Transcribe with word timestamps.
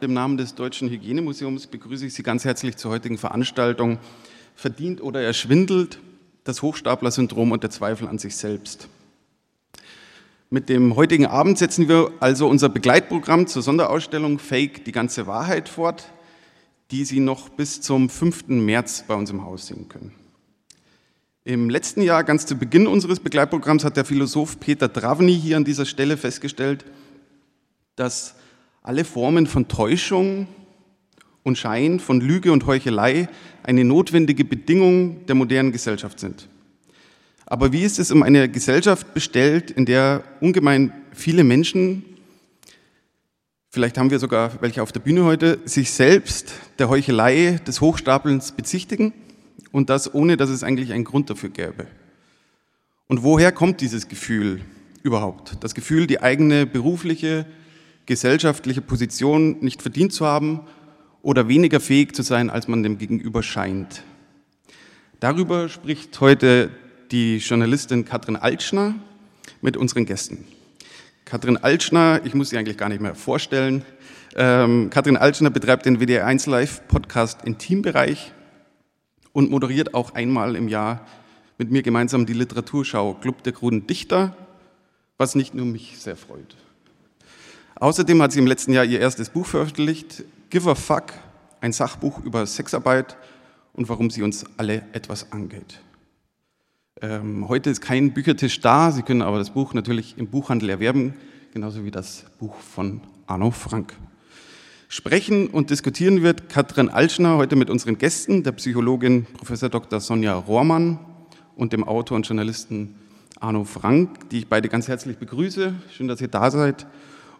Im 0.00 0.12
Namen 0.12 0.36
des 0.36 0.54
Deutschen 0.54 0.90
Hygienemuseums 0.90 1.68
begrüße 1.68 2.04
ich 2.04 2.12
Sie 2.12 2.22
ganz 2.22 2.44
herzlich 2.44 2.76
zur 2.76 2.90
heutigen 2.90 3.16
Veranstaltung 3.16 3.98
Verdient 4.54 5.00
oder 5.00 5.22
erschwindelt, 5.22 6.00
das 6.44 6.60
Hochstapler-Syndrom 6.60 7.50
und 7.50 7.62
der 7.62 7.70
Zweifel 7.70 8.06
an 8.06 8.18
sich 8.18 8.36
selbst. 8.36 8.88
Mit 10.50 10.68
dem 10.68 10.96
heutigen 10.96 11.24
Abend 11.24 11.56
setzen 11.56 11.88
wir 11.88 12.12
also 12.20 12.46
unser 12.46 12.68
Begleitprogramm 12.68 13.46
zur 13.46 13.62
Sonderausstellung 13.62 14.38
Fake 14.38 14.84
die 14.84 14.92
ganze 14.92 15.26
Wahrheit 15.26 15.70
fort, 15.70 16.10
die 16.90 17.06
Sie 17.06 17.20
noch 17.20 17.48
bis 17.48 17.80
zum 17.80 18.10
5. 18.10 18.48
März 18.48 19.04
bei 19.08 19.14
uns 19.14 19.30
im 19.30 19.44
Haus 19.44 19.66
sehen 19.66 19.88
können. 19.88 20.12
Im 21.44 21.70
letzten 21.70 22.02
Jahr, 22.02 22.22
ganz 22.22 22.44
zu 22.44 22.56
Beginn 22.56 22.86
unseres 22.86 23.20
Begleitprogramms, 23.20 23.82
hat 23.82 23.96
der 23.96 24.04
Philosoph 24.04 24.60
Peter 24.60 24.88
Dravny 24.88 25.40
hier 25.40 25.56
an 25.56 25.64
dieser 25.64 25.86
Stelle 25.86 26.18
festgestellt, 26.18 26.84
dass 27.94 28.34
alle 28.86 29.04
Formen 29.04 29.48
von 29.48 29.66
Täuschung 29.66 30.46
und 31.42 31.58
Schein, 31.58 31.98
von 31.98 32.20
Lüge 32.20 32.52
und 32.52 32.66
Heuchelei 32.66 33.28
eine 33.64 33.84
notwendige 33.84 34.44
Bedingung 34.44 35.26
der 35.26 35.34
modernen 35.34 35.72
Gesellschaft 35.72 36.20
sind. 36.20 36.48
Aber 37.46 37.72
wie 37.72 37.82
ist 37.82 37.98
es 37.98 38.12
um 38.12 38.22
eine 38.22 38.48
Gesellschaft 38.48 39.12
bestellt, 39.12 39.72
in 39.72 39.86
der 39.86 40.22
ungemein 40.40 40.92
viele 41.12 41.42
Menschen, 41.42 42.04
vielleicht 43.70 43.98
haben 43.98 44.10
wir 44.10 44.20
sogar 44.20 44.52
welche 44.60 44.82
auf 44.82 44.92
der 44.92 45.00
Bühne 45.00 45.24
heute, 45.24 45.58
sich 45.64 45.90
selbst 45.90 46.54
der 46.78 46.88
Heuchelei 46.88 47.60
des 47.66 47.80
Hochstapelns 47.80 48.52
bezichtigen 48.52 49.12
und 49.72 49.90
das 49.90 50.14
ohne, 50.14 50.36
dass 50.36 50.48
es 50.48 50.62
eigentlich 50.62 50.92
einen 50.92 51.04
Grund 51.04 51.28
dafür 51.28 51.50
gäbe? 51.50 51.88
Und 53.08 53.24
woher 53.24 53.50
kommt 53.50 53.80
dieses 53.80 54.06
Gefühl 54.06 54.60
überhaupt? 55.02 55.56
Das 55.60 55.74
Gefühl, 55.74 56.06
die 56.06 56.22
eigene 56.22 56.66
berufliche, 56.66 57.46
gesellschaftliche 58.06 58.80
Position 58.80 59.58
nicht 59.60 59.82
verdient 59.82 60.12
zu 60.12 60.24
haben 60.26 60.60
oder 61.22 61.48
weniger 61.48 61.80
fähig 61.80 62.14
zu 62.14 62.22
sein, 62.22 62.50
als 62.50 62.68
man 62.68 62.82
dem 62.82 62.98
Gegenüber 62.98 63.42
scheint. 63.42 64.02
Darüber 65.20 65.68
spricht 65.68 66.20
heute 66.20 66.70
die 67.10 67.38
Journalistin 67.38 68.04
Katrin 68.04 68.36
Altschner 68.36 68.94
mit 69.60 69.76
unseren 69.76 70.06
Gästen. 70.06 70.44
Katrin 71.24 71.56
Altschner, 71.56 72.20
ich 72.24 72.34
muss 72.34 72.50
sie 72.50 72.58
eigentlich 72.58 72.76
gar 72.76 72.88
nicht 72.88 73.00
mehr 73.00 73.14
vorstellen. 73.14 73.84
Ähm, 74.36 74.90
Katrin 74.90 75.16
Altschner 75.16 75.50
betreibt 75.50 75.86
den 75.86 75.98
WDR1 75.98 76.48
Live 76.48 76.86
Podcast 76.86 77.44
Intimbereich 77.44 78.32
und 79.32 79.50
moderiert 79.50 79.94
auch 79.94 80.14
einmal 80.14 80.54
im 80.54 80.68
Jahr 80.68 81.04
mit 81.58 81.70
mir 81.70 81.82
gemeinsam 81.82 82.26
die 82.26 82.34
Literaturschau 82.34 83.14
Club 83.14 83.42
der 83.42 83.52
kruden 83.52 83.86
Dichter, 83.86 84.36
was 85.18 85.34
nicht 85.34 85.54
nur 85.54 85.66
mich 85.66 85.98
sehr 85.98 86.16
freut. 86.16 86.56
Außerdem 87.78 88.22
hat 88.22 88.32
sie 88.32 88.38
im 88.38 88.46
letzten 88.46 88.72
Jahr 88.72 88.86
ihr 88.86 89.00
erstes 89.00 89.28
Buch 89.28 89.44
veröffentlicht, 89.44 90.24
Give 90.48 90.70
a 90.70 90.74
Fuck, 90.74 91.12
ein 91.60 91.72
Sachbuch 91.72 92.24
über 92.24 92.46
Sexarbeit 92.46 93.18
und 93.74 93.90
warum 93.90 94.08
sie 94.08 94.22
uns 94.22 94.46
alle 94.56 94.82
etwas 94.92 95.30
angeht. 95.30 95.80
Ähm, 97.02 97.46
heute 97.48 97.68
ist 97.68 97.82
kein 97.82 98.14
Büchertisch 98.14 98.60
da, 98.62 98.90
Sie 98.92 99.02
können 99.02 99.20
aber 99.20 99.36
das 99.36 99.50
Buch 99.50 99.74
natürlich 99.74 100.16
im 100.16 100.28
Buchhandel 100.28 100.70
erwerben, 100.70 101.12
genauso 101.52 101.84
wie 101.84 101.90
das 101.90 102.24
Buch 102.38 102.56
von 102.56 103.02
Arno 103.26 103.50
Frank. 103.50 103.92
Sprechen 104.88 105.48
und 105.48 105.68
diskutieren 105.68 106.22
wird 106.22 106.48
Katrin 106.48 106.88
Altschner 106.88 107.36
heute 107.36 107.56
mit 107.56 107.68
unseren 107.68 107.98
Gästen, 107.98 108.42
der 108.42 108.52
Psychologin 108.52 109.26
Prof. 109.26 109.60
Dr. 109.68 110.00
Sonja 110.00 110.34
Rohrmann 110.34 110.98
und 111.56 111.74
dem 111.74 111.84
Autor 111.84 112.16
und 112.16 112.26
Journalisten 112.26 112.94
Arno 113.38 113.64
Frank, 113.64 114.30
die 114.30 114.38
ich 114.38 114.48
beide 114.48 114.70
ganz 114.70 114.88
herzlich 114.88 115.18
begrüße. 115.18 115.74
Schön, 115.94 116.08
dass 116.08 116.22
ihr 116.22 116.28
da 116.28 116.50
seid 116.50 116.86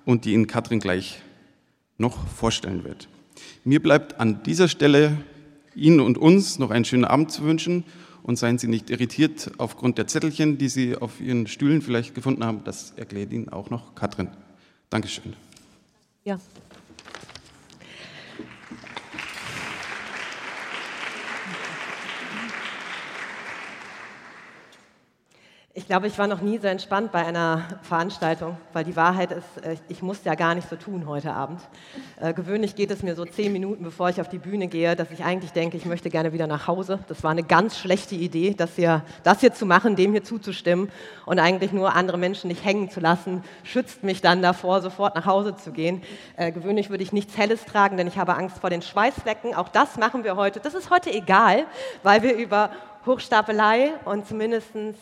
und 0.07 0.25
die 0.25 0.33
Ihnen 0.33 0.47
Katrin 0.47 0.81
gleich 0.81 1.21
noch 1.99 2.27
vorstellen 2.29 2.85
wird. 2.85 3.09
Mir 3.65 3.83
bleibt 3.83 4.19
an 4.19 4.43
dieser 4.45 4.69
Stelle 4.69 5.19
Ihnen 5.75 6.01
und 6.01 6.17
uns 6.17 6.59
noch 6.59 6.71
einen 6.71 6.87
schönen 6.87 7.05
Abend 7.05 7.31
zu 7.31 7.43
wünschen 7.43 7.85
und 8.23 8.39
seien 8.39 8.57
Sie 8.57 8.69
nicht 8.69 8.89
irritiert 8.89 9.51
aufgrund 9.59 9.99
der 9.99 10.07
Zettelchen, 10.07 10.57
die 10.57 10.69
Sie 10.69 10.97
auf 10.97 11.21
Ihren 11.21 11.47
Stühlen 11.47 11.83
vielleicht 11.83 12.15
gefunden 12.15 12.45
haben. 12.45 12.63
Das 12.65 12.93
erklärt 12.97 13.33
Ihnen 13.33 13.51
auch 13.51 13.69
noch 13.69 13.95
Katrin. 13.95 14.29
Dankeschön. 14.89 15.35
Ja. 16.25 16.39
Ich 25.79 25.87
glaube, 25.87 26.07
ich 26.07 26.17
war 26.17 26.27
noch 26.27 26.41
nie 26.41 26.57
so 26.57 26.69
entspannt 26.69 27.13
bei 27.13 27.27
einer 27.27 27.63
Veranstaltung, 27.83 28.57
weil 28.73 28.83
die 28.83 28.97
Wahrheit 28.97 29.31
ist, 29.31 29.63
äh, 29.63 29.77
ich 29.89 30.01
muss 30.01 30.25
ja 30.25 30.35
gar 30.35 30.55
nicht 30.55 30.71
so 30.71 30.77
tun 30.77 31.07
heute 31.07 31.35
Abend. 31.35 31.61
Äh, 32.19 32.33
gewöhnlich 32.33 32.77
geht 32.77 32.91
es 32.91 33.03
mir 33.03 33.15
so 33.15 33.27
zehn 33.27 33.53
Minuten, 33.53 33.85
bevor 33.85 34.09
ich 34.09 34.19
auf 34.23 34.31
die 34.31 34.39
Bühne 34.39 34.69
gehe, 34.69 34.97
dass 34.97 35.11
ich 35.11 35.23
eigentlich 35.23 35.53
denke, 35.53 35.77
ich 35.77 35.85
möchte 35.85 36.09
gerne 36.09 36.33
wieder 36.33 36.47
nach 36.47 36.67
Hause. 36.67 37.01
Das 37.09 37.23
war 37.23 37.31
eine 37.31 37.43
ganz 37.43 37.79
schlechte 37.79 38.15
Idee, 38.15 38.55
das 38.57 38.77
hier, 38.77 39.03
das 39.23 39.41
hier 39.41 39.53
zu 39.53 39.67
machen, 39.67 39.97
dem 39.97 40.13
hier 40.13 40.25
zuzustimmen 40.25 40.89
und 41.27 41.39
eigentlich 41.39 41.73
nur 41.73 41.95
andere 41.95 42.17
Menschen 42.17 42.49
nicht 42.49 42.65
hängen 42.65 42.89
zu 42.89 43.01
lassen, 43.01 43.45
schützt 43.63 44.03
mich 44.03 44.23
dann 44.23 44.41
davor, 44.41 44.81
sofort 44.81 45.15
nach 45.15 45.27
Hause 45.27 45.57
zu 45.57 45.73
gehen. 45.73 46.01
Äh, 46.39 46.53
gewöhnlich 46.53 46.89
würde 46.89 47.03
ich 47.03 47.13
nichts 47.13 47.37
Helles 47.37 47.67
tragen, 47.67 47.99
denn 47.99 48.07
ich 48.07 48.17
habe 48.17 48.35
Angst 48.35 48.61
vor 48.61 48.71
den 48.71 48.81
Schweißflecken. 48.81 49.55
Auch 49.55 49.69
das 49.69 49.99
machen 49.99 50.25
wir 50.25 50.37
heute. 50.37 50.59
Das 50.59 50.73
ist 50.73 50.89
heute 50.89 51.13
egal, 51.13 51.67
weil 52.03 52.23
wir 52.23 52.35
über 52.35 52.71
Hochstapelei 53.05 53.93
und 54.07 54.27
zumindestens 54.27 54.97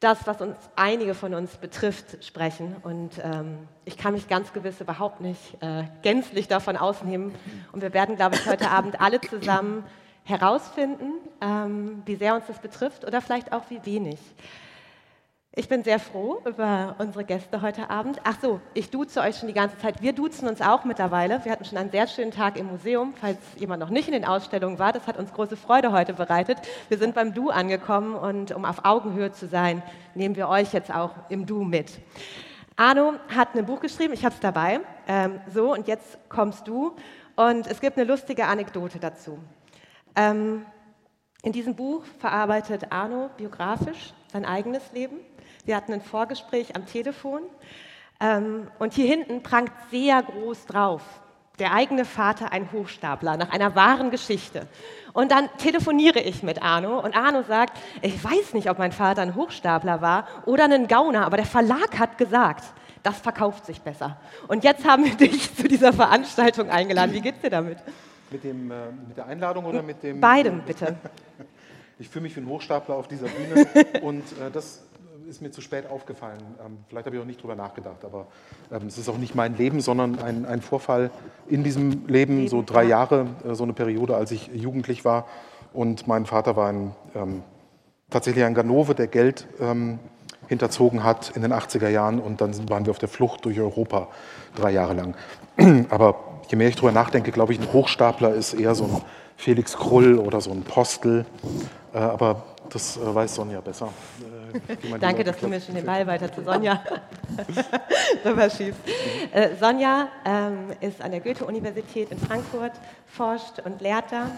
das, 0.00 0.26
was 0.26 0.40
uns 0.40 0.56
einige 0.76 1.14
von 1.14 1.34
uns 1.34 1.56
betrifft, 1.56 2.24
sprechen. 2.24 2.76
Und 2.82 3.18
ähm, 3.22 3.68
ich 3.84 3.96
kann 3.96 4.14
mich 4.14 4.28
ganz 4.28 4.52
gewiss 4.52 4.80
überhaupt 4.80 5.20
nicht 5.20 5.60
äh, 5.60 5.84
gänzlich 6.02 6.46
davon 6.46 6.76
ausnehmen. 6.76 7.34
Und 7.72 7.82
wir 7.82 7.92
werden, 7.92 8.16
glaube 8.16 8.36
ich, 8.36 8.46
heute 8.46 8.70
Abend 8.70 9.00
alle 9.00 9.20
zusammen 9.20 9.84
herausfinden, 10.24 11.14
ähm, 11.40 12.02
wie 12.04 12.16
sehr 12.16 12.34
uns 12.34 12.46
das 12.46 12.60
betrifft 12.60 13.04
oder 13.04 13.20
vielleicht 13.20 13.52
auch 13.52 13.64
wie 13.70 13.84
wenig. 13.84 14.18
Ich 15.56 15.66
bin 15.66 15.82
sehr 15.82 15.98
froh 15.98 16.40
über 16.44 16.94
unsere 16.98 17.24
Gäste 17.24 17.62
heute 17.62 17.88
Abend. 17.88 18.20
Ach 18.22 18.36
so, 18.40 18.60
ich 18.74 18.90
duze 18.90 19.20
euch 19.20 19.38
schon 19.38 19.48
die 19.48 19.54
ganze 19.54 19.78
Zeit. 19.78 20.02
Wir 20.02 20.12
duzen 20.12 20.46
uns 20.46 20.60
auch 20.60 20.84
mittlerweile. 20.84 21.42
Wir 21.44 21.50
hatten 21.50 21.64
schon 21.64 21.78
einen 21.78 21.90
sehr 21.90 22.06
schönen 22.06 22.30
Tag 22.30 22.58
im 22.58 22.66
Museum, 22.66 23.14
falls 23.18 23.38
jemand 23.56 23.80
noch 23.80 23.88
nicht 23.88 24.06
in 24.06 24.12
den 24.12 24.26
Ausstellungen 24.26 24.78
war. 24.78 24.92
Das 24.92 25.06
hat 25.06 25.16
uns 25.16 25.32
große 25.32 25.56
Freude 25.56 25.90
heute 25.90 26.12
bereitet. 26.12 26.58
Wir 26.88 26.98
sind 26.98 27.14
beim 27.14 27.32
Du 27.32 27.48
angekommen 27.48 28.14
und 28.14 28.52
um 28.52 28.66
auf 28.66 28.84
Augenhöhe 28.84 29.32
zu 29.32 29.48
sein, 29.48 29.82
nehmen 30.14 30.36
wir 30.36 30.48
euch 30.48 30.74
jetzt 30.74 30.94
auch 30.94 31.12
im 31.30 31.46
Du 31.46 31.64
mit. 31.64 31.98
Arno 32.76 33.14
hat 33.34 33.56
ein 33.56 33.66
Buch 33.66 33.80
geschrieben, 33.80 34.12
ich 34.12 34.24
habe 34.24 34.34
es 34.34 34.40
dabei. 34.40 34.80
Ähm, 35.08 35.40
so, 35.52 35.72
und 35.72 35.88
jetzt 35.88 36.18
kommst 36.28 36.68
du. 36.68 36.94
Und 37.36 37.66
es 37.66 37.80
gibt 37.80 37.96
eine 37.96 38.06
lustige 38.06 38.44
Anekdote 38.44 38.98
dazu. 39.00 39.38
Ähm, 40.14 40.66
in 41.42 41.52
diesem 41.52 41.74
Buch 41.74 42.04
verarbeitet 42.18 42.92
Arno 42.92 43.30
biografisch 43.36 44.12
sein 44.30 44.44
eigenes 44.44 44.92
Leben 44.92 45.16
wir 45.68 45.76
hatten 45.76 45.92
ein 45.92 46.00
Vorgespräch 46.00 46.74
am 46.74 46.86
Telefon 46.86 47.42
ähm, 48.20 48.68
und 48.78 48.94
hier 48.94 49.06
hinten 49.06 49.42
prangt 49.42 49.70
sehr 49.90 50.22
groß 50.22 50.64
drauf, 50.64 51.02
der 51.58 51.74
eigene 51.74 52.06
Vater 52.06 52.52
ein 52.52 52.72
Hochstapler 52.72 53.36
nach 53.36 53.50
einer 53.50 53.74
wahren 53.74 54.10
Geschichte. 54.10 54.66
Und 55.12 55.30
dann 55.30 55.50
telefoniere 55.58 56.20
ich 56.20 56.42
mit 56.42 56.62
Arno 56.62 56.98
und 57.00 57.14
Arno 57.14 57.42
sagt, 57.42 57.76
ich 58.00 58.24
weiß 58.24 58.54
nicht, 58.54 58.70
ob 58.70 58.78
mein 58.78 58.92
Vater 58.92 59.20
ein 59.20 59.34
Hochstapler 59.34 60.00
war 60.00 60.26
oder 60.46 60.64
ein 60.64 60.88
Gauner, 60.88 61.26
aber 61.26 61.36
der 61.36 61.46
Verlag 61.46 61.98
hat 61.98 62.16
gesagt, 62.16 62.64
das 63.02 63.18
verkauft 63.18 63.66
sich 63.66 63.82
besser. 63.82 64.16
Und 64.48 64.64
jetzt 64.64 64.86
haben 64.86 65.04
wir 65.04 65.14
dich 65.28 65.54
zu 65.54 65.68
dieser 65.68 65.92
Veranstaltung 65.92 66.70
eingeladen. 66.70 67.12
Wie 67.12 67.20
geht's 67.20 67.42
dir 67.42 67.50
damit? 67.50 67.76
Mit, 68.30 68.42
dem, 68.42 68.70
äh, 68.70 68.74
mit 69.06 69.18
der 69.18 69.26
Einladung 69.26 69.66
oder 69.66 69.82
mit 69.82 70.02
dem? 70.02 70.18
Beidem, 70.18 70.62
bitte. 70.62 70.96
Ich 72.00 72.08
fühle 72.08 72.22
mich 72.22 72.36
wie 72.36 72.40
ein 72.40 72.46
Hochstapler 72.46 72.94
auf 72.94 73.08
dieser 73.08 73.26
Bühne 73.26 73.66
und 74.02 74.22
äh, 74.38 74.52
das 74.52 74.84
ist 75.28 75.42
mir 75.42 75.50
zu 75.50 75.60
spät 75.60 75.90
aufgefallen. 75.90 76.40
Ähm, 76.64 76.78
vielleicht 76.88 77.04
habe 77.04 77.16
ich 77.16 77.22
auch 77.22 77.26
nicht 77.26 77.42
drüber 77.42 77.54
nachgedacht, 77.54 78.02
aber 78.02 78.28
ähm, 78.72 78.86
es 78.86 78.96
ist 78.96 79.10
auch 79.10 79.18
nicht 79.18 79.34
mein 79.34 79.56
Leben, 79.56 79.82
sondern 79.82 80.18
ein, 80.20 80.46
ein 80.46 80.62
Vorfall 80.62 81.10
in 81.46 81.62
diesem 81.62 82.06
Leben, 82.06 82.48
so 82.48 82.62
drei 82.64 82.84
Jahre, 82.84 83.26
äh, 83.46 83.54
so 83.54 83.64
eine 83.64 83.74
Periode, 83.74 84.16
als 84.16 84.30
ich 84.30 84.48
jugendlich 84.54 85.04
war. 85.04 85.26
Und 85.74 86.06
mein 86.06 86.24
Vater 86.24 86.56
war 86.56 86.70
ein, 86.70 86.94
ähm, 87.14 87.42
tatsächlich 88.08 88.44
ein 88.44 88.54
Ganove, 88.54 88.94
der 88.94 89.06
Geld 89.06 89.46
ähm, 89.60 89.98
hinterzogen 90.48 91.04
hat 91.04 91.36
in 91.36 91.42
den 91.42 91.52
80er 91.52 91.90
Jahren. 91.90 92.20
Und 92.20 92.40
dann 92.40 92.70
waren 92.70 92.86
wir 92.86 92.90
auf 92.90 92.98
der 92.98 93.10
Flucht 93.10 93.44
durch 93.44 93.60
Europa 93.60 94.08
drei 94.54 94.70
Jahre 94.70 94.94
lang. 94.94 95.14
aber 95.90 96.40
je 96.48 96.56
mehr 96.56 96.68
ich 96.68 96.76
drüber 96.76 96.92
nachdenke, 96.92 97.32
glaube 97.32 97.52
ich, 97.52 97.60
ein 97.60 97.70
Hochstapler 97.70 98.32
ist 98.32 98.54
eher 98.54 98.74
so 98.74 98.84
ein 98.84 99.02
Felix 99.36 99.76
Krull 99.76 100.18
oder 100.18 100.40
so 100.40 100.52
ein 100.52 100.62
Postel. 100.62 101.26
Äh, 101.92 101.98
aber 101.98 102.44
das 102.70 102.96
äh, 102.96 103.14
weiß 103.14 103.34
Sonja 103.34 103.60
besser. 103.60 103.90
Danke, 105.00 105.24
dass 105.24 105.38
du 105.38 105.48
mir 105.48 105.60
schon 105.60 105.74
den 105.74 105.86
Ball 105.86 106.06
weiter 106.06 106.32
zu 106.32 106.42
Sonja 106.42 106.82
rüberschießt. 108.24 108.78
Äh, 109.30 109.56
Sonja 109.56 110.08
ähm, 110.24 110.70
ist 110.80 111.02
an 111.02 111.10
der 111.10 111.20
Goethe-Universität 111.20 112.10
in 112.10 112.18
Frankfurt, 112.18 112.72
forscht 113.06 113.58
und 113.64 113.80
lehrt 113.82 114.10
da. 114.10 114.30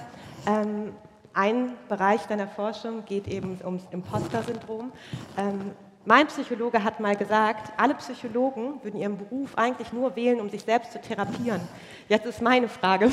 Ähm, 0.47 0.93
ein 1.33 1.75
Bereich 1.89 2.27
deiner 2.27 2.49
Forschung 2.49 3.05
geht 3.05 3.29
eben 3.29 3.59
ums 3.65 3.85
Imposter-Syndrom. 3.93 4.91
Ähm, 5.37 5.73
mein 6.05 6.27
Psychologe 6.27 6.83
hat 6.83 6.99
mal 6.99 7.15
gesagt, 7.15 7.73
alle 7.77 7.95
Psychologen 7.95 8.83
würden 8.83 8.99
ihren 8.99 9.19
Beruf 9.19 9.57
eigentlich 9.57 9.93
nur 9.93 10.17
wählen, 10.17 10.41
um 10.41 10.49
sich 10.49 10.63
selbst 10.63 10.93
zu 10.93 11.01
therapieren. 11.01 11.61
Jetzt 12.09 12.27
ist 12.27 12.41
meine 12.41 12.69
Frage, 12.69 13.13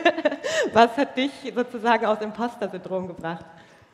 was 0.72 0.96
hat 0.96 1.16
dich 1.16 1.32
sozusagen 1.54 2.06
aus 2.06 2.20
Imposter-Syndrom 2.20 3.08
gebracht? 3.08 3.44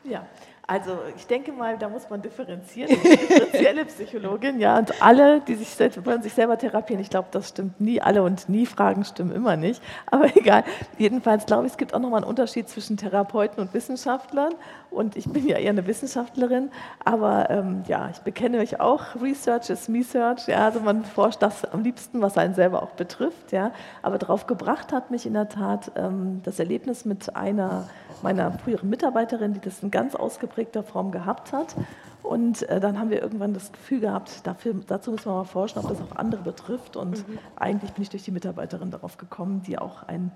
Ja, 0.02 0.26
also 0.66 0.98
ich 1.14 1.26
denke 1.26 1.52
mal, 1.52 1.76
da 1.76 1.88
muss 1.88 2.08
man 2.08 2.22
differenzieren. 2.22 2.90
Ich 2.90 3.02
bin 3.02 3.10
differenzielle 3.12 3.84
Psychologin, 3.84 4.58
ja, 4.58 4.78
und 4.78 5.02
alle, 5.02 5.40
die 5.42 5.56
sich 5.56 5.68
selbst, 5.68 6.04
wollen 6.06 6.22
sich 6.22 6.32
selber 6.32 6.56
therapieren, 6.56 7.02
ich 7.02 7.10
glaube, 7.10 7.28
das 7.30 7.50
stimmt 7.50 7.80
nie. 7.80 8.00
Alle 8.00 8.22
und 8.22 8.48
nie 8.48 8.64
Fragen 8.64 9.04
stimmen 9.04 9.32
immer 9.32 9.56
nicht. 9.56 9.82
Aber 10.06 10.24
egal. 10.36 10.64
Jedenfalls 10.96 11.44
glaube 11.44 11.66
ich, 11.66 11.72
es 11.72 11.76
gibt 11.76 11.92
auch 11.92 12.00
nochmal 12.00 12.22
einen 12.22 12.30
Unterschied 12.30 12.68
zwischen 12.68 12.96
Therapeuten 12.96 13.60
und 13.60 13.74
Wissenschaftlern. 13.74 14.54
Und 14.94 15.16
ich 15.16 15.28
bin 15.28 15.46
ja 15.46 15.58
eher 15.58 15.70
eine 15.70 15.86
Wissenschaftlerin, 15.86 16.70
aber 17.04 17.50
ähm, 17.50 17.82
ja, 17.88 18.08
ich 18.10 18.18
bekenne 18.20 18.58
mich 18.58 18.80
auch. 18.80 19.16
Research 19.20 19.68
ist 19.70 19.88
Research. 19.88 20.46
Ja, 20.46 20.66
also 20.66 20.80
man 20.80 21.04
forscht 21.04 21.42
das 21.42 21.64
am 21.64 21.82
liebsten, 21.82 22.22
was 22.22 22.38
einen 22.38 22.54
selber 22.54 22.82
auch 22.82 22.92
betrifft. 22.92 23.52
Ja. 23.52 23.72
Aber 24.02 24.18
darauf 24.18 24.46
gebracht 24.46 24.92
hat 24.92 25.10
mich 25.10 25.26
in 25.26 25.34
der 25.34 25.48
Tat 25.48 25.90
ähm, 25.96 26.40
das 26.44 26.58
Erlebnis 26.60 27.04
mit 27.04 27.34
einer 27.34 27.88
meiner 28.22 28.52
früheren 28.52 28.88
Mitarbeiterin, 28.88 29.52
die 29.52 29.60
das 29.60 29.82
in 29.82 29.90
ganz 29.90 30.14
ausgeprägter 30.14 30.82
Form 30.82 31.10
gehabt 31.10 31.52
hat. 31.52 31.74
Und 32.22 32.62
äh, 32.70 32.80
dann 32.80 32.98
haben 32.98 33.10
wir 33.10 33.20
irgendwann 33.20 33.52
das 33.52 33.72
Gefühl 33.72 34.00
gehabt, 34.00 34.46
dafür, 34.46 34.74
dazu 34.86 35.10
müssen 35.10 35.26
wir 35.26 35.34
mal 35.34 35.44
forschen, 35.44 35.80
ob 35.80 35.88
das 35.88 36.00
auch 36.00 36.16
andere 36.16 36.42
betrifft. 36.42 36.96
Und 36.96 37.28
mhm. 37.28 37.38
eigentlich 37.56 37.92
bin 37.92 38.02
ich 38.02 38.10
durch 38.10 38.22
die 38.22 38.30
Mitarbeiterin 38.30 38.90
darauf 38.90 39.18
gekommen, 39.18 39.62
die 39.66 39.76
auch 39.76 40.04
ein, 40.04 40.30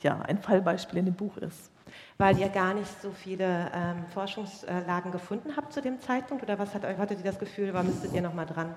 ja, 0.00 0.20
ein 0.20 0.38
Fallbeispiel 0.38 1.00
in 1.00 1.04
dem 1.04 1.14
Buch 1.14 1.36
ist. 1.36 1.73
Weil 2.16 2.38
ihr 2.38 2.48
gar 2.48 2.74
nicht 2.74 3.02
so 3.02 3.10
viele 3.10 3.70
ähm, 3.74 4.04
Forschungslagen 4.12 5.10
gefunden 5.10 5.56
habt 5.56 5.72
zu 5.72 5.82
dem 5.82 6.00
Zeitpunkt? 6.00 6.44
Oder 6.44 6.58
was 6.58 6.74
hat, 6.74 6.84
hattet 6.84 7.18
ihr 7.18 7.24
das 7.24 7.38
Gefühl, 7.38 7.74
war 7.74 7.82
müsstet 7.82 8.12
ihr 8.12 8.22
noch 8.22 8.34
mal 8.34 8.46
dran? 8.46 8.74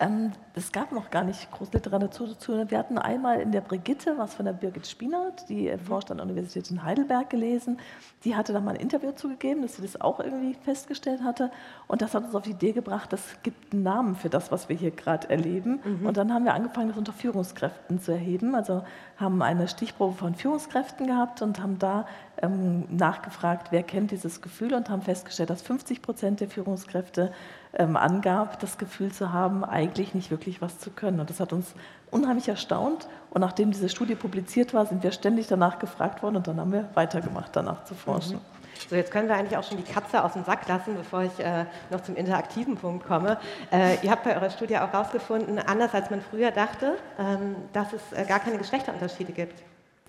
Ähm, 0.00 0.32
es 0.54 0.72
gab 0.72 0.90
noch 0.90 1.10
gar 1.10 1.22
nicht 1.22 1.50
groß 1.52 1.72
Literatur 1.72 2.26
dazu. 2.26 2.52
Wir 2.68 2.78
hatten 2.78 2.98
einmal 2.98 3.40
in 3.40 3.52
der 3.52 3.60
Brigitte 3.60 4.14
was 4.18 4.34
von 4.34 4.44
der 4.44 4.52
Birgit 4.52 4.86
Spinert, 4.86 5.48
die 5.48 5.70
mhm. 5.70 5.78
forscht 5.78 6.10
an 6.10 6.16
der 6.16 6.26
Universität 6.26 6.70
in 6.70 6.82
Heidelberg 6.82 7.30
gelesen. 7.30 7.78
Die 8.24 8.34
hatte 8.34 8.52
da 8.52 8.60
mal 8.60 8.74
ein 8.74 8.80
Interview 8.80 9.12
zugegeben, 9.12 9.62
dass 9.62 9.76
sie 9.76 9.82
das 9.82 10.00
auch 10.00 10.18
irgendwie 10.18 10.54
festgestellt 10.54 11.22
hatte. 11.22 11.50
Und 11.86 12.02
das 12.02 12.14
hat 12.14 12.24
uns 12.24 12.34
auf 12.34 12.42
die 12.42 12.50
Idee 12.50 12.72
gebracht, 12.72 13.12
es 13.12 13.36
gibt 13.44 13.72
einen 13.72 13.84
Namen 13.84 14.16
für 14.16 14.28
das, 14.28 14.50
was 14.50 14.68
wir 14.68 14.76
hier 14.76 14.90
gerade 14.90 15.30
erleben. 15.30 15.80
Mhm. 15.84 16.06
Und 16.06 16.16
dann 16.16 16.32
haben 16.32 16.44
wir 16.44 16.54
angefangen, 16.54 16.88
das 16.88 16.98
unter 16.98 17.12
Führungskräften 17.12 18.00
zu 18.00 18.12
erheben. 18.12 18.56
Also 18.56 18.82
haben 19.16 19.42
eine 19.42 19.68
Stichprobe 19.68 20.14
von 20.16 20.34
Führungskräften 20.34 21.06
gehabt 21.06 21.40
und 21.40 21.60
haben 21.60 21.78
da 21.78 22.06
ähm, 22.44 22.84
nachgefragt, 22.90 23.68
wer 23.70 23.82
kennt 23.82 24.10
dieses 24.10 24.42
Gefühl 24.42 24.74
und 24.74 24.90
haben 24.90 25.02
festgestellt, 25.02 25.50
dass 25.50 25.62
50 25.62 26.02
Prozent 26.02 26.40
der 26.40 26.48
Führungskräfte 26.48 27.32
ähm, 27.72 27.96
angab, 27.96 28.60
das 28.60 28.78
Gefühl 28.78 29.12
zu 29.12 29.32
haben, 29.32 29.64
eigentlich 29.64 30.14
nicht 30.14 30.30
wirklich 30.30 30.60
was 30.62 30.78
zu 30.78 30.90
können. 30.90 31.20
Und 31.20 31.30
das 31.30 31.40
hat 31.40 31.52
uns 31.52 31.74
unheimlich 32.10 32.48
erstaunt. 32.48 33.08
Und 33.30 33.40
nachdem 33.40 33.70
diese 33.70 33.88
Studie 33.88 34.14
publiziert 34.14 34.74
war, 34.74 34.86
sind 34.86 35.02
wir 35.02 35.12
ständig 35.12 35.46
danach 35.48 35.78
gefragt 35.78 36.22
worden 36.22 36.36
und 36.36 36.46
dann 36.46 36.60
haben 36.60 36.72
wir 36.72 36.88
weitergemacht, 36.94 37.54
danach 37.54 37.84
zu 37.84 37.94
forschen. 37.94 38.36
Mhm. 38.36 38.54
So, 38.88 38.96
jetzt 38.96 39.10
können 39.10 39.28
wir 39.28 39.36
eigentlich 39.36 39.56
auch 39.56 39.62
schon 39.62 39.76
die 39.76 39.90
Katze 39.90 40.22
aus 40.22 40.32
dem 40.32 40.44
Sack 40.44 40.66
lassen, 40.68 40.96
bevor 40.96 41.22
ich 41.22 41.38
äh, 41.38 41.64
noch 41.90 42.00
zum 42.02 42.16
interaktiven 42.16 42.76
Punkt 42.76 43.06
komme. 43.06 43.38
Äh, 43.72 43.96
ihr 44.02 44.10
habt 44.10 44.24
bei 44.24 44.34
eurer 44.34 44.50
Studie 44.50 44.76
auch 44.78 44.92
herausgefunden, 44.92 45.58
anders 45.58 45.94
als 45.94 46.10
man 46.10 46.20
früher 46.20 46.50
dachte, 46.50 46.96
ähm, 47.18 47.56
dass 47.72 47.92
es 47.92 48.12
äh, 48.12 48.24
gar 48.24 48.40
keine 48.40 48.58
Geschlechterunterschiede 48.58 49.32
gibt. 49.32 49.62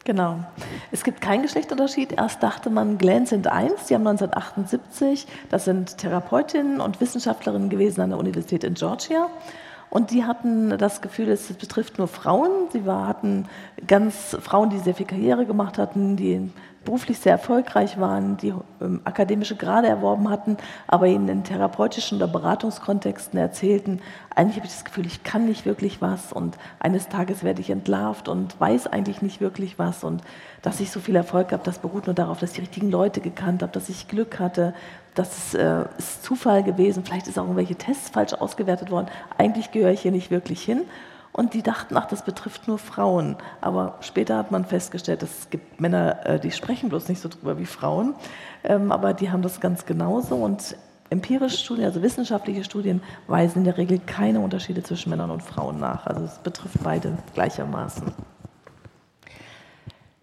Genau. 0.06 0.38
Es 0.92 1.04
gibt 1.04 1.20
keinen 1.20 1.42
Geschlechterunterschied. 1.42 2.14
Erst 2.14 2.44
dachte 2.44 2.70
man, 2.70 3.00
Glenn 3.00 3.26
sind 3.26 3.48
eins. 3.48 3.88
Die 3.88 3.96
haben 3.96 4.06
1978, 4.06 5.26
das 5.50 5.66
sind 5.66 5.98
Therapeutinnen 5.98 6.80
und 6.80 7.02
Wissenschaftlerinnen 7.02 7.70
gewesen 7.70 8.02
an 8.02 8.12
der 8.12 8.20
Universität 8.20 8.64
in 8.64 8.76
Georgia. 8.76 9.30
Und 9.90 10.12
die 10.12 10.24
hatten 10.24 10.78
das 10.78 11.02
Gefühl, 11.02 11.30
es 11.30 11.52
betrifft 11.54 11.98
nur 11.98 12.08
Frauen. 12.08 12.52
Sie 12.72 12.86
war, 12.86 13.08
hatten 13.08 13.48
ganz 13.88 14.38
Frauen, 14.42 14.70
die 14.70 14.78
sehr 14.78 14.94
viel 14.94 15.08
Karriere 15.08 15.48
gemacht 15.48 15.80
hatten, 15.80 16.16
die 16.18 16.52
beruflich 16.86 17.20
sehr 17.20 17.34
erfolgreich 17.34 18.00
waren, 18.00 18.38
die 18.38 18.54
ähm, 18.82 19.02
akademische 19.04 19.56
Grade 19.56 19.88
erworben 19.88 20.30
hatten, 20.30 20.58
aber 20.88 21.08
ihnen 21.08 21.28
in 21.28 21.44
therapeutischen 21.44 22.18
oder 22.18 22.28
Beratungskontexten 22.28 23.38
erzählten, 23.38 24.00
eigentlich 24.34 24.58
habe 24.58 24.68
ich 24.68 24.74
das 24.74 24.86
Gefühl, 24.86 25.06
ich 25.06 25.24
kann 25.24 25.46
nicht 25.46 25.66
wirklich 25.66 26.02
was 26.02 26.32
und 26.32 26.58
eines 26.80 27.10
Tages 27.10 27.44
werde 27.44 27.62
ich 27.62 27.70
entlarvt 27.70 28.30
und 28.30 28.60
weiß 28.60 28.88
eigentlich 28.88 29.22
nicht 29.22 29.42
wirklich 29.42 29.78
was 29.78 30.04
und 30.04 30.22
dass 30.62 30.80
ich 30.80 30.92
so 30.92 31.00
viel 31.00 31.16
Erfolg 31.16 31.52
habe, 31.52 31.64
das 31.64 31.80
beruht 31.80 32.06
nur 32.06 32.16
darauf, 32.16 32.40
dass 32.40 32.52
ich 32.52 32.56
die 32.56 32.62
richtigen 32.62 32.90
Leute 32.90 33.20
gekannt 33.20 33.62
habe, 33.62 33.72
dass 33.72 33.90
ich 33.90 34.08
Glück 34.08 34.40
hatte, 34.40 34.74
das 35.16 35.54
äh, 35.54 35.86
ist 35.98 36.24
Zufall 36.24 36.64
gewesen, 36.64 37.04
vielleicht 37.04 37.28
ist 37.28 37.40
auch 37.40 37.44
irgendwelche 37.44 37.76
Tests 37.76 38.10
falsch 38.10 38.34
ausgewertet 38.34 38.92
worden, 38.92 39.08
eigentlich 39.38 39.72
gehöre 39.72 39.92
ich 39.92 40.02
hier 40.02 40.12
nicht 40.12 40.32
wirklich 40.32 40.62
hin. 40.62 40.82
Und 41.36 41.54
die 41.54 41.64
dachten, 41.64 41.98
ach, 41.98 42.06
das 42.06 42.24
betrifft 42.24 42.70
nur 42.70 42.78
Frauen. 42.78 43.36
Aber 43.60 43.96
später 44.00 44.38
hat 44.38 44.52
man 44.52 44.64
festgestellt, 44.64 45.22
es 45.22 45.50
gibt 45.50 45.82
Männer, 45.82 46.26
äh, 46.26 46.40
die 46.40 46.52
sprechen 46.52 46.88
bloß 46.88 47.10
nicht 47.10 47.20
so 47.20 47.28
drüber 47.28 47.60
wie 47.60 47.66
Frauen. 47.66 48.16
Ähm, 48.64 48.90
aber 48.90 49.14
die 49.14 49.30
haben 49.30 49.42
das 49.42 49.60
ganz 49.60 49.86
genauso. 49.86 50.36
Und 50.36 50.78
empirische 51.10 51.58
Studien, 51.58 51.88
also 51.88 52.02
wissenschaftliche 52.02 52.64
Studien, 52.64 53.04
weisen 53.28 53.60
in 53.60 53.64
der 53.66 53.78
Regel 53.78 54.00
keine 54.00 54.40
Unterschiede 54.40 54.82
zwischen 54.82 55.10
Männern 55.10 55.30
und 55.30 55.44
Frauen 55.44 55.78
nach. 55.78 56.06
Also 56.06 56.24
es 56.24 56.38
betrifft 56.38 56.82
beide 56.82 57.18
gleichermaßen. 57.34 58.14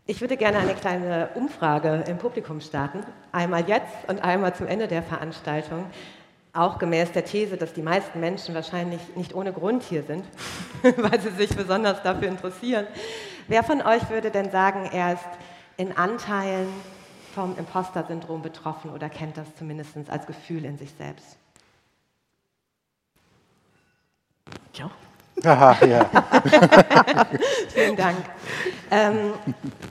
Ich 0.07 0.23
würde 0.23 0.39
gerne 0.39 0.61
eine 0.61 0.73
kleine 0.73 1.29
Umfrage 1.35 2.05
im 2.09 2.17
Publikum 2.17 2.63
starten. 2.63 3.01
Einmal 3.33 3.69
jetzt 3.69 4.09
und 4.09 4.25
einmal 4.25 4.55
zum 4.55 4.67
Ende 4.67 4.89
der 4.89 5.03
Veranstaltung. 5.03 5.85
Auch 6.55 6.79
gemäß 6.79 7.13
der 7.13 7.25
These, 7.25 7.57
dass 7.57 7.73
die 7.73 7.83
meisten 7.83 8.21
Menschen 8.21 8.55
wahrscheinlich 8.55 9.01
nicht 9.17 9.35
ohne 9.35 9.53
Grund 9.53 9.83
hier 9.83 10.03
sind, 10.03 10.25
weil 10.99 11.21
sie 11.21 11.31
sich 11.31 11.57
besonders 11.57 12.03
dafür 12.03 12.29
interessieren. 12.29 12.87
Wer 13.49 13.65
von 13.65 13.81
euch 13.81 14.09
würde 14.11 14.31
denn 14.31 14.51
sagen, 14.51 14.89
er 14.93 15.15
ist 15.15 15.29
in 15.79 15.97
Anteilen 15.97 16.69
vom 17.35 17.57
Imposter-Syndrom 17.57 18.43
betroffen 18.43 18.91
oder 18.91 19.09
kennt 19.09 19.39
das 19.39 19.47
zumindest 19.57 19.97
als 20.11 20.27
Gefühl 20.27 20.67
in 20.67 20.77
sich 20.77 20.91
selbst? 20.99 21.39
Ja. 24.75 24.91
Aha, 25.45 25.85
ja. 25.87 26.11
Vielen 27.75 27.97
Dank. 27.97 28.17
Ähm, 28.91 29.33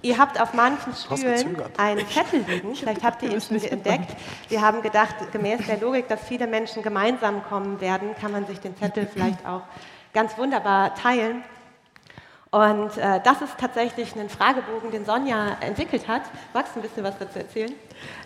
ihr 0.01 0.17
habt 0.17 0.39
auf 0.39 0.53
manchen 0.53 0.93
Stühlen 0.93 1.57
einen 1.77 2.07
Zettel 2.07 2.45
liegen, 2.47 2.75
vielleicht 2.75 3.03
habt 3.03 3.23
ihr 3.23 3.31
ihn 3.31 3.41
schon 3.41 3.57
entdeckt. 3.57 4.15
Wir 4.47 4.61
haben 4.61 4.81
gedacht, 4.81 5.15
gemäß 5.31 5.65
der 5.67 5.79
Logik, 5.79 6.07
dass 6.07 6.21
viele 6.21 6.47
Menschen 6.47 6.83
gemeinsam 6.83 7.43
kommen 7.43 7.81
werden, 7.81 8.15
kann 8.19 8.31
man 8.31 8.45
sich 8.45 8.59
den 8.59 8.77
Zettel 8.77 9.07
vielleicht 9.11 9.45
auch 9.45 9.63
ganz 10.13 10.37
wunderbar 10.37 10.95
teilen. 10.95 11.43
Und 12.51 12.97
äh, 12.97 13.21
das 13.23 13.41
ist 13.41 13.57
tatsächlich 13.57 14.13
ein 14.17 14.27
Fragebogen, 14.27 14.91
den 14.91 15.05
Sonja 15.05 15.55
entwickelt 15.61 16.07
hat. 16.09 16.23
Magst 16.53 16.75
du 16.75 16.79
ein 16.79 16.83
bisschen 16.83 17.03
was 17.03 17.17
dazu 17.17 17.39
erzählen? 17.39 17.71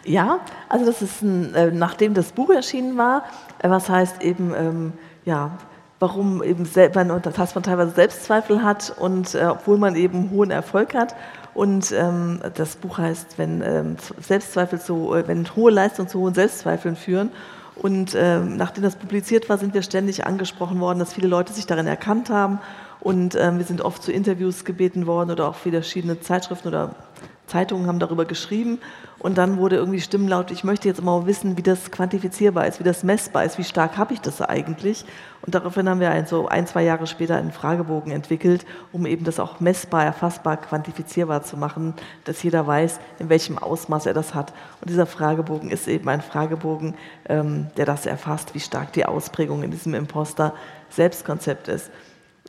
Ja, 0.04 0.39
also 0.68 0.86
das 0.86 1.04
ist 1.04 1.22
ein, 1.22 1.54
äh, 1.54 1.70
nachdem 1.72 2.16
das 2.16 2.32
Buch 2.32 2.50
erschienen 2.50 2.98
war, 2.98 3.25
äh, 3.60 3.70
was 3.70 3.88
heißt 3.88 4.24
eben, 4.24 4.54
ähm, 4.56 4.94
ja, 5.25 5.51
warum 6.00 6.44
eben 6.44 6.68
man, 6.94 7.22
dass 7.22 7.56
man 7.56 7.64
teilweise 7.64 7.92
Selbstzweifel 7.92 8.64
hat 8.64 8.94
und 9.00 9.36
äh, 9.36 9.46
obwohl 9.46 9.78
man 9.78 9.96
eben 9.96 10.30
hohen 10.32 10.52
Erfolg 10.52 10.94
hat. 10.94 11.16
Und 11.54 11.94
ähm, 11.94 12.42
das 12.56 12.75
Buch 12.75 12.98
heißt, 12.98 13.38
wenn 13.38 13.62
ähm, 13.62 13.96
Selbstzweifel 14.20 14.80
zu, 14.80 15.14
äh, 15.14 15.28
wenn 15.28 15.48
hohe 15.56 15.72
Leistungen 15.72 16.10
zu 16.10 16.20
hohen 16.20 16.34
Selbstzweifeln 16.34 16.98
führen. 16.98 17.32
Und 17.75 18.16
ähm, 18.18 18.58
nachdem 18.58 18.84
das 18.84 18.96
publiziert 18.96 19.50
war, 19.50 19.58
sind 19.58 19.74
wir 19.74 19.82
ständig 19.82 20.25
angesprochen 20.25 20.80
worden, 20.80 21.00
dass 21.00 21.14
viele 21.14 21.28
Leute 21.28 21.54
sich 21.54 21.66
darin 21.66 21.88
erkannt 21.88 22.30
haben. 22.30 22.60
Und 23.00 23.36
ähm, 23.36 23.58
wir 23.58 23.66
sind 23.66 23.82
oft 23.82 24.02
zu 24.02 24.12
Interviews 24.12 24.66
gebeten 24.66 25.08
worden 25.08 25.32
oder 25.32 25.48
auch 25.48 25.56
verschiedene 25.56 26.20
Zeitschriften 26.20 26.70
oder 26.70 26.96
Zeitungen 27.48 27.88
haben 27.88 28.00
darüber 28.00 28.25
geschrieben. 28.25 28.80
Und 29.20 29.38
dann 29.38 29.58
wurde 29.58 29.78
irgendwie 29.78 30.02
Stimmenlaut, 30.02 30.52
ich 30.52 30.64
möchte 30.64 30.88
jetzt 30.88 31.02
mal 31.02 31.25
wissen, 31.25 31.58
wie 31.58 31.64
das 31.64 31.90
quantifizierbar 31.90 32.68
ist, 32.68 32.80
wie 32.80 32.84
das 32.84 33.04
messbar 33.04 33.46
ist, 33.46 33.58
wie 33.58 33.64
stark 33.64 33.98
habe 33.98 34.14
ich 34.14 34.22
das 34.22 34.42
eigentlich. 34.42 35.06
Und 35.42 35.56
daraufhin 35.56 35.88
haben 35.90 36.00
wir 36.00 36.12
ein, 36.12 36.28
so 36.28 36.48
ein, 36.48 36.68
zwei 36.68 36.84
Jahre 36.84 37.08
später 37.08 37.36
einen 37.36 37.52
Fragebogen 37.52 38.12
entwickelt, 38.12 38.66
um 38.92 39.06
eben 39.06 39.25
das 39.25 39.40
auch 39.40 39.60
messbar, 39.60 40.04
erfassbar, 40.04 40.58
quantifizierbar 40.58 41.44
zu 41.44 41.58
machen, 41.58 41.94
dass 42.25 42.44
jeder 42.44 42.68
weiß, 42.68 43.00
in 43.20 43.30
welchem 43.30 43.58
Ausmaß 43.58 44.06
er 44.06 44.14
das 44.14 44.36
hat. 44.36 44.54
Und 44.82 44.90
dieser 44.90 45.06
Fragebogen 45.06 45.72
ist 45.72 45.88
eben 45.88 46.08
ein 46.10 46.22
Fragebogen, 46.22 46.96
ähm, 47.30 47.68
der 47.78 47.86
das 47.86 48.06
erfasst, 48.06 48.54
wie 48.54 48.60
stark 48.60 48.92
die 48.94 49.06
Ausprägung 49.06 49.64
in 49.64 49.72
diesem 49.72 49.94
Imposter-Selbstkonzept 49.94 51.68
ist. 51.68 51.90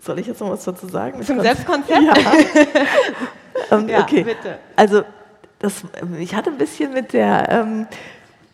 Soll 0.02 0.18
ich 0.18 0.26
jetzt 0.26 0.40
noch 0.40 0.50
was 0.50 0.64
dazu 0.64 0.88
sagen? 0.88 1.22
Zum 1.22 1.40
Selbstkonzept? 1.40 2.02
Ja. 2.02 2.14
ähm, 3.70 3.88
ja, 3.88 4.00
okay. 4.00 4.24
bitte. 4.24 4.58
Also 4.76 5.02
das, 5.58 5.84
ähm, 6.00 6.16
ich 6.18 6.34
hatte 6.34 6.50
ein 6.50 6.58
bisschen 6.58 6.92
mit 6.92 7.12
der 7.12 7.48
ähm, 7.50 7.86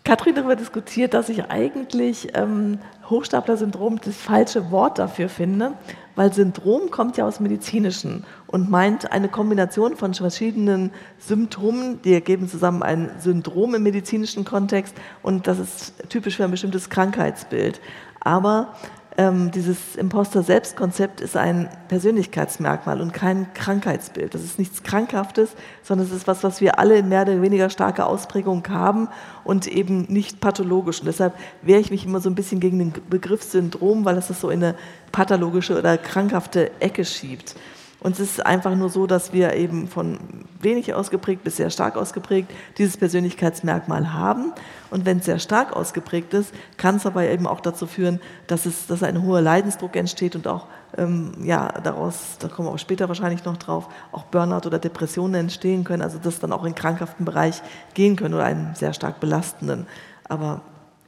Katrin 0.05 0.35
darüber 0.35 0.57
diskutiert, 0.57 1.15
dass 1.15 1.29
ich 1.29 1.45
eigentlich 1.51 2.29
ähm, 2.35 2.79
Hochstapler-Syndrom 3.09 4.01
das 4.05 4.17
falsche 4.17 4.71
Wort 4.73 4.99
dafür 4.99 5.29
finde, 5.29 5.75
weil 6.17 6.33
Syndrom 6.33 6.91
kommt 6.91 7.17
ja 7.17 7.25
aus 7.25 7.39
Medizinischen 7.39 8.25
und 8.49 8.69
meint 8.69 9.13
eine 9.13 9.29
Kombination 9.29 9.97
von 9.97 10.13
verschiedenen 10.13 10.91
Symptomen, 11.19 12.03
die 12.03 12.15
ergeben 12.15 12.49
zusammen 12.49 12.83
ein 12.83 13.11
Syndrom 13.21 13.75
im 13.75 13.83
medizinischen 13.85 14.45
Kontext 14.45 14.95
und 15.23 15.47
das 15.47 15.59
ist 15.59 15.95
typisch 16.09 16.37
für 16.37 16.45
ein 16.45 16.51
bestimmtes 16.51 16.91
Krankheitsbild. 16.91 17.81
Aber 18.21 18.75
ähm, 19.19 19.51
dieses 19.51 19.97
Imposter-Selbstkonzept 19.97 21.21
ist 21.21 21.37
ein 21.37 21.69
Persönlichkeitsmerkmal 21.89 23.01
und 23.01 23.13
kein 23.13 23.53
Krankheitsbild. 23.53 24.35
Das 24.35 24.43
ist 24.43 24.59
nichts 24.59 24.83
Krankhaftes, 24.83 25.51
sondern 25.83 26.07
es 26.07 26.13
ist 26.13 26.27
was, 26.27 26.43
was 26.43 26.61
wir 26.61 26.79
alle 26.79 26.97
in 26.97 27.09
mehr 27.09 27.23
oder 27.23 27.43
weniger 27.43 27.69
starker 27.69 28.07
Ausprägung 28.07 28.67
haben 28.69 29.09
und 29.45 29.67
eben 29.67 30.03
nicht 30.05 30.41
pathologisch. 30.41 31.01
Und 31.01 31.07
deshalb 31.07 31.35
wehre 31.61 31.81
ich 31.81 31.91
mich 31.91 32.07
immer 32.07 32.21
so 32.21 32.31
ein 32.31 32.35
bisschen 32.35 32.61
gegen 32.61 32.79
den 32.79 32.93
Begriff 33.11 33.43
Syndrom, 33.43 34.05
weil 34.05 34.17
es 34.17 34.29
das 34.29 34.41
so 34.41 34.51
in 34.51 34.65
eine 34.65 34.75
pathologische 35.11 35.79
oder 35.79 35.99
krankhafte 35.99 36.71
Ecke 36.81 37.05
schiebt. 37.05 37.55
Und 38.03 38.15
es 38.15 38.21
ist 38.21 38.45
einfach 38.45 38.75
nur 38.75 38.89
so, 38.89 39.07
dass 39.07 39.33
wir 39.33 39.55
eben 39.55 39.87
von 39.87 40.19
wenig 40.61 40.93
ausgeprägt 40.93 41.45
bis 41.45 41.57
sehr 41.57 41.71
stark 41.71 41.97
ausgeprägt 41.97 42.51
dieses 42.77 42.97
Persönlichkeitsmerkmal 42.97 44.13
haben. 44.13 44.53
Und 44.91 45.07
wenn 45.07 45.19
es 45.19 45.27
sehr 45.27 45.39
stark 45.39 45.73
ausgeprägt 45.73 46.35
ist, 46.35 46.53
kann 46.77 46.97
es 46.97 47.07
aber 47.07 47.25
eben 47.25 47.47
auch 47.47 47.61
dazu 47.61 47.87
führen, 47.87 48.21
dass, 48.49 48.67
es, 48.67 48.89
dass 48.89 49.05
ein 49.05 49.23
hoher 49.23 49.41
Leidensdruck 49.41 49.95
entsteht 49.95 50.35
und 50.35 50.49
auch 50.49 50.67
ähm, 50.99 51.33
ja, 51.45 51.69
daraus, 51.81 52.39
da 52.41 52.49
kommen 52.49 52.69
wir 52.69 52.73
auch 52.73 52.79
später 52.79 53.07
wahrscheinlich 53.07 53.45
noch 53.45 53.57
drauf, 53.57 53.89
auch 54.11 54.25
Burnout 54.25 54.67
oder 54.67 54.81
Depressionen 54.81 55.37
entstehen 55.37 55.85
können, 55.85 56.03
also 56.03 56.19
das 56.19 56.41
dann 56.41 56.53
auch 56.53 56.65
in 56.65 56.75
krankhaften 56.75 57.25
Bereich 57.25 57.63
gehen 57.95 58.17
können 58.17 58.35
oder 58.35 58.45
einen 58.45 58.75
sehr 58.75 58.95
stark 58.95 59.21
belastenden. 59.21 59.87
Aber 60.29 60.63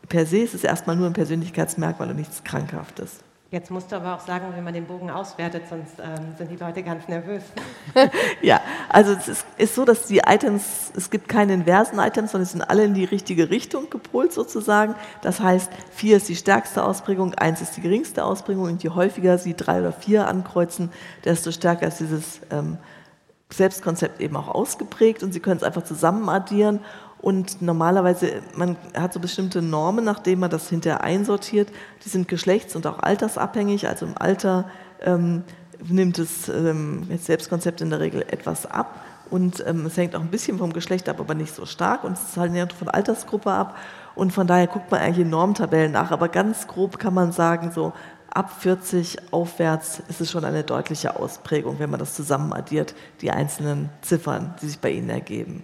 per 0.08 0.26
se 0.26 0.38
ist 0.38 0.54
es 0.54 0.62
erstmal 0.62 0.94
nur 0.94 1.08
ein 1.08 1.12
Persönlichkeitsmerkmal 1.12 2.08
und 2.08 2.16
nichts 2.16 2.44
Krankhaftes. 2.44 3.18
Jetzt 3.54 3.70
musst 3.70 3.92
du 3.92 3.96
aber 3.96 4.16
auch 4.16 4.20
sagen, 4.20 4.46
wenn 4.52 4.64
man 4.64 4.74
den 4.74 4.84
Bogen 4.84 5.12
auswertet, 5.12 5.62
sonst 5.70 6.00
ähm, 6.00 6.34
sind 6.36 6.50
die 6.50 6.56
Leute 6.56 6.82
ganz 6.82 7.06
nervös. 7.06 7.44
ja, 8.42 8.60
also 8.88 9.12
es 9.12 9.28
ist, 9.28 9.46
ist, 9.58 9.76
so, 9.76 9.84
dass 9.84 10.06
die 10.06 10.22
Items, 10.26 10.90
es 10.96 11.08
gibt 11.08 11.28
keine 11.28 11.54
inversen 11.54 12.00
Items, 12.00 12.32
sondern 12.32 12.42
es 12.42 12.50
sind 12.50 12.62
alle 12.62 12.82
in 12.82 12.94
die 12.94 13.04
richtige 13.04 13.50
Richtung 13.50 13.90
gepolt 13.90 14.32
sozusagen. 14.32 14.96
Das 15.22 15.38
heißt, 15.38 15.70
vier 15.92 16.16
ist 16.16 16.28
die 16.28 16.34
stärkste 16.34 16.82
Ausprägung, 16.82 17.34
eins 17.36 17.60
ist 17.60 17.76
die 17.76 17.80
geringste 17.80 18.24
Ausprägung 18.24 18.64
und 18.64 18.82
je 18.82 18.90
häufiger 18.90 19.38
sie 19.38 19.54
drei 19.54 19.78
oder 19.78 19.92
vier 19.92 20.26
ankreuzen, 20.26 20.90
desto 21.24 21.52
stärker 21.52 21.86
ist 21.86 22.00
dieses 22.00 22.40
ähm, 22.50 22.78
Selbstkonzept 23.52 24.20
eben 24.20 24.36
auch 24.36 24.48
ausgeprägt 24.48 25.22
und 25.22 25.32
Sie 25.32 25.38
können 25.38 25.58
es 25.58 25.62
einfach 25.62 25.84
zusammen 25.84 26.28
addieren 26.28 26.80
und 27.24 27.62
normalerweise, 27.62 28.42
man 28.54 28.76
hat 28.94 29.14
so 29.14 29.18
bestimmte 29.18 29.62
Normen, 29.62 30.04
nachdem 30.04 30.40
man 30.40 30.50
das 30.50 30.68
hinterher 30.68 31.02
einsortiert. 31.02 31.70
Die 32.04 32.10
sind 32.10 32.28
geschlechts- 32.28 32.76
und 32.76 32.86
auch 32.86 32.98
altersabhängig. 32.98 33.88
Also 33.88 34.04
im 34.04 34.12
Alter 34.18 34.68
ähm, 35.00 35.42
nimmt 35.88 36.18
das, 36.18 36.50
ähm, 36.50 37.08
Selbstkonzept 37.16 37.80
in 37.80 37.88
der 37.88 38.00
Regel 38.00 38.26
etwas 38.28 38.66
ab. 38.66 39.00
Und 39.30 39.64
ähm, 39.66 39.86
es 39.86 39.96
hängt 39.96 40.14
auch 40.14 40.20
ein 40.20 40.30
bisschen 40.30 40.58
vom 40.58 40.74
Geschlecht 40.74 41.08
ab, 41.08 41.18
aber 41.18 41.34
nicht 41.34 41.54
so 41.54 41.64
stark. 41.64 42.04
Und 42.04 42.12
es 42.12 42.24
ist 42.24 42.36
halt 42.36 42.74
von 42.74 42.88
Altersgruppe 42.88 43.50
ab. 43.50 43.78
Und 44.14 44.34
von 44.34 44.46
daher 44.46 44.66
guckt 44.66 44.90
man 44.90 45.00
eigentlich 45.00 45.24
in 45.24 45.30
Normtabellen 45.30 45.92
nach. 45.92 46.10
Aber 46.10 46.28
ganz 46.28 46.66
grob 46.66 46.98
kann 46.98 47.14
man 47.14 47.32
sagen, 47.32 47.72
so 47.72 47.94
ab 48.28 48.52
40 48.60 49.32
aufwärts 49.32 50.02
ist 50.10 50.20
es 50.20 50.30
schon 50.30 50.44
eine 50.44 50.62
deutliche 50.62 51.18
Ausprägung, 51.18 51.78
wenn 51.78 51.88
man 51.88 52.00
das 52.00 52.12
zusammen 52.12 52.52
addiert, 52.52 52.94
die 53.22 53.30
einzelnen 53.30 53.88
Ziffern, 54.02 54.54
die 54.60 54.66
sich 54.66 54.78
bei 54.78 54.90
Ihnen 54.90 55.08
ergeben. 55.08 55.62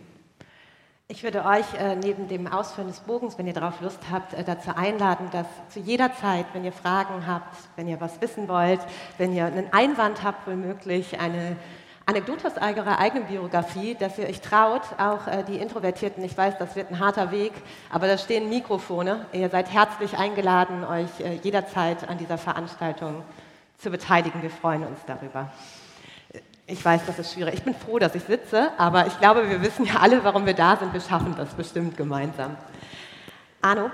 Ich 1.12 1.25
würde 1.25 1.45
euch 1.45 1.67
äh, 1.76 1.97
neben 1.97 2.29
dem 2.29 2.47
Ausführen 2.47 2.87
des 2.87 3.00
Bogens, 3.00 3.37
wenn 3.37 3.49
ihr 3.49 3.52
darauf 3.52 3.81
Lust 3.81 3.99
habt, 4.12 4.33
äh, 4.33 4.45
dazu 4.45 4.71
einladen, 4.76 5.29
dass 5.33 5.47
zu 5.69 5.81
jeder 5.81 6.14
Zeit, 6.14 6.47
wenn 6.52 6.64
ihr 6.64 6.71
Fragen 6.71 7.26
habt, 7.26 7.57
wenn 7.75 7.88
ihr 7.88 8.00
was 8.00 8.21
wissen 8.21 8.47
wollt, 8.47 8.79
wenn 9.19 9.35
ihr 9.35 9.47
einen 9.47 9.73
Einwand 9.73 10.23
habt, 10.23 10.47
womöglich 10.47 11.19
eine 11.19 11.57
Anekdote 12.07 12.47
aus 12.47 12.57
eurer 12.59 13.00
eigenen 13.00 13.26
Biografie, 13.26 13.97
dass 13.97 14.19
ihr 14.19 14.29
euch 14.29 14.40
traut, 14.40 14.83
auch 14.99 15.26
äh, 15.26 15.43
die 15.43 15.57
Introvertierten, 15.57 16.23
ich 16.23 16.38
weiß, 16.38 16.59
das 16.59 16.76
wird 16.76 16.93
ein 16.93 17.00
harter 17.00 17.33
Weg, 17.33 17.55
aber 17.90 18.07
da 18.07 18.17
stehen 18.17 18.49
Mikrofone. 18.49 19.26
Ihr 19.33 19.49
seid 19.49 19.73
herzlich 19.73 20.17
eingeladen, 20.17 20.85
euch 20.85 21.11
äh, 21.19 21.40
jederzeit 21.43 22.09
an 22.09 22.19
dieser 22.19 22.38
Veranstaltung 22.38 23.25
zu 23.79 23.90
beteiligen. 23.90 24.43
Wir 24.43 24.50
freuen 24.50 24.87
uns 24.87 25.00
darüber. 25.09 25.50
Ich 26.71 26.85
weiß, 26.85 27.00
das 27.05 27.19
ist 27.19 27.33
schwierig. 27.33 27.55
Ich 27.55 27.62
bin 27.65 27.75
froh, 27.75 27.99
dass 27.99 28.15
ich 28.15 28.23
sitze, 28.23 28.71
aber 28.79 29.09
ich 29.09 29.19
glaube, 29.19 29.50
wir 29.50 29.61
wissen 29.61 29.85
ja 29.85 29.97
alle, 29.97 30.23
warum 30.23 30.47
wir 30.47 30.55
da 30.55 30.77
sind. 30.77 30.93
Wir 30.93 31.00
schaffen 31.00 31.35
das 31.37 31.53
bestimmt 31.55 31.97
gemeinsam. 31.97 32.57
Arno, 33.61 33.91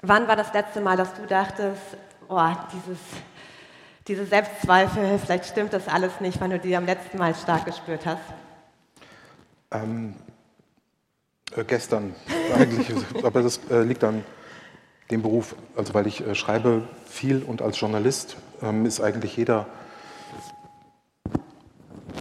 wann 0.00 0.26
war 0.26 0.34
das 0.34 0.52
letzte 0.52 0.80
Mal, 0.80 0.96
dass 0.96 1.14
du 1.14 1.24
dachtest, 1.26 1.80
oh, 2.28 2.50
dieses, 2.72 2.98
diese 4.08 4.26
Selbstzweifel, 4.26 5.20
vielleicht 5.20 5.46
stimmt 5.46 5.72
das 5.72 5.86
alles 5.86 6.20
nicht, 6.20 6.40
wann 6.40 6.50
du 6.50 6.58
die 6.58 6.76
am 6.76 6.86
letzten 6.86 7.18
Mal 7.18 7.36
stark 7.36 7.66
gespürt 7.66 8.04
hast? 8.04 8.24
Ähm, 9.70 10.16
äh, 11.54 11.62
gestern 11.62 12.16
eigentlich, 12.56 12.96
aber 13.22 13.42
das 13.42 13.60
äh, 13.70 13.82
liegt 13.82 14.02
an 14.02 14.24
dem 15.12 15.22
Beruf, 15.22 15.54
also 15.76 15.94
weil 15.94 16.08
ich 16.08 16.26
äh, 16.26 16.34
schreibe 16.34 16.82
viel 17.06 17.44
und 17.44 17.62
als 17.62 17.78
Journalist 17.78 18.38
ähm, 18.60 18.86
ist 18.86 19.00
eigentlich 19.00 19.36
jeder 19.36 19.68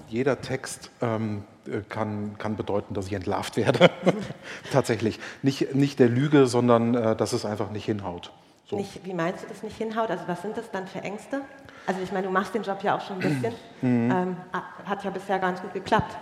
jeder 0.07 0.41
Text 0.41 0.91
ähm, 1.01 1.43
äh, 1.67 1.81
kann, 1.87 2.37
kann 2.37 2.55
bedeuten, 2.55 2.93
dass 2.93 3.07
ich 3.07 3.13
entlarvt 3.13 3.57
werde. 3.57 3.89
Tatsächlich. 4.71 5.19
Nicht, 5.41 5.75
nicht 5.75 5.99
der 5.99 6.09
Lüge, 6.09 6.47
sondern 6.47 6.95
äh, 6.95 7.15
dass 7.15 7.33
es 7.33 7.45
einfach 7.45 7.71
nicht 7.71 7.85
hinhaut. 7.85 8.31
So. 8.69 8.77
Nicht, 8.77 9.05
wie 9.05 9.13
meinst 9.13 9.43
du 9.43 9.47
das 9.47 9.63
nicht 9.63 9.77
hinhaut? 9.77 10.09
Also 10.09 10.23
was 10.27 10.41
sind 10.41 10.57
das 10.57 10.71
dann 10.71 10.87
für 10.87 10.99
Ängste? 10.99 11.41
Also 11.85 12.01
ich 12.01 12.11
meine, 12.11 12.27
du 12.27 12.33
machst 12.33 12.55
den 12.55 12.63
Job 12.63 12.81
ja 12.83 12.97
auch 12.97 13.05
schon 13.05 13.17
ein 13.17 13.41
bisschen. 13.41 13.53
Mhm. 13.81 14.11
Ähm, 14.11 14.37
hat 14.85 15.03
ja 15.03 15.09
bisher 15.09 15.39
ganz 15.39 15.61
gut 15.61 15.73
geklappt. 15.73 16.15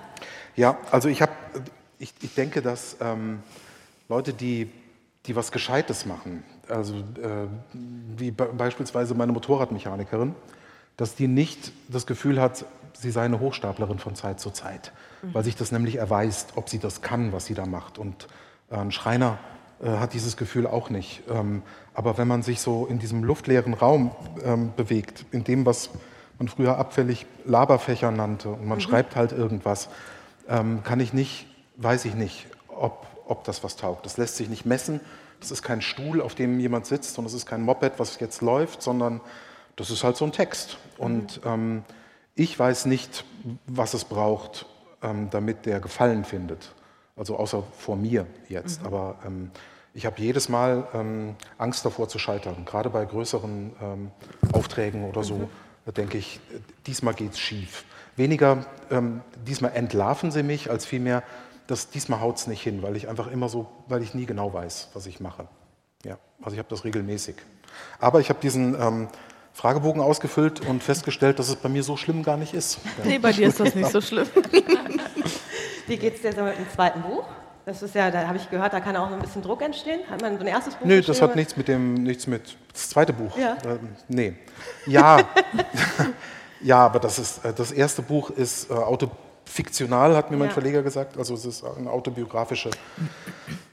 Ja, 0.55 0.77
also 0.91 1.09
ich 1.09 1.21
habe, 1.21 1.31
ich, 1.99 2.13
ich 2.21 2.33
denke, 2.33 2.61
dass 2.61 2.97
ähm, 3.01 3.43
Leute, 4.07 4.33
die, 4.33 4.71
die 5.27 5.35
was 5.35 5.51
Gescheites 5.51 6.05
machen, 6.05 6.43
also 6.67 6.95
äh, 6.95 7.47
wie 8.17 8.31
beispielsweise 8.31 9.13
meine 9.13 9.31
Motorradmechanikerin, 9.31 10.33
dass 10.97 11.15
die 11.15 11.27
nicht 11.27 11.71
das 11.87 12.07
Gefühl 12.07 12.41
hat, 12.41 12.65
sie 12.99 13.11
sei 13.11 13.23
eine 13.23 13.39
Hochstaplerin 13.39 13.99
von 13.99 14.15
Zeit 14.15 14.39
zu 14.39 14.51
Zeit, 14.51 14.91
mhm. 15.21 15.33
weil 15.33 15.43
sich 15.43 15.55
das 15.55 15.71
nämlich 15.71 15.95
erweist, 15.95 16.53
ob 16.55 16.69
sie 16.69 16.79
das 16.79 17.01
kann, 17.01 17.31
was 17.31 17.45
sie 17.45 17.53
da 17.53 17.65
macht. 17.65 17.97
Und 17.97 18.27
äh, 18.69 18.75
ein 18.75 18.91
Schreiner 18.91 19.37
äh, 19.81 19.89
hat 19.89 20.13
dieses 20.13 20.37
Gefühl 20.37 20.67
auch 20.67 20.89
nicht. 20.89 21.23
Ähm, 21.29 21.63
aber 21.93 22.17
wenn 22.17 22.27
man 22.27 22.43
sich 22.43 22.61
so 22.61 22.85
in 22.85 22.99
diesem 22.99 23.23
luftleeren 23.23 23.73
Raum 23.73 24.11
ähm, 24.43 24.73
bewegt, 24.75 25.25
in 25.31 25.43
dem, 25.43 25.65
was 25.65 25.89
man 26.37 26.47
früher 26.47 26.77
abfällig 26.77 27.25
Laberfächer 27.45 28.11
nannte, 28.11 28.49
und 28.49 28.67
man 28.67 28.77
mhm. 28.77 28.81
schreibt 28.81 29.15
halt 29.15 29.31
irgendwas, 29.31 29.89
ähm, 30.47 30.83
kann 30.83 30.99
ich 30.99 31.13
nicht, 31.13 31.47
weiß 31.77 32.05
ich 32.05 32.15
nicht, 32.15 32.47
ob, 32.67 33.07
ob 33.25 33.43
das 33.43 33.63
was 33.63 33.75
taugt. 33.75 34.05
Das 34.05 34.17
lässt 34.17 34.35
sich 34.35 34.49
nicht 34.49 34.65
messen. 34.65 34.99
Das 35.39 35.51
ist 35.51 35.63
kein 35.63 35.81
Stuhl, 35.81 36.21
auf 36.21 36.35
dem 36.35 36.59
jemand 36.59 36.85
sitzt, 36.85 37.17
und 37.17 37.25
es 37.25 37.33
ist 37.33 37.45
kein 37.45 37.61
Moped, 37.61 37.93
was 37.97 38.19
jetzt 38.19 38.41
läuft, 38.41 38.81
sondern 38.81 39.21
das 39.77 39.89
ist 39.89 40.03
halt 40.03 40.17
so 40.17 40.25
ein 40.25 40.33
Text. 40.33 40.77
Und 40.97 41.43
mhm. 41.45 41.51
ähm, 41.51 41.83
ich 42.39 42.57
weiß 42.57 42.85
nicht, 42.85 43.25
was 43.67 43.93
es 43.93 44.05
braucht, 44.05 44.65
ähm, 45.03 45.29
damit 45.29 45.65
der 45.65 45.81
Gefallen 45.81 46.23
findet. 46.23 46.73
Also 47.17 47.35
außer 47.35 47.63
vor 47.77 47.97
mir 47.97 48.27
jetzt. 48.47 48.79
Mhm. 48.79 48.87
Aber 48.87 49.19
ähm, 49.25 49.51
ich 49.93 50.05
habe 50.05 50.21
jedes 50.21 50.47
Mal 50.47 50.87
ähm, 50.93 51.35
Angst 51.57 51.83
davor 51.83 52.07
zu 52.07 52.17
scheitern. 52.17 52.63
Gerade 52.63 52.89
bei 52.89 53.03
größeren 53.03 53.73
ähm, 53.81 54.11
Aufträgen 54.53 55.03
oder 55.03 55.25
so, 55.25 55.35
mhm. 55.35 55.49
da 55.85 55.91
denke 55.91 56.17
ich, 56.17 56.39
diesmal 56.87 57.13
geht 57.13 57.33
es 57.33 57.39
schief. 57.39 57.83
Weniger, 58.15 58.65
ähm, 58.89 59.19
diesmal 59.45 59.73
entlarven 59.73 60.31
sie 60.31 60.43
mich, 60.43 60.69
als 60.69 60.85
vielmehr, 60.85 61.23
dass 61.67 61.89
diesmal 61.89 62.21
haut 62.21 62.37
es 62.37 62.47
nicht 62.47 62.63
hin, 62.63 62.81
weil 62.81 62.95
ich 62.95 63.09
einfach 63.09 63.27
immer 63.27 63.49
so, 63.49 63.67
weil 63.89 64.01
ich 64.01 64.13
nie 64.13 64.25
genau 64.25 64.53
weiß, 64.53 64.91
was 64.93 65.07
ich 65.07 65.19
mache. 65.19 65.49
Ja, 66.05 66.17
also 66.41 66.53
ich 66.53 66.59
habe 66.59 66.69
das 66.69 66.85
regelmäßig. 66.85 67.35
Aber 67.99 68.21
ich 68.21 68.29
habe 68.29 68.39
diesen 68.39 68.79
ähm, 68.81 69.07
Fragebogen 69.53 70.01
ausgefüllt 70.01 70.65
und 70.65 70.83
festgestellt, 70.83 71.39
dass 71.39 71.49
es 71.49 71.55
bei 71.55 71.69
mir 71.69 71.83
so 71.83 71.97
schlimm 71.97 72.23
gar 72.23 72.37
nicht 72.37 72.53
ist. 72.53 72.79
Ja. 72.97 73.05
Nee, 73.05 73.19
bei 73.19 73.31
dir 73.31 73.47
ist 73.47 73.59
das 73.59 73.75
nicht 73.75 73.91
so 73.91 74.01
schlimm. 74.01 74.27
Wie 75.87 75.97
geht 75.97 76.15
es 76.15 76.21
dir 76.21 76.33
so 76.33 76.43
mit 76.43 76.57
dem 76.57 76.69
zweiten 76.69 77.01
Buch? 77.01 77.25
Das 77.65 77.83
ist 77.83 77.93
ja, 77.93 78.09
da 78.09 78.27
habe 78.27 78.37
ich 78.37 78.49
gehört, 78.49 78.73
da 78.73 78.79
kann 78.79 78.95
auch 78.95 79.11
ein 79.11 79.19
bisschen 79.19 79.41
Druck 79.41 79.61
entstehen. 79.61 80.01
Hat 80.09 80.21
man 80.21 80.37
so 80.37 80.41
ein 80.41 80.47
erstes 80.47 80.75
Buch? 80.75 80.85
Nö, 80.85 81.01
das 81.01 81.21
hat 81.21 81.35
nichts 81.35 81.55
mit 81.55 81.67
dem, 81.67 81.95
nichts 81.95 82.25
mit. 82.25 82.57
Das 82.73 82.89
zweite 82.89 83.13
Buch. 83.13 83.37
Ja. 83.37 83.57
Ähm, 83.63 83.89
nee. 84.07 84.33
Ja. 84.87 85.19
ja, 86.61 86.77
aber 86.79 86.99
das 86.99 87.19
ist 87.19 87.45
äh, 87.45 87.53
das 87.53 87.71
erste 87.71 88.01
Buch 88.01 88.29
ist 88.31 88.71
äh, 88.71 88.73
autofiktional, 88.73 90.15
hat 90.15 90.31
mir 90.31 90.37
mein 90.37 90.51
Verleger 90.51 90.81
gesagt. 90.81 91.17
Also 91.17 91.35
es 91.35 91.45
ist 91.45 91.63
eine 91.63 91.91
autobiografische 91.91 92.71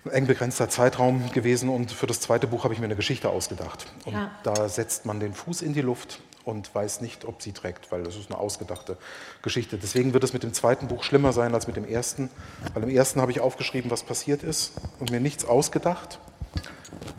eng 0.09 0.27
begrenzter 0.27 0.69
Zeitraum 0.69 1.31
gewesen 1.33 1.69
und 1.69 1.93
für 1.93 2.07
das 2.07 2.21
zweite 2.21 2.47
Buch 2.47 2.65
habe 2.65 2.75
ich 2.75 2.81
mir 2.81 2.87
eine 2.87 2.97
Geschichte 2.97 3.29
ausgedacht. 3.29 3.87
Und 4.05 4.15
ja. 4.15 4.31
da 4.43 4.69
setzt 4.69 5.07
man 5.07 5.21
den 5.21 5.35
Fuß 5.35 5.63
in 5.63 5.73
die 5.73 5.81
Luft 5.81 6.21
und 6.45 6.73
weiß 6.75 7.01
nicht, 7.01 7.25
ob 7.25 7.43
sie 7.43 7.53
trägt, 7.53 7.91
weil 7.91 8.05
das 8.05 8.17
ist 8.17 8.31
eine 8.31 8.39
ausgedachte 8.39 8.97
Geschichte. 9.43 9.79
Deswegen 9.79 10.15
wird 10.15 10.23
es 10.25 10.33
mit 10.33 10.43
dem 10.43 10.53
zweiten 10.53 10.87
Buch 10.87 11.03
schlimmer 11.03 11.33
sein 11.33 11.55
als 11.55 11.67
mit 11.67 11.77
dem 11.77 11.85
ersten, 11.85 12.31
weil 12.73 12.85
im 12.85 12.91
ersten 12.91 13.21
habe 13.21 13.33
ich 13.33 13.41
aufgeschrieben, 13.41 13.91
was 13.91 14.05
passiert 14.05 14.43
ist 14.43 14.73
und 15.01 15.11
mir 15.11 15.21
nichts 15.21 15.45
ausgedacht. 15.45 16.21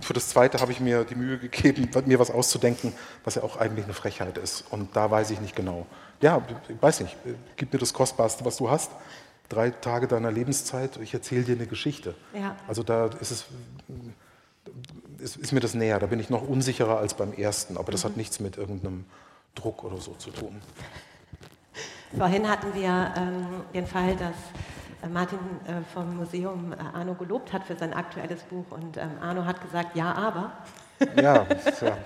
Für 0.02 0.14
das 0.14 0.30
zweite 0.30 0.62
habe 0.62 0.72
ich 0.72 0.80
mir 0.80 1.04
die 1.04 1.16
Mühe 1.16 1.38
gegeben, 1.38 1.90
mir 2.06 2.20
was 2.20 2.32
auszudenken, 2.32 2.94
was 3.26 3.36
ja 3.36 3.44
auch 3.44 3.58
eigentlich 3.58 3.84
eine 3.86 3.94
Frechheit 3.94 4.38
ist. 4.38 4.64
Und 4.70 4.96
da 4.96 5.12
weiß 5.12 5.30
ich 5.32 5.42
nicht 5.42 5.56
genau. 5.56 5.86
Ja, 6.22 6.42
ich 6.70 6.82
weiß 6.82 7.02
nicht, 7.02 7.16
gib 7.58 7.74
mir 7.74 7.80
das 7.80 7.94
Kostbarste, 7.94 8.46
was 8.46 8.58
du 8.58 8.70
hast 8.70 8.90
drei 9.50 9.70
Tage 9.70 10.08
deiner 10.08 10.32
Lebenszeit, 10.32 10.98
ich 10.98 11.14
erzähle 11.14 11.44
dir 11.44 11.56
eine 11.56 11.68
Geschichte. 11.68 12.16
Ja. 12.34 12.56
Also 12.68 12.84
da 12.84 13.08
ist 13.20 13.32
es, 13.32 13.46
ist, 15.20 15.38
ist, 15.38 15.52
mir 15.52 15.60
das 15.60 15.74
näher. 15.74 16.00
Da 16.00 16.08
bin 16.08 16.20
ich 16.20 16.30
noch 16.30 16.48
unsicherer 16.48 16.98
als 16.98 17.14
beim 17.14 17.34
ersten, 17.34 17.78
aber 17.78 17.92
das 17.92 18.04
mhm. 18.04 18.10
hat 18.10 18.18
nichts 18.18 18.40
mit 18.40 18.58
irgendeinem 18.58 19.06
Druck 19.56 19.84
oder 19.84 19.98
so 19.98 20.14
zu 20.14 20.32
tun. 20.32 20.62
Vorhin 22.16 22.50
hatten 22.50 22.74
wir 22.74 23.14
ähm, 23.18 23.48
den 23.74 23.86
Fall, 23.86 24.16
dass 24.16 24.36
äh, 25.04 25.08
Martin 25.08 25.40
äh, 25.66 25.82
vom 25.94 26.16
Museum 26.16 26.74
äh, 26.74 26.98
Arno 26.98 27.14
gelobt 27.16 27.52
hat 27.54 27.64
für 27.64 27.76
sein 27.76 27.94
aktuelles 27.94 28.42
Buch 28.44 28.66
und 28.70 28.98
ähm, 28.98 29.12
Arno 29.22 29.46
hat 29.46 29.62
gesagt, 29.62 29.96
ja, 29.96 30.14
aber. 30.14 30.52
Ja, 31.16 31.46
ja. 31.82 31.98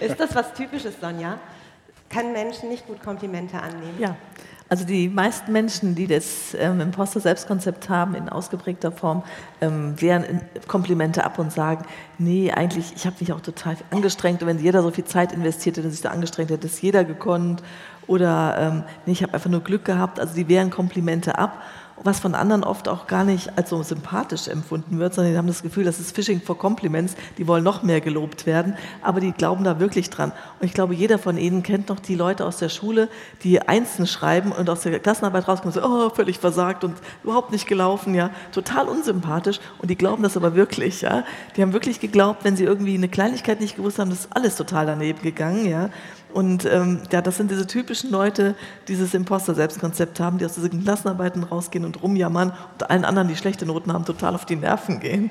Ist 0.00 0.20
das 0.20 0.34
was 0.34 0.52
Typisches, 0.54 1.00
Sonja? 1.00 1.38
Können 2.10 2.32
Menschen 2.32 2.68
nicht 2.68 2.86
gut 2.86 3.02
Komplimente 3.02 3.60
annehmen? 3.60 3.98
Ja. 3.98 4.16
Also 4.68 4.84
die 4.84 5.08
meisten 5.08 5.52
Menschen, 5.52 5.94
die 5.94 6.08
das 6.08 6.56
ähm, 6.58 6.80
Imposter-Selbstkonzept 6.80 7.88
haben 7.88 8.16
in 8.16 8.28
ausgeprägter 8.28 8.90
Form, 8.90 9.22
ähm, 9.60 10.00
wehren 10.00 10.40
Komplimente 10.66 11.24
ab 11.24 11.38
und 11.38 11.52
sagen, 11.52 11.84
nee, 12.18 12.50
eigentlich, 12.50 12.92
ich 12.96 13.06
habe 13.06 13.14
mich 13.20 13.32
auch 13.32 13.40
total 13.40 13.76
angestrengt. 13.90 14.42
Und 14.42 14.48
wenn 14.48 14.58
jeder 14.58 14.82
so 14.82 14.90
viel 14.90 15.04
Zeit 15.04 15.32
investiert 15.32 15.76
hätte 15.76 15.86
und 15.86 15.92
sich 15.92 16.02
da 16.02 16.10
angestrengt 16.10 16.50
hätte, 16.50 16.66
ist 16.66 16.82
jeder 16.82 17.04
gekonnt. 17.04 17.62
Oder 18.08 18.56
ähm, 18.58 18.82
nee, 19.04 19.12
ich 19.12 19.22
habe 19.22 19.34
einfach 19.34 19.50
nur 19.50 19.60
Glück 19.60 19.84
gehabt. 19.84 20.18
Also 20.18 20.34
die 20.34 20.48
wehren 20.48 20.70
Komplimente 20.70 21.38
ab 21.38 21.62
was 22.02 22.20
von 22.20 22.34
anderen 22.34 22.64
oft 22.64 22.88
auch 22.88 23.06
gar 23.06 23.24
nicht 23.24 23.56
als 23.56 23.70
so 23.70 23.82
sympathisch 23.82 24.48
empfunden 24.48 24.98
wird, 24.98 25.14
sondern 25.14 25.32
die 25.32 25.38
haben 25.38 25.46
das 25.46 25.62
Gefühl, 25.62 25.84
das 25.84 25.98
ist 25.98 26.14
Fishing 26.14 26.40
for 26.40 26.58
Compliments, 26.58 27.16
die 27.38 27.46
wollen 27.46 27.64
noch 27.64 27.82
mehr 27.82 28.00
gelobt 28.00 28.46
werden, 28.46 28.76
aber 29.02 29.20
die 29.20 29.32
glauben 29.32 29.64
da 29.64 29.80
wirklich 29.80 30.10
dran. 30.10 30.32
Und 30.60 30.66
ich 30.66 30.74
glaube, 30.74 30.94
jeder 30.94 31.18
von 31.18 31.38
Ihnen 31.38 31.62
kennt 31.62 31.88
noch 31.88 32.00
die 32.00 32.14
Leute 32.14 32.44
aus 32.44 32.58
der 32.58 32.68
Schule, 32.68 33.08
die 33.42 33.60
Einsen 33.60 34.06
schreiben 34.06 34.52
und 34.52 34.68
aus 34.68 34.82
der 34.82 34.98
Klassenarbeit 34.98 35.48
rauskommen 35.48 35.74
und 35.74 35.82
so, 35.82 35.88
oh, 35.88 36.10
völlig 36.10 36.38
versagt 36.38 36.84
und 36.84 36.96
überhaupt 37.24 37.50
nicht 37.52 37.66
gelaufen, 37.66 38.14
ja, 38.14 38.30
total 38.52 38.88
unsympathisch 38.88 39.60
und 39.78 39.90
die 39.90 39.96
glauben 39.96 40.22
das 40.22 40.36
aber 40.36 40.54
wirklich, 40.54 41.00
ja. 41.00 41.24
Die 41.56 41.62
haben 41.62 41.72
wirklich 41.72 42.00
geglaubt, 42.00 42.44
wenn 42.44 42.56
sie 42.56 42.64
irgendwie 42.64 42.94
eine 42.94 43.08
Kleinigkeit 43.08 43.60
nicht 43.60 43.76
gewusst 43.76 43.98
haben, 43.98 44.10
das 44.10 44.20
ist 44.20 44.36
alles 44.36 44.56
total 44.56 44.86
daneben 44.86 45.22
gegangen, 45.22 45.66
ja. 45.66 45.90
Und 46.36 46.66
ähm, 46.66 47.00
ja, 47.10 47.22
das 47.22 47.38
sind 47.38 47.50
diese 47.50 47.66
typischen 47.66 48.10
Leute, 48.10 48.56
die 48.82 48.92
dieses 48.92 49.14
Imposter-Selbstkonzept 49.14 50.20
haben, 50.20 50.36
die 50.36 50.44
aus 50.44 50.52
diesen 50.52 50.84
Klassenarbeiten 50.84 51.44
rausgehen 51.44 51.86
und 51.86 52.02
rumjammern 52.02 52.52
und 52.74 52.90
allen 52.90 53.06
anderen, 53.06 53.28
die 53.28 53.36
schlechte 53.36 53.64
Noten 53.64 53.90
haben, 53.90 54.04
total 54.04 54.34
auf 54.34 54.44
die 54.44 54.56
Nerven 54.56 55.00
gehen. 55.00 55.30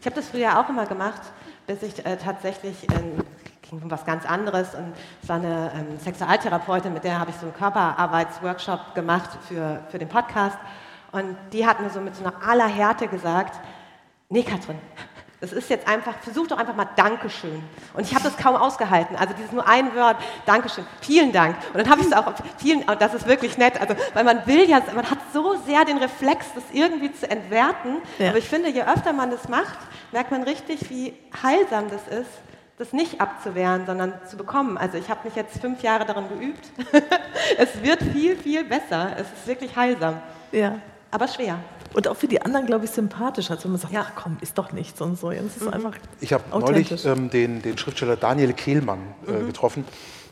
Ich 0.00 0.06
habe 0.06 0.16
das 0.16 0.26
früher 0.26 0.58
auch 0.58 0.68
immer 0.68 0.86
gemacht, 0.86 1.20
bis 1.68 1.84
ich 1.84 2.04
äh, 2.04 2.16
tatsächlich 2.16 2.74
ähm, 2.90 3.22
ging 3.62 3.80
um 3.80 3.88
was 3.92 4.04
ganz 4.04 4.26
anderes 4.26 4.74
und 4.74 4.92
es 5.22 5.28
war 5.28 5.36
eine 5.36 5.70
ähm, 5.76 6.00
Sexualtherapeutin, 6.00 6.92
mit 6.92 7.04
der 7.04 7.20
habe 7.20 7.30
ich 7.30 7.36
so 7.36 7.46
einen 7.46 7.54
Körperarbeitsworkshop 7.54 8.96
gemacht 8.96 9.30
für, 9.46 9.84
für 9.88 10.00
den 10.00 10.08
Podcast 10.08 10.58
und 11.12 11.36
die 11.52 11.64
hat 11.64 11.80
mir 11.80 11.90
so 11.90 12.00
mit 12.00 12.16
so 12.16 12.24
einer 12.24 12.34
aller 12.44 12.66
Härte 12.66 13.06
gesagt, 13.06 13.60
nee 14.30 14.42
Katrin, 14.42 14.78
das 15.40 15.52
ist 15.52 15.70
jetzt 15.70 15.86
einfach, 15.86 16.18
versuch 16.20 16.48
doch 16.48 16.58
einfach 16.58 16.74
mal 16.74 16.88
Dankeschön. 16.96 17.62
Und 17.94 18.02
ich 18.02 18.14
habe 18.14 18.24
das 18.24 18.36
kaum 18.36 18.56
ausgehalten. 18.56 19.14
Also 19.16 19.34
dieses 19.34 19.52
nur 19.52 19.68
ein 19.68 19.94
Wort, 19.94 20.16
Dankeschön, 20.46 20.84
vielen 21.00 21.30
Dank. 21.30 21.56
Und 21.72 21.78
dann 21.78 21.88
habe 21.88 22.00
ich 22.00 22.08
es 22.08 22.12
auch, 22.12 22.32
vielen, 22.56 22.82
und 22.82 23.00
das 23.00 23.14
ist 23.14 23.26
wirklich 23.26 23.56
nett, 23.56 23.80
also, 23.80 23.94
weil 24.14 24.24
man 24.24 24.44
will 24.46 24.68
ja, 24.68 24.82
man 24.94 25.08
hat 25.08 25.18
so 25.32 25.54
sehr 25.64 25.84
den 25.84 25.98
Reflex, 25.98 26.46
das 26.54 26.64
irgendwie 26.72 27.12
zu 27.12 27.30
entwerten. 27.30 27.98
Ja. 28.18 28.30
Aber 28.30 28.38
ich 28.38 28.48
finde, 28.48 28.68
je 28.70 28.82
öfter 28.82 29.12
man 29.12 29.30
das 29.30 29.48
macht, 29.48 29.78
merkt 30.10 30.32
man 30.32 30.42
richtig, 30.42 30.90
wie 30.90 31.14
heilsam 31.40 31.88
das 31.88 32.02
ist, 32.08 32.30
das 32.78 32.92
nicht 32.92 33.20
abzuwehren, 33.20 33.86
sondern 33.86 34.14
zu 34.28 34.36
bekommen. 34.36 34.76
Also 34.76 34.98
ich 34.98 35.08
habe 35.08 35.20
mich 35.24 35.36
jetzt 35.36 35.60
fünf 35.60 35.82
Jahre 35.82 36.04
darin 36.04 36.28
geübt. 36.28 36.70
es 37.58 37.82
wird 37.82 38.02
viel, 38.02 38.36
viel 38.36 38.64
besser. 38.64 39.12
Es 39.16 39.26
ist 39.26 39.46
wirklich 39.46 39.74
heilsam. 39.76 40.20
Ja. 40.52 40.78
Aber 41.10 41.26
schwer. 41.26 41.58
Und 41.94 42.08
auch 42.08 42.16
für 42.16 42.28
die 42.28 42.42
anderen, 42.42 42.66
glaube 42.66 42.84
ich, 42.84 42.90
sympathisch, 42.90 43.50
als 43.50 43.64
wenn 43.64 43.72
man 43.72 43.80
sagt, 43.80 43.92
ja, 43.92 44.06
komm, 44.14 44.36
ist 44.40 44.58
doch 44.58 44.72
nichts 44.72 45.00
und 45.00 45.18
so. 45.18 45.30
ist 45.30 45.60
mhm. 45.60 45.68
einfach 45.68 45.92
ich 46.20 46.32
habe 46.32 46.44
neulich 46.50 47.04
ähm, 47.04 47.30
den, 47.30 47.62
den, 47.62 47.78
Schriftsteller 47.78 48.16
Daniel 48.16 48.52
Kehlmann 48.52 49.00
äh, 49.26 49.32
mhm. 49.32 49.46
getroffen. 49.46 49.84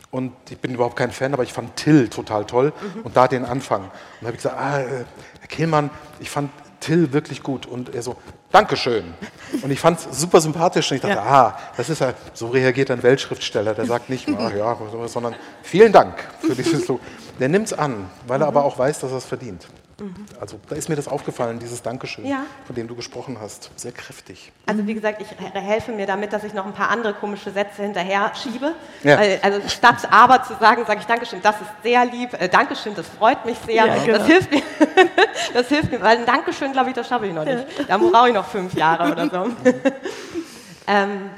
Und 0.09 0.33
ich 0.49 0.57
bin 0.57 0.73
überhaupt 0.73 0.95
kein 0.95 1.11
Fan, 1.11 1.33
aber 1.33 1.43
ich 1.43 1.51
fand 1.51 1.75
Till 1.75 2.07
total 2.07 2.45
toll. 2.45 2.71
Mhm. 2.95 3.01
Und 3.01 3.17
da 3.17 3.27
den 3.27 3.43
Anfang. 3.43 3.83
Und 3.83 3.91
da 4.21 4.27
habe 4.27 4.37
ich 4.37 4.43
gesagt, 4.43 4.57
ah, 4.57 4.79
äh, 4.79 5.05
Herr 5.39 5.47
Kehlmann, 5.49 5.89
ich 6.19 6.29
fand 6.29 6.51
Till 6.79 7.11
wirklich 7.11 7.43
gut. 7.43 7.65
Und 7.65 7.93
er 7.93 8.01
so, 8.01 8.15
Dankeschön. 8.51 9.13
Und 9.61 9.71
ich 9.71 9.79
fand 9.79 9.99
es 9.99 10.21
super 10.21 10.39
sympathisch. 10.39 10.89
Und 10.91 10.95
ich 10.95 11.01
dachte, 11.01 11.15
ja. 11.15 11.23
ah, 11.23 11.59
das 11.75 11.89
ist 11.89 11.99
ja, 11.99 12.13
so 12.33 12.47
reagiert 12.47 12.91
ein 12.91 13.03
Weltschriftsteller. 13.03 13.73
Der 13.73 13.85
sagt 13.85 14.09
nicht, 14.09 14.27
ah, 14.29 14.51
ja, 14.55 14.77
sondern 15.07 15.35
vielen 15.63 15.91
Dank 15.91 16.15
für 16.39 16.55
dieses 16.55 16.87
Lob. 16.87 17.01
Der 17.39 17.49
nimmt 17.49 17.67
es 17.67 17.73
an, 17.73 18.09
weil 18.25 18.41
er 18.41 18.47
aber 18.47 18.63
auch 18.63 18.79
weiß, 18.79 18.99
dass 18.99 19.11
er 19.11 19.17
es 19.17 19.25
verdient. 19.25 19.67
Mhm. 19.99 20.13
Also 20.39 20.59
da 20.69 20.75
ist 20.75 20.89
mir 20.89 20.95
das 20.95 21.07
aufgefallen, 21.07 21.57
dieses 21.59 21.81
Dankeschön, 21.81 22.25
ja. 22.25 22.45
von 22.65 22.75
dem 22.75 22.87
du 22.87 22.95
gesprochen 22.95 23.37
hast. 23.41 23.71
Sehr 23.75 23.91
kräftig. 23.91 24.51
Also 24.67 24.85
wie 24.85 24.93
gesagt, 24.93 25.21
ich 25.21 25.27
helfe 25.53 25.91
mir 25.91 26.05
damit, 26.05 26.33
dass 26.33 26.43
ich 26.43 26.53
noch 26.53 26.65
ein 26.65 26.73
paar 26.73 26.89
andere 26.89 27.13
komische 27.13 27.51
Sätze 27.51 27.81
hinterher 27.81 28.31
schiebe. 28.35 28.73
Ja. 29.03 29.17
Also 29.41 29.67
statt 29.67 30.07
aber 30.11 30.43
zu 30.43 30.53
sagen, 30.59 30.83
sage 30.85 30.99
ich 30.99 31.07
Dankeschön, 31.07 31.41
das 31.41 31.55
ist 31.55 31.69
sehr 31.83 32.05
lieb, 32.05 32.33
äh, 32.33 32.47
Dankeschön, 32.47 32.93
das 32.95 33.07
freut 33.07 33.43
mich 33.45 33.57
sehr. 33.65 33.85
Ja, 33.85 34.03
genau. 34.03 34.19
Das 34.19 34.27
hilft 34.27 34.51
mir, 34.51 34.61
das 35.53 35.67
hilft 35.67 35.91
mir, 35.91 36.01
weil 36.01 36.17
ein 36.17 36.25
Dankeschön, 36.25 36.71
glaube 36.73 36.89
ich, 36.89 36.95
das 36.95 37.07
schaffe 37.07 37.25
ich 37.25 37.33
noch 37.33 37.45
nicht. 37.45 37.65
Da 37.87 37.97
brauche 37.97 38.27
ich 38.27 38.35
noch 38.35 38.47
fünf 38.47 38.73
Jahre 38.75 39.11
oder 39.11 39.29
so. 39.29 39.51
ähm, 40.87 41.29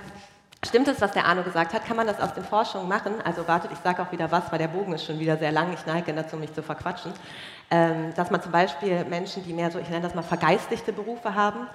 Stimmt 0.66 0.90
es, 0.90 1.00
was 1.00 1.12
der 1.12 1.26
Arno 1.26 1.44
gesagt 1.44 1.74
hat? 1.74 1.86
Kann 1.86 1.96
man 1.96 2.06
das 2.06 2.20
aus 2.20 2.34
den 2.34 2.44
Forschungen 2.44 2.90
machen? 2.90 3.14
Also 3.24 3.48
wartet, 3.48 3.72
ich 3.72 3.80
sage 3.80 4.02
auch 4.02 4.12
wieder 4.12 4.30
was, 4.30 4.52
weil 4.52 4.60
der 4.60 4.68
Bogen 4.68 4.94
ist 4.94 5.06
schon 5.06 5.18
wieder 5.18 5.38
sehr 5.38 5.54
lang. 5.54 5.72
Ich 5.74 5.86
neige 5.86 6.14
dazu, 6.14 6.36
mich 6.36 6.54
zu 6.54 6.62
verquatschen. 6.62 7.14
Ähm, 7.72 8.14
dass 8.16 8.30
man 8.30 8.42
zum 8.42 8.52
Beispiel 8.52 9.06
Menschen, 9.06 9.44
die 9.44 9.54
mehr 9.54 9.72
so, 9.72 9.80
ich 9.80 9.90
nenne 9.90 10.02
das 10.02 10.16
mal 10.16 10.22
vergeistigte 10.22 10.92
Berufe 10.92 11.34
haben, 11.34 11.68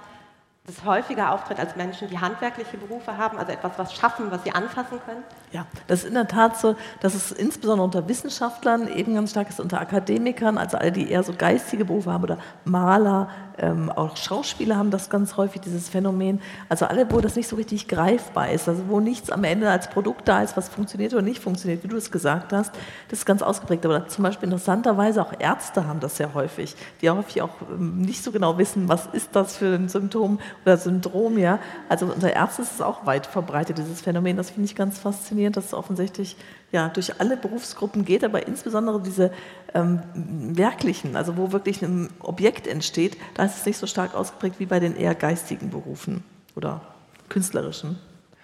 das 0.67 0.83
häufiger 0.83 1.31
auftritt 1.31 1.59
als 1.59 1.75
Menschen, 1.75 2.09
die 2.09 2.17
handwerkliche 2.17 2.77
Berufe 2.77 3.17
haben, 3.17 3.37
also 3.37 3.51
etwas, 3.51 3.73
was 3.77 3.93
schaffen, 3.93 4.31
was 4.31 4.43
sie 4.43 4.51
anfassen 4.51 4.99
können? 5.05 5.23
Ja, 5.51 5.67
das 5.87 5.99
ist 5.99 6.07
in 6.07 6.15
der 6.15 6.27
Tat 6.27 6.57
so, 6.57 6.75
dass 7.01 7.13
es 7.13 7.31
insbesondere 7.31 7.85
unter 7.85 8.07
Wissenschaftlern 8.07 8.87
eben 8.87 9.13
ganz 9.13 9.31
stark 9.31 9.49
ist, 9.49 9.59
unter 9.59 9.79
Akademikern, 9.79 10.57
also 10.57 10.77
alle, 10.77 10.91
die 10.91 11.11
eher 11.11 11.21
so 11.21 11.33
geistige 11.33 11.85
Berufe 11.85 12.11
haben 12.11 12.23
oder 12.23 12.39
Maler, 12.65 13.29
ähm, 13.57 13.89
auch 13.89 14.17
Schauspieler 14.17 14.77
haben 14.77 14.91
das 14.91 15.09
ganz 15.09 15.37
häufig, 15.37 15.61
dieses 15.61 15.89
Phänomen. 15.89 16.41
Also 16.69 16.85
alle, 16.85 17.09
wo 17.11 17.21
das 17.21 17.35
nicht 17.35 17.47
so 17.47 17.55
richtig 17.55 17.87
greifbar 17.87 18.51
ist, 18.51 18.67
also 18.67 18.83
wo 18.87 18.99
nichts 18.99 19.29
am 19.29 19.43
Ende 19.43 19.69
als 19.69 19.89
Produkt 19.89 20.27
da 20.27 20.41
ist, 20.41 20.57
was 20.57 20.69
funktioniert 20.69 21.13
oder 21.13 21.21
nicht 21.21 21.41
funktioniert, 21.41 21.83
wie 21.83 21.87
du 21.87 21.97
es 21.97 22.11
gesagt 22.11 22.53
hast, 22.53 22.73
das 23.09 23.19
ist 23.19 23.25
ganz 23.25 23.41
ausgeprägt. 23.41 23.85
Aber 23.85 24.07
zum 24.07 24.23
Beispiel 24.23 24.47
interessanterweise 24.47 25.21
auch 25.21 25.33
Ärzte 25.39 25.87
haben 25.87 25.99
das 25.99 26.17
sehr 26.17 26.33
häufig, 26.33 26.75
die 27.01 27.09
häufig 27.09 27.41
auch 27.41 27.49
ähm, 27.71 28.01
nicht 28.01 28.23
so 28.23 28.31
genau 28.31 28.57
wissen, 28.57 28.89
was 28.89 29.07
ist 29.07 29.35
das 29.35 29.57
für 29.57 29.75
ein 29.75 29.89
Symptom 29.89 30.39
oder 30.63 30.77
Syndrom. 30.77 31.37
Ja? 31.37 31.59
Also 31.89 32.05
unter 32.07 32.33
Ärzten 32.33 32.63
ist 32.63 32.73
es 32.73 32.81
auch 32.81 33.05
weit 33.05 33.25
verbreitet, 33.25 33.77
dieses 33.77 34.01
Phänomen. 34.01 34.37
Das 34.37 34.51
finde 34.51 34.65
ich 34.65 34.75
ganz 34.75 34.99
faszinierend, 34.99 35.57
dass 35.57 35.65
es 35.65 35.73
offensichtlich 35.73 36.35
ja, 36.75 36.89
durch 36.89 37.21
alle 37.21 37.37
Berufsgruppen 37.37 38.03
geht, 38.03 38.21
aber 38.25 38.47
insbesondere 38.47 39.01
diese 39.01 39.31
ähm, 39.73 40.01
werklichen, 40.13 41.15
also 41.15 41.37
wo 41.37 41.53
wirklich 41.53 41.81
ein 41.81 42.09
Objekt 42.19 42.67
entsteht, 42.67 43.17
da 43.33 43.45
ist 43.45 43.55
es 43.55 43.65
nicht 43.65 43.77
so 43.77 43.87
stark 43.87 44.13
ausgeprägt 44.13 44.59
wie 44.59 44.65
bei 44.65 44.81
den 44.81 44.97
eher 44.97 45.15
geistigen 45.15 45.69
Berufen 45.69 46.25
oder 46.53 46.81
künstlerischen. 47.29 47.97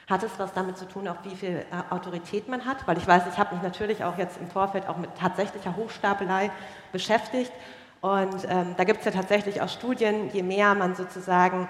Hat 0.09 0.23
es 0.23 0.31
was 0.37 0.53
damit 0.53 0.77
zu 0.77 0.87
tun, 0.87 1.09
auch 1.09 1.17
wie 1.25 1.35
viel 1.35 1.57
äh, 1.57 1.93
Autorität 1.93 2.47
man 2.47 2.65
hat? 2.65 2.87
Weil 2.87 2.97
ich 2.97 3.05
weiß, 3.05 3.23
ich 3.29 3.37
habe 3.37 3.53
mich 3.53 3.63
natürlich 3.63 4.01
auch 4.05 4.17
jetzt 4.17 4.37
im 4.39 4.47
Vorfeld 4.47 4.87
auch 4.87 4.97
mit 4.97 5.09
tatsächlicher 5.19 5.75
Hochstapelei 5.75 6.51
beschäftigt. 6.93 7.51
Und 7.99 8.45
ähm, 8.47 8.75
da 8.77 8.85
gibt 8.85 8.99
es 8.99 9.05
ja 9.05 9.11
tatsächlich 9.11 9.61
auch 9.61 9.67
Studien, 9.67 10.29
je 10.31 10.41
mehr 10.41 10.73
man 10.73 10.95
sozusagen 10.95 11.67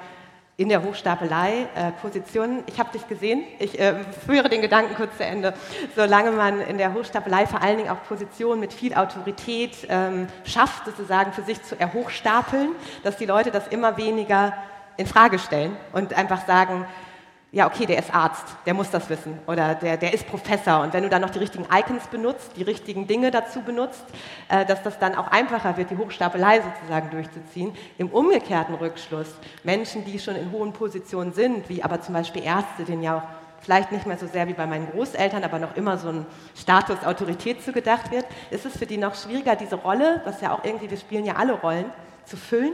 in 0.61 0.69
der 0.69 0.83
Hochstapelei 0.83 1.67
äh, 1.73 1.91
Positionen. 2.03 2.63
Ich 2.67 2.79
habe 2.79 2.91
dich 2.91 3.07
gesehen, 3.07 3.43
ich 3.57 3.79
äh, 3.79 3.95
führe 4.27 4.47
den 4.47 4.61
Gedanken 4.61 4.93
kurz 4.93 5.17
zu 5.17 5.25
Ende. 5.25 5.55
Solange 5.95 6.29
man 6.29 6.61
in 6.61 6.77
der 6.77 6.93
Hochstapelei 6.93 7.47
vor 7.47 7.63
allen 7.63 7.77
Dingen 7.77 7.89
auch 7.89 8.03
Positionen 8.07 8.59
mit 8.59 8.71
viel 8.71 8.93
Autorität 8.93 9.87
ähm, 9.89 10.27
schafft, 10.43 10.85
sozusagen 10.85 11.33
für 11.33 11.41
sich 11.41 11.63
zu 11.63 11.79
erhochstapeln, 11.79 12.73
dass 13.01 13.17
die 13.17 13.25
Leute 13.25 13.49
das 13.49 13.69
immer 13.69 13.97
weniger 13.97 14.53
in 14.97 15.07
Frage 15.07 15.39
stellen 15.39 15.75
und 15.93 16.13
einfach 16.13 16.45
sagen, 16.45 16.85
ja, 17.53 17.67
okay, 17.67 17.85
der 17.85 17.99
ist 17.99 18.13
Arzt, 18.15 18.45
der 18.65 18.73
muss 18.73 18.89
das 18.91 19.09
wissen 19.09 19.37
oder 19.45 19.75
der, 19.75 19.97
der 19.97 20.13
ist 20.13 20.25
Professor. 20.25 20.81
Und 20.81 20.93
wenn 20.93 21.03
du 21.03 21.09
dann 21.09 21.21
noch 21.21 21.31
die 21.31 21.39
richtigen 21.39 21.65
Icons 21.65 22.07
benutzt, 22.07 22.51
die 22.55 22.63
richtigen 22.63 23.07
Dinge 23.07 23.29
dazu 23.29 23.61
benutzt, 23.61 24.05
äh, 24.47 24.65
dass 24.65 24.81
das 24.83 24.99
dann 24.99 25.15
auch 25.15 25.27
einfacher 25.27 25.75
wird, 25.75 25.89
die 25.89 25.97
Hochstapelei 25.97 26.61
sozusagen 26.61 27.09
durchzuziehen. 27.09 27.75
Im 27.97 28.07
umgekehrten 28.07 28.75
Rückschluss, 28.75 29.27
Menschen, 29.63 30.05
die 30.05 30.17
schon 30.17 30.37
in 30.37 30.51
hohen 30.53 30.71
Positionen 30.71 31.33
sind, 31.33 31.67
wie 31.67 31.83
aber 31.83 32.01
zum 32.01 32.13
Beispiel 32.13 32.43
Ärzte, 32.43 32.85
denen 32.85 33.03
ja 33.03 33.17
auch 33.17 33.23
vielleicht 33.59 33.91
nicht 33.91 34.05
mehr 34.07 34.17
so 34.17 34.27
sehr 34.27 34.47
wie 34.47 34.53
bei 34.53 34.65
meinen 34.65 34.89
Großeltern, 34.89 35.43
aber 35.43 35.59
noch 35.59 35.75
immer 35.75 35.97
so 35.97 36.07
ein 36.07 36.25
Status 36.55 37.03
Autorität 37.03 37.61
zugedacht 37.63 38.11
wird, 38.11 38.25
ist 38.49 38.65
es 38.65 38.77
für 38.77 38.85
die 38.85 38.97
noch 38.97 39.13
schwieriger, 39.15 39.57
diese 39.57 39.75
Rolle, 39.75 40.21
was 40.23 40.39
ja 40.39 40.53
auch 40.53 40.63
irgendwie, 40.63 40.89
wir 40.89 40.97
spielen 40.97 41.25
ja 41.25 41.35
alle 41.35 41.53
Rollen, 41.53 41.85
zu 42.25 42.37
füllen? 42.37 42.73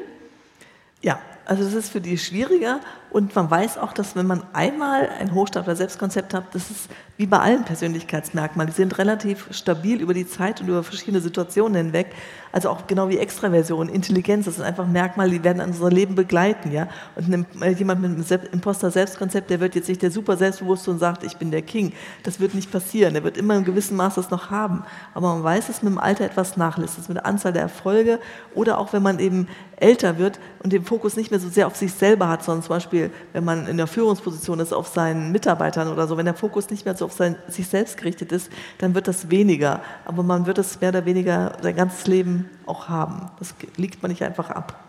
Ja, 1.02 1.20
also 1.46 1.64
es 1.64 1.74
ist 1.74 1.92
für 1.92 2.02
die 2.02 2.18
schwieriger 2.18 2.80
Und 3.10 3.36
man 3.36 3.50
weiß 3.50 3.78
auch, 3.78 3.94
dass 3.94 4.16
wenn 4.16 4.28
man 4.28 4.44
einmal 4.54 5.10
ein 5.20 5.34
Hochstapler 5.34 5.76
Selbstkonzept 5.76 6.34
hat, 6.34 6.54
das 6.54 6.70
ist 6.70 6.90
wie 7.16 7.26
bei 7.26 7.40
allen 7.40 7.64
Persönlichkeitsmerkmalen, 7.64 8.70
die 8.70 8.76
sind 8.76 8.98
relativ 9.00 9.48
stabil 9.52 10.02
über 10.02 10.14
die 10.14 10.28
Zeit 10.28 10.62
und 10.62 10.68
über 10.68 10.84
verschiedene 10.84 11.20
Situationen 11.20 11.76
hinweg. 11.76 12.14
Also 12.52 12.70
auch 12.70 12.86
genau 12.86 13.10
wie 13.10 13.18
Extraversion, 13.18 13.90
Intelligenz, 13.90 14.46
das 14.46 14.56
sind 14.56 14.66
einfach 14.66 14.86
Merkmale, 14.86 15.32
die 15.32 15.44
werden 15.44 15.62
unser 15.62 15.90
Leben 15.90 16.16
begleiten. 16.16 16.72
Ja? 16.72 16.90
Und 17.16 17.46
äh, 17.62 17.72
jemand 17.72 18.02
mit 18.02 18.32
einem 18.32 18.48
Imposter-Selbstkonzept, 18.52 19.50
der 19.50 19.60
wird 19.60 19.76
jetzt 19.76 19.90
nicht 19.90 20.02
der 20.02 20.12
super 20.12 20.38
Selbstbewusste 20.38 20.92
und 20.92 21.00
sagt, 21.00 21.24
ich 21.24 21.38
bin 21.38 21.50
der 21.50 21.64
King. 21.64 21.94
Das 22.24 22.40
wird 22.40 22.54
nicht 22.54 22.72
passieren. 22.72 23.14
Der 23.14 23.24
wird 23.24 23.38
immer 23.38 23.56
in 23.56 23.64
gewissem 23.64 23.98
Maß 23.98 24.16
das 24.16 24.30
noch 24.30 24.52
haben. 24.52 24.84
Aber 25.16 25.34
man 25.34 25.44
weiß, 25.44 25.68
dass 25.68 25.82
mit 25.82 25.94
dem 25.94 26.00
Alter 26.00 26.26
etwas 26.26 26.56
nachlässt. 26.56 26.98
Das 26.98 27.04
ist 27.04 27.10
mit 27.10 27.18
der 27.18 27.26
Anzahl 27.26 27.54
der 27.54 27.64
Erfolge 27.64 28.20
oder 28.54 28.78
auch 28.78 28.94
wenn 28.94 29.02
man 29.02 29.20
eben 29.20 29.48
älter 29.78 30.18
wird 30.18 30.40
und 30.64 30.74
den 30.74 30.84
Fokus 30.84 31.16
nicht 31.16 31.32
mehr 31.32 31.40
so 31.40 31.50
sehr 31.50 31.68
auf 31.68 31.76
sich 31.76 31.94
selber 31.94 32.28
hat, 32.28 32.44
sondern 32.44 32.64
zum 32.64 32.76
Beispiel, 32.76 32.97
wenn 33.34 33.44
man 33.44 33.68
in 33.68 33.78
der 33.78 33.88
Führungsposition 33.88 34.60
ist, 34.60 34.74
auf 34.74 34.88
seinen 34.88 35.32
Mitarbeitern 35.32 35.88
oder 35.88 36.08
so, 36.08 36.18
wenn 36.18 36.26
der 36.26 36.34
Fokus 36.34 36.70
nicht 36.70 36.86
mehr 36.86 36.96
so 36.96 37.06
auf 37.06 37.14
sein, 37.14 37.36
sich 37.48 37.68
selbst 37.68 37.98
gerichtet 37.98 38.32
ist, 38.32 38.52
dann 38.78 38.96
wird 38.96 39.08
das 39.08 39.30
weniger. 39.30 39.82
Aber 40.06 40.24
man 40.24 40.46
wird 40.46 40.58
es 40.58 40.80
mehr 40.82 40.90
oder 40.90 41.06
weniger 41.06 41.54
sein 41.62 41.76
ganzes 41.76 42.08
Leben 42.08 42.50
auch 42.66 42.90
haben. 42.90 43.30
Das 43.40 43.56
liegt 43.78 44.02
man 44.02 44.12
nicht 44.12 44.24
einfach 44.24 44.50
ab. 44.50 44.84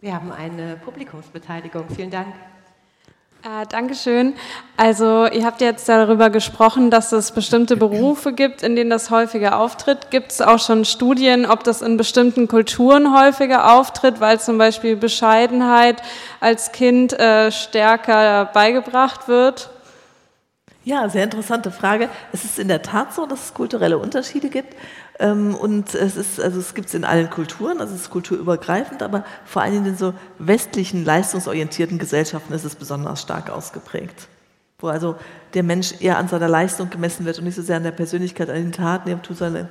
Wir 0.00 0.14
haben 0.14 0.32
eine 0.32 0.76
Publikumsbeteiligung. 0.76 1.84
Vielen 1.94 2.10
Dank. 2.10 2.34
Äh, 3.44 3.66
Dankeschön. 3.66 4.34
Also 4.76 5.26
ihr 5.26 5.44
habt 5.44 5.60
jetzt 5.60 5.88
darüber 5.88 6.30
gesprochen, 6.30 6.92
dass 6.92 7.10
es 7.10 7.32
bestimmte 7.32 7.76
Berufe 7.76 8.32
gibt, 8.32 8.62
in 8.62 8.76
denen 8.76 8.88
das 8.88 9.10
häufiger 9.10 9.58
auftritt. 9.58 10.12
Gibt 10.12 10.30
es 10.30 10.40
auch 10.40 10.60
schon 10.60 10.84
Studien, 10.84 11.44
ob 11.44 11.64
das 11.64 11.82
in 11.82 11.96
bestimmten 11.96 12.46
Kulturen 12.46 13.18
häufiger 13.18 13.72
auftritt, 13.74 14.20
weil 14.20 14.38
zum 14.38 14.58
Beispiel 14.58 14.94
Bescheidenheit 14.94 16.02
als 16.38 16.70
Kind 16.70 17.18
äh, 17.18 17.50
stärker 17.50 18.44
beigebracht 18.44 19.26
wird? 19.26 19.70
Ja, 20.84 21.08
sehr 21.08 21.24
interessante 21.24 21.72
Frage. 21.72 22.08
Es 22.32 22.44
ist 22.44 22.60
in 22.60 22.68
der 22.68 22.82
Tat 22.82 23.12
so, 23.12 23.26
dass 23.26 23.46
es 23.46 23.54
kulturelle 23.54 23.98
Unterschiede 23.98 24.50
gibt. 24.50 24.74
Ähm, 25.22 25.54
und 25.54 25.94
es 25.94 26.16
ist, 26.16 26.40
also 26.40 26.58
es 26.58 26.74
gibt 26.74 26.88
es 26.88 26.94
in 26.94 27.04
allen 27.04 27.30
Kulturen, 27.30 27.80
also 27.80 27.94
es 27.94 28.02
ist 28.02 28.10
kulturübergreifend, 28.10 29.04
aber 29.04 29.24
vor 29.44 29.62
allem 29.62 29.86
in 29.86 29.96
so 29.96 30.14
westlichen, 30.38 31.04
leistungsorientierten 31.04 32.00
Gesellschaften 32.00 32.52
ist 32.52 32.64
es 32.64 32.74
besonders 32.74 33.22
stark 33.22 33.48
ausgeprägt. 33.48 34.26
Wo 34.80 34.88
also 34.88 35.14
der 35.54 35.62
Mensch 35.62 35.94
eher 36.00 36.18
an 36.18 36.26
seiner 36.26 36.48
Leistung 36.48 36.90
gemessen 36.90 37.24
wird 37.24 37.38
und 37.38 37.44
nicht 37.44 37.54
so 37.54 37.62
sehr 37.62 37.76
an 37.76 37.84
der 37.84 37.92
Persönlichkeit, 37.92 38.50
an 38.50 38.56
den 38.56 38.72
Taten, 38.72 39.16
sondern 39.32 39.68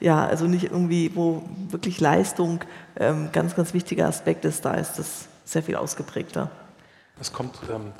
ja, 0.00 0.24
also 0.24 0.46
nicht 0.46 0.64
irgendwie, 0.64 1.14
wo 1.14 1.42
wirklich 1.68 2.00
Leistung 2.00 2.60
ähm, 2.98 3.28
ganz, 3.32 3.54
ganz 3.54 3.74
wichtiger 3.74 4.06
Aspekt 4.06 4.46
ist, 4.46 4.64
da 4.64 4.72
ist 4.72 4.98
das 4.98 5.28
sehr 5.44 5.62
viel 5.62 5.76
ausgeprägter. 5.76 6.50
Es 7.20 7.34
kommt 7.34 7.58
ähm, 7.70 7.92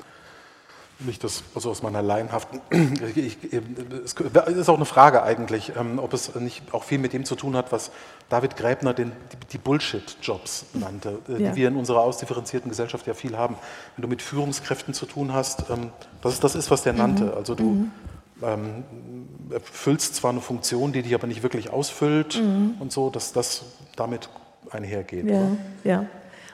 nicht 0.99 1.23
das, 1.23 1.43
also 1.53 1.69
aus 1.69 1.83
meiner 1.83 2.01
laienhaften, 2.01 2.59
ich, 3.15 3.37
es 4.01 4.13
ist 4.13 4.69
auch 4.69 4.75
eine 4.75 4.85
Frage 4.85 5.21
eigentlich, 5.23 5.73
ähm, 5.77 5.99
ob 5.99 6.13
es 6.13 6.33
nicht 6.35 6.73
auch 6.73 6.83
viel 6.83 6.97
mit 6.97 7.13
dem 7.13 7.23
zu 7.25 7.35
tun 7.35 7.55
hat, 7.55 7.71
was 7.71 7.91
David 8.29 8.57
Gräbner 8.57 8.93
den, 8.93 9.11
die 9.51 9.57
Bullshit-Jobs 9.57 10.65
nannte, 10.73 11.19
äh, 11.29 11.43
ja. 11.43 11.51
die 11.51 11.55
wir 11.55 11.67
in 11.67 11.75
unserer 11.75 11.99
ausdifferenzierten 11.99 12.69
Gesellschaft 12.69 13.05
ja 13.05 13.13
viel 13.13 13.37
haben. 13.37 13.55
Wenn 13.95 14.01
du 14.01 14.07
mit 14.07 14.21
Führungskräften 14.21 14.93
zu 14.93 15.05
tun 15.05 15.33
hast, 15.33 15.69
ähm, 15.69 15.91
das 16.21 16.33
ist, 16.33 16.43
das 16.43 16.55
ist 16.55 16.71
was 16.71 16.83
der 16.83 16.93
mhm. 16.93 16.99
nannte. 16.99 17.33
Also 17.35 17.53
du 17.53 17.63
mhm. 17.63 17.91
ähm, 18.41 18.83
erfüllst 19.51 20.15
zwar 20.15 20.31
eine 20.31 20.41
Funktion, 20.41 20.93
die 20.93 21.03
dich 21.03 21.13
aber 21.13 21.27
nicht 21.27 21.43
wirklich 21.43 21.69
ausfüllt 21.69 22.41
mhm. 22.41 22.75
und 22.79 22.91
so, 22.91 23.09
dass 23.09 23.33
das 23.33 23.65
damit 23.95 24.29
einhergeht. 24.71 25.25
Ja, 25.25 25.35
oder? 25.35 25.57
ja. 25.83 26.05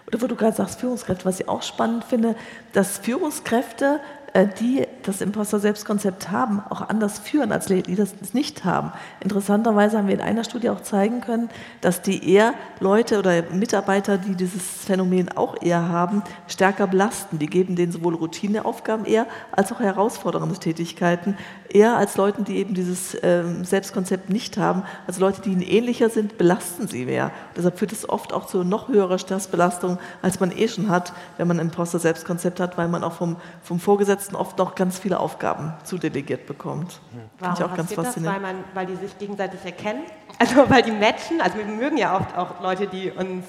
Oder 0.06 0.21
wo 0.21 0.27
du 0.27 0.36
gerade 0.36 0.56
sagst, 0.56 0.82
Führungskräfte, 0.82 1.25
was 1.25 1.39
ich 1.39 1.47
auch 1.47 1.63
spannend 1.63 2.03
finde, 2.03 2.36
dass 2.73 2.97
Führungskräfte 2.97 4.01
die 4.35 4.87
das 5.03 5.21
Imposter-Selbstkonzept 5.21 6.31
haben, 6.31 6.61
auch 6.69 6.81
anders 6.89 7.19
führen, 7.19 7.51
als 7.51 7.67
die, 7.67 7.83
die 7.83 7.95
das 7.95 8.33
nicht 8.33 8.65
haben. 8.65 8.91
Interessanterweise 9.19 9.97
haben 9.97 10.07
wir 10.07 10.15
in 10.15 10.21
einer 10.21 10.43
Studie 10.43 10.69
auch 10.69 10.81
zeigen 10.81 11.21
können, 11.21 11.49
dass 11.81 12.01
die 12.01 12.31
eher 12.31 12.55
Leute 12.79 13.19
oder 13.19 13.43
Mitarbeiter, 13.51 14.17
die 14.17 14.35
dieses 14.35 14.63
Phänomen 14.63 15.29
auch 15.37 15.61
eher 15.61 15.87
haben, 15.87 16.23
stärker 16.47 16.87
belasten. 16.87 17.37
Die 17.37 17.47
geben 17.47 17.75
denen 17.75 17.91
sowohl 17.91 18.15
Routineaufgaben 18.15 19.05
eher 19.05 19.27
als 19.51 19.71
auch 19.71 19.79
herausfordernde 19.79 20.57
Tätigkeiten 20.57 21.37
eher 21.73 21.97
als 21.97 22.17
Leuten, 22.17 22.43
die 22.43 22.57
eben 22.57 22.73
dieses 22.73 23.17
ähm, 23.23 23.65
Selbstkonzept 23.65 24.29
nicht 24.29 24.57
haben. 24.57 24.83
Also 25.07 25.21
Leute, 25.21 25.41
die 25.41 25.51
ihnen 25.51 25.62
ähnlicher 25.62 26.09
sind, 26.09 26.38
belasten 26.38 26.88
sie 26.88 27.05
mehr. 27.05 27.31
Deshalb 27.57 27.79
führt 27.79 27.91
es 27.91 28.07
oft 28.07 28.33
auch 28.33 28.45
zu 28.45 28.63
noch 28.63 28.88
höherer 28.88 29.17
Stressbelastung, 29.17 29.97
als 30.21 30.39
man 30.39 30.51
eh 30.51 30.67
schon 30.67 30.89
hat, 30.89 31.13
wenn 31.38 31.47
man 31.47 31.59
ein 31.59 31.67
Imposter-Selbstkonzept 31.67 32.59
hat, 32.59 32.77
weil 32.77 32.88
man 32.88 33.03
auch 33.03 33.13
vom, 33.13 33.38
vom 33.62 33.79
Vorgesetzten 33.79 34.36
oft 34.36 34.57
noch 34.57 34.75
ganz 34.75 34.99
viele 34.99 35.19
Aufgaben 35.19 35.73
zudelegiert 35.83 36.45
bekommt. 36.45 36.99
Warum 37.39 37.55
ich 37.55 37.63
auch 37.63 37.75
ganz 37.75 37.93
faszinierend. 37.93 38.38
Das, 38.38 38.43
weil, 38.43 38.53
man, 38.53 38.63
weil 38.73 38.86
die 38.86 38.95
sich 38.95 39.17
gegenseitig 39.17 39.59
erkennen? 39.65 40.03
Also 40.39 40.69
weil 40.69 40.83
die 40.83 40.91
matchen? 40.91 41.41
Also 41.41 41.57
wir 41.57 41.65
mögen 41.65 41.97
ja 41.97 42.17
oft 42.17 42.38
auch 42.38 42.62
Leute, 42.62 42.88
die 42.88 43.12
uns 43.12 43.45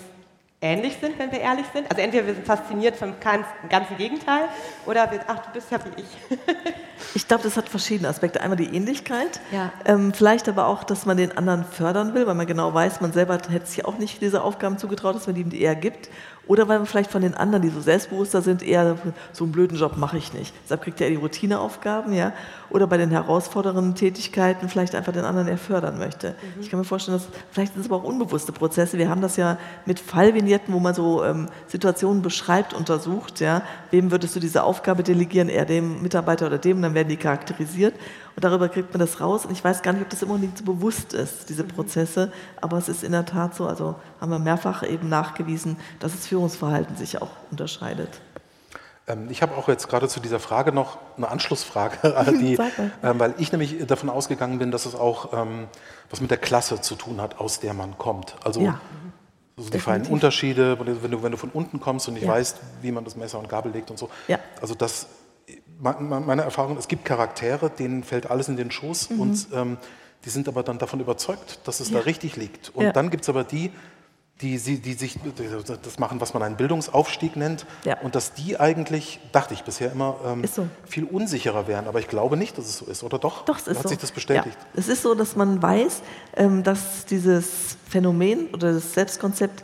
ähnlich 0.65 0.97
sind, 1.01 1.19
wenn 1.19 1.31
wir 1.31 1.41
ehrlich 1.41 1.67
sind. 1.73 1.89
Also 1.91 2.03
entweder 2.03 2.27
wir 2.27 2.35
sind 2.35 2.47
fasziniert 2.47 2.97
vom 2.97 3.13
ganzen 3.21 3.97
Gegenteil 3.99 4.49
oder 4.87 5.11
wir, 5.13 5.21
ach, 5.29 5.39
du 5.41 5.53
bist 5.53 5.71
ja 5.71 5.79
wie 5.85 6.01
ich. 6.01 6.39
ich 7.15 7.29
glaube, 7.29 7.43
das 7.43 7.57
hat 7.57 7.69
verschiedene 7.69 8.09
Aspekte. 8.09 8.41
Einmal 8.41 8.57
die 8.57 8.75
Ähnlichkeit, 8.75 9.41
ja. 9.53 9.71
ähm, 9.85 10.15
vielleicht 10.15 10.49
aber 10.49 10.67
auch, 10.67 10.83
dass 10.83 11.05
man 11.05 11.19
den 11.19 11.37
anderen 11.37 11.65
fördern 11.65 12.15
will, 12.15 12.27
weil 12.27 12.35
man 12.35 12.47
genau 12.47 12.73
weiß, 12.73 13.03
man 13.03 13.13
selber 13.13 13.35
hätte 13.35 13.67
sich 13.67 13.85
auch 13.85 13.99
nicht 13.99 14.23
diese 14.23 14.43
Aufgaben 14.43 14.79
zugetraut, 14.79 15.15
dass 15.15 15.27
man 15.27 15.37
ihm 15.37 15.51
die 15.51 15.61
eher 15.61 15.77
gibt. 15.77 16.09
Oder 16.47 16.69
weil 16.69 16.79
man 16.79 16.87
vielleicht 16.87 17.11
von 17.11 17.23
den 17.23 17.35
anderen, 17.35 17.63
die 17.63 17.71
so 17.71 17.81
selbstbewusster 17.81 18.43
sind, 18.43 18.63
eher 18.63 18.99
so 19.33 19.45
einen 19.45 19.53
blöden 19.53 19.79
Job 19.79 19.97
mache 19.97 20.19
ich 20.19 20.35
nicht. 20.35 20.55
Deshalb 20.65 20.83
kriegt 20.83 21.01
er 21.01 21.09
die 21.09 21.17
Routineaufgaben, 21.17 22.13
ja. 22.13 22.33
Oder 22.75 22.89
bei 22.89 22.97
den 22.97 23.11
herausfordernden 23.11 23.95
Tätigkeiten 23.95 24.69
vielleicht 24.69 24.97
einfach 24.97 25.13
den 25.13 25.25
anderen 25.25 25.47
eher 25.47 25.59
fördern 25.59 25.97
möchte. 25.97 26.31
Mhm. 26.31 26.61
Ich 26.61 26.71
kann 26.71 26.81
mir 26.81 26.85
vorstellen, 26.85 27.17
dass 27.17 27.29
vielleicht 27.53 27.75
sind 27.75 27.83
es 27.83 27.87
aber 27.87 28.03
auch 28.03 28.03
unbewusste 28.03 28.51
Prozesse. 28.51 28.99
Wir 28.99 29.09
haben 29.09 29.21
das 29.21 29.37
ja 29.37 29.59
mit 29.87 30.01
Fallvignetten, 30.01 30.75
wo 30.75 30.81
man 30.81 30.93
so 30.93 31.23
ähm, 31.23 31.49
Situationen 31.69 32.21
beschreibt, 32.21 32.75
untersucht, 32.75 33.39
ja. 33.39 33.63
Wem 33.93 34.11
würdest 34.11 34.35
du 34.35 34.41
diese 34.41 34.65
Aufgabe 34.65 35.05
delegieren? 35.05 35.49
Eher 35.49 35.67
dem 35.67 36.03
Mitarbeiter 36.03 36.49
oder 36.49 36.59
dem? 36.59 36.79
Und 36.79 36.83
dann 36.83 36.95
werden 36.95 37.11
die 37.11 37.17
charakterisiert. 37.17 37.95
Und 38.35 38.43
darüber 38.43 38.69
kriegt 38.69 38.93
man 38.93 38.99
das 38.99 39.21
raus. 39.21 39.47
Und 39.47 39.53
ich 39.53 39.63
weiß 39.63 39.83
gar 39.83 39.93
nicht, 39.93 40.03
ob 40.03 40.11
das 40.11 40.23
immer 40.23 40.37
nicht 40.37 40.59
so 40.59 40.65
bewusst 40.65 41.13
ist, 41.13 41.49
diese 41.51 41.63
mhm. 41.63 41.69
Prozesse. 41.69 42.33
Aber 42.61 42.77
es 42.77 42.89
ist 42.89 43.05
in 43.05 43.13
der 43.13 43.25
Tat 43.25 43.55
so, 43.55 43.69
also 43.69 43.95
haben 44.21 44.33
wir 44.33 44.41
mehrfach 44.41 44.83
eben 44.83 45.09
nachgewiesen, 45.09 45.77
dass 46.01 46.11
das 46.11 46.27
Führungsverhalten 46.27 46.97
sich 46.97 47.23
auch 47.23 47.31
unterscheidet. 47.53 48.21
Ähm, 49.07 49.29
ich 49.31 49.43
habe 49.43 49.57
auch 49.57 49.69
jetzt 49.69 49.89
gerade 49.89 50.09
zu 50.09 50.21
dieser 50.21 50.41
Frage 50.41 50.73
noch 50.73 50.99
eine 51.17 51.29
Anschlussfrage, 51.29 51.97
die, 52.41 52.59
ähm, 53.03 53.19
weil 53.19 53.35
ich 53.39 53.53
nämlich 53.53 53.87
davon 53.87 54.11
ausgegangen 54.11 54.59
bin, 54.59 54.71
dass 54.71 54.87
es 54.87 54.95
auch 54.95 55.33
ähm, 55.33 55.67
was 56.11 56.21
mit 56.21 56.31
der 56.31 56.39
Klasse 56.39 56.81
zu 56.81 56.95
tun 56.95 57.21
hat, 57.21 57.39
aus 57.39 57.61
der 57.61 57.75
man 57.75 57.99
kommt. 57.99 58.37
Also 58.45 58.61
ja. 58.61 58.81
Also 59.57 59.71
die 59.71 59.79
feinen 59.79 60.09
Unterschiede, 60.09 60.81
wenn 60.81 61.11
du, 61.13 61.23
wenn 61.23 61.31
du 61.31 61.39
von 61.39 61.51
unten 61.51 61.79
kommst 61.79 62.09
und 62.09 62.15
nicht 62.15 62.25
ja. 62.25 62.33
weißt, 62.33 62.59
wie 62.83 62.91
man 62.91 63.05
das 63.05 63.15
Messer 63.15 63.39
und 63.39 63.49
Gabel 63.49 63.71
legt 63.71 63.89
und 63.89 63.99
so. 63.99 64.11
Ja. 64.27 64.41
Also 64.61 64.75
das 64.75 65.07
meine 65.79 66.43
Erfahrung, 66.43 66.77
es 66.77 66.89
gibt 66.89 67.05
Charaktere, 67.05 67.71
denen 67.71 68.05
fällt 68.05 68.31
alles 68.31 68.49
in 68.49 68.57
den 68.57 68.71
Schoß 68.71 69.11
mhm. 69.11 69.21
und 69.21 69.47
ähm, 69.53 69.77
die 70.25 70.31
sind 70.31 70.49
aber 70.49 70.63
dann 70.63 70.79
davon 70.79 71.01
überzeugt, 71.01 71.59
dass 71.65 71.81
es 71.81 71.91
ja. 71.91 71.99
da 71.99 72.05
richtig 72.05 72.37
liegt. 72.37 72.71
Und 72.75 72.97
dann 72.97 73.11
gibt 73.11 73.25
es 73.25 73.29
aber 73.29 73.45
die, 73.45 73.71
die, 74.41 74.59
die, 74.59 74.81
die, 74.81 74.95
sich 74.95 75.19
das 75.83 75.99
machen, 75.99 76.21
was 76.21 76.35
man 76.35 76.43
einen 76.43 76.57
Bildungsaufstieg 76.57 77.37
nennt, 77.37 77.67
ja. 77.85 78.01
und 78.01 78.17
dass 78.17 78.35
die 78.35 78.59
eigentlich, 78.59 79.21
dachte 79.31 79.55
ich 79.55 79.63
bisher 79.63 79.93
immer, 79.93 80.17
ähm, 80.27 80.45
so. 80.45 80.67
viel 80.85 81.05
unsicherer 81.05 81.69
wären. 81.69 81.87
Aber 81.87 82.01
ich 82.01 82.09
glaube 82.09 82.37
nicht, 82.37 82.59
dass 82.59 82.67
es 82.67 82.79
so 82.79 82.87
ist, 82.87 83.05
oder 83.05 83.19
doch? 83.19 83.45
Doch, 83.45 83.59
es 83.59 83.69
ist 83.69 83.77
Hat 83.79 83.83
so. 83.85 83.89
sich 83.91 83.99
das 83.99 84.11
bestätigt? 84.11 84.59
Es 84.75 84.89
ist 84.89 85.03
so, 85.03 85.15
dass 85.15 85.37
man 85.37 85.63
weiß, 85.63 86.03
ähm, 86.37 86.65
dass 86.65 87.07
dieses 87.07 87.77
Phänomen 87.89 88.49
oder 88.53 88.73
das 88.73 88.93
Selbstkonzept 88.95 89.63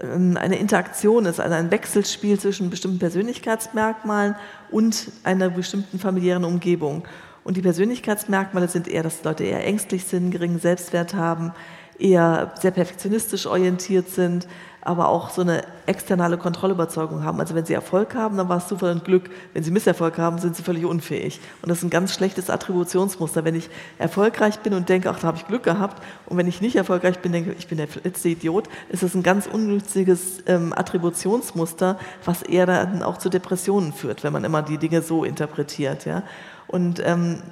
ähm, 0.00 0.36
eine 0.36 0.58
Interaktion 0.58 1.24
ist, 1.24 1.40
also 1.40 1.54
ein 1.54 1.70
Wechselspiel 1.70 2.38
zwischen 2.38 2.68
bestimmten 2.68 2.98
Persönlichkeitsmerkmalen 2.98 4.36
und 4.70 5.10
einer 5.24 5.48
bestimmten 5.48 5.98
familiären 5.98 6.44
Umgebung. 6.44 7.04
Und 7.42 7.56
die 7.56 7.62
Persönlichkeitsmerkmale 7.62 8.68
sind 8.68 8.86
eher, 8.86 9.02
dass 9.02 9.24
Leute 9.24 9.44
eher 9.44 9.66
ängstlich 9.66 10.04
sind, 10.04 10.30
geringen 10.30 10.58
Selbstwert 10.58 11.14
haben, 11.14 11.52
eher 12.00 12.52
sehr 12.60 12.70
perfektionistisch 12.70 13.46
orientiert 13.46 14.08
sind, 14.08 14.46
aber 14.82 15.08
auch 15.08 15.30
so 15.30 15.42
eine 15.42 15.62
externe 15.86 16.38
Kontrollüberzeugung 16.38 17.22
haben. 17.22 17.38
Also 17.38 17.54
wenn 17.54 17.66
sie 17.66 17.74
Erfolg 17.74 18.14
haben, 18.14 18.36
dann 18.36 18.48
war 18.48 18.58
es 18.58 18.68
Zufall 18.68 18.92
und 18.92 19.04
Glück. 19.04 19.30
Wenn 19.52 19.62
sie 19.62 19.70
Misserfolg 19.70 20.16
haben, 20.16 20.38
sind 20.38 20.56
sie 20.56 20.62
völlig 20.62 20.86
unfähig. 20.86 21.38
Und 21.60 21.68
das 21.68 21.78
ist 21.78 21.84
ein 21.84 21.90
ganz 21.90 22.14
schlechtes 22.14 22.48
Attributionsmuster. 22.48 23.44
Wenn 23.44 23.54
ich 23.54 23.68
erfolgreich 23.98 24.60
bin 24.60 24.72
und 24.72 24.88
denke, 24.88 25.10
ach, 25.10 25.18
da 25.18 25.26
habe 25.28 25.36
ich 25.36 25.46
Glück 25.46 25.64
gehabt, 25.64 26.02
und 26.26 26.38
wenn 26.38 26.46
ich 26.46 26.62
nicht 26.62 26.76
erfolgreich 26.76 27.18
bin, 27.18 27.32
denke 27.32 27.54
ich 27.58 27.68
bin 27.68 27.76
der 27.76 27.88
letzte 28.02 28.30
Idiot, 28.30 28.68
ist 28.88 29.02
das 29.02 29.14
ein 29.14 29.22
ganz 29.22 29.46
unnütziges 29.46 30.42
ähm, 30.46 30.72
Attributionsmuster, 30.74 31.98
was 32.24 32.42
eher 32.42 32.66
dann 32.66 33.02
auch 33.02 33.18
zu 33.18 33.28
Depressionen 33.28 33.92
führt, 33.92 34.24
wenn 34.24 34.32
man 34.32 34.44
immer 34.44 34.62
die 34.62 34.78
Dinge 34.78 35.02
so 35.02 35.24
interpretiert. 35.24 36.06
Ja? 36.06 36.22
Und 36.66 37.02
ähm, 37.04 37.42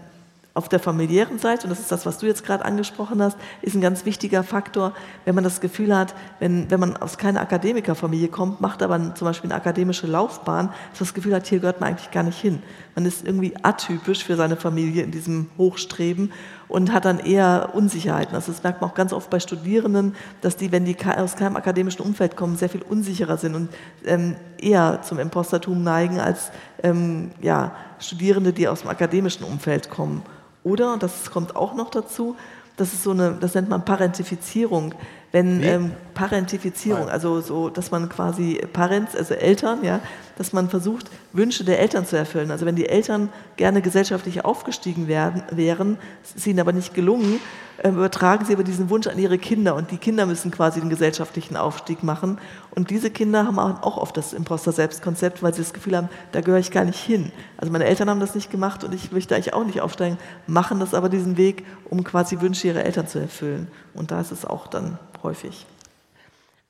auf 0.59 0.69
der 0.69 0.81
familiären 0.81 1.39
Seite, 1.39 1.65
und 1.65 1.71
das 1.71 1.79
ist 1.79 1.93
das, 1.93 2.05
was 2.05 2.19
du 2.19 2.27
jetzt 2.27 2.45
gerade 2.45 2.65
angesprochen 2.65 3.23
hast, 3.23 3.39
ist 3.63 3.77
ein 3.77 3.81
ganz 3.81 4.05
wichtiger 4.05 4.43
Faktor, 4.43 4.93
wenn 5.25 5.37
man 5.37 5.45
das 5.45 5.61
Gefühl 5.61 5.97
hat, 5.97 6.17
wenn, 6.41 6.69
wenn 6.69 6.81
man 6.81 6.97
aus 6.97 7.17
keiner 7.17 7.41
Akademikerfamilie 7.41 8.27
kommt, 8.27 8.61
macht 8.61 8.83
aber 8.83 9.15
zum 9.15 9.27
Beispiel 9.27 9.53
eine 9.53 9.61
akademische 9.61 10.09
Laufbahn, 10.09 10.71
dass 10.91 10.99
das 10.99 11.15
Gefühl 11.15 11.33
hat, 11.37 11.47
hier 11.47 11.61
gehört 11.61 11.81
man 11.81 11.91
eigentlich 11.91 12.11
gar 12.11 12.25
nicht 12.25 12.41
hin. 12.41 12.61
Man 12.97 13.07
ist 13.07 13.25
irgendwie 13.25 13.55
atypisch 13.63 14.25
für 14.25 14.35
seine 14.35 14.57
Familie 14.57 15.05
in 15.05 15.13
diesem 15.13 15.49
Hochstreben 15.57 16.33
und 16.67 16.93
hat 16.93 17.05
dann 17.05 17.21
eher 17.21 17.71
Unsicherheiten. 17.75 18.35
Also 18.35 18.51
das 18.51 18.65
merkt 18.65 18.81
man 18.81 18.91
auch 18.91 18.95
ganz 18.95 19.13
oft 19.13 19.31
bei 19.31 19.39
Studierenden, 19.39 20.17
dass 20.41 20.57
die, 20.57 20.73
wenn 20.73 20.85
die 20.85 20.97
aus 21.07 21.37
keinem 21.37 21.57
akademischen 21.57 22.03
Umfeld 22.03 22.37
kommen, 22.37 22.57
sehr 22.57 22.69
viel 22.69 22.83
unsicherer 22.83 23.39
sind 23.39 23.55
und 23.55 23.69
ähm, 24.05 24.35
eher 24.59 25.03
zum 25.03 25.21
Impostertum 25.21 25.83
neigen 25.85 26.19
als 26.19 26.51
ähm, 26.83 27.31
ja, 27.41 27.77
Studierende, 28.01 28.53
die 28.53 28.67
aus 28.67 28.81
dem 28.81 28.91
akademischen 28.91 29.45
Umfeld 29.45 29.89
kommen. 29.89 30.23
Oder, 30.65 30.97
das 30.99 31.31
kommt 31.31 31.57
auch 31.57 31.75
noch 31.75 31.91
dazu, 31.91 32.37
das 32.77 32.93
ist 32.93 33.03
so 33.03 33.11
eine, 33.11 33.33
das 33.41 33.55
nennt 33.55 33.69
man 33.69 33.85
Parentifizierung. 33.85 34.95
Wenn 35.31 35.63
ähm, 35.63 35.91
Parentifizierung, 36.15 37.09
also 37.09 37.41
so, 37.43 37.69
dass 37.69 37.91
man 37.91 38.09
quasi 38.09 38.61
Parents, 38.73 39.15
also 39.15 39.35
Eltern, 39.35 39.85
ja, 39.85 40.01
dass 40.39 40.53
man 40.53 40.71
versucht, 40.71 41.11
Wünsche 41.33 41.65
der 41.65 41.81
Eltern 41.81 42.07
zu 42.07 42.17
erfüllen. 42.17 42.51
Also 42.51 42.65
wenn 42.65 42.77
die 42.77 42.89
Eltern 42.89 43.29
gerne 43.57 43.83
gesellschaftlich 43.83 44.45
aufgestiegen 44.45 45.07
werden, 45.07 45.43
wären, 45.51 45.99
ist 46.35 46.47
ihnen 46.47 46.61
aber 46.61 46.73
nicht 46.73 46.95
gelungen, 46.95 47.41
ähm, 47.83 47.97
übertragen 47.97 48.45
sie 48.45 48.55
aber 48.55 48.65
diesen 48.65 48.91
Wunsch 48.91 49.07
an 49.07 49.19
ihre 49.19 49.39
Kinder 49.39 49.75
und 49.75 49.91
die 49.91 49.99
Kinder 49.99 50.27
müssen 50.27 50.51
quasi 50.51 50.81
den 50.81 50.91
gesellschaftlichen 50.91 51.57
Aufstieg 51.57 52.03
machen. 52.03 52.39
Und 52.71 52.91
diese 52.91 53.11
Kinder 53.11 53.47
haben 53.47 53.59
auch 53.59 53.97
oft 53.97 54.17
das 54.17 54.33
Imposter-Selbstkonzept, 54.33 55.43
weil 55.43 55.55
sie 55.55 55.63
das 55.63 55.73
Gefühl 55.73 55.97
haben, 55.97 56.09
da 56.33 56.41
gehöre 56.41 56.59
ich 56.59 56.71
gar 56.71 56.85
nicht 56.85 56.99
hin. 56.99 57.31
Also 57.57 57.73
meine 57.73 57.85
Eltern 57.85 58.11
haben 58.11 58.21
das 58.21 58.35
nicht 58.35 58.51
gemacht 58.51 58.83
und 58.83 58.95
ich 58.95 59.13
möchte 59.13 59.35
eigentlich 59.35 59.55
auch 59.55 59.65
nicht 59.65 59.81
aufsteigen, 59.81 60.19
machen 60.47 60.81
das 60.81 60.95
aber 60.95 61.09
diesen 61.09 61.37
Weg, 61.37 61.65
um 61.91 62.03
quasi 62.03 62.41
Wünsche 62.41 62.67
ihrer 62.69 62.85
Eltern 62.85 63.07
zu 63.07 63.19
erfüllen. 63.19 63.69
Und 63.99 64.13
da 64.13 64.21
ist 64.21 64.31
es 64.31 64.45
auch 64.45 64.69
dann 64.69 64.97
häufig. 65.25 65.67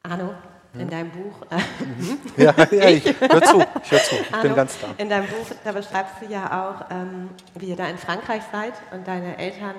Arno, 0.02 0.32
in 0.72 0.88
deinem 0.88 1.10
Buch. 1.10 1.42
Äh, 1.50 1.60
ja, 2.42 2.54
ja, 2.70 2.88
ich 2.88 3.04
höre 3.04 3.42
zu, 3.42 3.60
ich 3.82 3.90
hör 3.90 4.02
zu, 4.02 4.14
ich 4.14 4.32
Arno, 4.32 4.42
bin 4.42 4.54
ganz 4.54 4.78
da. 4.80 4.86
In 4.96 5.10
deinem 5.10 5.26
Buch, 5.26 5.46
da 5.62 5.72
beschreibst 5.72 6.14
du 6.22 6.26
ja 6.32 6.70
auch, 6.70 6.90
ähm, 6.90 7.28
wie 7.54 7.66
ihr 7.66 7.76
da 7.76 7.86
in 7.86 7.98
Frankreich 7.98 8.42
seid 8.50 8.72
und 8.92 9.06
deine 9.06 9.36
Eltern 9.36 9.74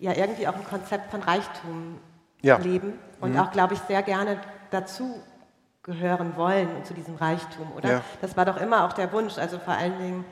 ja 0.00 0.12
irgendwie 0.14 0.48
auch 0.48 0.54
ein 0.54 0.64
Konzept 0.64 1.12
von 1.12 1.22
Reichtum 1.22 1.98
ja. 2.42 2.56
leben 2.56 2.94
und 3.20 3.32
mhm. 3.32 3.38
auch, 3.38 3.52
glaube 3.52 3.74
ich, 3.74 3.80
sehr 3.80 4.02
gerne 4.02 4.40
dazu 4.72 5.22
gehören 5.84 6.36
wollen 6.36 6.68
zu 6.84 6.94
diesem 6.94 7.14
Reichtum, 7.14 7.70
oder? 7.76 7.90
Ja. 7.90 8.00
Das 8.20 8.36
war 8.36 8.44
doch 8.44 8.56
immer 8.56 8.86
auch 8.86 8.92
der 8.92 9.12
Wunsch, 9.12 9.38
also 9.38 9.58
vor 9.60 9.74
allen 9.74 9.98
Dingen 9.98 10.24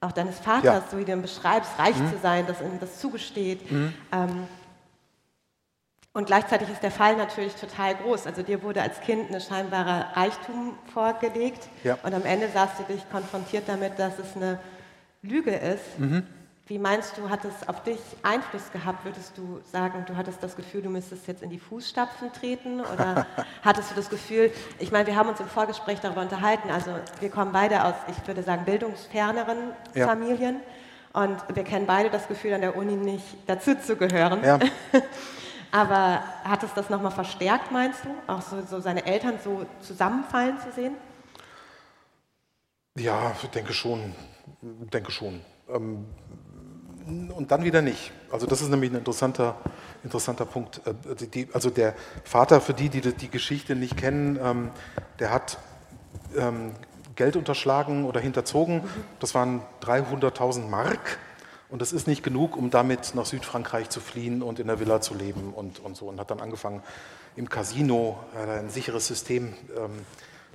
auch 0.00 0.12
deines 0.12 0.38
Vaters, 0.38 0.64
ja. 0.64 0.82
so 0.90 0.98
wie 0.98 1.04
du 1.04 1.12
ihn 1.12 1.22
beschreibst, 1.22 1.78
reich 1.78 1.96
mhm. 1.96 2.10
zu 2.12 2.18
sein, 2.18 2.46
dass 2.46 2.60
ihm 2.60 2.78
das 2.78 3.00
zugesteht. 3.00 3.70
Mhm. 3.70 3.94
Ähm, 4.12 4.46
und 6.16 6.24
gleichzeitig 6.24 6.70
ist 6.70 6.82
der 6.82 6.90
Fall 6.90 7.14
natürlich 7.16 7.54
total 7.56 7.94
groß. 7.94 8.26
Also 8.26 8.42
dir 8.42 8.62
wurde 8.62 8.80
als 8.80 9.02
Kind 9.02 9.28
eine 9.28 9.38
scheinbare 9.38 10.06
Reichtum 10.14 10.78
vorgelegt 10.94 11.68
ja. 11.84 11.98
und 12.02 12.14
am 12.14 12.24
Ende 12.24 12.48
sahst 12.48 12.78
du 12.78 12.90
dich 12.90 13.02
konfrontiert 13.10 13.64
damit, 13.66 13.98
dass 13.98 14.18
es 14.18 14.34
eine 14.34 14.58
Lüge 15.20 15.50
ist. 15.50 15.98
Mhm. 15.98 16.26
Wie 16.68 16.78
meinst 16.78 17.18
du, 17.18 17.28
hat 17.28 17.40
es 17.44 17.68
auf 17.68 17.82
dich 17.82 18.00
Einfluss 18.22 18.72
gehabt? 18.72 19.04
Würdest 19.04 19.36
du 19.36 19.60
sagen, 19.70 20.06
du 20.06 20.16
hattest 20.16 20.42
das 20.42 20.56
Gefühl, 20.56 20.80
du 20.80 20.88
müsstest 20.88 21.26
jetzt 21.26 21.42
in 21.42 21.50
die 21.50 21.58
Fußstapfen 21.58 22.32
treten? 22.32 22.80
Oder 22.80 23.26
hattest 23.62 23.90
du 23.90 23.94
das 23.94 24.08
Gefühl, 24.08 24.50
ich 24.78 24.90
meine, 24.90 25.06
wir 25.06 25.16
haben 25.16 25.28
uns 25.28 25.40
im 25.40 25.48
Vorgespräch 25.48 26.00
darüber 26.00 26.22
unterhalten, 26.22 26.70
also 26.70 26.92
wir 27.20 27.28
kommen 27.28 27.52
beide 27.52 27.84
aus, 27.84 27.94
ich 28.08 28.26
würde 28.26 28.42
sagen, 28.42 28.64
bildungsferneren 28.64 29.58
ja. 29.92 30.06
Familien 30.06 30.60
und 31.12 31.36
wir 31.54 31.62
kennen 31.62 31.84
beide 31.84 32.08
das 32.08 32.26
Gefühl, 32.26 32.54
an 32.54 32.62
der 32.62 32.74
Uni 32.74 32.96
nicht 32.96 33.36
dazu 33.46 33.74
zu 33.74 33.96
gehören. 33.96 34.42
Ja. 34.42 34.58
Aber 35.70 36.22
hat 36.44 36.62
es 36.62 36.72
das 36.74 36.90
nochmal 36.90 37.12
verstärkt, 37.12 37.72
meinst 37.72 38.04
du? 38.04 38.08
Auch 38.26 38.42
so, 38.42 38.62
so, 38.62 38.80
seine 38.80 39.04
Eltern 39.04 39.38
so 39.42 39.66
zusammenfallen 39.80 40.58
zu 40.60 40.72
sehen? 40.72 40.94
Ja, 42.98 43.34
ich 43.42 43.48
denke 43.50 43.72
schon. 43.72 44.14
denke 44.62 45.10
schon. 45.10 45.40
Ähm, 45.68 46.06
und 47.06 47.50
dann 47.50 47.62
wieder 47.62 47.82
nicht. 47.82 48.12
Also 48.30 48.46
das 48.46 48.62
ist 48.62 48.68
nämlich 48.68 48.90
ein 48.90 48.96
interessanter, 48.96 49.56
interessanter 50.02 50.44
Punkt. 50.44 50.80
Äh, 50.86 51.46
also 51.52 51.70
der 51.70 51.94
Vater, 52.24 52.60
für 52.60 52.74
die, 52.74 52.88
die 52.88 53.00
die 53.00 53.28
Geschichte 53.28 53.76
nicht 53.76 53.96
kennen, 53.96 54.38
ähm, 54.42 54.70
der 55.18 55.32
hat 55.32 55.58
ähm, 56.36 56.72
Geld 57.14 57.36
unterschlagen 57.36 58.04
oder 58.04 58.20
hinterzogen. 58.20 58.82
Das 59.20 59.34
waren 59.34 59.62
300.000 59.82 60.68
Mark 60.68 61.18
und 61.68 61.82
das 61.82 61.92
ist 61.92 62.06
nicht 62.06 62.22
genug, 62.22 62.56
um 62.56 62.70
damit 62.70 63.14
nach 63.14 63.26
Südfrankreich 63.26 63.90
zu 63.90 64.00
fliehen 64.00 64.42
und 64.42 64.60
in 64.60 64.68
der 64.68 64.78
Villa 64.78 65.00
zu 65.00 65.14
leben 65.14 65.52
und, 65.54 65.80
und 65.80 65.96
so. 65.96 66.06
Und 66.06 66.20
hat 66.20 66.30
dann 66.30 66.40
angefangen 66.40 66.82
im 67.34 67.48
Casino, 67.48 68.18
ein 68.36 68.70
sicheres 68.70 69.06
System, 69.06 69.54
ähm, 69.76 69.90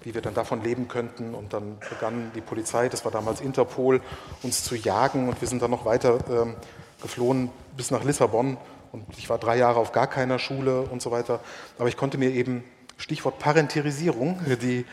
wie 0.04 0.14
wir 0.14 0.22
dann 0.22 0.34
davon 0.34 0.64
leben 0.64 0.88
könnten. 0.88 1.36
Und 1.36 1.52
dann 1.52 1.78
begann 1.90 2.32
die 2.34 2.42
Polizei, 2.42 2.88
das 2.88 3.04
war 3.04 3.12
damals 3.12 3.42
Interpol, 3.42 4.02
uns 4.42 4.64
zu 4.64 4.76
jagen. 4.76 5.28
Und 5.28 5.42
wir 5.42 5.48
sind 5.50 5.62
dann 5.62 5.72
noch 5.72 5.84
weiter 5.84 6.20
ähm, 6.30 6.56
geflohen 7.02 7.50
bis 7.76 7.92
nach 7.92 8.06
Lissabon. 8.06 8.58
Und 8.94 9.06
ich 9.18 9.30
war 9.30 9.38
drei 9.38 9.58
Jahre 9.58 9.80
auf 9.80 9.92
gar 9.92 10.08
keiner 10.08 10.40
Schule 10.40 10.84
und 10.84 11.02
so 11.02 11.12
weiter. 11.12 11.42
Aber 11.78 11.90
ich 11.90 11.98
konnte 11.98 12.18
mir 12.18 12.32
eben, 12.32 12.64
Stichwort 12.98 13.40
Parentierisierung, 13.40 14.40
die, 14.62 14.86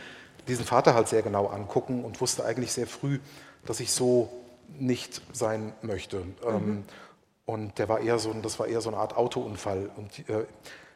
diesen 0.49 0.65
Vater 0.65 0.95
halt 0.95 1.09
sehr 1.09 1.23
genau 1.23 1.47
angucken 1.47 2.05
und 2.05 2.21
wusste 2.21 2.45
eigentlich 2.45 2.73
sehr 2.73 2.87
früh, 2.87 3.19
dass 3.67 3.81
ich 3.81 3.93
so 3.93 4.31
nicht 4.69 5.23
sein 5.33 5.73
möchte. 5.83 6.23
Ähm, 6.47 6.67
mhm. 6.67 6.85
Und 7.47 7.79
der 7.79 7.89
war 7.89 8.01
eher 8.01 8.19
so, 8.19 8.33
das 8.35 8.59
war 8.59 8.67
eher 8.67 8.81
so 8.81 8.91
eine 8.91 8.99
Art 8.99 9.17
Autounfall. 9.17 9.91
Und 9.97 10.29
äh, 10.29 10.45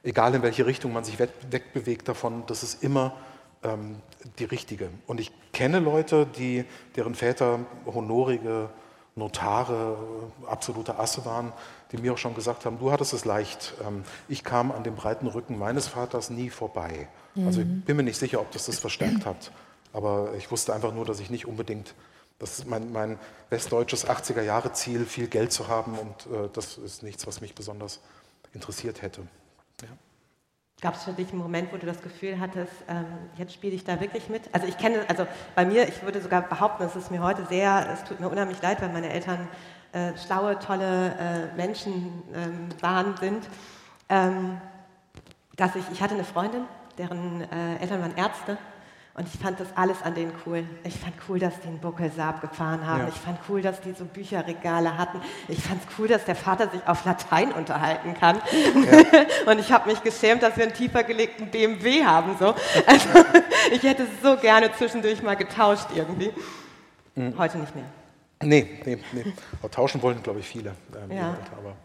egal 0.03 0.35
in 0.35 0.43
welche 0.43 0.67
Richtung 0.67 0.93
man 0.93 1.05
sich 1.05 1.19
wegbewegt 1.19 2.09
davon, 2.09 2.45
das 2.47 2.63
ist 2.63 2.83
immer 2.83 3.15
ähm, 3.63 3.97
die 4.39 4.45
richtige. 4.45 4.91
Und 5.07 5.21
ich 5.21 5.33
kenne 5.53 5.79
Leute, 5.79 6.27
die, 6.27 6.65
deren 6.97 7.15
Väter 7.15 7.61
honorige 7.87 8.69
Notare, 9.15 9.97
absolute 10.47 10.99
Asse 10.99 11.25
waren, 11.27 11.53
die 11.91 11.99
mir 11.99 12.15
auch 12.15 12.19
schon 12.19 12.35
gesagt 12.35 12.65
haben, 12.65 12.79
du 12.79 12.91
hattest 12.91 13.13
es 13.13 13.25
leicht. 13.25 13.75
Ähm, 13.87 14.05
ich 14.29 14.43
kam 14.43 14.73
an 14.73 14.85
dem 14.85 14.95
breiten 14.95 15.27
Rücken 15.27 15.59
meines 15.59 15.87
Vaters 15.87 16.31
nie 16.31 16.49
vorbei. 16.49 17.09
Mhm. 17.35 17.47
Also 17.47 17.61
ich 17.61 17.67
mhm. 17.67 17.83
bin 17.83 17.97
mir 17.97 18.03
nicht 18.05 18.19
sicher, 18.19 18.41
ob 18.41 18.51
das 18.53 18.67
das 18.67 18.79
verstärkt 18.79 19.27
hat. 19.27 19.53
Aber 19.93 20.33
ich 20.39 20.51
wusste 20.51 20.73
einfach 20.73 20.95
nur, 20.95 21.05
dass 21.05 21.21
ich 21.21 21.29
nicht 21.29 21.47
unbedingt 21.47 21.95
das 22.43 22.59
ist 22.59 22.67
mein, 22.67 22.91
mein 22.91 23.19
westdeutsches 23.51 24.07
80er-Jahre-Ziel, 24.09 25.07
viel 25.07 25.29
Geld 25.29 25.53
zu 25.53 25.69
haben 25.69 25.97
und 25.97 26.27
äh, 26.27 26.49
das 26.53 26.77
ist 26.77 27.05
nichts, 27.05 27.25
was 27.25 27.41
mich 27.41 27.55
besonders 27.55 28.01
interessiert 28.53 29.01
hätte. 29.01 29.23
Ja. 29.81 29.89
Gab 30.81 30.97
es 30.97 31.05
für 31.05 31.13
dich 31.13 31.29
einen 31.29 31.39
Moment, 31.39 31.73
wo 31.73 31.77
du 31.77 31.87
das 31.87 32.03
Gefühl 32.03 32.41
hattest, 32.41 32.73
ähm, 32.89 33.07
jetzt 33.37 33.55
spiele 33.55 33.75
ich 33.75 33.85
da 33.85 34.01
wirklich 34.01 34.29
mit? 34.29 34.43
Also 34.53 34.67
ich 34.67 34.77
kenne, 34.77 35.05
also 35.09 35.29
bei 35.55 35.65
mir, 35.65 35.87
ich 35.87 36.03
würde 36.03 36.21
sogar 36.21 36.43
behaupten, 36.43 36.83
es 36.83 36.97
ist 36.97 37.13
mir 37.13 37.23
heute 37.23 37.47
sehr, 37.47 37.89
es 37.93 38.03
tut 38.03 38.19
mir 38.19 38.29
unheimlich 38.29 38.61
leid, 38.61 38.83
weil 38.83 38.89
meine 38.89 39.13
Eltern 39.13 39.47
äh, 39.93 40.17
schlaue, 40.17 40.59
tolle 40.59 41.15
äh, 41.53 41.57
Menschen 41.57 42.25
ähm, 42.35 42.69
waren, 42.81 43.17
sind, 43.19 43.49
ähm, 44.09 44.61
dass 45.55 45.77
ich, 45.77 45.85
ich 45.93 46.03
hatte 46.03 46.15
eine 46.15 46.25
Freundin, 46.25 46.65
deren 46.99 47.43
äh, 47.43 47.77
Eltern 47.77 48.01
waren 48.01 48.17
Ärzte 48.17 48.59
und 49.15 49.29
ich 49.29 49.39
fand 49.39 49.61
das 49.61 49.69
alles 49.75 50.03
an 50.03 50.15
denen 50.15 50.33
cool. 50.47 50.65
Ich 50.85 50.99
fand 50.99 51.13
cool, 51.29 51.39
dass 51.39 51.61
die 51.61 51.69
einen 51.69 51.81
Buckelsaab 51.81 52.41
gefahren 52.41 52.87
haben. 52.87 53.03
Ja. 53.03 53.09
Ich 53.09 53.17
fand 53.21 53.39
cool, 53.47 53.61
dass 53.61 53.79
die 53.83 53.93
so 53.93 54.07
Bücherregale 54.07 54.97
hatten. 54.97 55.21
Ich 55.49 55.63
fand 55.63 55.83
es 55.83 55.99
cool, 55.99 56.09
dass 56.09 56.25
der 56.25 56.35
Vater 56.35 56.71
sich 56.71 56.81
auf 56.87 57.05
Latein 57.05 57.53
unterhalten 57.53 58.15
kann. 58.15 58.37
Ja. 58.37 59.03
Und 59.53 59.59
ich 59.59 59.71
habe 59.71 59.91
mich 59.91 60.03
geschämt, 60.03 60.43
dass 60.43 60.57
wir 60.57 60.65
einen 60.65 60.73
tiefer 60.73 61.03
gelegten 61.03 61.51
BMW 61.51 62.05
haben. 62.05 62.37
So. 62.39 62.55
Also, 62.87 63.09
ich 63.71 63.83
hätte 63.83 64.07
so 64.23 64.37
gerne 64.37 64.73
zwischendurch 64.73 65.23
mal 65.23 65.37
getauscht 65.37 65.89
irgendwie. 65.95 66.33
Mhm. 67.15 67.37
Heute 67.37 67.59
nicht 67.59 67.75
mehr. 67.75 67.85
Nee, 68.43 68.81
nee, 68.85 68.99
nee. 69.13 69.33
Aber 69.61 69.71
tauschen 69.71 70.03
wollten, 70.03 70.23
glaube 70.23 70.41
ich, 70.41 70.47
viele. 70.49 70.75
Ähm, 70.97 71.17
ja. 71.17 71.37
aber 71.57 71.77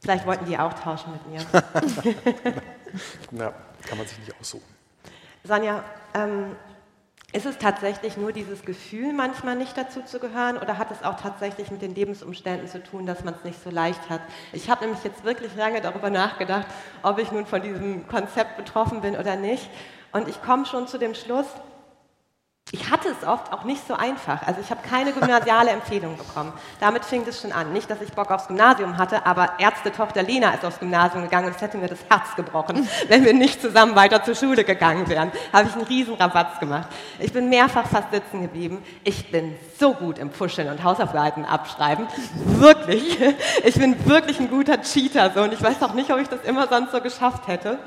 Vielleicht 0.00 0.26
wollten 0.26 0.46
die 0.46 0.58
auch 0.58 0.72
tauschen 0.72 1.12
mit 1.12 1.26
mir. 1.28 1.62
ja, 3.32 3.52
kann 3.86 3.98
man 3.98 4.06
sich 4.06 4.18
nicht 4.18 4.34
aussuchen. 4.40 4.64
Sonja, 5.44 5.84
ähm, 6.14 6.56
ist 7.32 7.46
es 7.46 7.58
tatsächlich 7.58 8.16
nur 8.16 8.32
dieses 8.32 8.64
Gefühl, 8.64 9.12
manchmal 9.12 9.54
nicht 9.54 9.76
dazu 9.76 10.02
zu 10.02 10.18
gehören, 10.18 10.58
oder 10.58 10.78
hat 10.78 10.90
es 10.90 11.02
auch 11.04 11.20
tatsächlich 11.20 11.70
mit 11.70 11.80
den 11.80 11.94
Lebensumständen 11.94 12.66
zu 12.66 12.82
tun, 12.82 13.06
dass 13.06 13.22
man 13.22 13.34
es 13.34 13.44
nicht 13.44 13.62
so 13.62 13.70
leicht 13.70 14.10
hat? 14.10 14.20
Ich 14.52 14.68
habe 14.68 14.84
nämlich 14.84 15.04
jetzt 15.04 15.22
wirklich 15.24 15.54
lange 15.54 15.80
darüber 15.80 16.10
nachgedacht, 16.10 16.66
ob 17.02 17.18
ich 17.18 17.30
nun 17.30 17.46
von 17.46 17.62
diesem 17.62 18.08
Konzept 18.08 18.56
betroffen 18.56 19.00
bin 19.00 19.16
oder 19.16 19.36
nicht. 19.36 19.70
Und 20.12 20.28
ich 20.28 20.42
komme 20.42 20.66
schon 20.66 20.88
zu 20.88 20.98
dem 20.98 21.14
Schluss, 21.14 21.46
ich 22.72 22.88
hatte 22.88 23.08
es 23.08 23.26
oft 23.26 23.52
auch 23.52 23.64
nicht 23.64 23.84
so 23.86 23.94
einfach. 23.94 24.46
Also 24.46 24.60
ich 24.60 24.70
habe 24.70 24.80
keine 24.88 25.12
gymnasiale 25.12 25.70
Empfehlung 25.70 26.16
bekommen. 26.16 26.52
Damit 26.78 27.04
fing 27.04 27.24
es 27.26 27.40
schon 27.40 27.50
an. 27.50 27.72
Nicht, 27.72 27.90
dass 27.90 28.00
ich 28.00 28.12
Bock 28.12 28.30
aufs 28.30 28.46
Gymnasium 28.46 28.96
hatte, 28.96 29.26
aber 29.26 29.58
Ärztetochter 29.58 30.22
Lena 30.22 30.52
ist 30.52 30.64
aufs 30.64 30.78
Gymnasium 30.78 31.24
gegangen 31.24 31.48
und 31.48 31.56
es 31.56 31.60
hätte 31.60 31.78
mir 31.78 31.88
das 31.88 31.98
Herz 32.08 32.36
gebrochen, 32.36 32.88
wenn 33.08 33.24
wir 33.24 33.34
nicht 33.34 33.60
zusammen 33.60 33.96
weiter 33.96 34.22
zur 34.22 34.36
Schule 34.36 34.62
gegangen 34.62 35.08
wären. 35.08 35.32
Habe 35.52 35.68
ich 35.68 35.74
einen 35.74 35.84
riesen 35.84 36.14
Rabatz 36.14 36.60
gemacht. 36.60 36.88
Ich 37.18 37.32
bin 37.32 37.48
mehrfach 37.48 37.86
fast 37.88 38.12
sitzen 38.12 38.42
geblieben. 38.42 38.84
Ich 39.02 39.32
bin 39.32 39.56
so 39.78 39.92
gut 39.94 40.18
im 40.18 40.30
Puscheln 40.30 40.68
und 40.68 40.84
Hausarbeiten 40.84 41.44
abschreiben. 41.44 42.06
Wirklich. 42.34 43.18
Ich 43.64 43.74
bin 43.74 44.06
wirklich 44.06 44.38
ein 44.38 44.48
guter 44.48 44.80
Cheater. 44.80 45.32
So. 45.34 45.42
Und 45.42 45.52
ich 45.52 45.62
weiß 45.62 45.82
auch 45.82 45.94
nicht, 45.94 46.12
ob 46.12 46.20
ich 46.20 46.28
das 46.28 46.42
immer 46.44 46.68
sonst 46.68 46.92
so 46.92 47.00
geschafft 47.00 47.48
hätte. 47.48 47.78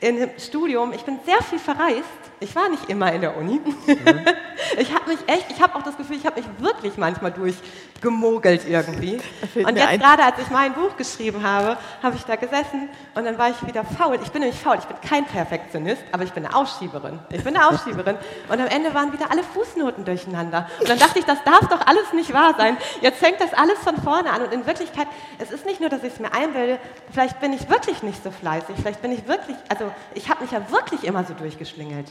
Im 0.00 0.30
Studium, 0.38 0.92
ich 0.92 1.02
bin 1.04 1.18
sehr 1.24 1.42
viel 1.42 1.58
verreist 1.58 2.04
ich 2.40 2.54
war 2.54 2.68
nicht 2.68 2.88
immer 2.88 3.12
in 3.12 3.22
der 3.22 3.36
Uni. 3.36 3.60
Mhm. 3.60 3.74
ich 4.78 4.94
habe 4.94 5.10
mich 5.10 5.18
echt, 5.26 5.50
ich 5.50 5.60
habe 5.60 5.74
auch 5.74 5.82
das 5.82 5.96
Gefühl, 5.96 6.16
ich 6.16 6.26
habe 6.26 6.40
mich 6.40 6.48
wirklich 6.58 6.96
manchmal 6.98 7.32
durchgemogelt 7.32 8.68
irgendwie. 8.68 9.18
Und 9.54 9.76
jetzt 9.76 10.00
gerade, 10.00 10.22
als 10.22 10.38
ich 10.40 10.50
mein 10.50 10.74
Buch 10.74 10.96
geschrieben 10.96 11.42
habe, 11.42 11.78
habe 12.02 12.16
ich 12.16 12.24
da 12.24 12.36
gesessen 12.36 12.88
und 13.14 13.24
dann 13.24 13.38
war 13.38 13.50
ich 13.50 13.66
wieder 13.66 13.84
faul. 13.84 14.18
Ich 14.22 14.30
bin 14.30 14.42
nämlich 14.42 14.60
faul, 14.60 14.76
ich 14.78 14.84
bin 14.84 14.96
kein 15.00 15.24
Perfektionist, 15.24 16.02
aber 16.12 16.24
ich 16.24 16.32
bin 16.32 16.44
eine 16.44 16.54
Ausschieberin. 16.54 17.18
Ich 17.30 17.42
bin 17.42 17.56
eine 17.56 17.66
Ausschieberin. 17.68 18.16
Und 18.48 18.60
am 18.60 18.66
Ende 18.66 18.92
waren 18.94 19.12
wieder 19.12 19.30
alle 19.30 19.42
Fußnoten 19.42 20.04
durcheinander. 20.04 20.68
Und 20.80 20.88
dann 20.88 20.98
dachte 20.98 21.18
ich, 21.18 21.24
das 21.24 21.42
darf 21.44 21.68
doch 21.68 21.86
alles 21.86 22.12
nicht 22.12 22.32
wahr 22.34 22.54
sein. 22.56 22.76
Jetzt 23.00 23.18
fängt 23.18 23.40
das 23.40 23.54
alles 23.54 23.78
von 23.78 23.96
vorne 24.02 24.30
an. 24.30 24.42
Und 24.42 24.52
in 24.52 24.66
Wirklichkeit, 24.66 25.08
es 25.38 25.50
ist 25.50 25.64
nicht 25.64 25.80
nur, 25.80 25.88
dass 25.88 26.02
ich 26.02 26.12
es 26.12 26.20
mir 26.20 26.32
einbilde, 26.32 26.78
vielleicht 27.10 27.40
bin 27.40 27.52
ich 27.52 27.68
wirklich 27.70 28.02
nicht 28.02 28.22
so 28.22 28.30
fleißig. 28.30 28.76
Vielleicht 28.80 29.00
bin 29.00 29.12
ich 29.12 29.26
wirklich, 29.26 29.56
also 29.68 29.90
ich 30.14 30.28
habe 30.28 30.42
mich 30.42 30.52
ja 30.52 30.70
wirklich 30.70 31.04
immer 31.04 31.24
so 31.24 31.34
durchgeschlingelt. 31.34 32.08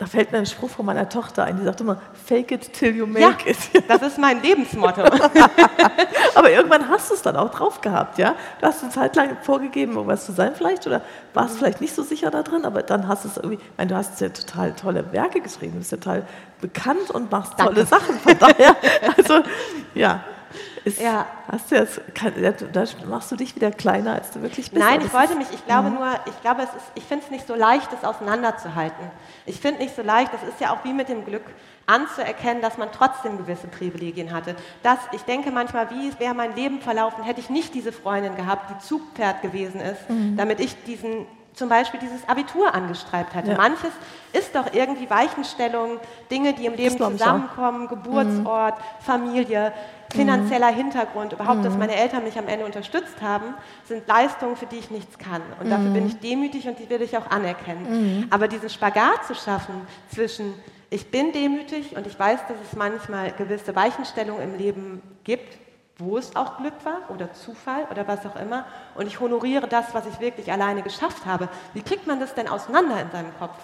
Da 0.00 0.06
fällt 0.06 0.32
mir 0.32 0.38
ein 0.38 0.46
Spruch 0.46 0.70
von 0.70 0.86
meiner 0.86 1.10
Tochter 1.10 1.44
ein, 1.44 1.58
die 1.58 1.62
sagt 1.62 1.82
immer, 1.82 2.00
fake 2.26 2.52
it 2.52 2.72
till 2.72 2.96
you 2.96 3.06
make 3.06 3.20
ja, 3.20 3.34
it. 3.44 3.58
Das 3.88 4.00
ist 4.00 4.16
mein 4.16 4.40
Lebensmotto. 4.40 5.02
Aber 6.34 6.50
irgendwann 6.50 6.88
hast 6.88 7.10
du 7.10 7.14
es 7.14 7.20
dann 7.20 7.36
auch 7.36 7.50
drauf 7.50 7.82
gehabt, 7.82 8.16
ja? 8.16 8.34
Du 8.60 8.66
hast 8.66 8.82
eine 8.82 8.90
Zeit 8.90 9.14
lang 9.16 9.36
vorgegeben, 9.42 9.92
irgendwas 9.92 10.24
zu 10.24 10.32
sein 10.32 10.54
vielleicht, 10.54 10.86
oder 10.86 11.02
warst 11.34 11.52
mhm. 11.52 11.58
vielleicht 11.58 11.82
nicht 11.82 11.94
so 11.94 12.02
sicher 12.02 12.30
da 12.30 12.42
drin, 12.42 12.64
aber 12.64 12.82
dann 12.82 13.08
hast 13.08 13.26
du 13.26 13.28
es 13.28 13.36
irgendwie, 13.36 13.56
ich 13.56 13.76
meine, 13.76 13.90
du 13.90 13.96
hast 13.96 14.18
ja 14.22 14.30
total 14.30 14.72
tolle 14.72 15.12
Werke 15.12 15.42
geschrieben, 15.42 15.72
du 15.72 15.78
bist 15.80 15.90
total 15.90 16.26
bekannt 16.62 17.10
und 17.10 17.30
machst 17.30 17.52
Danke. 17.58 17.74
tolle 17.74 17.84
Sachen, 17.86 18.18
von 18.20 18.38
daher, 18.38 18.74
also, 19.18 19.42
ja. 19.94 20.24
Ist, 20.84 21.00
ja. 21.00 21.26
Hast 21.50 21.70
du 21.70 21.76
jetzt, 21.76 22.00
da 22.72 22.84
machst 23.06 23.30
du 23.30 23.36
dich 23.36 23.54
wieder 23.54 23.70
kleiner, 23.70 24.14
als 24.14 24.30
du 24.30 24.42
wirklich 24.42 24.70
bist. 24.70 24.82
Nein, 24.82 25.00
ich 25.04 25.12
wollte 25.12 25.34
mich, 25.34 25.48
ich 25.52 25.64
glaube 25.66 25.90
mhm. 25.90 25.96
nur, 25.96 26.08
ich 26.26 26.40
glaube, 26.40 26.62
es 26.62 26.70
ist, 26.70 26.90
ich 26.94 27.04
finde 27.04 27.24
es 27.24 27.30
nicht 27.30 27.46
so 27.46 27.54
leicht, 27.54 27.92
das 27.92 28.04
auseinanderzuhalten. 28.04 29.10
Ich 29.46 29.60
finde 29.60 29.80
nicht 29.82 29.94
so 29.94 30.02
leicht, 30.02 30.32
das 30.32 30.42
ist 30.42 30.60
ja 30.60 30.72
auch 30.72 30.84
wie 30.84 30.92
mit 30.92 31.08
dem 31.08 31.24
Glück, 31.24 31.44
anzuerkennen, 31.86 32.62
dass 32.62 32.78
man 32.78 32.90
trotzdem 32.92 33.36
gewisse 33.36 33.66
Privilegien 33.66 34.32
hatte. 34.32 34.54
Das, 34.82 34.98
ich 35.12 35.22
denke 35.22 35.50
manchmal, 35.50 35.90
wie 35.90 36.12
wäre 36.20 36.34
mein 36.34 36.54
Leben 36.54 36.80
verlaufen, 36.80 37.24
hätte 37.24 37.40
ich 37.40 37.50
nicht 37.50 37.74
diese 37.74 37.92
Freundin 37.92 38.36
gehabt, 38.36 38.70
die 38.70 38.86
Zugpferd 38.86 39.42
gewesen 39.42 39.80
ist, 39.80 40.08
mhm. 40.08 40.36
damit 40.36 40.60
ich 40.60 40.76
diesen 40.84 41.26
zum 41.52 41.68
Beispiel 41.68 41.98
dieses 42.00 42.26
Abitur 42.28 42.74
angestreibt 42.74 43.34
hatte. 43.34 43.50
Ja. 43.50 43.56
Manches 43.56 43.90
ist 44.32 44.54
doch 44.54 44.72
irgendwie 44.72 45.10
Weichenstellung, 45.10 45.98
Dinge, 46.30 46.54
die 46.54 46.66
im 46.66 46.74
Leben 46.74 46.96
zusammenkommen, 46.96 47.88
Geburtsort, 47.88 48.78
mhm. 48.78 49.04
Familie 49.04 49.72
finanzieller 50.12 50.72
mhm. 50.72 50.76
Hintergrund, 50.76 51.32
überhaupt, 51.32 51.64
dass 51.64 51.74
mhm. 51.74 51.80
meine 51.80 51.96
Eltern 51.96 52.24
mich 52.24 52.38
am 52.38 52.48
Ende 52.48 52.64
unterstützt 52.64 53.20
haben, 53.22 53.54
sind 53.84 54.06
Leistungen, 54.08 54.56
für 54.56 54.66
die 54.66 54.76
ich 54.76 54.90
nichts 54.90 55.18
kann. 55.18 55.42
Und 55.58 55.66
mhm. 55.66 55.70
dafür 55.70 55.90
bin 55.90 56.06
ich 56.06 56.18
demütig 56.18 56.68
und 56.68 56.78
die 56.78 56.90
will 56.90 57.02
ich 57.02 57.16
auch 57.16 57.30
anerkennen. 57.30 58.18
Mhm. 58.18 58.26
Aber 58.30 58.48
diesen 58.48 58.68
Spagat 58.68 59.26
zu 59.26 59.34
schaffen 59.34 59.74
zwischen, 60.12 60.54
ich 60.90 61.10
bin 61.10 61.32
demütig 61.32 61.96
und 61.96 62.06
ich 62.06 62.18
weiß, 62.18 62.40
dass 62.48 62.56
es 62.68 62.76
manchmal 62.76 63.32
gewisse 63.32 63.74
Weichenstellungen 63.76 64.42
im 64.42 64.58
Leben 64.58 65.02
gibt, 65.24 65.58
wo 65.98 66.18
es 66.18 66.34
auch 66.34 66.56
Glück 66.58 66.84
war 66.84 67.10
oder 67.10 67.32
Zufall 67.32 67.86
oder 67.90 68.08
was 68.08 68.24
auch 68.26 68.36
immer. 68.36 68.64
Und 68.94 69.06
ich 69.06 69.20
honoriere 69.20 69.68
das, 69.68 69.92
was 69.92 70.06
ich 70.06 70.18
wirklich 70.18 70.50
alleine 70.50 70.82
geschafft 70.82 71.26
habe. 71.26 71.48
Wie 71.74 71.82
kriegt 71.82 72.06
man 72.06 72.18
das 72.20 72.34
denn 72.34 72.48
auseinander 72.48 73.00
in 73.00 73.10
seinem 73.10 73.36
Kopf? 73.38 73.58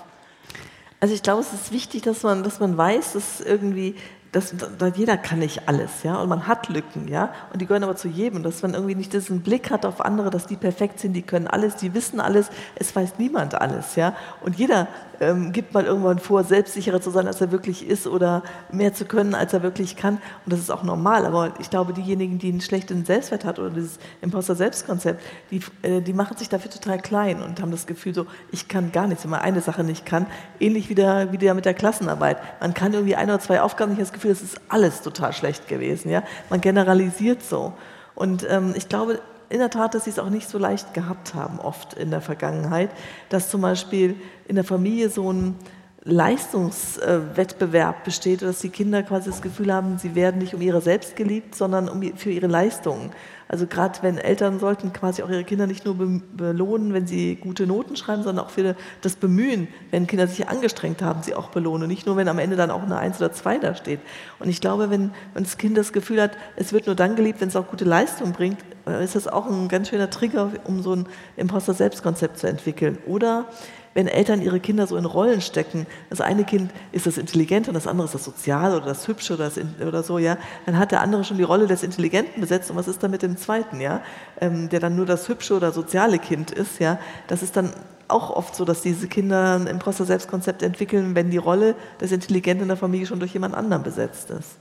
Also 1.01 1.15
ich 1.15 1.23
glaube, 1.23 1.41
es 1.41 1.53
ist 1.53 1.73
wichtig, 1.73 2.03
dass 2.03 2.23
man, 2.23 2.43
dass 2.43 2.59
man 2.59 2.77
weiß, 2.77 3.13
dass 3.15 3.41
irgendwie 3.41 3.97
das, 4.37 4.55
das, 4.79 4.99
jeder 4.99 5.16
kann 5.16 5.38
nicht 5.38 5.66
alles, 5.66 6.03
ja, 6.03 6.16
und 6.16 6.29
man 6.29 6.46
hat 6.46 6.68
Lücken, 6.68 7.09
ja, 7.09 7.33
und 7.53 7.62
die 7.62 7.66
gehören 7.66 7.85
aber 7.85 7.96
zu 7.96 8.07
jedem, 8.07 8.42
dass 8.42 8.61
man 8.61 8.75
irgendwie 8.75 8.94
nicht 8.94 9.14
diesen 9.14 9.40
Blick 9.40 9.70
hat 9.70 9.87
auf 9.87 10.03
andere, 10.03 10.29
dass 10.29 10.46
die 10.46 10.57
perfekt 10.57 11.01
sind, 11.01 11.14
die 11.14 11.22
können 11.22 11.46
alles, 11.46 11.77
die 11.77 11.94
wissen 11.94 12.20
alles, 12.20 12.51
es 12.75 12.94
weiß 12.94 13.14
niemand 13.18 13.59
alles, 13.59 13.96
ja, 13.96 14.14
und 14.42 14.57
jeder 14.57 14.88
ähm, 15.21 15.53
gibt 15.53 15.75
mal 15.75 15.85
irgendwann 15.85 16.19
vor, 16.19 16.45
selbstsicherer 16.45 17.01
zu 17.01 17.11
sein, 17.11 17.27
als 17.27 17.41
er 17.41 17.53
wirklich 17.53 17.87
ist 17.87 18.07
oder 18.07 18.43
mehr 18.71 18.95
zu 18.95 19.05
können, 19.05 19.35
als 19.35 19.53
er 19.53 19.63
wirklich 19.63 19.97
kann. 19.97 20.15
Und 20.45 20.53
das 20.53 20.61
ist 20.61 20.71
auch 20.71 20.83
normal. 20.83 21.27
Aber 21.27 21.55
ich 21.59 21.71
glaube, 21.71 21.93
diejenigen, 21.93 22.39
die 22.39 22.51
einen 22.51 22.61
schlechten 22.61 23.05
Selbstwert 23.05 23.45
hat 23.45 23.59
oder 23.59 23.71
dieses 23.71 23.99
Imposter-Selbstkonzept, 24.23 25.23
die, 25.51 25.61
äh, 25.83 26.01
die 26.01 26.13
machen 26.13 26.37
sich 26.37 26.49
dafür 26.49 26.71
total 26.71 27.01
klein 27.01 27.43
und 27.43 27.61
haben 27.61 27.71
das 27.71 27.87
Gefühl 27.87 28.15
so, 28.15 28.27
ich 28.53 28.69
kann 28.69 28.93
gar 28.93 29.07
nichts, 29.07 29.25
wenn 29.25 29.31
man 29.31 29.41
eine 29.41 29.61
Sache 29.61 29.85
nicht 29.85 30.07
kann. 30.07 30.27
Ähnlich 30.61 30.89
wie 30.89 30.95
der, 30.95 31.33
wie 31.33 31.39
der 31.39 31.55
mit 31.55 31.65
der 31.65 31.75
Klassenarbeit. 31.75 32.39
Man 32.61 32.75
kann 32.75 32.93
irgendwie 32.93 33.17
ein 33.17 33.29
oder 33.29 33.41
zwei 33.41 33.61
Aufgaben 33.61 33.93
nicht 33.93 34.03
das 34.03 34.13
Gefühl, 34.13 34.31
es 34.31 34.43
ist 34.43 34.61
alles 34.69 35.03
total 35.03 35.33
schlecht 35.33 35.69
gewesen. 35.69 36.11
Ja? 36.11 36.23
Man 36.51 36.61
generalisiert 36.61 37.43
so. 37.43 37.73
Und 38.15 38.47
ähm, 38.49 38.73
ich 38.77 38.89
glaube, 38.89 39.21
in 39.49 39.59
der 39.59 39.71
Tat, 39.71 39.95
dass 39.95 40.05
sie 40.05 40.11
es 40.11 40.19
auch 40.19 40.31
nicht 40.31 40.49
so 40.49 40.59
leicht 40.59 40.95
gehabt 40.95 41.35
haben, 41.35 41.61
oft 41.61 41.95
in 41.95 42.11
der 42.11 42.21
Vergangenheit, 42.21 42.91
dass 43.29 43.51
zum 43.51 43.61
Beispiel 43.61 44.17
in 44.49 44.57
der 44.57 44.65
Familie 44.65 45.09
so 45.09 45.33
ein 45.33 45.57
Leistungswettbewerb 46.03 48.05
besteht, 48.05 48.43
dass 48.43 48.61
die 48.61 48.69
Kinder 48.69 49.03
quasi 49.03 49.31
das 49.31 49.43
Gefühl 49.43 49.73
haben, 49.73 49.99
sie 49.99 50.15
werden 50.15 50.39
nicht 50.39 50.55
um 50.55 50.61
ihre 50.61 50.81
selbst 50.81 51.17
geliebt, 51.17 51.57
sondern 51.57 51.89
um, 51.89 52.01
für 52.17 52.31
ihre 52.31 52.47
Leistungen. 52.47 53.11
Also 53.49 53.67
gerade 53.67 53.99
wenn 54.03 54.19
Eltern 54.19 54.59
sollten 54.59 54.93
quasi 54.93 55.23
auch 55.23 55.29
ihre 55.29 55.45
Kinder 55.45 55.67
nicht 55.67 55.85
nur 55.85 55.97
belohnen, 56.37 56.93
wenn 56.93 57.07
sie 57.07 57.37
gute 57.37 57.67
Noten 57.67 57.95
schreiben, 57.95 58.25
sondern 58.25 58.45
auch 58.45 58.51
für 58.51 58.75
das 59.03 59.17
Bemühen, 59.17 59.69
wenn 59.91 60.07
Kinder 60.07 60.27
sich 60.27 60.49
angestrengt 60.49 61.01
haben, 61.01 61.23
sie 61.23 61.35
auch 61.35 61.51
belohnen. 61.51 61.87
Nicht 61.87 62.07
nur, 62.07 62.17
wenn 62.17 62.29
am 62.29 62.41
Ende 62.41 62.57
dann 62.57 62.71
auch 62.71 62.83
eine 62.83 62.99
Eins 62.99 63.19
oder 63.19 63.33
Zwei 63.33 63.59
da 63.59 63.75
steht. 63.75 64.01
Und 64.41 64.49
ich 64.49 64.61
glaube, 64.61 64.91
wenn, 64.91 65.13
wenn 65.35 65.45
das 65.45 65.59
Kind 65.59 65.79
das 65.79 65.93
Gefühl 65.93 66.21
hat, 66.21 66.33
es 66.57 66.73
wird 66.73 66.87
nur 66.87 66.97
dann 66.97 67.15
geliebt, 67.15 67.41
wenn 67.41 67.49
es 67.49 67.57
auch 67.57 67.69
gute 67.69 67.85
Leistung 67.85 68.33
bringt, 68.33 68.59
äh, 68.87 69.05
ist 69.05 69.15
das 69.15 69.29
auch 69.29 69.47
ein 69.47 69.69
ganz 69.69 69.91
schöner 69.91 70.11
Trigger, 70.11 70.51
um 70.65 70.83
so 70.83 70.95
ein 70.95 71.07
Imposter-Selbstkonzept 71.37 72.39
zu 72.39 72.49
entwickeln. 72.49 72.99
Oder 73.07 73.47
wenn 73.97 74.09
Eltern 74.09 74.43
ihre 74.43 74.61
Kinder 74.61 74.87
so 74.87 74.99
in 74.99 75.07
Rollen 75.07 75.41
stecken, 75.41 75.87
das 76.11 76.21
eine 76.21 76.45
Kind 76.45 76.71
ist 76.93 77.07
das 77.07 77.17
Intelligente 77.17 77.71
und 77.71 77.75
das 77.75 77.87
andere 77.87 78.05
ist 78.05 78.15
das 78.15 78.25
Soziale 78.25 78.77
oder 78.77 78.85
das 78.85 79.09
Hübsche 79.09 79.35
oder, 79.35 79.45
das, 79.45 79.59
oder 79.81 80.03
so, 80.03 80.19
ja, 80.19 80.37
dann 80.67 80.79
hat 80.79 80.93
der 80.93 81.01
andere 81.01 81.25
schon 81.25 81.39
die 81.39 81.43
Rolle 81.43 81.67
des 81.67 81.83
Intelligenten 81.83 82.43
besetzt 82.43 82.71
und 82.71 82.77
was 82.77 82.89
ist 82.89 83.03
dann 83.03 83.11
mit 83.11 83.23
dem 83.23 83.39
Zweiten, 83.39 83.81
ja, 83.81 84.03
ähm, 84.39 84.69
der 84.69 84.81
dann 84.81 84.97
nur 84.97 85.07
das 85.07 85.31
hübsche 85.31 85.57
oder 85.57 85.73
soziale 85.73 86.19
Kind 86.19 86.51
ist, 86.51 86.79
ja, 86.79 86.99
das 87.27 87.43
ist 87.43 87.57
dann 87.57 87.73
auch 88.09 88.29
oft 88.29 88.55
so, 88.55 88.67
dass 88.67 88.83
diese 88.83 89.09
Kinder 89.09 89.55
ein 89.55 89.67
Imposter-Selbstkonzept 89.67 90.63
entwickeln, 90.63 91.15
wenn 91.15 91.31
die 91.31 91.39
Rolle 91.39 91.75
des 91.99 92.13
Intelligenten 92.13 92.65
in 92.65 92.69
der 92.69 92.77
Familie 92.77 93.07
schon 93.07 93.19
durch 93.19 93.33
jemand 93.33 93.55
anderen 93.55 93.83
besetzt 93.83 94.31
ist. 94.31 94.59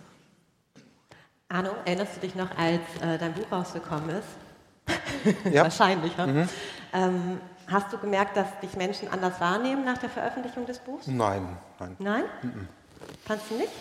Arno, 1.50 1.72
erinnerst 1.84 2.16
du 2.16 2.22
dich 2.22 2.36
noch, 2.36 2.58
als 2.58 2.80
äh, 3.02 3.18
dein 3.20 3.34
Buch 3.34 3.52
rausgekommen 3.52 4.12
ist? 4.12 5.54
Ja. 5.54 5.64
Wahrscheinlich, 5.64 6.18
ja? 6.18 6.26
Mhm. 6.26 6.50
Ähm, 6.94 7.40
Hast 7.68 7.92
du 7.92 7.98
gemerkt, 7.98 8.38
dass 8.38 8.48
dich 8.62 8.76
Menschen 8.76 9.08
anders 9.10 9.40
wahrnehmen 9.40 9.84
nach 9.86 9.98
der 9.98 10.10
Veröffentlichung 10.10 10.66
des 10.66 10.80
Buchs? 10.80 11.08
Nein, 11.08 11.58
nein. 11.80 11.96
Nein? 12.00 12.24
Fandst 13.26 13.46
du 13.50 13.56
nicht? 13.56 13.72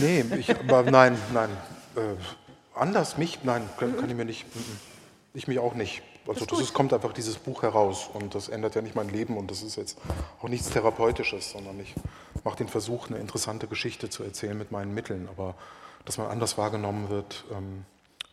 Nee, 0.00 0.24
ich, 0.38 0.50
aber 0.50 0.90
nein, 0.90 1.18
nein. 1.32 1.50
Äh, 1.96 2.14
anders 2.78 3.18
mich? 3.18 3.40
Nein, 3.42 3.68
kann, 3.78 3.96
kann, 3.96 4.08
ich 4.08 4.16
mir 4.16 4.24
nicht. 4.24 4.46
Ich 5.34 5.48
mich 5.48 5.58
auch 5.58 5.74
nicht. 5.74 6.02
Also 6.28 6.46
das 6.46 6.60
ist, 6.60 6.74
kommt 6.74 6.92
einfach 6.92 7.12
dieses 7.12 7.36
Buch 7.36 7.62
heraus 7.62 8.08
und 8.12 8.34
das 8.36 8.48
ändert 8.48 8.76
ja 8.76 8.82
nicht 8.82 8.94
mein 8.94 9.08
Leben 9.08 9.36
und 9.36 9.50
das 9.50 9.62
ist 9.62 9.74
jetzt 9.74 9.98
auch 10.40 10.48
nichts 10.48 10.70
Therapeutisches, 10.70 11.50
sondern 11.50 11.80
ich 11.80 11.94
mache 12.44 12.58
den 12.58 12.68
Versuch, 12.68 13.08
eine 13.08 13.18
interessante 13.18 13.66
Geschichte 13.66 14.08
zu 14.08 14.22
erzählen 14.22 14.56
mit 14.56 14.70
meinen 14.70 14.94
Mitteln, 14.94 15.28
aber 15.28 15.56
dass 16.04 16.18
man 16.18 16.28
anders 16.28 16.56
wahrgenommen 16.58 17.08
wird, 17.08 17.44
ähm, 17.50 17.84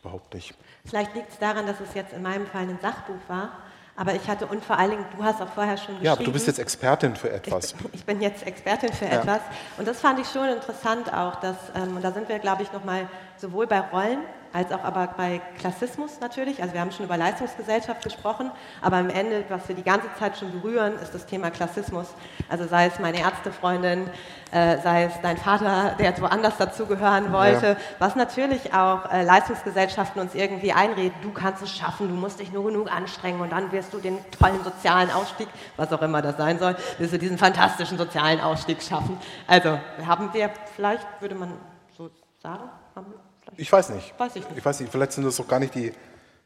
überhaupt 0.01 0.36
nicht. 0.36 0.53
Vielleicht 0.86 1.15
liegt 1.15 1.32
es 1.32 1.39
daran, 1.39 1.65
dass 1.65 1.79
es 1.79 1.95
jetzt 1.95 2.13
in 2.13 2.21
meinem 2.21 2.45
Fall 2.45 2.69
ein 2.69 2.79
Sachbuch 2.79 3.15
war 3.27 3.53
aber 3.99 4.15
ich 4.15 4.29
hatte, 4.29 4.47
und 4.47 4.63
vor 4.63 4.79
allen 4.79 4.91
Dingen, 4.91 5.05
du 5.17 5.21
hast 5.21 5.41
auch 5.41 5.49
vorher 5.49 5.75
schon 5.75 5.88
geschrieben. 5.88 6.05
Ja, 6.05 6.13
aber 6.13 6.23
du 6.23 6.31
bist 6.31 6.47
jetzt 6.47 6.57
Expertin 6.57 7.17
für 7.17 7.29
etwas. 7.29 7.73
Ich, 7.91 7.95
ich 7.95 8.05
bin 8.05 8.21
jetzt 8.21 8.47
Expertin 8.47 8.93
für 8.93 9.03
ja. 9.03 9.19
etwas. 9.19 9.41
Und 9.77 9.85
das 9.89 9.99
fand 9.99 10.19
ich 10.19 10.27
schon 10.29 10.47
interessant 10.47 11.13
auch, 11.13 11.35
dass, 11.41 11.57
ähm, 11.75 11.97
und 11.97 12.01
da 12.01 12.13
sind 12.13 12.29
wir, 12.29 12.39
glaube 12.39 12.63
ich, 12.63 12.71
nochmal 12.71 13.09
sowohl 13.35 13.67
bei 13.67 13.81
Rollen 13.81 14.19
als 14.53 14.71
auch 14.71 14.83
aber 14.83 15.07
bei 15.15 15.41
Klassismus 15.57 16.19
natürlich. 16.19 16.62
Also 16.62 16.73
wir 16.73 16.81
haben 16.81 16.91
schon 16.91 17.05
über 17.05 17.17
Leistungsgesellschaft 17.17 18.03
gesprochen, 18.03 18.51
aber 18.81 18.97
am 18.97 19.09
Ende, 19.09 19.43
was 19.49 19.67
wir 19.67 19.75
die 19.75 19.83
ganze 19.83 20.07
Zeit 20.17 20.38
schon 20.38 20.51
berühren, 20.51 20.93
ist 21.01 21.13
das 21.13 21.25
Thema 21.25 21.51
Klassismus. 21.51 22.07
Also 22.49 22.65
sei 22.67 22.88
es 22.88 22.99
meine 22.99 23.19
Ärztefreundin, 23.19 24.09
äh, 24.51 24.77
sei 24.81 25.03
es 25.03 25.13
dein 25.21 25.38
Vater, 25.38 25.95
der 25.99 26.19
woanders 26.19 26.57
dazugehören 26.57 27.31
wollte, 27.31 27.67
ja. 27.67 27.77
was 27.99 28.15
natürlich 28.15 28.73
auch 28.73 29.12
äh, 29.12 29.23
Leistungsgesellschaften 29.23 30.19
uns 30.21 30.33
irgendwie 30.33 30.73
einreden, 30.73 31.13
du 31.21 31.31
kannst 31.31 31.62
es 31.62 31.69
schaffen, 31.69 32.07
du 32.07 32.15
musst 32.15 32.39
dich 32.39 32.51
nur 32.51 32.65
genug 32.65 32.91
anstrengen 32.91 33.41
und 33.41 33.51
dann 33.51 33.71
wirst 33.71 33.93
du 33.93 33.99
den 33.99 34.17
tollen 34.31 34.63
sozialen 34.63 35.12
Ausstieg, 35.12 35.47
was 35.77 35.93
auch 35.93 36.01
immer 36.01 36.21
das 36.21 36.38
sein 36.38 36.57
soll, 36.57 36.75
wirst 36.97 37.13
du 37.13 37.19
diesen 37.19 37.38
fantastischen 37.38 37.97
sozialen 37.97 38.39
Ausstieg 38.39 38.81
schaffen. 38.81 39.19
Also 39.45 39.79
haben 40.05 40.33
wir 40.33 40.49
vielleicht, 40.75 41.05
würde 41.19 41.35
man 41.35 41.53
so 41.95 42.09
sagen, 42.41 42.69
haben 42.95 43.05
wir 43.12 43.28
ich 43.60 43.72
weiß 43.72 43.89
nicht. 43.89 44.14
Weiß 44.18 44.36
ich 44.36 44.47
nicht. 44.47 44.57
Ich 44.57 44.66
weiß 44.66 44.80
nicht, 44.80 44.91
vielleicht 44.91 45.12
sind 45.12 45.26
das 45.26 45.39
auch 45.39 45.47
gar 45.47 45.60
nicht 45.60 45.76
die, 45.76 45.91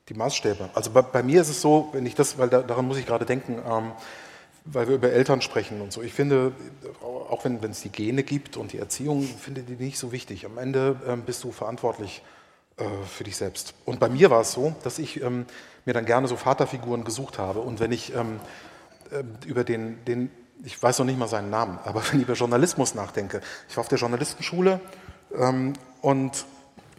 die 0.10 0.14
Maßstäbe. 0.14 0.70
Also 0.74 0.92
bei, 0.92 1.02
bei 1.02 1.24
mir 1.24 1.42
ist 1.42 1.50
es 1.50 1.62
so, 1.62 1.90
wenn 1.94 2.06
ich 2.06 2.16
das, 2.16 2.38
weil 2.38 2.50
da, 2.50 2.62
daran 2.62 2.86
muss 2.86 2.98
ich 2.98 3.06
gerade 3.06 3.26
denken, 3.26 3.62
ähm, 3.66 3.92
weil 4.66 4.88
wir 4.88 4.96
über 4.96 5.12
Eltern 5.12 5.42
sprechen 5.42 5.82
und 5.82 5.92
so. 5.92 6.02
Ich 6.02 6.14
finde, 6.14 6.54
auch 7.02 7.44
wenn 7.44 7.62
es 7.64 7.82
die 7.82 7.90
Gene 7.90 8.24
gibt 8.24 8.58
und 8.58 8.72
die 8.72 8.80
Erziehung, 8.80 9.24
finde 9.24 9.62
die 9.62 9.76
nicht 9.76 9.98
so 9.98 10.12
wichtig. 10.12 10.46
Am 10.46 10.58
Ende 10.58 10.96
ähm, 11.08 11.24
bist 11.24 11.44
du 11.44 11.52
verantwortlich 11.52 12.24
äh, 12.78 12.86
für 13.08 13.24
dich 13.24 13.36
selbst. 13.36 13.74
Und 13.86 14.00
bei 14.00 14.10
mir 14.10 14.30
war 14.30 14.42
es 14.42 14.54
so, 14.54 14.76
dass 14.84 15.00
ich 15.00 15.22
ähm, 15.22 15.46
mir 15.86 15.94
dann 15.94 16.06
gerne 16.06 16.28
so 16.28 16.38
Vaterfiguren 16.38 17.04
gesucht 17.04 17.38
habe. 17.38 17.60
Und 17.60 17.80
wenn 17.80 17.92
ich 17.92 18.16
ähm, 18.16 18.40
äh, 19.12 19.24
über 19.46 19.64
den, 19.64 20.04
den, 20.06 20.32
ich 20.64 20.82
weiß 20.82 21.00
noch 21.00 21.06
nicht 21.06 21.20
mal 21.20 21.28
seinen 21.28 21.50
Namen, 21.50 21.78
aber 21.84 22.02
wenn 22.10 22.20
ich 22.20 22.26
über 22.26 22.34
Journalismus 22.34 22.96
nachdenke, 22.96 23.42
ich 23.70 23.76
war 23.76 23.82
auf 23.82 23.90
der 23.90 23.98
Journalistenschule 23.98 24.80
ähm, 25.38 25.74
und 26.02 26.46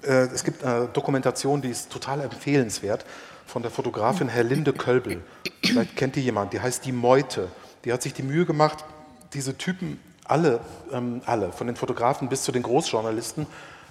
äh, 0.07 0.29
es 0.33 0.45
gibt 0.45 0.65
eine 0.65 0.87
Dokumentation, 0.87 1.63
die 1.63 1.71
ist 1.71 1.91
total 1.91 2.21
empfehlenswert, 2.21 3.05
von 3.47 3.63
der 3.63 3.71
Fotografin 3.71 4.29
Herlinde 4.29 4.73
Kölbel. 4.73 5.23
Vielleicht 5.63 5.97
kennt 5.97 6.17
die 6.17 6.21
jemand, 6.21 6.53
die 6.53 6.61
heißt 6.61 6.85
Die 6.85 6.93
Meute. 6.93 7.49
Die 7.85 7.93
hat 7.93 8.03
sich 8.03 8.15
die 8.15 8.23
Mühe 8.23 8.47
gemacht, 8.47 8.85
diese 9.35 9.57
Typen 9.59 10.01
alle, 10.25 10.61
ähm, 10.93 11.21
alle, 11.27 11.53
von 11.53 11.67
den 11.67 11.77
Fotografen 11.77 12.29
bis 12.29 12.43
zu 12.43 12.53
den 12.53 12.63
Großjournalisten, 12.63 13.47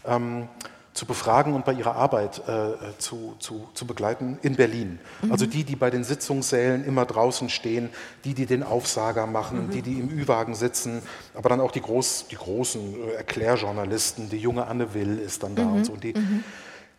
ähm, 0.05 0.47
zu 0.93 1.07
befragen 1.07 1.53
und 1.53 1.65
bei 1.65 1.73
ihrer 1.73 1.95
Arbeit 1.95 2.47
äh, 2.47 2.97
zu, 2.99 3.35
zu, 3.39 3.67
zu 3.73 3.87
begleiten 3.87 4.37
in 4.43 4.55
Berlin. 4.55 4.99
Mhm. 5.21 5.31
Also 5.31 5.45
die, 5.47 5.63
die 5.63 5.75
bei 5.75 5.89
den 5.89 6.03
Sitzungssälen 6.03 6.85
immer 6.85 7.05
draußen 7.05 7.49
stehen, 7.49 7.89
die, 8.25 8.35
die 8.35 8.45
den 8.45 8.61
Aufsager 8.61 9.25
machen, 9.25 9.67
mhm. 9.67 9.71
die, 9.71 9.81
die 9.81 9.99
im 9.99 10.09
Ü-Wagen 10.09 10.53
sitzen, 10.53 11.01
aber 11.33 11.49
dann 11.49 11.61
auch 11.61 11.71
die, 11.71 11.81
Groß, 11.81 12.27
die 12.29 12.35
großen 12.35 12.95
äh, 13.09 13.13
Erklärjournalisten, 13.13 14.29
die 14.29 14.37
junge 14.37 14.67
Anne 14.67 14.93
Will 14.93 15.17
ist 15.17 15.41
dann 15.41 15.55
da 15.55 15.63
mhm. 15.63 15.73
und 15.73 15.85
so. 15.85 15.93
Und 15.93 16.03
die, 16.03 16.13
mhm. 16.13 16.43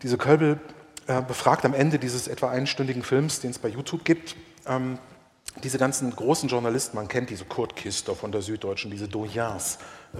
diese 0.02 0.18
Kölbel 0.18 0.58
äh, 1.06 1.22
befragt 1.22 1.64
am 1.64 1.74
Ende 1.74 2.00
dieses 2.00 2.26
etwa 2.26 2.50
einstündigen 2.50 3.04
Films, 3.04 3.40
den 3.40 3.50
es 3.50 3.58
bei 3.58 3.68
YouTube 3.68 4.04
gibt, 4.04 4.34
ähm, 4.66 4.98
diese 5.62 5.78
ganzen 5.78 6.10
großen 6.10 6.48
Journalisten, 6.48 6.96
man 6.96 7.06
kennt 7.06 7.30
diese 7.30 7.44
Kurt 7.44 7.76
Kister 7.76 8.16
von 8.16 8.32
der 8.32 8.42
Süddeutschen, 8.42 8.90
diese 8.90 9.06
Doyens 9.06 9.78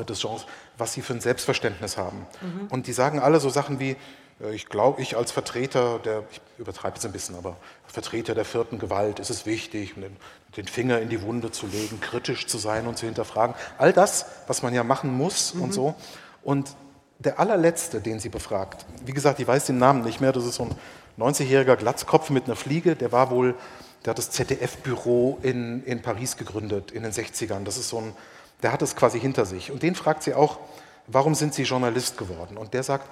des 0.08 0.20
Genres, 0.20 0.46
was 0.76 0.92
sie 0.92 1.02
für 1.02 1.14
ein 1.14 1.20
Selbstverständnis 1.20 1.96
haben. 1.96 2.26
Mhm. 2.40 2.68
Und 2.70 2.86
die 2.86 2.92
sagen 2.92 3.20
alle 3.20 3.40
so 3.40 3.48
Sachen 3.48 3.78
wie, 3.78 3.96
äh, 4.40 4.54
ich 4.54 4.66
glaube, 4.66 5.00
ich 5.00 5.16
als 5.16 5.32
Vertreter 5.32 5.98
der, 6.00 6.24
ich 6.30 6.40
übertreibe 6.58 6.98
es 6.98 7.04
ein 7.04 7.12
bisschen, 7.12 7.36
aber 7.36 7.56
Vertreter 7.86 8.34
der 8.34 8.44
vierten 8.44 8.78
Gewalt 8.78 9.20
ist 9.20 9.30
es 9.30 9.46
wichtig, 9.46 9.94
den, 9.94 10.16
den, 10.56 10.66
Finger 10.66 11.00
in 11.00 11.08
die 11.08 11.22
Wunde 11.22 11.52
zu 11.52 11.66
legen, 11.66 12.00
kritisch 12.00 12.46
zu 12.46 12.58
sein 12.58 12.86
und 12.86 12.98
zu 12.98 13.06
hinterfragen. 13.06 13.54
All 13.78 13.92
das, 13.92 14.26
was 14.46 14.62
man 14.62 14.74
ja 14.74 14.82
machen 14.82 15.12
muss 15.12 15.54
mhm. 15.54 15.62
und 15.62 15.74
so. 15.74 15.94
Und 16.42 16.74
der 17.20 17.38
allerletzte, 17.38 18.00
den 18.00 18.18
sie 18.18 18.28
befragt, 18.28 18.84
wie 19.06 19.12
gesagt, 19.12 19.38
ich 19.38 19.46
weiß 19.46 19.66
den 19.66 19.78
Namen 19.78 20.02
nicht 20.02 20.20
mehr, 20.20 20.32
das 20.32 20.44
ist 20.44 20.56
so 20.56 20.64
ein 20.64 20.74
90-jähriger 21.18 21.76
Glatzkopf 21.76 22.30
mit 22.30 22.46
einer 22.46 22.56
Fliege, 22.56 22.96
der 22.96 23.12
war 23.12 23.30
wohl 23.30 23.54
der 24.04 24.10
hat 24.10 24.18
das 24.18 24.30
ZDF-Büro 24.30 25.38
in, 25.42 25.82
in 25.84 26.02
Paris 26.02 26.36
gegründet 26.36 26.90
in 26.90 27.02
den 27.02 27.12
60ern. 27.12 27.64
Das 27.64 27.78
ist 27.78 27.88
so 27.88 27.98
ein, 27.98 28.12
der 28.64 28.72
hat 28.72 28.80
es 28.80 28.96
quasi 28.96 29.20
hinter 29.20 29.44
sich. 29.44 29.70
Und 29.70 29.82
den 29.82 29.94
fragt 29.94 30.22
sie 30.22 30.32
auch, 30.32 30.58
warum 31.06 31.34
sind 31.34 31.52
Sie 31.52 31.64
Journalist 31.64 32.16
geworden? 32.16 32.56
Und 32.56 32.72
der 32.72 32.82
sagt, 32.82 33.06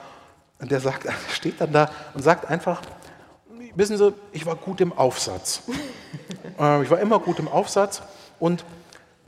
der 0.59 0.81
sagt, 0.81 1.07
steht 1.31 1.61
dann 1.61 1.73
da 1.73 1.91
und 2.15 2.23
sagt 2.23 2.49
einfach, 2.49 2.81
wissen 3.75 3.99
Sie, 3.99 4.15
ich 4.33 4.47
war 4.47 4.57
gut 4.57 4.81
im 4.81 4.93
Aufsatz. 4.93 5.63
Äh, 6.59 6.83
ich 6.83 6.91
war 6.91 7.01
immer 7.01 7.19
gut 7.19 7.39
im 7.39 7.49
Aufsatz 7.49 8.03
und 8.39 8.63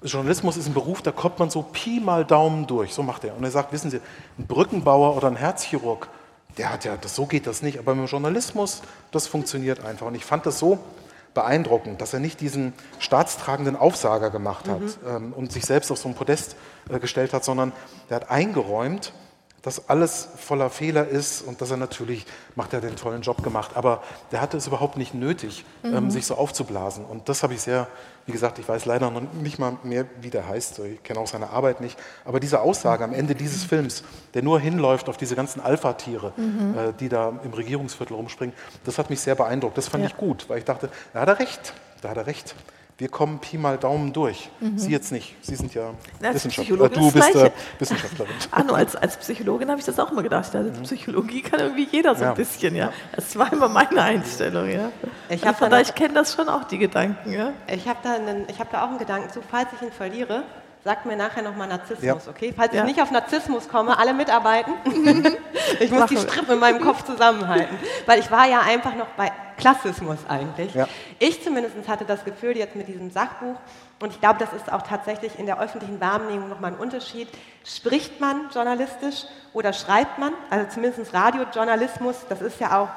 Journalismus 0.03 0.59
ist 0.59 0.67
ein 0.67 0.75
Beruf, 0.75 1.01
da 1.01 1.11
kommt 1.11 1.39
man 1.39 1.49
so 1.49 1.63
Pi 1.63 1.99
mal 1.99 2.27
Daumen 2.27 2.67
durch. 2.67 2.93
So 2.93 3.03
macht 3.03 3.25
er. 3.25 3.35
Und 3.35 3.45
er 3.45 3.51
sagt, 3.51 3.73
wissen 3.73 3.91
Sie, 3.91 4.01
ein 4.39 4.47
Brückenbauer 4.47 5.17
oder 5.17 5.29
ein 5.29 5.37
Herzchirurg, 5.37 6.09
der 6.59 6.71
hat 6.71 6.85
ja, 6.85 6.99
das, 6.99 7.15
so 7.15 7.25
geht 7.25 7.47
das 7.47 7.63
nicht. 7.63 7.79
Aber 7.79 7.95
mit 7.95 8.07
dem 8.07 8.11
Journalismus, 8.11 8.83
das 9.11 9.27
funktioniert 9.27 9.83
einfach. 9.83 10.07
Und 10.07 10.15
ich 10.17 10.27
fand 10.27 10.45
das 10.45 10.59
so 10.59 10.79
beeindruckend, 11.35 12.01
dass 12.01 12.15
er 12.15 12.21
nicht 12.21 12.41
diesen 12.41 12.73
staatstragenden 12.99 13.77
Aufsager 13.77 14.31
gemacht 14.31 14.69
hat 14.69 14.81
mhm. 14.81 14.95
ähm, 15.07 15.33
und 15.33 15.53
sich 15.53 15.65
selbst 15.65 15.91
auf 15.91 15.99
so 15.99 16.09
ein 16.09 16.15
Podest 16.15 16.57
äh, 16.89 16.99
gestellt 16.99 17.33
hat, 17.33 17.45
sondern 17.45 17.73
er 18.09 18.17
hat 18.17 18.31
eingeräumt, 18.31 19.13
dass 19.65 19.89
alles 19.89 20.29
voller 20.37 20.69
Fehler 20.69 21.09
ist 21.09 21.41
und 21.41 21.61
dass 21.61 21.71
er 21.71 21.79
natürlich, 21.79 22.27
macht 22.55 22.75
er 22.75 22.83
den 22.83 22.97
tollen 22.97 23.23
Job 23.23 23.43
gemacht, 23.43 23.71
aber 23.75 24.03
der 24.31 24.43
hatte 24.43 24.59
es 24.59 24.67
überhaupt 24.67 24.99
nicht 24.99 25.15
nötig, 25.15 25.65
ähm, 25.83 25.91
mhm. 25.91 25.97
ähm, 25.97 26.11
sich 26.11 26.27
so 26.27 26.35
aufzublasen. 26.35 27.05
Und 27.05 27.31
das 27.31 27.43
habe 27.43 27.55
ich 27.55 27.63
sehr, 27.63 27.89
wie 28.27 28.33
gesagt, 28.33 28.59
ich 28.59 28.69
weiß 28.69 28.85
leider 28.85 29.11
noch 29.11 29.23
nicht 29.33 29.59
mal 29.59 29.79
mehr, 29.83 30.05
wie 30.21 30.29
der 30.29 30.47
heißt, 30.47 30.81
ich 30.81 31.03
kenne 31.03 31.19
auch 31.19 31.27
seine 31.27 31.49
Arbeit 31.49 31.81
nicht, 31.81 31.99
aber 32.27 32.41
diese 32.41 32.61
Aussage 32.61 33.05
am 33.05 33.15
Ende 33.15 33.35
dieses 33.35 33.65
Films, 33.65 34.05
der 34.35 34.43
nur 34.43 34.61
hinläuft 34.61 35.09
auf 35.09 35.17
diese 35.17 35.35
ganzen 35.35 35.61
Alpha-Tiere, 35.61 36.35
mhm. 36.37 36.75
äh, 36.77 36.93
die 37.01 37.09
da 37.09 37.33
im 37.43 37.55
Regierungsviertel 37.55 38.15
rumspringen, 38.15 38.55
das 38.85 38.99
hat 38.99 39.09
mich 39.09 39.21
sehr 39.21 39.35
beeindruckt. 39.35 39.79
Das 39.79 39.89
fand 39.89 40.05
ja. 40.05 40.11
ich 40.11 40.17
gut, 40.19 40.47
weil 40.49 40.59
ich 40.59 40.65
dachte, 40.65 40.91
da 41.15 41.21
hat 41.21 41.29
er 41.29 41.39
recht, 41.39 41.73
da 42.03 42.11
hat 42.11 42.19
er 42.19 42.27
recht 42.27 42.55
wir 42.97 43.09
kommen 43.09 43.41
Pi 43.41 43.59
mal 43.59 43.77
Daumen 43.77 44.13
durch. 44.13 44.51
Mhm. 44.61 44.79
Sie 44.79 44.93
jetzt 44.93 45.11
nicht. 45.11 45.35
Sie 45.43 45.57
sind 45.57 45.75
ja 45.75 45.91
Wissenschaftler. 46.21 46.89
Du 46.89 47.11
bist 47.11 47.35
äh, 47.35 47.51
Wissenschaftlerin. 47.79 48.33
Arno, 48.53 48.75
als, 48.75 48.95
als 48.95 49.17
Psychologin 49.17 49.69
habe 49.69 49.81
ich 49.81 49.87
das 49.87 49.99
auch 49.99 50.13
immer 50.13 50.23
gedacht. 50.23 50.55
Also 50.55 50.71
mhm. 50.71 50.83
Psychologie 50.85 51.43
kann 51.43 51.59
irgendwie 51.59 51.89
jeder 51.91 52.15
so 52.15 52.23
ja. 52.23 52.31
ein 52.31 52.37
bisschen. 52.37 52.77
Ja. 52.77 52.93
Das 53.17 53.37
war 53.37 53.53
immer 53.53 53.69
meine 53.69 54.01
Einstellung. 54.01 54.71
Ja. 54.71 54.93
Ich, 55.29 55.45
also 55.45 55.77
ich 55.77 55.95
kenne 55.97 56.15
das 56.15 56.35
schon 56.35 56.49
auch, 56.49 56.65
die 56.65 56.79
Gedanken. 56.79 57.33
Ja. 57.33 57.53
Ich 57.67 57.89
habe 57.89 57.99
da, 58.05 58.17
hab 58.59 58.71
da 58.71 58.85
auch 58.85 58.91
einen 58.91 58.99
Gedanken 58.99 59.31
zu, 59.31 59.41
falls 59.43 59.69
ich 59.75 59.83
ihn 59.83 59.93
verliere, 59.93 60.45
Sagt 60.85 61.07
mir 61.07 61.17
nachher 61.17 61.43
nochmal 61.43 61.67
Narzissmus, 61.67 62.27
ja. 62.27 62.31
okay? 62.31 62.53
Falls 62.55 62.75
ja. 62.75 62.81
ich 62.81 62.87
nicht 62.87 63.01
auf 63.01 63.11
Narzissmus 63.11 63.69
komme, 63.69 63.99
alle 63.99 64.13
mitarbeiten. 64.13 64.75
ich 65.81 65.91
muss 65.91 66.07
die 66.07 66.19
Strippen 66.19 66.53
in 66.53 66.59
meinem 66.59 66.81
Kopf 66.81 67.05
zusammenhalten. 67.05 67.79
Weil 68.05 68.21
ich 68.21 68.31
war 68.31 68.47
ja 68.47 68.61
einfach 68.61 68.95
noch 68.95 69.07
bei 69.17 69.33
Klassismus 69.57 70.19
eigentlich. 70.29 70.75
Ja. 70.75 70.87
Ich 71.19 71.43
zumindest 71.43 71.89
hatte 71.89 72.05
das 72.05 72.25
Gefühl 72.25 72.57
jetzt 72.57 72.77
mit 72.77 72.89
diesem 72.89 73.11
Sachbuch, 73.11 73.57
und 74.01 74.11
ich 74.11 74.21
glaube, 74.21 74.39
das 74.39 74.53
ist 74.53 74.71
auch 74.71 74.83
tatsächlich 74.83 75.39
in 75.39 75.47
der 75.47 75.61
öffentlichen 75.61 76.01
Wahrnehmung 76.01 76.51
nochmal 76.51 76.73
ein 76.73 76.79
Unterschied. 76.79 77.29
Spricht 77.65 78.21
man 78.21 78.51
journalistisch 78.53 79.25
oder 79.55 79.73
schreibt 79.73 80.19
man? 80.19 80.35
Also 80.51 80.67
zumindest 80.75 81.15
Radiojournalismus, 81.15 82.17
das 82.29 82.43
ist 82.43 82.61
ja 82.61 82.79
auch, 82.79 82.89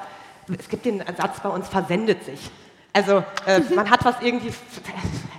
es 0.58 0.68
gibt 0.68 0.84
den 0.84 1.02
Satz 1.16 1.40
bei 1.40 1.48
uns, 1.48 1.68
versendet 1.68 2.24
sich. 2.24 2.50
Also 2.92 3.24
äh, 3.46 3.60
man 3.74 3.88
hat 3.88 4.04
was 4.04 4.16
irgendwie 4.20 4.52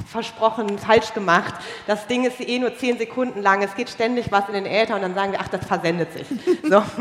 versprochen, 0.09 0.79
falsch 0.79 1.13
gemacht. 1.13 1.53
Das 1.85 2.07
Ding 2.07 2.25
ist 2.25 2.39
eh 2.39 2.57
nur 2.57 2.75
zehn 2.75 2.97
Sekunden 2.97 3.41
lang. 3.41 3.61
Es 3.61 3.75
geht 3.75 3.89
ständig 3.89 4.31
was 4.31 4.47
in 4.47 4.55
den 4.55 4.65
Äther 4.65 4.95
und 4.95 5.01
dann 5.01 5.13
sagen 5.13 5.31
wir, 5.33 5.39
ach, 5.39 5.47
das 5.47 5.65
versendet 5.65 6.13
sich. 6.13 6.27
So. 6.69 6.83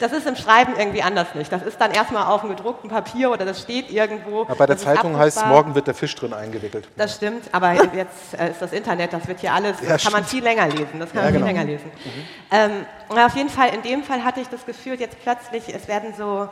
Das 0.00 0.12
ist 0.12 0.26
im 0.26 0.36
Schreiben 0.36 0.74
irgendwie 0.76 1.02
anders 1.02 1.34
nicht. 1.34 1.52
Das 1.52 1.62
ist 1.62 1.80
dann 1.80 1.92
erstmal 1.92 2.26
auf 2.26 2.42
einem 2.42 2.56
gedruckten 2.56 2.90
Papier 2.90 3.30
oder 3.30 3.44
das 3.44 3.60
steht 3.60 3.90
irgendwo. 3.90 4.42
Aber 4.42 4.54
bei 4.54 4.66
der 4.66 4.76
Zeitung 4.76 5.16
heißt 5.16 5.38
es, 5.38 5.44
morgen 5.44 5.74
wird 5.74 5.86
der 5.86 5.94
Fisch 5.94 6.14
drin 6.14 6.32
eingewickelt. 6.32 6.88
Das 6.96 7.16
stimmt, 7.16 7.44
aber 7.52 7.72
jetzt 7.94 8.38
äh, 8.38 8.50
ist 8.50 8.60
das 8.60 8.72
Internet, 8.72 9.12
das 9.12 9.26
wird 9.28 9.40
hier 9.40 9.52
alles, 9.52 9.78
das 9.78 9.82
ja, 9.82 9.88
kann 9.90 9.98
stimmt. 9.98 10.14
man 10.14 10.24
viel 10.24 10.42
länger 10.42 10.68
lesen. 10.68 10.98
Das 10.98 11.12
kann 11.12 11.18
ja, 11.18 11.22
man 11.24 11.32
viel 11.32 11.40
genau. 11.40 11.46
länger 11.46 11.64
lesen. 11.64 11.90
Mhm. 12.04 12.26
Ähm, 12.50 13.16
auf 13.18 13.36
jeden 13.36 13.50
Fall, 13.50 13.74
in 13.74 13.82
dem 13.82 14.02
Fall 14.02 14.24
hatte 14.24 14.40
ich 14.40 14.48
das 14.48 14.64
Gefühl, 14.66 14.98
jetzt 15.00 15.16
plötzlich, 15.22 15.74
es 15.74 15.88
werden 15.88 16.14
so, 16.16 16.48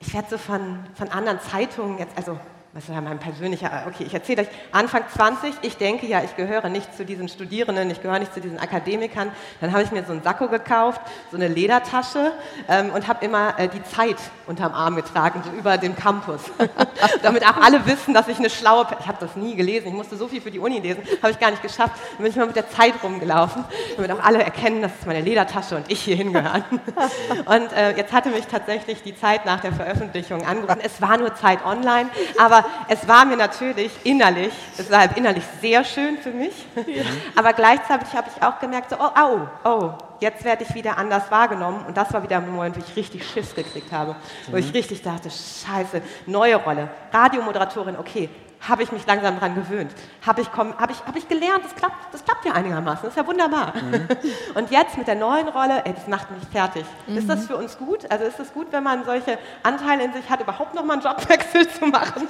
ich 0.00 0.12
werde 0.14 0.28
so 0.30 0.38
von, 0.38 0.80
von 0.94 1.08
anderen 1.08 1.40
Zeitungen 1.40 1.98
jetzt, 1.98 2.16
also 2.16 2.38
was 2.74 2.88
ja 2.88 3.00
mein 3.00 3.20
persönlicher, 3.20 3.84
okay, 3.86 4.02
ich 4.04 4.12
erzähle 4.12 4.42
euch, 4.42 4.48
Anfang 4.72 5.04
20, 5.08 5.54
ich 5.62 5.76
denke 5.76 6.06
ja, 6.06 6.24
ich 6.24 6.34
gehöre 6.34 6.68
nicht 6.68 6.92
zu 6.96 7.04
diesen 7.04 7.28
Studierenden, 7.28 7.88
ich 7.88 8.02
gehöre 8.02 8.18
nicht 8.18 8.34
zu 8.34 8.40
diesen 8.40 8.58
Akademikern. 8.58 9.30
Dann 9.60 9.70
habe 9.70 9.84
ich 9.84 9.92
mir 9.92 10.02
so 10.04 10.10
einen 10.10 10.24
Sakko 10.24 10.48
gekauft, 10.48 11.00
so 11.30 11.36
eine 11.36 11.46
Ledertasche 11.46 12.32
ähm, 12.68 12.90
und 12.90 13.06
habe 13.06 13.24
immer 13.24 13.56
äh, 13.60 13.68
die 13.68 13.82
Zeit 13.84 14.16
unterm 14.48 14.72
Arm 14.74 14.96
getragen, 14.96 15.40
so 15.44 15.52
über 15.52 15.78
dem 15.78 15.94
Campus. 15.94 16.40
Damit 17.22 17.44
auch 17.44 17.58
alle 17.58 17.86
wissen, 17.86 18.12
dass 18.12 18.26
ich 18.26 18.38
eine 18.38 18.50
schlaue, 18.50 18.88
ich 18.98 19.06
habe 19.06 19.18
das 19.20 19.36
nie 19.36 19.54
gelesen, 19.54 19.86
ich 19.86 19.94
musste 19.94 20.16
so 20.16 20.26
viel 20.26 20.40
für 20.40 20.50
die 20.50 20.58
Uni 20.58 20.80
lesen, 20.80 21.04
habe 21.22 21.30
ich 21.30 21.38
gar 21.38 21.52
nicht 21.52 21.62
geschafft. 21.62 21.94
Dann 22.14 22.24
bin 22.24 22.26
ich 22.26 22.36
mal 22.36 22.46
mit 22.46 22.56
der 22.56 22.68
Zeit 22.70 22.94
rumgelaufen, 23.04 23.64
damit 23.96 24.10
auch 24.10 24.24
alle 24.24 24.42
erkennen, 24.42 24.82
das 24.82 24.90
ist 24.98 25.06
meine 25.06 25.20
Ledertasche 25.20 25.76
und 25.76 25.88
ich 25.92 26.00
hier 26.00 26.16
hingehören. 26.16 26.64
und 27.44 27.72
äh, 27.72 27.96
jetzt 27.96 28.12
hatte 28.12 28.30
mich 28.30 28.48
tatsächlich 28.48 29.00
die 29.04 29.14
Zeit 29.14 29.46
nach 29.46 29.60
der 29.60 29.72
Veröffentlichung 29.72 30.44
angerufen. 30.44 30.80
Es 30.82 31.00
war 31.00 31.16
nur 31.18 31.36
Zeit 31.36 31.64
online, 31.64 32.10
aber 32.36 32.63
Aber 32.64 32.86
es 32.88 33.06
war 33.06 33.24
mir 33.24 33.36
natürlich 33.36 33.92
innerlich, 34.04 34.52
es 34.76 34.90
war 34.90 35.00
halt 35.00 35.16
innerlich 35.16 35.44
sehr 35.60 35.84
schön 35.84 36.18
für 36.18 36.30
mich. 36.30 36.52
Ja. 36.86 37.04
Aber 37.36 37.52
gleichzeitig 37.52 38.12
habe 38.14 38.28
ich 38.34 38.42
auch 38.42 38.58
gemerkt, 38.58 38.90
so, 38.90 38.96
oh, 38.98 39.10
au, 39.18 39.48
oh, 39.64 39.92
jetzt 40.20 40.44
werde 40.44 40.64
ich 40.64 40.74
wieder 40.74 40.98
anders 40.98 41.30
wahrgenommen. 41.30 41.84
Und 41.86 41.96
das 41.96 42.12
war 42.12 42.22
wieder 42.22 42.38
ein 42.38 42.50
Moment, 42.50 42.76
wo 42.76 42.80
ich 42.80 42.96
richtig 42.96 43.28
Schiss 43.28 43.54
gekriegt 43.54 43.92
habe. 43.92 44.16
Wo 44.50 44.56
ich 44.56 44.66
mhm. 44.66 44.72
richtig 44.72 45.02
dachte, 45.02 45.30
scheiße, 45.30 46.02
neue 46.26 46.56
Rolle. 46.56 46.88
Radiomoderatorin, 47.12 47.96
okay, 47.96 48.28
habe 48.68 48.82
ich 48.82 48.92
mich 48.92 49.06
langsam 49.06 49.34
daran 49.34 49.54
gewöhnt. 49.54 49.92
Habe 50.26 50.40
ich, 50.40 50.48
hab 50.52 50.90
ich, 50.90 50.98
hab 51.04 51.16
ich 51.16 51.28
gelernt, 51.28 51.64
das 51.64 51.74
klappt, 51.74 52.12
das 52.12 52.24
klappt 52.24 52.44
ja 52.44 52.52
einigermaßen, 52.52 53.00
das 53.02 53.12
ist 53.12 53.16
ja 53.16 53.26
wunderbar. 53.26 53.74
Mhm. 53.76 54.08
Und 54.54 54.70
jetzt 54.70 54.96
mit 54.96 55.06
der 55.06 55.14
neuen 55.14 55.48
Rolle, 55.48 55.84
ey, 55.84 55.92
das 55.92 56.06
macht 56.06 56.30
mich 56.30 56.42
fertig. 56.50 56.84
Mhm. 57.06 57.18
Ist 57.18 57.28
das 57.28 57.40
mhm. 57.40 57.46
für 57.46 57.56
uns 57.56 57.78
gut? 57.78 58.10
Also 58.10 58.24
ist 58.24 58.40
es 58.40 58.52
gut, 58.52 58.68
wenn 58.70 58.82
man 58.82 59.04
solche 59.04 59.38
Anteile 59.62 60.04
in 60.04 60.12
sich 60.12 60.28
hat, 60.28 60.40
überhaupt 60.40 60.74
noch 60.74 60.84
mal 60.84 60.94
einen 60.94 61.02
Jobwechsel 61.02 61.68
zu 61.68 61.86
machen? 61.86 62.26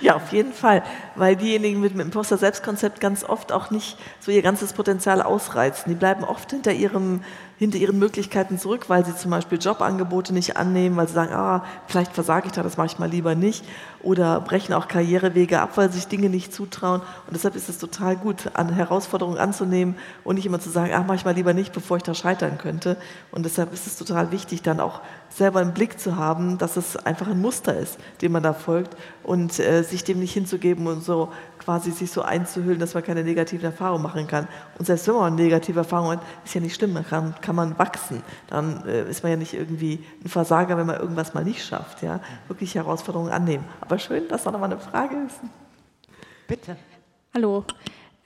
Ja, 0.00 0.16
auf 0.16 0.32
jeden 0.32 0.52
Fall, 0.52 0.82
weil 1.16 1.36
diejenigen 1.36 1.80
mit 1.80 1.92
dem 1.92 2.00
Imposter-Selbstkonzept 2.00 3.00
ganz 3.00 3.24
oft 3.24 3.52
auch 3.52 3.70
nicht 3.70 3.98
so 4.20 4.30
ihr 4.30 4.42
ganzes 4.42 4.72
Potenzial 4.72 5.22
ausreizen. 5.22 5.90
Die 5.90 5.98
bleiben 5.98 6.24
oft 6.24 6.50
hinter 6.50 6.72
ihrem 6.72 7.22
hinter 7.62 7.78
ihren 7.78 7.96
Möglichkeiten 7.96 8.58
zurück, 8.58 8.86
weil 8.88 9.04
sie 9.04 9.14
zum 9.14 9.30
Beispiel 9.30 9.56
Jobangebote 9.56 10.34
nicht 10.34 10.56
annehmen, 10.56 10.96
weil 10.96 11.06
sie 11.06 11.14
sagen, 11.14 11.32
ah, 11.32 11.64
vielleicht 11.86 12.12
versage 12.12 12.46
ich 12.46 12.52
da, 12.52 12.64
das 12.64 12.76
mache 12.76 12.88
ich 12.88 12.98
mal 12.98 13.08
lieber 13.08 13.36
nicht. 13.36 13.64
Oder 14.02 14.40
brechen 14.40 14.74
auch 14.74 14.88
Karrierewege 14.88 15.60
ab, 15.60 15.76
weil 15.76 15.92
sich 15.92 16.08
Dinge 16.08 16.28
nicht 16.28 16.52
zutrauen. 16.52 17.02
Und 17.02 17.34
deshalb 17.34 17.54
ist 17.54 17.68
es 17.68 17.78
total 17.78 18.16
gut, 18.16 18.50
an 18.54 18.70
Herausforderungen 18.70 19.38
anzunehmen 19.38 19.94
und 20.24 20.34
nicht 20.34 20.46
immer 20.46 20.58
zu 20.58 20.70
sagen, 20.70 20.90
ach, 20.92 21.06
mache 21.06 21.18
ich 21.18 21.24
mal 21.24 21.36
lieber 21.36 21.54
nicht, 21.54 21.72
bevor 21.72 21.98
ich 21.98 22.02
da 22.02 22.14
scheitern 22.14 22.58
könnte. 22.58 22.96
Und 23.30 23.44
deshalb 23.44 23.72
ist 23.72 23.86
es 23.86 23.96
total 23.96 24.32
wichtig, 24.32 24.62
dann 24.62 24.80
auch 24.80 25.00
selber 25.28 25.62
im 25.62 25.72
Blick 25.72 26.00
zu 26.00 26.16
haben, 26.16 26.58
dass 26.58 26.76
es 26.76 26.96
einfach 26.96 27.28
ein 27.28 27.40
Muster 27.40 27.78
ist, 27.78 27.96
dem 28.22 28.32
man 28.32 28.42
da 28.42 28.54
folgt 28.54 28.96
und 29.22 29.60
äh, 29.60 29.84
sich 29.84 30.02
dem 30.02 30.18
nicht 30.18 30.32
hinzugeben 30.32 30.88
und 30.88 31.04
so 31.04 31.28
quasi 31.64 31.90
sich 31.90 32.10
so 32.10 32.22
einzuhüllen, 32.22 32.78
dass 32.78 32.94
man 32.94 33.02
keine 33.02 33.22
negativen 33.22 33.64
Erfahrungen 33.64 34.02
machen 34.02 34.26
kann. 34.26 34.48
Und 34.78 34.86
selbst 34.86 35.06
wenn 35.08 35.14
man 35.14 35.34
negative 35.34 35.80
Erfahrungen 35.80 36.18
hat, 36.18 36.26
ist 36.44 36.54
ja 36.54 36.60
nicht 36.60 36.74
schlimm, 36.74 36.94
dann 36.94 37.06
kann, 37.06 37.34
kann 37.40 37.56
man 37.56 37.78
wachsen. 37.78 38.22
Dann 38.48 38.86
äh, 38.86 39.08
ist 39.08 39.22
man 39.22 39.32
ja 39.32 39.38
nicht 39.38 39.54
irgendwie 39.54 40.04
ein 40.24 40.28
Versager, 40.28 40.76
wenn 40.76 40.86
man 40.86 41.00
irgendwas 41.00 41.34
mal 41.34 41.44
nicht 41.44 41.64
schafft. 41.64 42.02
Ja? 42.02 42.20
Wirklich 42.48 42.74
Herausforderungen 42.74 43.30
annehmen. 43.30 43.64
Aber 43.80 43.98
schön, 43.98 44.28
dass 44.28 44.44
da 44.44 44.50
nochmal 44.50 44.70
eine 44.70 44.80
Frage 44.80 45.16
ist. 45.26 45.40
Bitte. 46.48 46.76
Hallo. 47.34 47.64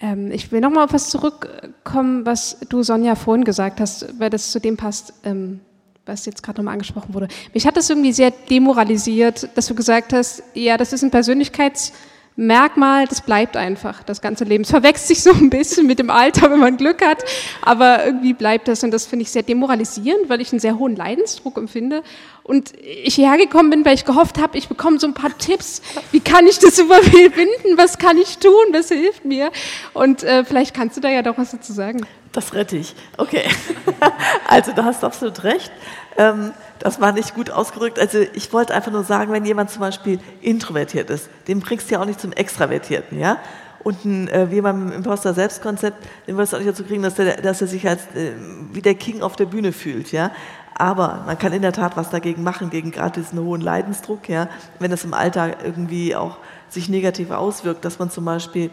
Ähm, 0.01 0.31
ich 0.31 0.51
will 0.53 0.61
nochmal 0.61 0.85
auf 0.85 0.93
was 0.93 1.11
zurückkommen, 1.11 2.27
was 2.27 2.59
du, 2.69 2.83
Sonja, 2.83 3.15
vorhin 3.15 3.45
gesagt 3.45 3.81
hast, 3.81 4.19
weil 4.19 4.31
das 4.31 4.51
zu 4.51 4.61
dem 4.61 4.77
passt, 4.77 5.15
ähm, 5.25 5.61
was 6.05 6.27
jetzt 6.27 6.43
gerade 6.43 6.61
nochmal 6.61 6.73
angesprochen 6.75 7.15
wurde. 7.15 7.29
Mich 7.55 7.67
hat 7.67 7.77
das 7.77 7.89
irgendwie 7.91 8.13
sehr 8.13 8.31
demoralisiert, 8.31 9.49
dass 9.57 9.67
du 9.67 9.75
gesagt 9.75 10.13
hast, 10.13 10.43
ja, 10.55 10.77
das 10.77 10.93
ist 10.93 11.03
ein 11.03 11.11
Persönlichkeits- 11.11 11.93
Merkmal, 12.39 13.07
das 13.07 13.23
bleibt 13.23 13.57
einfach 13.57 14.03
das 14.03 14.21
ganze 14.21 14.45
Leben. 14.45 14.63
Es 14.65 14.71
verwechselt 14.71 15.09
sich 15.09 15.23
so 15.23 15.31
ein 15.31 15.49
bisschen 15.49 15.87
mit 15.87 15.99
dem 15.99 16.11
Alter, 16.11 16.51
wenn 16.51 16.61
man 16.61 16.77
Glück 16.77 17.03
hat, 17.03 17.25
aber 17.63 18.05
irgendwie 18.05 18.35
bleibt 18.35 18.69
das 18.69 18.85
und 18.85 18.91
das 18.91 19.07
finde 19.07 19.23
ich 19.23 19.31
sehr 19.31 19.43
demoralisierend, 19.43 20.29
weil 20.29 20.43
ich 20.43 20.53
einen 20.53 20.61
sehr 20.61 20.79
hohen 20.79 20.97
Leidensdruck 20.97 21.57
empfinde. 21.57 22.03
Und 22.43 22.75
ich 22.81 23.15
hierher 23.15 23.39
gekommen 23.39 23.71
bin, 23.71 23.85
weil 23.85 23.95
ich 23.95 24.05
gehofft 24.05 24.39
habe, 24.39 24.59
ich 24.59 24.69
bekomme 24.69 24.99
so 24.99 25.07
ein 25.07 25.15
paar 25.15 25.37
Tipps, 25.37 25.81
wie 26.13 26.21
kann 26.21 26.47
ich 26.47 26.59
das 26.59 26.79
überwinden, 26.79 27.77
was 27.77 27.97
kann 27.97 28.19
ich 28.19 28.39
tun, 28.39 28.53
was 28.71 28.89
hilft 28.89 29.25
mir? 29.25 29.51
Und 29.95 30.23
äh, 30.23 30.45
vielleicht 30.45 30.75
kannst 30.75 30.97
du 30.99 31.01
da 31.01 31.09
ja 31.09 31.23
doch 31.23 31.39
was 31.39 31.53
dazu 31.53 31.73
sagen. 31.73 32.07
Das 32.37 32.53
rette 32.53 32.77
ich. 32.77 32.95
Okay. 33.17 33.45
also 34.47 34.73
du 34.73 34.85
hast 34.85 35.03
absolut 35.03 35.43
recht. 35.43 35.73
Ähm, 36.19 36.53
das 36.79 37.01
war 37.01 37.13
nicht 37.13 37.35
gut 37.35 37.51
ausgedrückt. 37.51 37.99
Also 37.99 38.19
ich 38.35 38.53
wollte 38.53 38.75
einfach 38.75 38.93
nur 38.93 39.05
sagen, 39.05 39.33
wenn 39.33 39.47
jemand 39.47 39.71
zum 39.71 39.81
Beispiel 39.81 40.21
introvertiert 40.43 41.09
ist, 41.09 41.31
den 41.49 41.61
bringst 41.61 41.89
du 41.89 41.95
ja 41.95 42.03
auch 42.03 42.05
nicht 42.05 42.21
zum 42.21 42.33
Extravertierten, 42.33 43.19
ja? 43.19 43.39
Und 43.83 44.05
ein, 44.05 44.29
äh, 44.29 44.51
wie 44.51 44.61
beim 44.61 44.93
Imposter-Selbstkonzept, 44.93 45.97
den 46.27 46.37
wirst 46.37 46.53
du 46.53 46.57
auch 46.57 46.61
nicht 46.61 46.71
dazu 46.71 46.85
kriegen, 46.85 47.03
dass, 47.03 47.15
der, 47.15 47.41
dass 47.41 47.63
er 47.63 47.69
sich 47.69 47.89
als 47.89 48.03
äh, 48.15 48.33
wie 48.71 48.83
der 48.83 48.97
King 48.97 49.23
auf 49.23 49.37
der 49.37 49.47
Bühne 49.47 49.73
fühlt, 49.73 50.13
ja? 50.13 50.31
Aber 50.75 51.23
man 51.25 51.39
kann 51.39 51.55
in 51.55 51.63
der 51.63 51.73
Tat 51.73 51.97
was 51.97 52.11
dagegen 52.11 52.43
machen, 52.43 52.69
gegen 52.69 52.91
gerade 52.91 53.19
diesen 53.19 53.41
hohen 53.41 53.63
Leidensdruck, 53.63 54.29
ja? 54.29 54.51
Wenn 54.79 54.91
das 54.91 55.05
im 55.05 55.15
Alltag 55.15 55.57
irgendwie 55.65 56.15
auch 56.15 56.37
sich 56.69 56.91
negativ 56.91 57.31
auswirkt, 57.31 57.83
dass 57.87 57.99
man 57.99 58.11
zum 58.11 58.27
Beispiel 58.27 58.71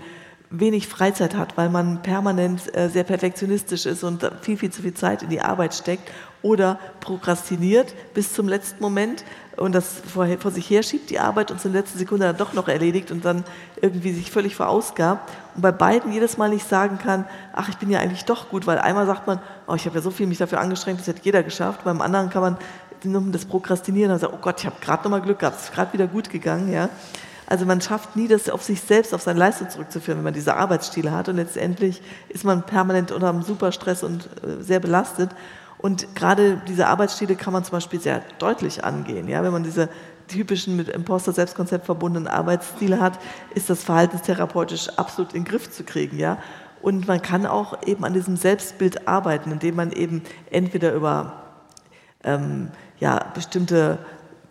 wenig 0.56 0.88
Freizeit 0.88 1.36
hat, 1.36 1.58
weil 1.58 1.70
man 1.70 2.04
permanent 2.04 2.76
äh, 2.76 2.88
sehr 2.88 3.04
perfektionistisch 3.04 3.88
ist 3.88 4.04
und 4.04 4.30
viel, 4.41 4.56
viel 4.56 4.70
zu 4.70 4.84
viel 4.84 4.93
Zeit 4.93 5.24
in 5.24 5.30
die 5.30 5.41
Arbeit 5.41 5.74
steckt 5.74 6.12
oder 6.43 6.80
prokrastiniert 6.99 7.95
bis 8.14 8.34
zum 8.34 8.47
letzten 8.47 8.84
Moment 8.84 9.26
und 9.58 9.74
das 9.74 10.01
vor, 10.06 10.28
vor 10.38 10.51
sich 10.51 10.70
herschiebt, 10.70 11.10
die 11.10 11.20
Arbeit 11.20 11.49
und 11.49 11.64
der 11.64 11.72
letzten 11.72 11.97
Sekunde 11.97 12.28
dann 12.28 12.38
doch 12.38 12.54
noch 12.54 12.68
erledigt 12.68 13.10
und 13.10 13.26
dann 13.26 13.43
irgendwie 13.82 14.14
sich 14.14 14.30
völlig 14.30 14.56
verausgabt 14.56 15.32
und 15.56 15.64
bei 15.64 15.72
beiden 15.72 16.12
jedes 16.12 16.38
Mal 16.38 16.49
nicht 16.49 16.70
sagen 16.70 16.99
kann, 16.99 17.26
ach, 17.54 17.70
ich 17.70 17.78
bin 17.78 17.89
ja 17.89 17.99
eigentlich 17.99 18.26
doch 18.26 18.49
gut, 18.49 18.68
weil 18.68 18.78
einmal 18.78 19.08
sagt 19.08 19.26
man, 19.26 19.39
oh, 19.68 19.74
ich 19.74 19.88
habe 19.88 19.95
ja 19.95 20.01
so 20.01 20.12
viel 20.12 20.28
mich 20.28 20.38
dafür 20.38 20.60
angestrengt, 20.60 20.99
das 20.99 21.08
hätte 21.08 21.22
jeder 21.24 21.41
geschafft, 21.41 21.84
beim 21.84 21.99
anderen 21.99 22.30
kann 22.30 22.43
man 22.43 22.58
das 23.32 23.45
Prokrastinieren 23.45 24.12
und 24.12 24.20
sagen, 24.20 24.34
oh 24.36 24.41
Gott, 24.41 24.60
ich 24.60 24.68
habe 24.68 24.76
gerade 24.80 25.04
noch 25.04 25.12
mal 25.12 25.22
Glück 25.22 25.39
gehabt, 25.39 25.58
es 25.58 25.64
ist 25.66 25.74
gerade 25.74 25.91
wieder 25.93 26.06
gut 26.06 26.30
gegangen, 26.30 26.72
ja. 26.72 26.89
Also 27.54 27.68
man 27.68 27.82
schafft 27.82 28.16
nie, 28.16 28.28
das 28.28 28.49
auf 28.49 28.64
sich 28.64 28.82
selbst, 28.82 29.14
auf 29.14 29.22
seine 29.22 29.38
Leistung 29.38 29.70
zurückzuführen, 29.70 30.18
wenn 30.18 30.24
man 30.24 30.34
diese 30.34 30.56
Arbeitsstile 30.56 31.12
hat. 31.12 31.30
Und 31.30 31.36
letztendlich 31.36 32.01
ist 32.30 32.45
man 32.45 32.64
permanent 32.64 33.12
unter 33.12 33.30
einem 33.30 33.43
Superstress 33.43 34.01
und 34.01 34.28
äh, 34.43 34.64
sehr 34.64 34.80
belastet. 34.80 35.30
Und 35.78 36.16
gerade 36.16 36.60
diese 36.68 36.88
Arbeitsstile 36.88 37.36
kann 37.36 37.54
man 37.54 37.64
zum 37.64 37.74
Beispiel 37.74 37.99
sehr 37.99 38.24
deutlich 38.39 38.84
angehen. 38.84 39.28
Ja? 39.28 39.43
Wenn 39.43 39.51
man 39.51 39.62
diese 39.62 39.89
typischen 40.28 40.76
mit 40.76 40.89
Imposter-Selbstkonzept 40.89 41.86
verbundenen 41.86 42.28
Arbeitsstile 42.28 42.99
hat, 42.99 43.20
ist 43.54 43.70
das 43.70 43.84
verhaltenstherapeutisch 43.84 44.89
absolut 44.97 45.34
in 45.34 45.43
den 45.43 45.47
Griff 45.47 45.70
zu 45.70 45.84
kriegen. 45.84 46.18
Ja? 46.18 46.39
Und 46.82 47.08
man 47.08 47.22
kann 47.22 47.45
auch 47.45 47.86
eben 47.86 48.04
an 48.04 48.16
diesem 48.16 48.36
Selbstbild 48.36 49.08
arbeiten, 49.08 49.51
indem 49.51 49.76
man 49.76 49.91
eben 49.91 50.24
entweder 50.49 50.91
über 50.91 51.43
ähm, 52.24 52.72
ja, 52.99 53.24
bestimmte 53.36 53.99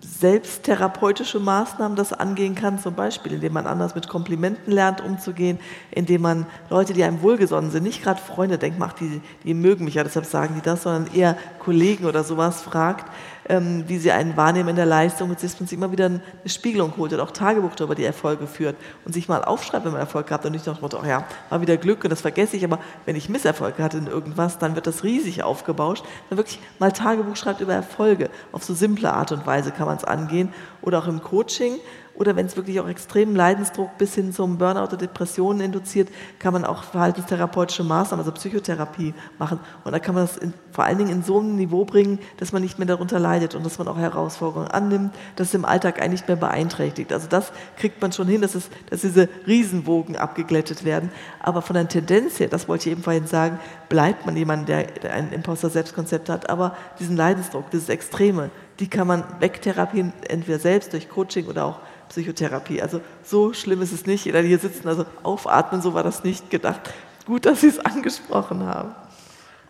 selbsttherapeutische 0.02 1.38
Maßnahmen 1.38 1.96
das 1.96 2.12
angehen 2.12 2.54
kann, 2.54 2.78
zum 2.78 2.94
Beispiel 2.94 3.32
indem 3.32 3.52
man 3.52 3.66
anders 3.66 3.94
mit 3.94 4.08
Komplimenten 4.08 4.72
lernt 4.72 5.00
umzugehen, 5.00 5.60
indem 5.92 6.22
man 6.22 6.46
Leute, 6.70 6.92
die 6.92 7.04
einem 7.04 7.22
wohlgesonnen 7.22 7.70
sind, 7.70 7.84
nicht 7.84 8.02
gerade 8.02 8.20
Freunde 8.20 8.58
denkt, 8.58 8.78
macht, 8.78 9.00
die, 9.00 9.20
die 9.44 9.54
mögen 9.54 9.84
mich 9.84 9.94
ja, 9.94 10.02
deshalb 10.02 10.26
sagen 10.26 10.54
die 10.56 10.60
das, 10.60 10.82
sondern 10.82 11.12
eher 11.14 11.36
Kollegen 11.60 12.04
oder 12.04 12.24
sowas 12.24 12.62
fragt, 12.62 13.06
ähm, 13.48 13.84
wie 13.86 13.98
sie 13.98 14.12
einen 14.12 14.36
wahrnehmen 14.36 14.70
in 14.70 14.76
der 14.76 14.86
Leistung 14.86 15.30
und 15.30 15.42
dass 15.42 15.52
sich 15.52 15.72
immer 15.72 15.90
wieder 15.92 16.06
eine 16.06 16.20
Spiegelung 16.46 16.92
holt 16.96 17.12
und 17.12 17.20
auch 17.20 17.30
Tagebuch 17.30 17.74
darüber 17.74 17.94
die 17.94 18.04
Erfolge 18.04 18.46
führt 18.46 18.76
und 19.04 19.12
sich 19.12 19.28
mal 19.28 19.44
aufschreibt, 19.44 19.84
wenn 19.84 19.92
man 19.92 20.00
Erfolg 20.00 20.30
hat 20.30 20.44
und 20.46 20.52
nicht 20.52 20.66
noch 20.66 20.80
oh 20.82 21.04
ja, 21.06 21.24
war 21.48 21.60
wieder 21.60 21.76
Glück 21.76 22.04
und 22.04 22.10
das 22.10 22.20
vergesse 22.20 22.56
ich, 22.56 22.64
aber 22.64 22.78
wenn 23.04 23.16
ich 23.16 23.28
Misserfolge 23.28 23.82
hatte 23.82 23.98
in 23.98 24.06
irgendwas, 24.06 24.58
dann 24.58 24.74
wird 24.74 24.86
das 24.86 25.04
riesig 25.04 25.42
aufgebauscht. 25.42 26.04
Dann 26.30 26.38
wirklich 26.38 26.60
mal 26.78 26.92
Tagebuch 26.92 27.36
schreibt 27.36 27.60
über 27.60 27.74
Erfolge. 27.74 28.30
Auf 28.52 28.64
so 28.64 28.74
simple 28.74 29.12
Art 29.12 29.32
und 29.32 29.46
Weise 29.46 29.72
kann 29.72 29.86
man 29.86 29.96
es 29.96 30.04
angehen 30.04 30.52
oder 30.80 30.98
auch 30.98 31.08
im 31.08 31.22
Coaching 31.22 31.78
oder 32.14 32.36
wenn 32.36 32.46
es 32.46 32.56
wirklich 32.56 32.78
auch 32.80 32.88
extremen 32.88 33.34
Leidensdruck 33.34 33.96
bis 33.98 34.14
hin 34.14 34.32
zum 34.32 34.58
Burnout 34.58 34.84
oder 34.84 34.96
Depressionen 34.96 35.60
induziert, 35.60 36.08
kann 36.38 36.52
man 36.52 36.64
auch 36.64 36.84
verhaltenstherapeutische 36.84 37.84
Maßnahmen, 37.84 38.24
also 38.24 38.32
Psychotherapie 38.32 39.14
machen. 39.38 39.58
Und 39.84 39.92
da 39.92 39.98
kann 39.98 40.14
man 40.14 40.24
das 40.24 40.36
in, 40.36 40.52
vor 40.70 40.84
allen 40.84 40.98
Dingen 40.98 41.10
in 41.10 41.22
so 41.22 41.40
ein 41.40 41.56
Niveau 41.56 41.84
bringen, 41.84 42.18
dass 42.36 42.52
man 42.52 42.62
nicht 42.62 42.78
mehr 42.78 42.86
darunter 42.86 43.18
leidet 43.18 43.54
und 43.54 43.64
dass 43.64 43.78
man 43.78 43.88
auch 43.88 43.96
Herausforderungen 43.96 44.68
annimmt, 44.68 45.14
dass 45.36 45.48
es 45.48 45.54
im 45.54 45.64
Alltag 45.64 46.00
eigentlich 46.00 46.22
nicht 46.22 46.28
mehr 46.28 46.36
beeinträchtigt. 46.36 47.12
Also 47.12 47.26
das 47.28 47.52
kriegt 47.76 48.00
man 48.00 48.12
schon 48.12 48.28
hin, 48.28 48.40
dass, 48.42 48.54
es, 48.54 48.68
dass 48.90 49.00
diese 49.00 49.28
Riesenwogen 49.46 50.16
abgeglättet 50.16 50.84
werden. 50.84 51.10
Aber 51.40 51.62
von 51.62 51.74
der 51.74 51.88
Tendenz 51.88 52.38
her, 52.38 52.48
das 52.48 52.68
wollte 52.68 52.88
ich 52.88 52.92
eben 52.92 53.02
vorhin 53.02 53.26
sagen, 53.26 53.58
bleibt 53.88 54.26
man 54.26 54.36
jemand, 54.36 54.68
der, 54.68 54.84
der 54.84 55.14
ein 55.14 55.32
Imposter-Selbstkonzept 55.32 56.28
hat, 56.28 56.50
aber 56.50 56.76
diesen 57.00 57.16
Leidensdruck, 57.16 57.70
dieses 57.70 57.88
Extreme, 57.88 58.50
die 58.78 58.88
kann 58.88 59.06
man 59.06 59.24
wegtherapieren, 59.40 60.12
entweder 60.28 60.58
selbst 60.58 60.92
durch 60.92 61.08
Coaching 61.08 61.46
oder 61.46 61.64
auch 61.64 61.80
Psychotherapie. 62.12 62.82
Also 62.82 63.00
so 63.24 63.54
schlimm 63.54 63.80
ist 63.80 63.92
es 63.92 64.04
nicht. 64.04 64.26
Jeder, 64.26 64.42
die 64.42 64.48
hier 64.48 64.58
sitzen, 64.58 64.86
also 64.86 65.06
aufatmen, 65.22 65.80
so 65.80 65.94
war 65.94 66.02
das 66.02 66.24
nicht 66.24 66.50
gedacht. 66.50 66.80
Gut, 67.26 67.46
dass 67.46 67.62
Sie 67.62 67.68
es 67.68 67.78
angesprochen 67.78 68.66
haben. 68.66 68.94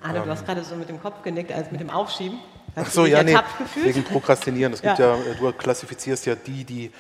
Anne, 0.01 0.21
du 0.21 0.31
hast 0.31 0.45
gerade 0.45 0.65
so 0.65 0.75
mit 0.75 0.89
dem 0.89 1.01
Kopf 1.01 1.23
genickt, 1.23 1.53
als 1.53 1.71
mit 1.71 1.81
dem 1.81 1.91
Aufschieben. 1.91 2.39
Hast 2.75 2.89
Ach 2.89 2.91
so, 2.91 3.07
ja, 3.07 3.23
nee, 3.23 3.37
wegen 3.85 4.03
Prokrastinieren. 4.03 4.73
Es 4.73 4.83
gibt 4.83 4.99
ja. 4.99 5.15
ja, 5.15 5.35
du 5.39 5.53
klassifizierst 5.53 6.27
ja 6.27 6.35
die, 6.35 6.65
die 6.65 6.91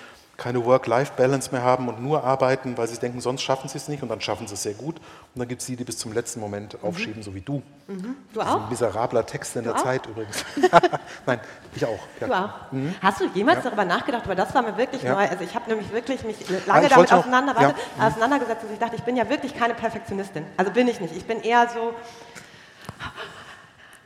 keine 0.42 0.64
Work-Life-Balance 0.64 1.52
mehr 1.52 1.62
haben 1.62 1.88
und 1.88 2.02
nur 2.02 2.24
arbeiten, 2.24 2.76
weil 2.76 2.88
sie 2.88 2.98
denken, 2.98 3.20
sonst 3.20 3.42
schaffen 3.42 3.68
sie 3.68 3.78
es 3.78 3.86
nicht 3.86 4.02
und 4.02 4.08
dann 4.08 4.20
schaffen 4.20 4.48
sie 4.48 4.54
es 4.54 4.62
sehr 4.62 4.74
gut. 4.74 4.96
Und 4.96 5.38
dann 5.38 5.46
gibt 5.46 5.60
es 5.60 5.66
die, 5.66 5.76
die 5.76 5.84
bis 5.84 5.98
zum 5.98 6.12
letzten 6.12 6.40
Moment 6.40 6.74
mhm. 6.74 6.88
aufschieben, 6.88 7.22
so 7.22 7.34
wie 7.34 7.40
du. 7.40 7.62
Mhm. 7.86 8.16
Du 8.34 8.40
auch? 8.40 8.64
Ein 8.64 8.68
miserabler 8.68 9.24
Text 9.24 9.54
in 9.54 9.62
du 9.62 9.70
der 9.70 9.78
auch? 9.78 9.84
Zeit 9.84 10.06
übrigens. 10.06 10.44
Nein, 11.26 11.40
ich 11.76 11.84
auch. 11.84 11.98
Ja. 12.20 12.26
Du 12.26 12.32
auch. 12.32 12.72
Mhm. 12.72 12.94
Hast 13.00 13.20
du 13.20 13.26
jemals 13.34 13.58
ja. 13.58 13.64
darüber 13.64 13.84
nachgedacht? 13.84 14.26
Weil 14.26 14.36
das 14.36 14.52
war 14.54 14.62
mir 14.62 14.76
wirklich 14.76 15.02
ja. 15.02 15.14
neu. 15.14 15.28
Also 15.28 15.44
ich 15.44 15.54
habe 15.54 15.70
nämlich 15.70 15.92
wirklich 15.92 16.24
mich 16.24 16.36
lange 16.66 16.88
damit 16.88 17.12
auseinander, 17.12 17.54
warte, 17.54 17.74
auseinandergesetzt 18.00 18.64
und 18.64 18.72
ich 18.72 18.78
dachte, 18.80 18.96
ich 18.96 19.02
bin 19.02 19.16
ja 19.16 19.28
wirklich 19.28 19.56
keine 19.56 19.74
Perfektionistin. 19.74 20.44
Also 20.56 20.72
bin 20.72 20.88
ich 20.88 21.00
nicht. 21.00 21.16
Ich 21.16 21.24
bin 21.24 21.40
eher 21.40 21.68
so 21.68 21.94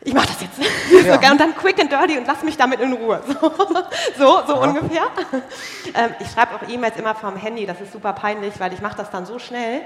ich 0.06 0.14
mache 0.14 0.28
das 0.28 0.40
jetzt. 0.40 1.04
Ja. 1.04 1.32
und 1.32 1.40
dann 1.40 1.54
quick 1.56 1.80
and 1.80 1.90
dirty 1.90 2.16
und 2.16 2.26
lass 2.26 2.42
mich 2.42 2.56
damit 2.56 2.80
in 2.80 2.92
Ruhe. 2.92 3.20
So, 3.26 3.52
so, 4.18 4.42
so 4.46 4.60
ungefähr. 4.62 5.02
Ähm, 5.94 6.14
ich 6.20 6.30
schreibe 6.30 6.54
auch 6.54 6.68
E-Mails 6.68 6.96
immer 6.96 7.14
vom 7.14 7.36
Handy, 7.36 7.66
das 7.66 7.80
ist 7.80 7.92
super 7.92 8.12
peinlich, 8.12 8.54
weil 8.58 8.72
ich 8.72 8.80
mache 8.80 8.96
das 8.96 9.10
dann 9.10 9.26
so 9.26 9.38
schnell. 9.38 9.82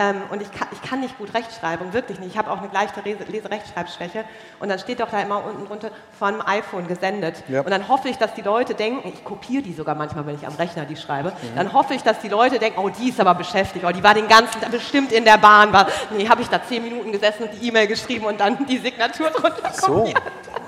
Ähm, 0.00 0.22
und 0.30 0.40
ich 0.40 0.50
kann, 0.50 0.66
ich 0.72 0.80
kann 0.80 1.00
nicht 1.00 1.18
gut 1.18 1.34
Rechtschreibung, 1.34 1.92
wirklich 1.92 2.18
nicht. 2.20 2.30
Ich 2.30 2.38
habe 2.38 2.50
auch 2.50 2.58
eine 2.58 2.72
leichte 2.72 3.02
Leserechtschreibschwäche. 3.02 4.24
Und 4.58 4.70
dann 4.70 4.78
steht 4.78 5.00
doch 5.00 5.10
da 5.10 5.20
immer 5.20 5.44
unten 5.44 5.66
drunter 5.66 5.90
vom 6.18 6.40
iPhone 6.46 6.88
gesendet. 6.88 7.44
Ja. 7.48 7.60
Und 7.60 7.70
dann 7.70 7.86
hoffe 7.86 8.08
ich, 8.08 8.16
dass 8.16 8.32
die 8.32 8.40
Leute 8.40 8.74
denken, 8.74 9.06
ich 9.06 9.22
kopiere 9.22 9.62
die 9.62 9.74
sogar 9.74 9.94
manchmal, 9.94 10.26
wenn 10.26 10.36
ich 10.36 10.46
am 10.46 10.54
Rechner 10.54 10.86
die 10.86 10.96
schreibe, 10.96 11.30
mhm. 11.30 11.56
dann 11.56 11.72
hoffe 11.74 11.92
ich, 11.92 12.02
dass 12.02 12.18
die 12.20 12.28
Leute 12.28 12.58
denken, 12.58 12.80
oh, 12.80 12.88
die 12.88 13.10
ist 13.10 13.20
aber 13.20 13.34
beschäftigt, 13.34 13.84
oh, 13.86 13.92
die 13.92 14.02
war 14.02 14.14
den 14.14 14.26
ganzen 14.26 14.58
Tag 14.58 14.70
bestimmt 14.70 15.12
in 15.12 15.24
der 15.26 15.36
Bahn. 15.36 15.70
War, 15.70 15.86
nee, 16.16 16.26
habe 16.26 16.40
ich 16.40 16.48
da 16.48 16.62
zehn 16.66 16.82
Minuten 16.82 17.12
gesessen 17.12 17.42
und 17.42 17.60
die 17.60 17.68
E-Mail 17.68 17.86
geschrieben 17.86 18.24
und 18.24 18.40
dann 18.40 18.64
die 18.64 18.78
Signatur 18.78 19.28
drunter 19.34 19.70
so. 19.74 19.86
kopiert. 19.86 20.22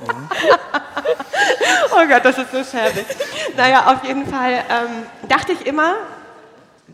Mhm. 0.07 0.29
oh 1.93 2.07
Gott, 2.07 2.23
das 2.23 2.37
ist 2.37 2.53
so 2.53 2.63
schäbig. 2.65 3.07
Naja, 3.57 3.93
auf 3.95 4.05
jeden 4.05 4.27
Fall 4.27 4.53
ähm, 4.53 5.07
dachte 5.27 5.53
ich 5.53 5.67
immer, 5.67 5.95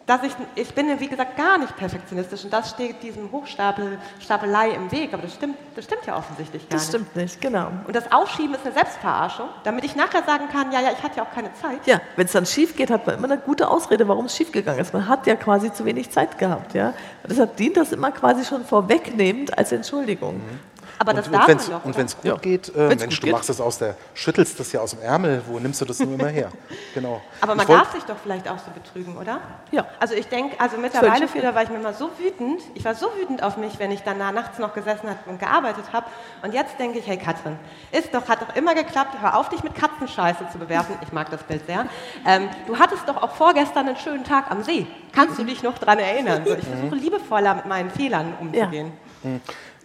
dass 0.09 0.23
ich, 0.23 0.33
ich 0.55 0.75
bin, 0.75 0.87
wie 0.99 1.07
gesagt, 1.07 1.37
gar 1.37 1.59
nicht 1.59 1.77
perfektionistisch 1.77 2.43
und 2.43 2.53
das 2.53 2.71
steht 2.71 3.03
diesem 3.03 3.31
Hochstapelei 3.31 4.71
im 4.71 4.91
Weg, 4.91 5.13
aber 5.13 5.23
das 5.23 5.35
stimmt, 5.35 5.57
das 5.77 5.85
stimmt 5.85 6.07
ja 6.07 6.17
offensichtlich 6.17 6.67
gar 6.67 6.77
nicht. 6.77 6.83
Das 6.83 6.89
stimmt 6.89 7.15
nicht, 7.15 7.41
genau. 7.43 7.71
Und 7.87 7.95
das 7.95 8.11
Aufschieben 8.11 8.55
ist 8.55 8.65
eine 8.65 8.73
Selbstverarschung, 8.73 9.49
damit 9.65 9.85
ich 9.85 9.95
nachher 9.97 10.23
sagen 10.23 10.49
kann, 10.51 10.73
ja, 10.73 10.81
ja, 10.81 10.93
ich 10.93 11.03
hatte 11.03 11.19
ja 11.19 11.25
auch 11.25 11.35
keine 11.35 11.53
Zeit. 11.53 11.87
Ja, 11.87 12.01
wenn 12.17 12.25
es 12.25 12.33
dann 12.33 12.47
schief 12.47 12.75
geht, 12.75 12.91
hat 12.91 13.07
man 13.07 13.17
immer 13.17 13.31
eine 13.31 13.37
gute 13.37 13.69
Ausrede, 13.69 14.09
warum 14.09 14.25
es 14.25 14.35
schief 14.35 14.51
gegangen 14.51 14.79
ist. 14.79 14.95
Man 14.95 15.07
hat 15.07 15.27
ja 15.27 15.37
quasi 15.37 15.71
zu 15.75 15.85
wenig 15.85 16.11
Zeit 16.11 16.39
gehabt, 16.39 16.73
ja. 16.73 16.89
Und 17.23 17.31
deshalb 17.31 17.57
dient 17.57 17.77
das 17.77 17.93
immer 17.93 18.11
quasi 18.11 18.47
schon 18.47 18.65
vorwegnehmend 18.65 19.59
als 19.59 19.73
Entschuldigung. 19.73 20.37
Mhm. 20.37 20.61
Aber 20.99 21.15
das 21.15 21.27
und, 21.27 21.33
darf 21.35 21.49
und 21.49 21.57
man 21.57 21.71
doch. 21.71 21.85
Und 21.85 21.97
wenn 21.97 22.07
es 22.07 22.17
gut 22.17 22.25
ja. 22.25 22.37
geht, 22.37 22.75
äh, 22.75 22.89
Mensch, 22.89 23.05
gut 23.05 23.19
du 23.19 23.27
geht. 23.27 23.33
machst 23.33 23.49
das 23.49 23.61
aus 23.61 23.79
der, 23.79 23.97
schüttelst 24.15 24.59
das 24.59 24.73
ja 24.73 24.81
aus 24.81 24.91
dem 24.91 25.03
Ärmel, 25.03 25.43
wo 25.47 25.59
nimmst 25.59 25.81
du 25.81 25.85
das 25.85 26.01
nur 26.01 26.15
immer 26.15 26.29
her? 26.29 26.51
Genau. 26.95 27.21
Aber 27.41 27.55
man 27.55 27.67
darf 27.67 27.93
sich 27.93 28.03
doch 28.05 28.17
vielleicht 28.21 28.49
auch 28.49 28.59
so 28.59 28.71
betrügen, 28.73 29.17
oder? 29.17 29.41
Ja. 29.71 29.87
Also 30.01 30.15
ich 30.15 30.27
denke, 30.27 30.59
also 30.59 30.79
mittlerweile 30.79 31.29
früher 31.29 31.55
war 31.55 31.63
ich 31.63 31.69
mir 31.69 31.79
mal 31.79 31.95
so 31.95 32.11
wütend, 32.19 32.61
ich 32.75 32.85
war 32.85 32.95
so 32.95 33.07
wütend 33.21 33.43
auf 33.43 33.57
mich, 33.57 33.79
wenn 33.79 33.93
ich 33.93 34.03
dann 34.03 34.19
nachts 34.19 34.59
noch 34.59 34.75
gesessen 34.75 35.09
habe 35.09 35.19
und 35.27 35.39
gearbeitet 35.39 35.85
habe. 35.93 36.07
Und 36.43 36.55
jetzt 36.55 36.79
denke 36.79 36.99
ich, 36.99 37.07
hey 37.07 37.19
Katrin, 37.19 37.57
ist 37.93 38.13
doch, 38.15 38.29
hat 38.29 38.43
doch 38.43 38.57
immer 38.57 38.75
geklappt, 38.75 39.17
hör 39.21 39.39
auf, 39.39 39.49
dich 39.51 39.63
mit 39.63 39.75
Katzenscheiße 39.75 40.49
zu 40.51 40.59
bewerfen. 40.59 40.97
Ich 41.03 41.13
mag 41.13 41.31
das 41.31 41.43
Bild 41.43 41.67
sehr. 41.67 41.87
Ähm, 42.27 42.49
du 42.67 42.79
hattest 42.79 43.09
doch 43.09 43.23
auch 43.23 43.33
vorgestern 43.33 43.87
einen 43.87 43.97
schönen 43.97 44.25
Tag 44.25 44.51
am 44.51 44.65
See. 44.65 44.87
Kannst 45.13 45.39
du 45.39 45.45
dich 45.45 45.63
noch 45.63 45.79
daran 45.79 45.99
erinnern? 45.99 46.43
So, 46.45 46.55
ich 46.55 46.65
versuche 46.65 46.95
liebevoller 46.97 47.55
mit 47.55 47.67
meinen 47.67 47.91
Fehlern 47.91 48.35
umzugehen. 48.41 48.93
Ja. 49.23 49.31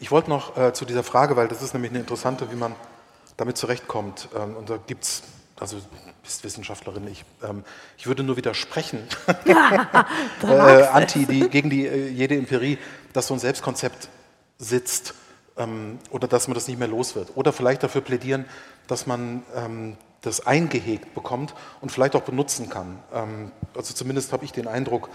Ich 0.04 0.12
wollte 0.12 0.30
noch 0.30 0.58
äh, 0.58 0.74
zu 0.74 0.84
dieser 0.84 1.02
Frage, 1.02 1.38
weil 1.38 1.48
das 1.48 1.62
ist 1.62 1.74
nämlich 1.74 1.92
eine 1.92 2.02
interessante, 2.02 2.52
wie 2.52 2.58
man 2.58 2.76
damit 3.38 3.56
zurechtkommt. 3.56 4.28
Ähm, 4.36 4.58
und 4.58 4.70
da 4.70 4.76
gibt 4.76 5.06
es, 5.06 5.24
also 5.58 5.78
du 5.78 5.84
bist 6.22 6.44
Wissenschaftlerin, 6.44 7.08
ich, 7.08 7.24
ähm, 7.42 7.64
ich 7.98 8.06
würde 8.06 8.22
nur 8.22 8.36
widersprechen, 8.36 9.08
äh, 9.48 10.84
anti, 10.92 11.26
die, 11.26 11.48
gegen 11.48 11.70
die, 11.70 11.88
äh, 11.88 12.10
jede 12.10 12.36
Empirie, 12.36 12.80
dass 13.14 13.28
so 13.28 13.34
ein 13.34 13.40
Selbstkonzept 13.40 14.10
sitzt 14.58 15.14
ähm, 15.56 16.00
oder 16.10 16.28
dass 16.28 16.50
man 16.50 16.56
das 16.56 16.68
nicht 16.68 16.80
mehr 16.80 16.90
los 16.90 17.16
wird. 17.16 17.30
Oder 17.36 17.54
vielleicht 17.54 17.82
dafür 17.82 18.02
plädieren, 18.02 18.44
dass 18.88 19.08
man 19.08 19.44
ähm, 19.56 19.96
das 20.20 20.46
eingehegt 20.46 21.14
bekommt 21.14 21.56
und 21.80 21.94
vielleicht 21.94 22.18
auch 22.18 22.24
benutzen 22.24 22.70
kann. 22.70 23.00
Ähm, 23.14 23.54
also 23.74 23.94
zumindest 23.94 24.34
habe 24.34 24.44
ich 24.44 24.52
den 24.52 24.68
Eindruck, 24.68 25.10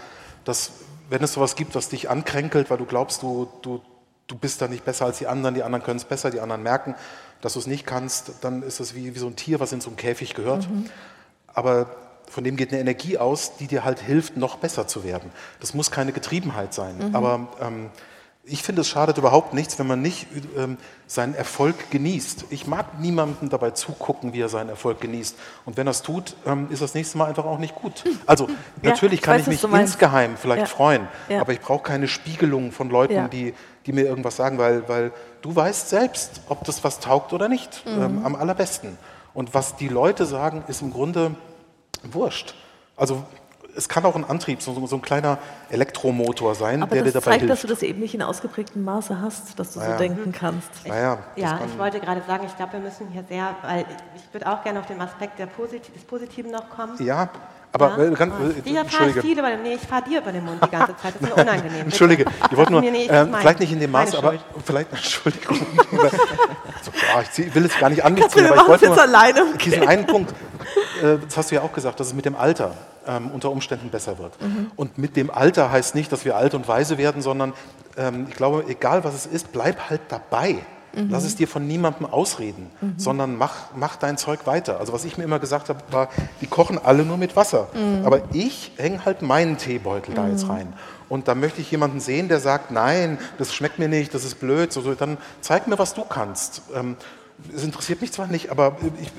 dass 0.45 0.71
wenn 1.11 1.23
es 1.23 1.33
sowas 1.33 1.55
gibt, 1.55 1.75
was 1.75 1.89
dich 1.89 2.09
ankränkelt, 2.09 2.71
weil 2.71 2.79
du 2.79 2.85
glaubst, 2.85 3.21
du, 3.21 3.47
du 3.61 3.83
du 4.29 4.37
bist 4.37 4.61
da 4.61 4.67
nicht 4.67 4.85
besser 4.85 5.05
als 5.05 5.17
die 5.17 5.27
anderen, 5.27 5.55
die 5.55 5.63
anderen 5.63 5.83
können 5.83 5.97
es 5.97 6.05
besser, 6.05 6.31
die 6.31 6.39
anderen 6.39 6.63
merken, 6.63 6.95
dass 7.41 7.53
du 7.53 7.59
es 7.59 7.67
nicht 7.67 7.85
kannst, 7.85 8.31
dann 8.41 8.63
ist 8.63 8.79
es 8.79 8.95
wie, 8.95 9.13
wie 9.15 9.19
so 9.19 9.27
ein 9.27 9.35
Tier, 9.35 9.59
was 9.59 9.73
in 9.73 9.81
so 9.81 9.89
einem 9.89 9.97
Käfig 9.97 10.33
gehört. 10.35 10.69
Mhm. 10.69 10.89
Aber 11.47 11.87
von 12.27 12.43
dem 12.43 12.55
geht 12.55 12.71
eine 12.71 12.79
Energie 12.79 13.17
aus, 13.17 13.57
die 13.57 13.67
dir 13.67 13.83
halt 13.83 13.99
hilft, 13.99 14.37
noch 14.37 14.57
besser 14.57 14.87
zu 14.87 15.03
werden. 15.03 15.31
Das 15.59 15.73
muss 15.73 15.89
keine 15.89 16.11
Getriebenheit 16.11 16.73
sein. 16.73 17.09
Mhm. 17.09 17.15
Aber 17.15 17.47
ähm, 17.59 17.89
ich 18.43 18.63
finde, 18.63 18.81
es 18.81 18.87
schadet 18.87 19.17
überhaupt 19.17 19.53
nichts, 19.53 19.77
wenn 19.79 19.87
man 19.87 20.01
nicht 20.01 20.27
ähm, 20.57 20.77
seinen 21.07 21.35
Erfolg 21.35 21.91
genießt. 21.91 22.45
Ich 22.49 22.67
mag 22.67 22.99
niemandem 22.99 23.49
dabei 23.49 23.71
zugucken, 23.71 24.33
wie 24.33 24.41
er 24.41 24.49
seinen 24.49 24.69
Erfolg 24.69 25.01
genießt. 25.01 25.35
Und 25.65 25.77
wenn 25.77 25.87
er 25.87 25.91
es 25.91 26.01
tut, 26.01 26.35
ähm, 26.45 26.67
ist 26.69 26.81
das 26.81 26.93
nächste 26.93 27.17
Mal 27.17 27.25
einfach 27.25 27.45
auch 27.45 27.59
nicht 27.59 27.75
gut. 27.75 28.03
Also 28.25 28.47
ja, 28.47 28.89
natürlich 28.91 29.21
kann 29.21 29.39
ich, 29.39 29.47
weiß, 29.47 29.53
ich 29.53 29.67
mich 29.67 29.81
insgeheim 29.81 30.35
vielleicht 30.37 30.61
ja. 30.61 30.65
freuen, 30.67 31.07
ja. 31.29 31.41
aber 31.41 31.53
ich 31.53 31.59
brauche 31.59 31.83
keine 31.83 32.07
Spiegelung 32.07 32.71
von 32.71 32.89
Leuten, 32.89 33.29
die, 33.29 33.53
die 33.85 33.93
mir 33.93 34.05
irgendwas 34.05 34.35
sagen, 34.35 34.57
weil, 34.57 34.87
weil 34.87 35.11
du 35.41 35.55
weißt 35.55 35.89
selbst, 35.89 36.41
ob 36.49 36.63
das 36.63 36.83
was 36.83 36.99
taugt 36.99 37.33
oder 37.33 37.47
nicht, 37.47 37.85
mhm. 37.85 38.01
ähm, 38.01 38.25
am 38.25 38.35
allerbesten. 38.35 38.97
Und 39.33 39.53
was 39.53 39.75
die 39.75 39.87
Leute 39.87 40.25
sagen, 40.25 40.63
ist 40.67 40.81
im 40.81 40.91
Grunde 40.91 41.35
wurscht. 42.03 42.55
Also 42.97 43.23
es 43.75 43.87
kann 43.87 44.05
auch 44.05 44.15
ein 44.15 44.25
Antrieb, 44.25 44.61
so, 44.61 44.85
so 44.85 44.95
ein 44.95 45.01
kleiner 45.01 45.37
Elektromotor 45.69 46.55
sein, 46.55 46.83
Aber 46.83 46.95
der 46.95 47.03
dir 47.03 47.11
dabei 47.11 47.31
zeigt, 47.31 47.41
hilft. 47.41 47.53
dass 47.53 47.61
du 47.61 47.67
das 47.67 47.81
eben 47.83 47.99
nicht 47.99 48.13
in 48.13 48.21
ausgeprägtem 48.21 48.83
Maße 48.83 49.21
hast, 49.21 49.57
dass 49.57 49.73
du 49.73 49.79
naja. 49.79 49.93
so 49.93 49.97
denken 49.97 50.31
kannst. 50.31 50.69
Ich, 50.83 50.89
naja, 50.89 51.19
ja, 51.35 51.59
ich 51.65 51.77
wollte 51.77 51.99
gerade 51.99 52.21
sagen, 52.27 52.45
ich 52.45 52.55
glaube, 52.55 52.73
wir 52.73 52.79
müssen 52.79 53.07
hier 53.09 53.23
sehr, 53.29 53.55
weil 53.61 53.85
ich 54.15 54.33
würde 54.33 54.47
auch 54.47 54.63
gerne 54.63 54.79
auf 54.79 54.85
den 54.85 54.99
Aspekt 55.01 55.39
der 55.39 55.45
Posit 55.45 55.95
des 55.95 56.03
Positiven 56.03 56.51
noch 56.51 56.69
kommen. 56.69 57.01
Ja, 57.03 57.29
aber 57.71 57.97
ja? 57.97 58.03
äh, 58.03 58.53
ich 58.65 58.91
fahre 58.91 59.21
viel 59.21 59.37
über 59.37 59.49
den, 59.49 59.61
nee, 59.61 59.75
ich 59.75 59.87
fahre 59.87 60.03
dir 60.03 60.21
über 60.21 60.31
den 60.31 60.43
Mund 60.43 60.59
die 60.63 60.69
ganze 60.71 60.95
Zeit. 60.97 61.13
Das 61.19 61.21
ist 61.21 61.35
mir 61.35 61.41
unangenehm. 61.41 61.81
Entschuldige, 61.85 62.25
ich 62.49 62.57
wollte 62.57 62.71
nur, 62.71 62.81
nee, 62.81 63.05
äh, 63.05 63.25
vielleicht 63.25 63.59
nicht 63.59 63.71
in 63.71 63.79
dem 63.79 63.91
Maß, 63.91 64.15
aber 64.15 64.33
vielleicht, 64.65 64.91
Entschuldigung. 64.91 65.57
so, 65.91 66.91
ja, 66.91 67.21
ich 67.21 67.55
will 67.55 67.65
es 67.65 67.77
gar 67.77 67.89
nicht 67.89 68.03
an 68.03 68.15
mich 68.15 68.27
ziehen, 68.29 68.47
aber 68.47 68.55
ich 68.55 68.67
wollte 68.67 68.85
nur 68.87 69.01
alleine. 69.01 69.45
diesen 69.63 69.87
einen 69.87 70.07
Punkt, 70.07 70.31
äh, 71.01 71.17
das 71.23 71.37
hast 71.37 71.51
du 71.51 71.55
ja 71.55 71.61
auch 71.61 71.73
gesagt, 71.73 71.99
dass 71.99 72.07
es 72.07 72.13
mit 72.13 72.25
dem 72.25 72.35
Alter 72.35 72.73
ähm, 73.07 73.29
unter 73.31 73.51
Umständen 73.51 73.89
besser 73.89 74.17
wird. 74.17 74.41
Mhm. 74.41 74.71
Und 74.75 74.97
mit 74.97 75.15
dem 75.15 75.29
Alter 75.29 75.71
heißt 75.71 75.93
nicht, 75.93 76.11
dass 76.11 76.25
wir 76.25 76.35
alt 76.37 76.55
und 76.55 76.67
weise 76.67 76.97
werden, 76.97 77.21
sondern 77.21 77.53
ähm, 77.97 78.25
ich 78.29 78.35
glaube, 78.35 78.65
egal 78.67 79.03
was 79.03 79.13
es 79.13 79.25
ist, 79.27 79.51
bleib 79.51 79.89
halt 79.89 80.01
dabei. 80.09 80.57
Mhm. 80.95 81.09
Lass 81.09 81.23
es 81.23 81.35
dir 81.35 81.47
von 81.47 81.67
niemandem 81.67 82.05
ausreden, 82.05 82.69
mhm. 82.81 82.93
sondern 82.97 83.37
mach, 83.37 83.55
mach 83.75 83.95
dein 83.95 84.17
Zeug 84.17 84.45
weiter. 84.45 84.79
Also 84.79 84.93
was 84.93 85.05
ich 85.05 85.17
mir 85.17 85.23
immer 85.23 85.39
gesagt 85.39 85.69
habe, 85.69 85.79
war, 85.91 86.09
die 86.41 86.47
kochen 86.47 86.79
alle 86.83 87.03
nur 87.03 87.17
mit 87.17 87.35
Wasser. 87.35 87.67
Mhm. 87.73 88.05
Aber 88.05 88.21
ich 88.33 88.71
hänge 88.77 89.05
halt 89.05 89.21
meinen 89.21 89.57
Teebeutel 89.57 90.15
da 90.15 90.27
jetzt 90.27 90.49
rein. 90.49 90.73
Und 91.07 91.27
da 91.27 91.35
möchte 91.35 91.59
ich 91.61 91.71
jemanden 91.71 91.99
sehen, 91.99 92.27
der 92.27 92.39
sagt, 92.39 92.71
nein, 92.71 93.17
das 93.37 93.53
schmeckt 93.53 93.79
mir 93.79 93.89
nicht, 93.89 94.13
das 94.13 94.23
ist 94.23 94.39
blöd. 94.39 94.71
So, 94.71 94.93
dann 94.93 95.17
zeig 95.41 95.67
mir, 95.67 95.79
was 95.79 95.95
du 95.95 96.03
kannst. 96.03 96.61
Ähm, 96.75 96.95
es 97.55 97.63
interessiert 97.63 98.01
mich 98.01 98.11
zwar 98.11 98.27
nicht, 98.27 98.51
aber 98.51 98.77
ich 99.01 99.11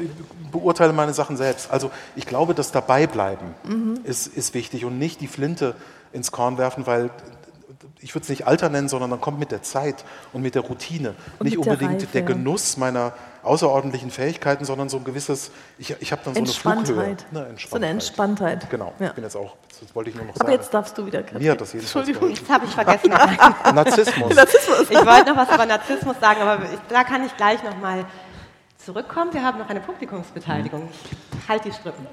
beurteile 0.53 0.93
meine 0.93 1.15
Sachen 1.15 1.37
selbst. 1.37 1.71
Also 1.71 1.91
ich 2.17 2.27
glaube, 2.27 2.55
das 2.55 2.71
Dabeibleiben 2.71 3.55
mhm. 3.65 4.01
ist, 4.05 4.27
ist 4.27 4.55
wichtig 4.55 4.85
und 4.85 4.99
nicht 4.99 5.21
die 5.21 5.27
Flinte 5.27 5.75
ins 6.13 6.31
Korn 6.31 6.59
werfen, 6.59 6.87
weil 6.87 7.11
ich 8.03 8.15
würde 8.15 8.23
es 8.23 8.29
nicht 8.29 8.47
Alter 8.47 8.69
nennen, 8.69 8.89
sondern 8.89 9.11
dann 9.11 9.21
kommt 9.21 9.39
mit 9.39 9.51
der 9.51 9.63
Zeit 9.63 10.05
und 10.33 10.43
mit 10.43 10.55
der 10.55 10.63
Routine. 10.63 11.15
Und 11.39 11.45
nicht 11.45 11.59
unbedingt 11.59 11.81
der, 11.81 11.99
Reife, 11.99 12.07
der 12.13 12.23
Genuss 12.23 12.77
meiner 12.77 13.13
außerordentlichen 13.43 14.11
Fähigkeiten, 14.11 14.65
sondern 14.65 14.89
so 14.89 14.99
ein 14.99 15.05
gewisses, 15.05 15.51
ich, 15.79 15.95
ich 16.01 16.13
habe 16.13 16.23
dann 16.25 16.35
so 16.35 16.41
eine 16.41 16.49
Flughöhe. 16.49 17.17
Eine 17.31 17.47
Entspanntheit. 17.47 17.71
So 17.71 17.77
eine 17.77 17.87
Entspanntheit. 17.87 18.71
Genau, 18.71 18.93
ja. 18.99 19.09
ich 19.09 19.13
bin 19.13 19.25
jetzt 19.25 19.37
auch, 19.37 19.57
das 19.81 19.95
wollte 19.95 20.11
ich 20.11 20.17
nur 20.17 20.27
noch 20.27 20.35
sagen. 20.35 20.49
Aber 20.49 20.57
jetzt 20.57 20.73
darfst 20.73 20.97
du 20.97 21.07
wieder, 21.07 21.23
Katrin. 21.23 21.43
Mir 21.43 21.53
hat 21.53 21.61
das 21.61 21.73
jedenfalls 21.73 22.09
Entschuldigung, 22.09 22.39
das 22.47 22.55
habe 22.55 22.67
ich 22.67 22.73
vergessen. 22.73 23.11
Narzissmus. 23.75 24.35
Narzissmus. 24.35 24.91
Ich 24.91 25.07
wollte 25.07 25.31
noch 25.31 25.37
was 25.37 25.55
über 25.55 25.67
Narzissmus 25.67 26.17
sagen, 26.21 26.41
aber 26.41 26.65
ich, 26.65 26.79
da 26.89 27.05
kann 27.05 27.25
ich 27.25 27.37
gleich 27.37 27.63
noch 27.63 27.77
mal 27.79 28.05
zurückkommen. 28.79 29.33
Wir 29.33 29.43
haben 29.43 29.59
noch 29.59 29.69
eine 29.69 29.81
Publikumsbeteiligung. 29.81 30.89
Ich 31.43 31.49
halte 31.49 31.69
die 31.69 31.75
Strippen. 31.75 32.07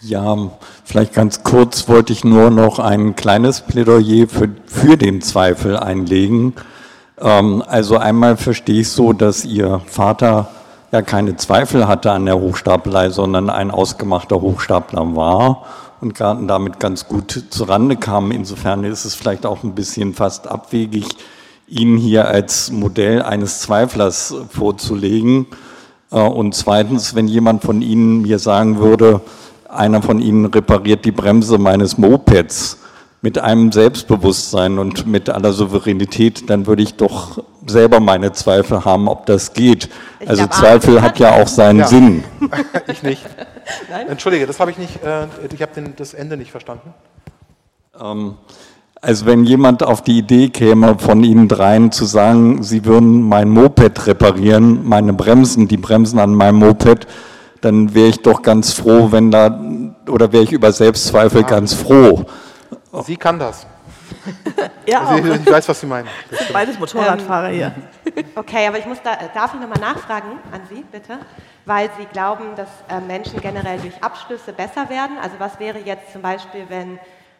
Ja, 0.00 0.36
vielleicht 0.84 1.12
ganz 1.12 1.42
kurz 1.42 1.88
wollte 1.88 2.12
ich 2.12 2.22
nur 2.22 2.50
noch 2.50 2.78
ein 2.78 3.16
kleines 3.16 3.62
Plädoyer 3.62 4.28
für, 4.28 4.48
für 4.66 4.96
den 4.96 5.22
Zweifel 5.22 5.76
einlegen. 5.76 6.54
Ähm, 7.20 7.64
also 7.66 7.96
einmal 7.96 8.36
verstehe 8.36 8.82
ich 8.82 8.90
so, 8.90 9.12
dass 9.12 9.44
Ihr 9.44 9.80
Vater 9.86 10.50
ja 10.92 11.02
keine 11.02 11.34
Zweifel 11.34 11.88
hatte 11.88 12.12
an 12.12 12.26
der 12.26 12.38
Hochstapelei, 12.38 13.10
sondern 13.10 13.50
ein 13.50 13.72
ausgemachter 13.72 14.40
Hochstapler 14.40 15.16
war 15.16 15.64
und 16.00 16.20
damit 16.20 16.78
ganz 16.78 17.08
gut 17.08 17.46
zurande 17.50 17.96
kam. 17.96 18.30
Insofern 18.30 18.84
ist 18.84 19.04
es 19.04 19.16
vielleicht 19.16 19.46
auch 19.46 19.64
ein 19.64 19.74
bisschen 19.74 20.14
fast 20.14 20.46
abwegig, 20.46 21.06
ihn 21.66 21.96
hier 21.96 22.28
als 22.28 22.70
Modell 22.70 23.20
eines 23.20 23.62
Zweiflers 23.62 24.32
vorzulegen. 24.48 25.48
Äh, 26.12 26.20
und 26.20 26.54
zweitens, 26.54 27.16
wenn 27.16 27.26
jemand 27.26 27.62
von 27.64 27.82
Ihnen 27.82 28.22
mir 28.22 28.38
sagen 28.38 28.78
würde, 28.78 29.22
einer 29.68 30.02
von 30.02 30.20
Ihnen 30.20 30.46
repariert 30.46 31.04
die 31.04 31.12
Bremse 31.12 31.58
meines 31.58 31.98
Mopeds 31.98 32.78
mit 33.20 33.38
einem 33.38 33.72
Selbstbewusstsein 33.72 34.78
und 34.78 35.06
mit 35.06 35.28
aller 35.28 35.52
Souveränität, 35.52 36.48
dann 36.48 36.66
würde 36.66 36.82
ich 36.82 36.94
doch 36.94 37.42
selber 37.66 37.98
meine 37.98 38.32
Zweifel 38.32 38.84
haben, 38.84 39.08
ob 39.08 39.26
das 39.26 39.52
geht. 39.52 39.88
Ich 40.20 40.28
also 40.28 40.46
Zweifel 40.46 41.02
hat 41.02 41.18
ja 41.18 41.32
auch 41.32 41.48
seinen 41.48 41.80
ja. 41.80 41.86
Sinn. 41.88 42.24
ich 42.86 43.02
nicht. 43.02 43.24
Nein? 43.90 44.08
Entschuldige, 44.08 44.46
das 44.46 44.60
habe 44.60 44.70
ich 44.70 44.78
nicht, 44.78 45.02
äh, 45.02 45.26
ich 45.52 45.60
habe 45.62 45.72
das 45.96 46.14
Ende 46.14 46.36
nicht 46.36 46.52
verstanden. 46.52 46.94
Ähm, 48.00 48.34
Also 49.00 49.26
wenn 49.26 49.44
jemand 49.44 49.82
auf 49.82 50.02
die 50.02 50.18
Idee 50.18 50.48
käme, 50.48 50.98
von 50.98 51.22
Ihnen 51.24 51.48
dreien 51.48 51.92
zu 51.92 52.04
sagen, 52.04 52.62
Sie 52.62 52.84
würden 52.84 53.22
mein 53.22 53.48
Moped 53.48 54.06
reparieren, 54.06 54.86
meine 54.88 55.12
Bremsen, 55.12 55.68
die 55.68 55.76
Bremsen 55.76 56.18
an 56.18 56.34
meinem 56.34 56.56
Moped, 56.56 57.06
dann 57.60 57.94
wäre 57.94 58.08
ich 58.08 58.22
doch 58.22 58.42
ganz 58.42 58.72
froh, 58.72 59.10
wenn 59.10 59.30
da, 59.30 59.60
oder 60.08 60.32
wäre 60.32 60.44
ich 60.44 60.52
über 60.52 60.72
Selbstzweifel 60.72 61.44
ganz 61.44 61.74
froh. 61.74 62.24
Sie 63.04 63.16
kann 63.16 63.38
das. 63.38 63.66
Ja, 64.86 65.02
auch. 65.02 65.16
Sie, 65.16 65.30
ich 65.30 65.50
weiß, 65.50 65.68
was 65.68 65.80
Sie 65.80 65.86
meinen. 65.86 66.08
Beides 66.52 66.78
Motorradfahrer 66.78 67.48
hier. 67.48 67.74
Okay, 68.34 68.66
aber 68.66 68.78
ich 68.78 68.86
muss 68.86 68.98
da, 69.02 69.16
darf 69.34 69.52
ich 69.52 69.60
nochmal 69.60 69.80
nachfragen 69.80 70.30
an 70.50 70.62
Sie, 70.70 70.82
bitte? 70.90 71.18
Weil 71.66 71.90
Sie 71.98 72.06
glauben, 72.06 72.54
dass 72.56 72.68
äh, 72.88 73.00
Menschen 73.00 73.38
generell 73.40 73.78
durch 73.78 74.02
Abschlüsse 74.02 74.52
besser 74.52 74.88
werden. 74.88 75.18
Also 75.22 75.36
was 75.38 75.60
wäre 75.60 75.78
jetzt 75.78 76.12
zum 76.12 76.22
Beispiel, 76.22 76.64
wenn, 76.68 76.98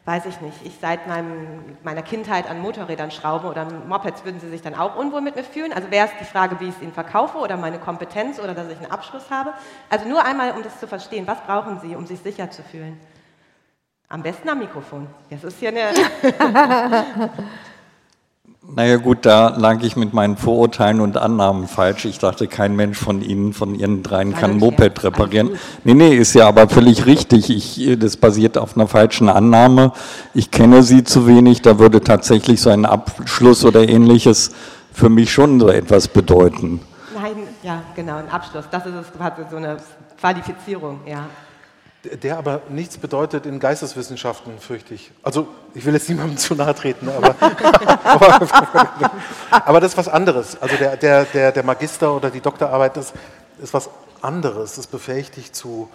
weiß 0.09 0.25
ich 0.25 0.41
nicht, 0.41 0.65
ich 0.65 0.79
seit 0.81 1.07
meinem, 1.07 1.77
meiner 1.83 2.01
Kindheit 2.01 2.49
an 2.49 2.61
Motorrädern 2.61 3.11
schraube 3.11 3.47
oder 3.47 3.67
Mopeds, 3.67 4.25
würden 4.25 4.41
Sie 4.41 4.49
sich 4.49 4.63
dann 4.63 4.75
auch 4.75 4.97
unwohl 4.97 5.21
mit 5.21 5.37
mir 5.37 5.45
fühlen? 5.45 5.71
Also 5.71 5.91
wäre 5.91 6.07
es 6.07 6.13
die 6.19 6.25
Frage, 6.25 6.59
wie 6.61 6.69
ich 6.69 6.77
es 6.77 6.81
Ihnen 6.81 6.95
verkaufe 6.95 7.37
oder 7.37 7.59
meine 7.59 7.79
Kompetenz 7.79 8.41
oder 8.41 8.55
dass 8.55 8.71
ich 8.71 8.79
einen 8.79 8.91
Abschluss 8.91 9.31
habe? 9.31 9.53
Also 9.91 10.09
nur 10.09 10.25
einmal, 10.25 10.53
um 10.53 10.63
das 10.63 10.81
zu 10.81 10.87
verstehen, 10.87 11.27
was 11.27 11.43
brauchen 11.43 11.79
Sie, 11.81 11.95
um 11.95 12.07
sich 12.07 12.21
sicher 12.21 12.51
zu 12.51 12.63
fühlen? 12.63 12.99
Am 14.09 14.23
besten 14.23 14.49
am 14.49 14.61
Mikrofon. 14.61 15.09
Das 15.29 15.45
ist 15.45 15.59
hier 15.59 15.69
eine... 15.69 15.93
Naja 18.71 18.99
gut, 18.99 19.25
da 19.25 19.57
lag 19.57 19.83
ich 19.83 19.97
mit 19.97 20.13
meinen 20.13 20.37
Vorurteilen 20.37 21.01
und 21.01 21.17
Annahmen 21.17 21.69
falsch. 21.69 22.05
Ich 22.05 22.19
dachte, 22.19 22.47
kein 22.49 22.77
Mensch 22.77 22.99
von 22.99 23.23
Ihnen, 23.23 23.55
von 23.55 23.75
Ihren 23.75 24.03
dreien 24.03 24.35
kann 24.35 24.53
ein 24.53 24.59
Moped 24.59 25.05
reparieren. 25.05 25.53
Nee, 25.85 25.95
nee, 25.95 26.15
ist 26.15 26.35
ja 26.35 26.47
aber 26.47 26.69
völlig 26.69 27.07
richtig. 27.07 27.49
Ich, 27.49 27.99
das 27.99 28.19
basiert 28.19 28.59
auf 28.59 28.77
einer 28.77 28.87
falschen 28.87 29.31
Annahme. 29.31 29.93
Ich 30.35 30.51
kenne 30.51 30.83
Sie 30.83 31.03
zu 31.03 31.27
wenig, 31.27 31.63
da 31.63 31.79
würde 31.79 32.03
tatsächlich 32.03 32.61
so 32.61 32.69
ein 32.69 32.85
Abschluss 32.85 33.65
oder 33.65 33.89
ähnliches 33.89 34.51
für 34.93 35.09
mich 35.09 35.33
schon 35.33 35.59
so 35.61 35.71
etwas 35.71 36.07
bedeuten. 36.07 36.81
Nein, 37.15 37.37
ja, 37.63 37.83
genau, 37.97 38.17
ein 38.17 38.29
Abschluss. 38.29 38.67
Das 38.71 38.85
ist 38.85 38.95
es, 38.95 39.07
so 39.51 39.57
eine 39.57 39.79
Qualifizierung, 40.21 41.01
ja. 41.07 41.25
Der 42.23 42.39
aber 42.39 42.63
nichts 42.69 42.99
bedeutet 42.99 43.47
in 43.47 43.61
Geisteswissenschaften, 43.61 44.59
fürchte 44.59 44.95
ich. 44.95 45.11
Also, 45.23 45.49
ich 45.75 45.85
will 45.85 45.95
jetzt 45.95 46.09
niemandem 46.09 46.37
zu 46.37 46.55
nahe 46.55 46.75
treten, 46.75 47.09
aber, 47.09 47.35
aber, 48.05 48.49
aber 49.51 49.81
das 49.81 49.93
ist 49.93 49.99
was 49.99 50.09
anderes. 50.09 50.61
Also, 50.61 50.77
der, 50.77 50.97
der, 50.97 51.25
der, 51.25 51.53
der 51.53 51.63
Magister 51.63 52.15
oder 52.15 52.31
die 52.31 52.41
Doktorarbeit 52.41 52.97
das 52.97 53.13
ist 53.63 53.75
was 53.75 53.91
anderes. 54.23 54.77
Das 54.77 54.87
befähigt 54.87 55.37
dich 55.37 55.53
zu 55.53 55.89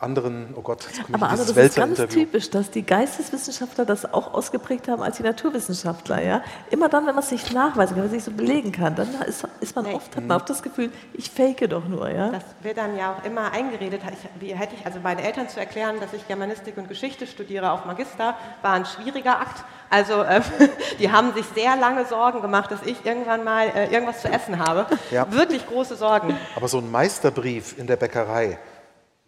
anderen, 0.00 0.54
oh 0.56 0.62
Gott, 0.62 0.84
jetzt 0.84 1.04
komme 1.04 1.08
ich 1.18 1.22
Aber 1.22 1.30
also 1.30 1.52
das 1.52 1.64
ist 1.66 1.76
ganz 1.76 1.98
typisch, 2.08 2.50
dass 2.50 2.70
die 2.70 2.82
Geisteswissenschaftler 2.82 3.84
das 3.84 4.10
auch 4.12 4.32
ausgeprägt 4.32 4.88
haben 4.88 5.02
als 5.02 5.18
die 5.18 5.22
Naturwissenschaftler. 5.22 6.22
Ja? 6.22 6.42
Immer 6.70 6.88
dann, 6.88 7.06
wenn 7.06 7.14
man 7.14 7.22
es 7.22 7.28
sich 7.28 7.52
nachweisen 7.52 7.94
kann, 7.94 8.04
wenn 8.04 8.10
man 8.10 8.16
es 8.16 8.24
sich 8.24 8.34
so 8.34 8.36
belegen 8.36 8.72
kann, 8.72 8.94
dann 8.94 9.08
ist, 9.26 9.46
ist 9.60 9.76
man 9.76 9.84
Nee. 9.84 9.94
oft, 9.94 10.16
hat 10.16 10.26
man 10.26 10.38
oft 10.38 10.48
das 10.48 10.62
Gefühl, 10.62 10.90
ich 11.12 11.30
fake 11.30 11.68
doch 11.68 11.86
nur. 11.86 12.08
Ja? 12.10 12.30
Das 12.30 12.44
wird 12.62 12.78
dann 12.78 12.96
ja 12.96 13.12
auch 13.12 13.24
immer 13.24 13.52
eingeredet. 13.52 14.00
Ich, 14.10 14.40
wie 14.40 14.54
hätte 14.54 14.74
ich 14.74 14.86
also 14.86 15.00
meinen 15.00 15.18
Eltern 15.18 15.48
zu 15.48 15.60
erklären, 15.60 15.96
dass 16.00 16.14
ich 16.14 16.26
Germanistik 16.26 16.78
und 16.78 16.88
Geschichte 16.88 17.26
studiere 17.26 17.70
auf 17.70 17.84
Magister, 17.84 18.36
war 18.62 18.72
ein 18.72 18.86
schwieriger 18.86 19.38
Akt. 19.40 19.64
Also 19.90 20.24
ähm, 20.24 20.42
die 20.98 21.12
haben 21.12 21.34
sich 21.34 21.44
sehr 21.54 21.76
lange 21.76 22.06
Sorgen 22.06 22.40
gemacht, 22.40 22.70
dass 22.70 22.82
ich 22.86 23.04
irgendwann 23.04 23.44
mal 23.44 23.68
äh, 23.68 23.92
irgendwas 23.92 24.22
zu 24.22 24.28
essen 24.28 24.58
habe. 24.58 24.86
Ja. 25.10 25.30
Wirklich 25.30 25.66
große 25.66 25.96
Sorgen. 25.96 26.36
Aber 26.56 26.68
so 26.68 26.78
ein 26.78 26.90
Meisterbrief 26.90 27.76
in 27.78 27.86
der 27.86 27.96
Bäckerei 27.96 28.58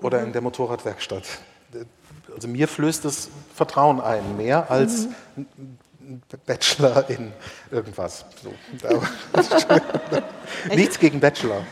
oder 0.02 0.22
in 0.22 0.32
der 0.32 0.42
Motorradwerkstatt, 0.42 1.24
also 2.34 2.48
mir 2.48 2.68
flößt 2.68 3.04
es 3.04 3.30
Vertrauen 3.54 4.00
ein, 4.00 4.36
mehr 4.36 4.70
als 4.70 5.08
ein 5.36 6.22
Bachelor 6.46 7.08
in 7.08 7.32
irgendwas. 7.70 8.24
So. 8.42 9.02
Nichts 10.74 10.98
gegen 10.98 11.20
Bachelor. 11.20 11.62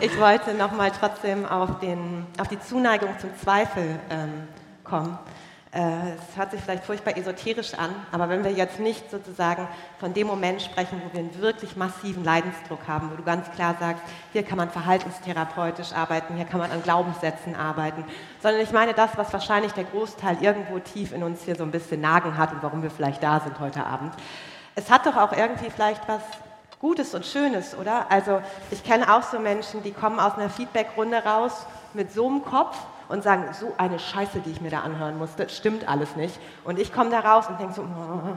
Ich 0.00 0.18
wollte 0.18 0.54
noch 0.54 0.72
mal 0.72 0.90
trotzdem 0.90 1.44
auf, 1.46 1.78
den, 1.80 2.26
auf 2.38 2.48
die 2.48 2.60
Zuneigung 2.60 3.10
zum 3.20 3.30
Zweifel 3.42 3.98
ähm, 4.10 4.48
kommen. 4.84 5.18
Äh, 5.74 6.12
Es 6.30 6.36
hört 6.36 6.52
sich 6.52 6.60
vielleicht 6.60 6.84
furchtbar 6.84 7.16
esoterisch 7.16 7.74
an, 7.74 7.90
aber 8.12 8.28
wenn 8.28 8.44
wir 8.44 8.52
jetzt 8.52 8.78
nicht 8.78 9.10
sozusagen 9.10 9.66
von 9.98 10.14
dem 10.14 10.28
Moment 10.28 10.62
sprechen, 10.62 11.02
wo 11.04 11.12
wir 11.12 11.18
einen 11.18 11.40
wirklich 11.40 11.74
massiven 11.74 12.22
Leidensdruck 12.22 12.86
haben, 12.86 13.10
wo 13.10 13.16
du 13.16 13.24
ganz 13.24 13.50
klar 13.50 13.74
sagst, 13.80 14.02
hier 14.32 14.44
kann 14.44 14.56
man 14.56 14.70
verhaltenstherapeutisch 14.70 15.92
arbeiten, 15.92 16.36
hier 16.36 16.44
kann 16.44 16.60
man 16.60 16.70
an 16.70 16.82
Glaubenssätzen 16.82 17.56
arbeiten, 17.56 18.04
sondern 18.40 18.60
ich 18.62 18.70
meine 18.70 18.94
das, 18.94 19.16
was 19.16 19.32
wahrscheinlich 19.32 19.72
der 19.72 19.82
Großteil 19.84 20.38
irgendwo 20.40 20.78
tief 20.78 21.12
in 21.12 21.24
uns 21.24 21.42
hier 21.42 21.56
so 21.56 21.64
ein 21.64 21.72
bisschen 21.72 22.00
nagen 22.00 22.38
hat 22.38 22.52
und 22.52 22.62
warum 22.62 22.82
wir 22.84 22.90
vielleicht 22.90 23.22
da 23.22 23.40
sind 23.40 23.58
heute 23.58 23.84
Abend. 23.84 24.14
Es 24.76 24.90
hat 24.90 25.06
doch 25.06 25.16
auch 25.16 25.32
irgendwie 25.32 25.70
vielleicht 25.70 26.06
was 26.06 26.22
Gutes 26.78 27.14
und 27.14 27.26
Schönes, 27.26 27.76
oder? 27.76 28.06
Also 28.10 28.42
ich 28.70 28.84
kenne 28.84 29.12
auch 29.12 29.22
so 29.22 29.40
Menschen, 29.40 29.82
die 29.82 29.92
kommen 29.92 30.20
aus 30.20 30.34
einer 30.34 30.50
Feedbackrunde 30.50 31.24
raus 31.24 31.66
mit 31.94 32.12
so 32.12 32.28
einem 32.28 32.44
Kopf 32.44 32.76
und 33.08 33.22
sagen, 33.22 33.44
so 33.58 33.72
eine 33.78 33.98
Scheiße, 33.98 34.40
die 34.40 34.50
ich 34.50 34.60
mir 34.60 34.70
da 34.70 34.80
anhören 34.80 35.18
musste, 35.18 35.48
stimmt 35.48 35.88
alles 35.88 36.16
nicht. 36.16 36.38
Und 36.64 36.78
ich 36.78 36.92
komme 36.92 37.10
da 37.10 37.20
raus 37.20 37.46
und 37.48 37.60
denke 37.60 37.74
so, 37.74 37.82
oh, 37.82 38.36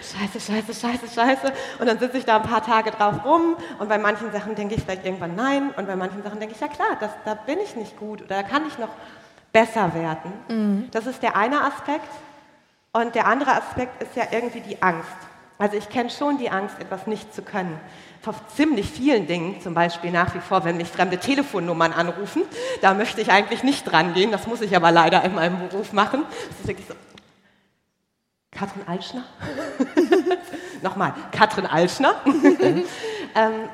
scheiße, 0.00 0.40
scheiße, 0.40 0.74
scheiße, 0.74 1.08
scheiße. 1.08 1.52
Und 1.78 1.86
dann 1.86 1.98
sitze 1.98 2.18
ich 2.18 2.24
da 2.24 2.36
ein 2.36 2.42
paar 2.42 2.64
Tage 2.64 2.90
drauf 2.90 3.24
rum 3.24 3.56
und 3.78 3.88
bei 3.88 3.98
manchen 3.98 4.30
Sachen 4.32 4.54
denke 4.54 4.74
ich 4.74 4.82
vielleicht 4.82 5.04
irgendwann 5.04 5.34
nein 5.34 5.70
und 5.76 5.86
bei 5.86 5.96
manchen 5.96 6.22
Sachen 6.22 6.38
denke 6.38 6.54
ich, 6.54 6.60
ja 6.60 6.68
klar, 6.68 6.96
das, 7.00 7.10
da 7.24 7.34
bin 7.34 7.58
ich 7.60 7.76
nicht 7.76 7.98
gut 7.98 8.22
oder 8.22 8.36
da 8.36 8.42
kann 8.42 8.66
ich 8.66 8.78
noch 8.78 8.90
besser 9.52 9.94
werden. 9.94 10.32
Das 10.92 11.06
ist 11.06 11.22
der 11.22 11.36
eine 11.36 11.62
Aspekt. 11.62 12.08
Und 12.94 13.14
der 13.14 13.26
andere 13.26 13.52
Aspekt 13.52 14.02
ist 14.02 14.14
ja 14.16 14.24
irgendwie 14.30 14.60
die 14.60 14.82
Angst. 14.82 15.08
Also 15.58 15.76
ich 15.76 15.88
kenne 15.88 16.10
schon 16.10 16.38
die 16.38 16.50
Angst, 16.50 16.78
etwas 16.78 17.06
nicht 17.06 17.34
zu 17.34 17.42
können. 17.42 17.78
Vor 18.22 18.34
ziemlich 18.54 18.88
vielen 18.88 19.26
Dingen, 19.26 19.60
zum 19.60 19.74
Beispiel 19.74 20.12
nach 20.12 20.32
wie 20.34 20.38
vor, 20.38 20.64
wenn 20.64 20.76
mich 20.76 20.88
fremde 20.88 21.18
Telefonnummern 21.18 21.92
anrufen, 21.92 22.42
da 22.80 22.94
möchte 22.94 23.20
ich 23.20 23.32
eigentlich 23.32 23.64
nicht 23.64 23.84
dran 23.84 24.14
gehen, 24.14 24.30
das 24.30 24.46
muss 24.46 24.60
ich 24.60 24.76
aber 24.76 24.92
leider 24.92 25.24
in 25.24 25.34
meinem 25.34 25.68
Beruf 25.68 25.92
machen. 25.92 26.22
Das 26.48 26.60
ist 26.60 26.68
wirklich 26.68 26.86
so, 26.86 26.94
Katrin 28.52 28.82
Altschner? 28.86 29.24
Nochmal, 30.82 31.14
Katrin 31.32 31.66
Altschner. 31.66 32.14
ähm, 32.24 32.84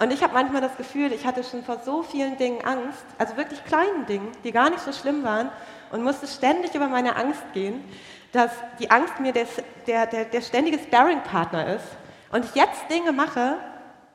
und 0.01 0.13
ich 0.13 0.23
habe 0.23 0.33
manchmal 0.33 0.63
das 0.63 0.77
Gefühl, 0.79 1.13
ich 1.13 1.27
hatte 1.27 1.45
schon 1.45 1.63
vor 1.63 1.81
so 1.85 2.03
vielen 2.03 2.39
Dingen 2.39 2.65
Angst, 2.65 3.05
also 3.19 3.37
wirklich 3.37 3.63
kleinen 3.67 4.07
Dingen, 4.07 4.29
die 4.45 4.53
gar 4.53 4.71
nicht 4.71 4.81
so 4.81 4.93
schlimm 4.93 5.25
waren, 5.25 5.51
und 5.91 6.03
musste 6.03 6.27
ständig 6.27 6.75
über 6.75 6.89
meine 6.89 7.17
Angst 7.17 7.43
gehen, 7.53 7.85
dass 8.33 8.51
die 8.79 8.91
Angst 8.91 9.21
mir 9.21 9.33
der, 9.33 9.47
der, 9.87 10.07
der, 10.07 10.25
der 10.25 10.41
ständige 10.41 10.79
Sparring-Partner 10.79 11.75
ist 11.77 11.87
und 12.31 12.45
ich 12.45 12.55
jetzt 12.55 12.91
Dinge 12.91 13.13
mache, 13.13 13.57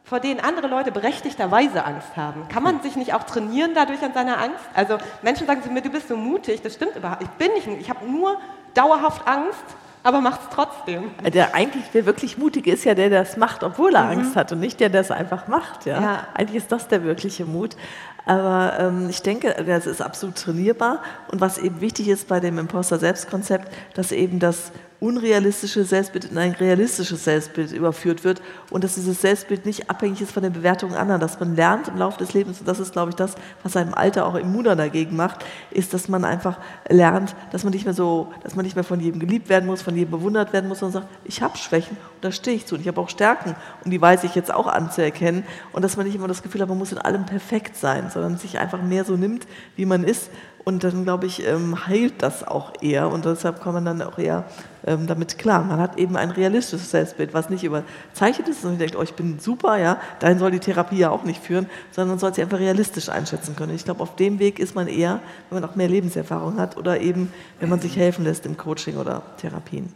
vor 0.03 0.19
denen 0.19 0.39
andere 0.39 0.67
Leute 0.67 0.91
berechtigterweise 0.91 1.85
Angst 1.85 2.15
haben. 2.17 2.47
Kann 2.49 2.63
man 2.63 2.81
sich 2.81 2.95
nicht 2.95 3.13
auch 3.13 3.23
trainieren 3.23 3.71
dadurch 3.73 4.01
an 4.03 4.13
seiner 4.13 4.37
Angst? 4.37 4.63
Also 4.73 4.97
Menschen 5.21 5.47
sagen 5.47 5.63
zu 5.63 5.69
mir, 5.69 5.81
du 5.81 5.89
bist 5.89 6.09
so 6.09 6.17
mutig, 6.17 6.61
das 6.61 6.73
stimmt 6.73 6.95
überhaupt. 6.95 7.23
Ich 7.23 7.29
bin 7.29 7.53
nicht, 7.53 7.67
ich 7.79 7.89
habe 7.89 8.05
nur 8.05 8.37
dauerhaft 8.73 9.25
Angst, 9.27 9.63
aber 10.03 10.19
mach's 10.19 10.45
trotzdem. 10.53 11.11
Der 11.33 11.55
eigentlich, 11.55 11.85
der 11.91 12.05
wirklich 12.05 12.37
Mutige 12.37 12.71
ist 12.73 12.83
ja 12.83 12.93
der, 12.93 13.09
der 13.09 13.23
das 13.23 13.37
macht, 13.37 13.63
obwohl 13.63 13.95
er 13.95 14.09
Angst 14.09 14.35
hat 14.35 14.51
und 14.51 14.59
nicht 14.59 14.81
der, 14.81 14.89
der 14.89 15.01
es 15.01 15.11
einfach 15.11 15.47
macht. 15.47 15.85
Ja? 15.85 16.01
Ja. 16.01 16.27
Eigentlich 16.33 16.57
ist 16.57 16.71
das 16.73 16.89
der 16.89 17.03
wirkliche 17.05 17.45
Mut. 17.45 17.77
Aber 18.25 18.77
ähm, 18.79 19.09
ich 19.09 19.21
denke, 19.21 19.55
das 19.65 19.85
ist 19.85 20.01
absolut 20.01 20.35
trainierbar. 20.35 21.01
Und 21.31 21.39
was 21.39 21.57
eben 21.57 21.79
wichtig 21.79 22.09
ist 22.09 22.27
bei 22.27 22.41
dem 22.41 22.57
Imposter-Selbstkonzept, 22.57 23.71
dass 23.95 24.11
eben 24.11 24.39
das 24.39 24.71
unrealistische 25.03 25.83
Selbstbild 25.83 26.31
in 26.31 26.37
ein 26.37 26.53
realistisches 26.53 27.25
Selbstbild 27.25 27.73
überführt 27.73 28.23
wird 28.23 28.41
und 28.69 28.85
dass 28.85 28.95
dieses 28.95 29.19
Selbstbild 29.19 29.65
nicht 29.65 29.89
abhängig 29.89 30.21
ist 30.21 30.31
von 30.31 30.43
den 30.43 30.53
Bewertungen 30.53 30.95
anderer, 30.95 31.19
dass 31.19 31.37
man 31.41 31.57
lernt 31.57 31.89
im 31.89 31.97
Laufe 31.97 32.19
des 32.19 32.33
Lebens, 32.33 32.61
und 32.61 32.67
das 32.69 32.79
ist, 32.79 32.93
glaube 32.93 33.09
ich, 33.09 33.15
das, 33.15 33.35
was 33.63 33.75
einem 33.75 33.93
Alter 33.93 34.25
auch 34.25 34.35
immuner 34.35 34.77
dagegen 34.77 35.17
macht, 35.17 35.43
ist, 35.71 35.93
dass 35.93 36.07
man 36.07 36.23
einfach 36.23 36.57
lernt, 36.87 37.35
dass 37.51 37.65
man 37.65 37.73
nicht 37.73 37.83
mehr 37.83 37.93
so, 37.93 38.31
dass 38.43 38.55
man 38.55 38.63
nicht 38.63 38.75
mehr 38.75 38.85
von 38.85 39.01
jedem 39.01 39.19
geliebt 39.19 39.49
werden 39.49 39.65
muss, 39.65 39.81
von 39.81 39.93
jedem 39.93 40.11
bewundert 40.11 40.53
werden 40.53 40.69
muss, 40.69 40.79
sondern 40.79 41.03
sagt, 41.03 41.13
ich 41.25 41.41
habe 41.41 41.57
Schwächen 41.57 41.97
und 41.97 42.23
da 42.23 42.31
stehe 42.31 42.55
ich 42.55 42.65
zu 42.65 42.75
und 42.75 42.81
ich 42.81 42.87
habe 42.87 43.01
auch 43.01 43.09
Stärken 43.09 43.57
und 43.83 43.91
die 43.91 43.99
weiß 43.99 44.23
ich 44.23 44.35
jetzt 44.35 44.53
auch 44.53 44.67
anzuerkennen 44.67 45.43
und 45.73 45.81
dass 45.81 45.97
man 45.97 46.05
nicht 46.05 46.15
immer 46.15 46.29
das 46.29 46.43
Gefühl 46.43 46.61
hat, 46.61 46.69
man 46.69 46.77
muss 46.77 46.93
in 46.93 46.97
allem 46.97 47.25
perfekt 47.25 47.75
sein, 47.75 48.09
sondern 48.09 48.37
sich 48.37 48.57
einfach 48.57 48.81
mehr 48.81 49.03
so 49.03 49.17
nimmt, 49.17 49.47
wie 49.75 49.85
man 49.85 50.05
ist 50.05 50.29
und 50.65 50.83
dann, 50.83 51.03
glaube 51.03 51.25
ich, 51.25 51.45
ähm, 51.45 51.87
heilt 51.87 52.21
das 52.21 52.47
auch 52.47 52.73
eher 52.81 53.09
und 53.09 53.25
deshalb 53.25 53.61
kann 53.61 53.73
man 53.73 53.85
dann 53.85 54.01
auch 54.01 54.17
eher 54.17 54.45
ähm, 54.85 55.07
damit 55.07 55.37
klar. 55.37 55.63
Man 55.63 55.79
hat 55.79 55.97
eben 55.97 56.15
ein 56.15 56.31
realistisches 56.31 56.91
Selbstbild, 56.91 57.33
was 57.33 57.49
nicht 57.49 57.63
überzeichnet 57.63 58.47
ist 58.47 58.63
und 58.63 58.79
denkt, 58.79 58.95
oh, 58.95 59.01
ich 59.01 59.13
bin 59.13 59.39
super, 59.39 59.77
ja, 59.77 59.99
dahin 60.19 60.39
soll 60.39 60.51
die 60.51 60.59
Therapie 60.59 60.97
ja 60.97 61.09
auch 61.09 61.23
nicht 61.23 61.43
führen, 61.43 61.69
sondern 61.91 62.11
man 62.11 62.19
soll 62.19 62.33
sie 62.33 62.41
einfach 62.41 62.59
realistisch 62.59 63.09
einschätzen 63.09 63.55
können. 63.55 63.75
Ich 63.75 63.85
glaube, 63.85 64.01
auf 64.01 64.15
dem 64.15 64.39
Weg 64.39 64.59
ist 64.59 64.75
man 64.75 64.87
eher, 64.87 65.19
wenn 65.49 65.61
man 65.61 65.69
auch 65.69 65.75
mehr 65.75 65.89
Lebenserfahrung 65.89 66.57
hat 66.57 66.77
oder 66.77 67.01
eben, 67.01 67.31
wenn 67.59 67.69
man 67.69 67.79
sich 67.79 67.97
helfen 67.97 68.23
lässt 68.23 68.45
im 68.45 68.57
Coaching 68.57 68.97
oder 68.97 69.21
Therapien. 69.37 69.91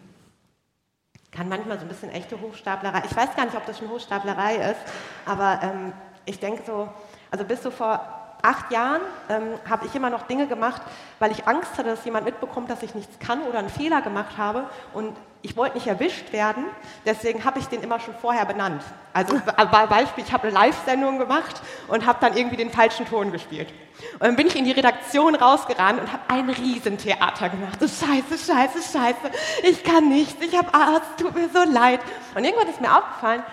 kann 1.32 1.50
manchmal 1.50 1.78
so 1.78 1.86
ein 1.86 1.90
bisschen 1.90 2.10
echte 2.10 2.40
Hochstaplerei. 2.42 3.04
Ich 3.10 3.16
weiß 3.16 3.36
gar 3.36 3.46
nicht, 3.46 3.56
ob 3.56 3.66
das 3.66 3.78
schon 3.78 3.90
Hochstaplerei 3.90 4.56
ist, 4.56 4.82
aber 5.26 5.60
ähm, 5.64 5.94
ich 6.26 6.40
denke 6.40 6.64
so, 6.66 6.90
also 7.32 7.46
bis 7.46 7.64
so 7.64 7.72
vor 7.72 8.17
acht 8.42 8.72
Jahren 8.72 9.02
ähm, 9.30 9.60
habe 9.70 9.86
ich 9.86 9.96
immer 9.96 10.10
noch 10.10 10.24
Dinge 10.24 10.48
gemacht, 10.48 10.82
weil 11.20 11.32
ich 11.32 11.48
Angst 11.48 11.72
hatte, 11.78 11.90
dass 11.90 12.06
jemand 12.06 12.26
mitbekommt, 12.26 12.70
dass 12.70 12.84
ich 12.84 12.96
nichts 12.96 13.20
kann 13.20 13.42
oder 13.42 13.60
einen 13.60 13.70
Fehler 13.70 14.02
gemacht 14.02 14.38
habe. 14.38 14.66
Und 14.94 15.16
ich 15.42 15.56
wollte 15.56 15.76
nicht 15.76 15.88
erwischt 15.88 16.34
werden, 16.34 16.66
deswegen 17.06 17.46
habe 17.46 17.60
ich 17.60 17.68
den 17.68 17.82
immer 17.82 18.00
schon 18.00 18.14
vorher 18.16 18.46
benannt. 18.46 18.82
Also 19.14 19.40
bei 19.56 19.86
Beispiel, 19.86 20.24
ich 20.24 20.34
habe 20.34 20.48
eine 20.48 20.52
Live-Sendung 20.52 21.20
gemacht 21.20 21.62
und 21.88 22.06
habe 22.06 22.18
dann 22.22 22.36
irgendwie 22.36 22.58
den 22.58 22.72
falschen 22.72 23.08
Ton 23.08 23.32
gespielt. 23.32 23.70
Und 24.14 24.24
dann 24.24 24.36
bin 24.36 24.48
ich 24.48 24.56
in 24.56 24.66
die 24.66 24.72
Redaktion 24.72 25.36
rausgerannt 25.36 26.00
und 26.00 26.12
habe 26.12 26.24
ein 26.28 26.50
Riesentheater 26.50 27.50
gemacht. 27.50 27.80
So 27.80 27.88
scheiße, 27.88 28.38
scheiße, 28.38 28.80
scheiße, 28.82 29.32
ich 29.64 29.84
kann 29.84 30.10
nichts, 30.10 30.44
ich 30.44 30.58
habe 30.58 30.74
Arzt, 30.74 31.18
tut 31.20 31.36
mir 31.36 31.50
so 31.50 31.64
leid. 31.72 32.00
Und 32.36 32.44
irgendwann 32.44 32.68
ist 32.70 32.82
mir 32.82 32.96
aufgefallen, 32.96 33.44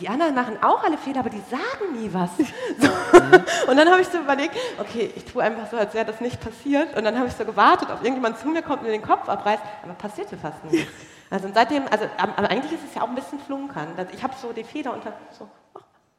die 0.00 0.08
anderen 0.08 0.34
machen 0.34 0.58
auch 0.62 0.82
alle 0.84 0.96
Fehler, 0.96 1.20
aber 1.20 1.30
die 1.30 1.42
sagen 1.50 2.00
nie 2.00 2.10
was. 2.12 2.30
So. 2.78 3.70
Und 3.70 3.76
dann 3.76 3.90
habe 3.90 4.00
ich 4.00 4.08
so 4.08 4.18
überlegt, 4.18 4.54
okay, 4.78 5.10
ich 5.14 5.24
tue 5.24 5.42
einfach 5.42 5.68
so, 5.70 5.76
als 5.76 5.92
wäre 5.92 6.04
das 6.04 6.20
nicht 6.20 6.40
passiert. 6.40 6.96
Und 6.96 7.04
dann 7.04 7.16
habe 7.16 7.26
ich 7.26 7.34
so 7.34 7.44
gewartet, 7.44 7.88
ob 7.90 8.02
irgendjemand 8.02 8.38
zu 8.38 8.48
mir 8.48 8.62
kommt 8.62 8.78
und 8.78 8.86
mir 8.86 8.92
den 8.92 9.02
Kopf 9.02 9.28
abreißt, 9.28 9.62
aber 9.82 9.94
passierte 9.94 10.36
fast 10.36 10.64
nicht. 10.64 10.86
Also 11.30 11.46
seitdem, 11.52 11.82
also 11.90 12.06
aber 12.16 12.50
eigentlich 12.50 12.72
ist 12.72 12.84
es 12.88 12.94
ja 12.94 13.02
auch 13.02 13.08
ein 13.08 13.14
bisschen 13.14 13.38
flunkern. 13.38 13.88
Ich 14.12 14.22
habe 14.22 14.32
so 14.40 14.50
die 14.54 14.64
Fehler 14.64 14.94
unter 14.94 15.12
so, 15.38 15.46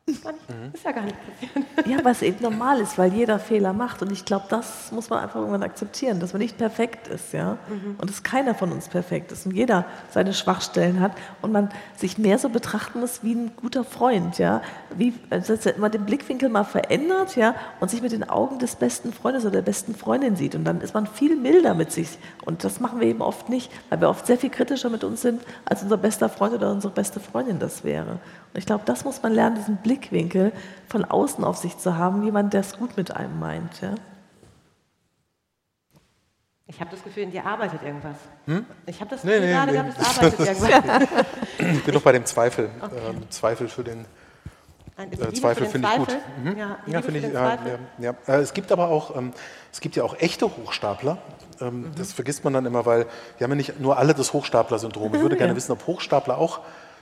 ist, 0.10 0.24
gar 0.24 0.34
nicht, 0.34 0.50
mhm. 0.50 0.72
ist 0.74 0.84
ja 0.84 0.92
gar 0.92 1.04
nicht 1.04 1.16
passiert. 1.18 1.88
Ja, 1.88 2.04
was 2.04 2.22
eben 2.22 2.42
normal 2.42 2.80
ist, 2.80 2.98
weil 2.98 3.14
jeder 3.14 3.40
Fehler 3.40 3.74
macht. 3.74 4.02
Und 4.02 4.12
ich 4.12 4.26
glaube, 4.26 4.46
das 4.50 4.92
muss 4.92 5.10
man 5.10 5.20
einfach 5.20 5.40
irgendwann 5.40 5.64
akzeptieren, 5.64 6.20
dass 6.20 6.34
man 6.34 6.42
nicht 6.42 6.58
perfekt 6.58 7.08
ist. 7.08 7.34
Ja? 7.34 7.58
Mhm. 7.68 7.96
Und 7.98 8.10
dass 8.10 8.24
keiner 8.24 8.56
von 8.56 8.72
uns 8.72 8.88
perfekt 8.90 9.32
ist 9.32 9.46
und 9.46 9.56
jeder 9.56 9.86
seine 10.12 10.34
Schwachstellen 10.34 11.00
hat 11.00 11.14
und 11.42 11.52
man 11.52 11.70
sich 11.96 12.18
mehr 12.18 12.38
so 12.38 12.50
betrachten 12.50 13.00
muss 13.00 13.24
wie 13.24 13.34
ein 13.34 13.52
guter 13.56 13.84
Freund. 13.84 14.38
Ja? 14.38 14.62
Wie 14.96 15.14
also, 15.30 15.56
dass 15.56 15.78
man 15.78 15.92
den 15.92 16.06
Blickwinkel 16.06 16.50
mal 16.50 16.64
verändert 16.64 17.36
ja? 17.36 17.56
und 17.80 17.90
sich 17.90 18.02
mit 18.02 18.12
den 18.12 18.28
Augen 18.30 18.60
des 18.60 18.76
besten 18.76 19.14
Freundes 19.14 19.44
oder 19.44 19.54
der 19.54 19.62
besten 19.62 19.96
Freundin 19.96 20.36
sieht. 20.36 20.56
Und 20.56 20.66
dann 20.66 20.82
ist 20.82 20.94
man 20.94 21.08
viel 21.08 21.36
milder 21.36 21.74
mit 21.74 21.92
sich. 21.92 22.18
Und 22.46 22.64
das 22.64 22.80
machen 22.80 23.00
wir 23.00 23.08
eben 23.08 23.22
oft 23.22 23.50
nicht, 23.50 23.72
weil 23.90 24.02
wir 24.02 24.10
oft 24.10 24.28
sehr 24.28 24.38
viel 24.38 24.50
kritischer 24.50 24.90
mit 24.90 25.04
uns 25.04 25.22
sind, 25.22 25.42
als 25.66 25.84
unser 25.84 25.98
bester 25.98 26.30
Freund 26.30 26.54
oder 26.54 26.72
unsere 26.72 26.94
beste 26.94 27.20
Freundin 27.20 27.60
das 27.60 27.84
wäre. 27.84 28.20
Und 28.54 28.58
ich 28.58 28.66
glaube, 28.66 28.84
das 28.86 29.06
muss 29.06 29.22
man 29.22 29.34
lernen, 29.34 29.56
diesen 29.56 29.78
Blickwinkel 29.78 30.52
von 30.88 31.06
außen 31.06 31.44
auf 31.44 31.58
sich 31.58 31.78
zu 31.78 31.98
haben, 31.98 32.24
jemand, 32.24 32.54
der 32.54 32.62
es 32.62 32.78
gut 32.78 32.98
mit 32.98 33.12
einem 33.12 33.40
meint. 33.40 33.82
Ja? 33.82 33.96
Ich 36.66 36.80
habe 36.80 36.92
das 36.92 37.04
Gefühl, 37.04 37.24
in 37.24 37.32
dir 37.32 37.46
arbeitet 37.46 37.84
irgendwas. 37.84 38.18
Hm? 38.46 38.66
Ich 38.86 39.00
habe 39.02 39.10
das 39.10 39.22
Gefühl 39.22 39.40
nee, 39.40 39.48
nee, 39.48 39.54
gerade, 39.54 39.72
nee. 39.72 39.94
es 39.98 40.18
arbeitet 40.18 40.40
irgendwas. 40.40 41.16
ich 41.58 41.84
bin 41.84 41.94
noch 41.94 42.02
bei 42.02 42.12
dem 42.12 42.26
Zweifel. 42.26 42.70
Okay. 42.82 42.96
Ähm, 43.10 43.30
Zweifel 43.30 43.68
für 43.68 43.84
den 43.84 44.06
äh, 44.98 45.34
Zweifel 45.34 45.66
finde 45.66 45.88
ich 45.92 45.98
gut. 45.98 46.18
Mhm. 46.44 46.58
Ja, 46.58 46.78
ja 46.86 47.02
finde 47.02 47.20
ich. 47.20 47.34
Ja, 47.34 47.58
ja, 48.00 48.14
äh, 48.28 48.42
es 48.42 48.54
gibt 48.54 48.72
aber 48.72 48.90
auch, 48.90 49.16
ähm, 49.16 49.32
es 49.72 49.80
gibt 49.80 49.96
ja 49.96 50.04
auch 50.04 50.16
echte 50.20 50.46
Hochstapler. 50.46 51.18
Ähm, 51.62 51.82
mhm. 51.82 51.92
Das 51.96 52.14
vergisst 52.14 52.44
man 52.44 52.54
dann 52.54 52.66
immer, 52.66 52.86
weil 52.86 53.06
wir 53.38 53.46
haben 53.46 53.52
ja 53.52 53.56
nicht 53.56 53.80
nur 53.80 53.98
alle 53.98 54.14
das 54.14 54.34
Hochstapler-Syndrom. 54.34 55.16
Ich 55.16 55.22
würde 55.22 55.38
gerne 55.38 55.56
wissen, 55.56 55.72
ob 55.72 55.88
Hochstapler 55.88 56.38
auch 56.38 56.60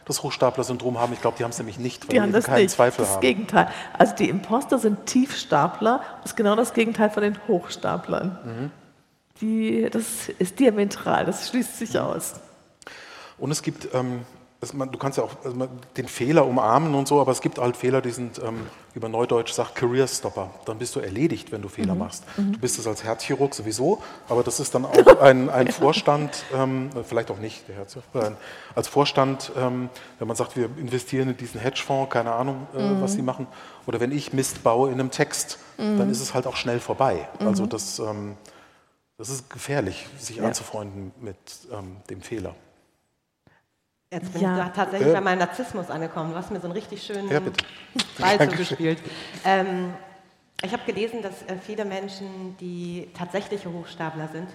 das 0.08 0.24
Hochstapler-Syndrom 0.24 1.00
haben. 1.00 1.14
Ich 1.14 1.22
glaube, 1.22 1.38
die 1.38 1.44
haben 1.44 1.52
es 1.52 1.58
nämlich 1.58 1.78
nicht, 1.78 2.08
weil 2.08 2.14
die 2.14 2.22
haben 2.22 2.32
das 2.32 2.46
keinen 2.46 2.64
nicht. 2.64 2.72
Zweifel 2.72 3.02
das 3.02 3.16
haben. 3.16 3.22
Das 3.22 3.22
Gegenteil. 3.22 3.70
Also 3.98 4.16
die 4.16 4.30
Imposter 4.30 4.80
sind 4.80 5.06
Tiefstapler. 5.06 6.02
Das 6.22 6.32
ist 6.32 6.38
genau 6.38 6.56
das 6.56 6.74
Gegenteil 6.74 7.10
von 7.10 7.24
den 7.24 7.38
Hochstaplern. 7.48 8.40
Mhm. 8.44 8.72
Die, 9.42 9.90
das 9.92 10.30
ist 10.40 10.60
diametral, 10.60 11.26
das 11.26 11.50
schließt 11.50 11.78
sich 11.78 12.00
aus. 12.00 12.36
Und 13.38 13.52
es 13.52 13.62
gibt 13.62 13.90
ähm, 13.94 14.22
man, 14.74 14.92
du 14.92 14.98
kannst 14.98 15.18
ja 15.18 15.24
auch 15.24 15.32
also 15.44 15.68
den 15.96 16.08
Fehler 16.08 16.46
umarmen 16.46 16.96
und 16.96 17.08
so, 17.08 17.20
aber 17.22 17.32
es 17.32 17.42
gibt 17.42 17.60
halt 17.60 17.78
Fehler, 17.78 18.02
die 18.02 18.12
sind 18.12 18.40
ähm, 18.40 18.68
über 18.96 19.10
Neudeutsch 19.10 19.52
sagt 19.52 19.76
Career 19.76 20.08
Stopper. 20.08 20.50
Dann 20.66 20.80
bist 20.80 20.96
du 20.96 21.00
erledigt, 21.00 21.52
wenn 21.52 21.62
du 21.62 21.70
Fehler 21.70 21.94
mhm. 21.94 22.00
machst. 22.00 22.24
Mhm. 22.36 22.54
Du 22.54 22.60
bist 22.60 22.80
es 22.80 22.88
als 22.88 23.04
Herzchirurg 23.04 23.54
sowieso, 23.54 24.02
aber 24.28 24.44
das 24.44 24.60
ist 24.60 24.74
dann 24.74 24.86
auch 24.86 25.22
ein, 25.22 25.50
ein 25.50 25.68
Vorstand, 25.68 26.44
ähm, 26.54 26.90
vielleicht 27.04 27.30
auch 27.30 27.38
nicht 27.38 27.68
der 27.68 27.76
Herzchirurg, 27.76 28.16
äh, 28.16 28.32
als 28.76 28.88
Vorstand, 28.88 29.52
ähm, 29.56 29.90
wenn 30.20 30.28
man 30.28 30.36
sagt, 30.36 30.58
wir 30.58 30.70
investieren 30.78 31.30
in 31.30 31.38
diesen 31.38 31.62
Hedgefonds, 31.62 32.12
keine 32.12 32.34
Ahnung, 32.34 32.68
äh, 32.76 32.82
mhm. 32.82 33.02
was 33.02 33.14
sie 33.14 33.22
machen, 33.22 33.48
oder 33.86 34.00
wenn 34.00 34.12
ich 34.12 34.34
Mist 34.34 34.64
baue 34.64 34.90
in 34.90 34.96
einem 34.96 35.12
Text, 35.12 35.60
dann 35.78 36.06
mhm. 36.06 36.12
ist 36.12 36.22
es 36.22 36.34
halt 36.34 36.48
auch 36.48 36.56
schnell 36.56 36.80
vorbei. 36.80 37.30
Also 37.40 37.64
mhm. 37.64 37.70
das, 37.70 38.00
ähm, 38.00 38.36
das 39.18 39.30
ist 39.30 39.50
gefährlich, 39.50 40.08
sich 40.20 40.38
ja. 40.38 40.44
anzufreunden 40.44 41.12
mit 41.22 41.38
ähm, 41.72 41.98
dem 42.10 42.22
Fehler. 42.22 42.56
Jetzt 44.10 44.32
bin 44.32 44.42
ja. 44.42 44.68
ich 44.68 44.74
tatsächlich 44.74 45.10
äh. 45.10 45.14
bei 45.14 45.22
meinem 45.22 45.40
Narzissmus 45.40 45.90
angekommen. 45.90 46.32
Du 46.32 46.38
hast 46.38 46.50
mir 46.50 46.60
so 46.60 46.68
einen 46.68 46.74
richtig 46.74 47.04
schönen 47.04 47.30
ja, 47.30 47.42
Ball 48.20 48.50
zugespielt. 48.50 49.00
Ähm, 49.44 49.94
ich 50.64 50.72
habe 50.72 50.84
gelesen, 50.86 51.22
dass 51.22 51.44
äh, 51.44 51.58
viele 51.62 51.84
Menschen, 51.84 52.56
die 52.60 53.10
tatsächliche 53.18 53.72
Hochstapler 53.72 54.30
sind, 54.30 54.48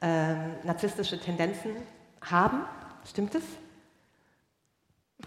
ähm, 0.00 0.54
narzisstische 0.62 1.20
Tendenzen 1.20 1.72
haben. 2.20 2.64
Stimmt 3.08 3.34
es? 3.34 3.42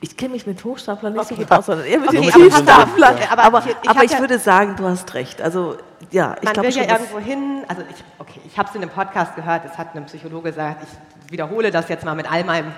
Ich 0.01 0.15
kenne 0.15 0.33
mich 0.33 0.45
mit 0.45 0.63
Hochstaplern 0.63 1.13
nicht 1.13 1.21
okay. 1.23 1.35
so 1.35 1.41
gut 1.41 1.51
aus, 1.51 1.65
sondern 1.65 1.85
eher 1.85 1.99
mit 1.99 2.09
okay, 2.09 2.31
Tiefstaplern. 2.31 3.17
Aber, 3.29 3.43
aber, 3.43 3.59
ich, 3.59 3.75
ich, 3.81 3.89
aber 3.89 4.03
ich 4.03 4.11
ja, 4.11 4.19
würde 4.19 4.39
sagen, 4.39 4.75
du 4.77 4.85
hast 4.85 5.13
recht. 5.13 5.41
Also, 5.41 5.77
ja, 6.11 6.35
ich 6.41 6.43
man 6.43 6.63
will 6.63 6.69
ja 6.69 6.83
irgendwo 6.83 7.19
hin, 7.19 7.63
also 7.67 7.81
ich, 7.89 8.03
okay, 8.19 8.41
ich 8.45 8.57
habe 8.57 8.69
es 8.69 8.75
in 8.75 8.81
einem 8.81 8.91
Podcast 8.91 9.35
gehört, 9.35 9.63
es 9.65 9.77
hat 9.77 9.95
ein 9.95 10.05
Psychologe 10.05 10.49
gesagt, 10.49 10.83
ich 10.83 11.31
wiederhole 11.31 11.71
das 11.71 11.87
jetzt 11.87 12.03
mal 12.03 12.15
mit 12.15 12.29
all 12.29 12.43
meinem 12.43 12.73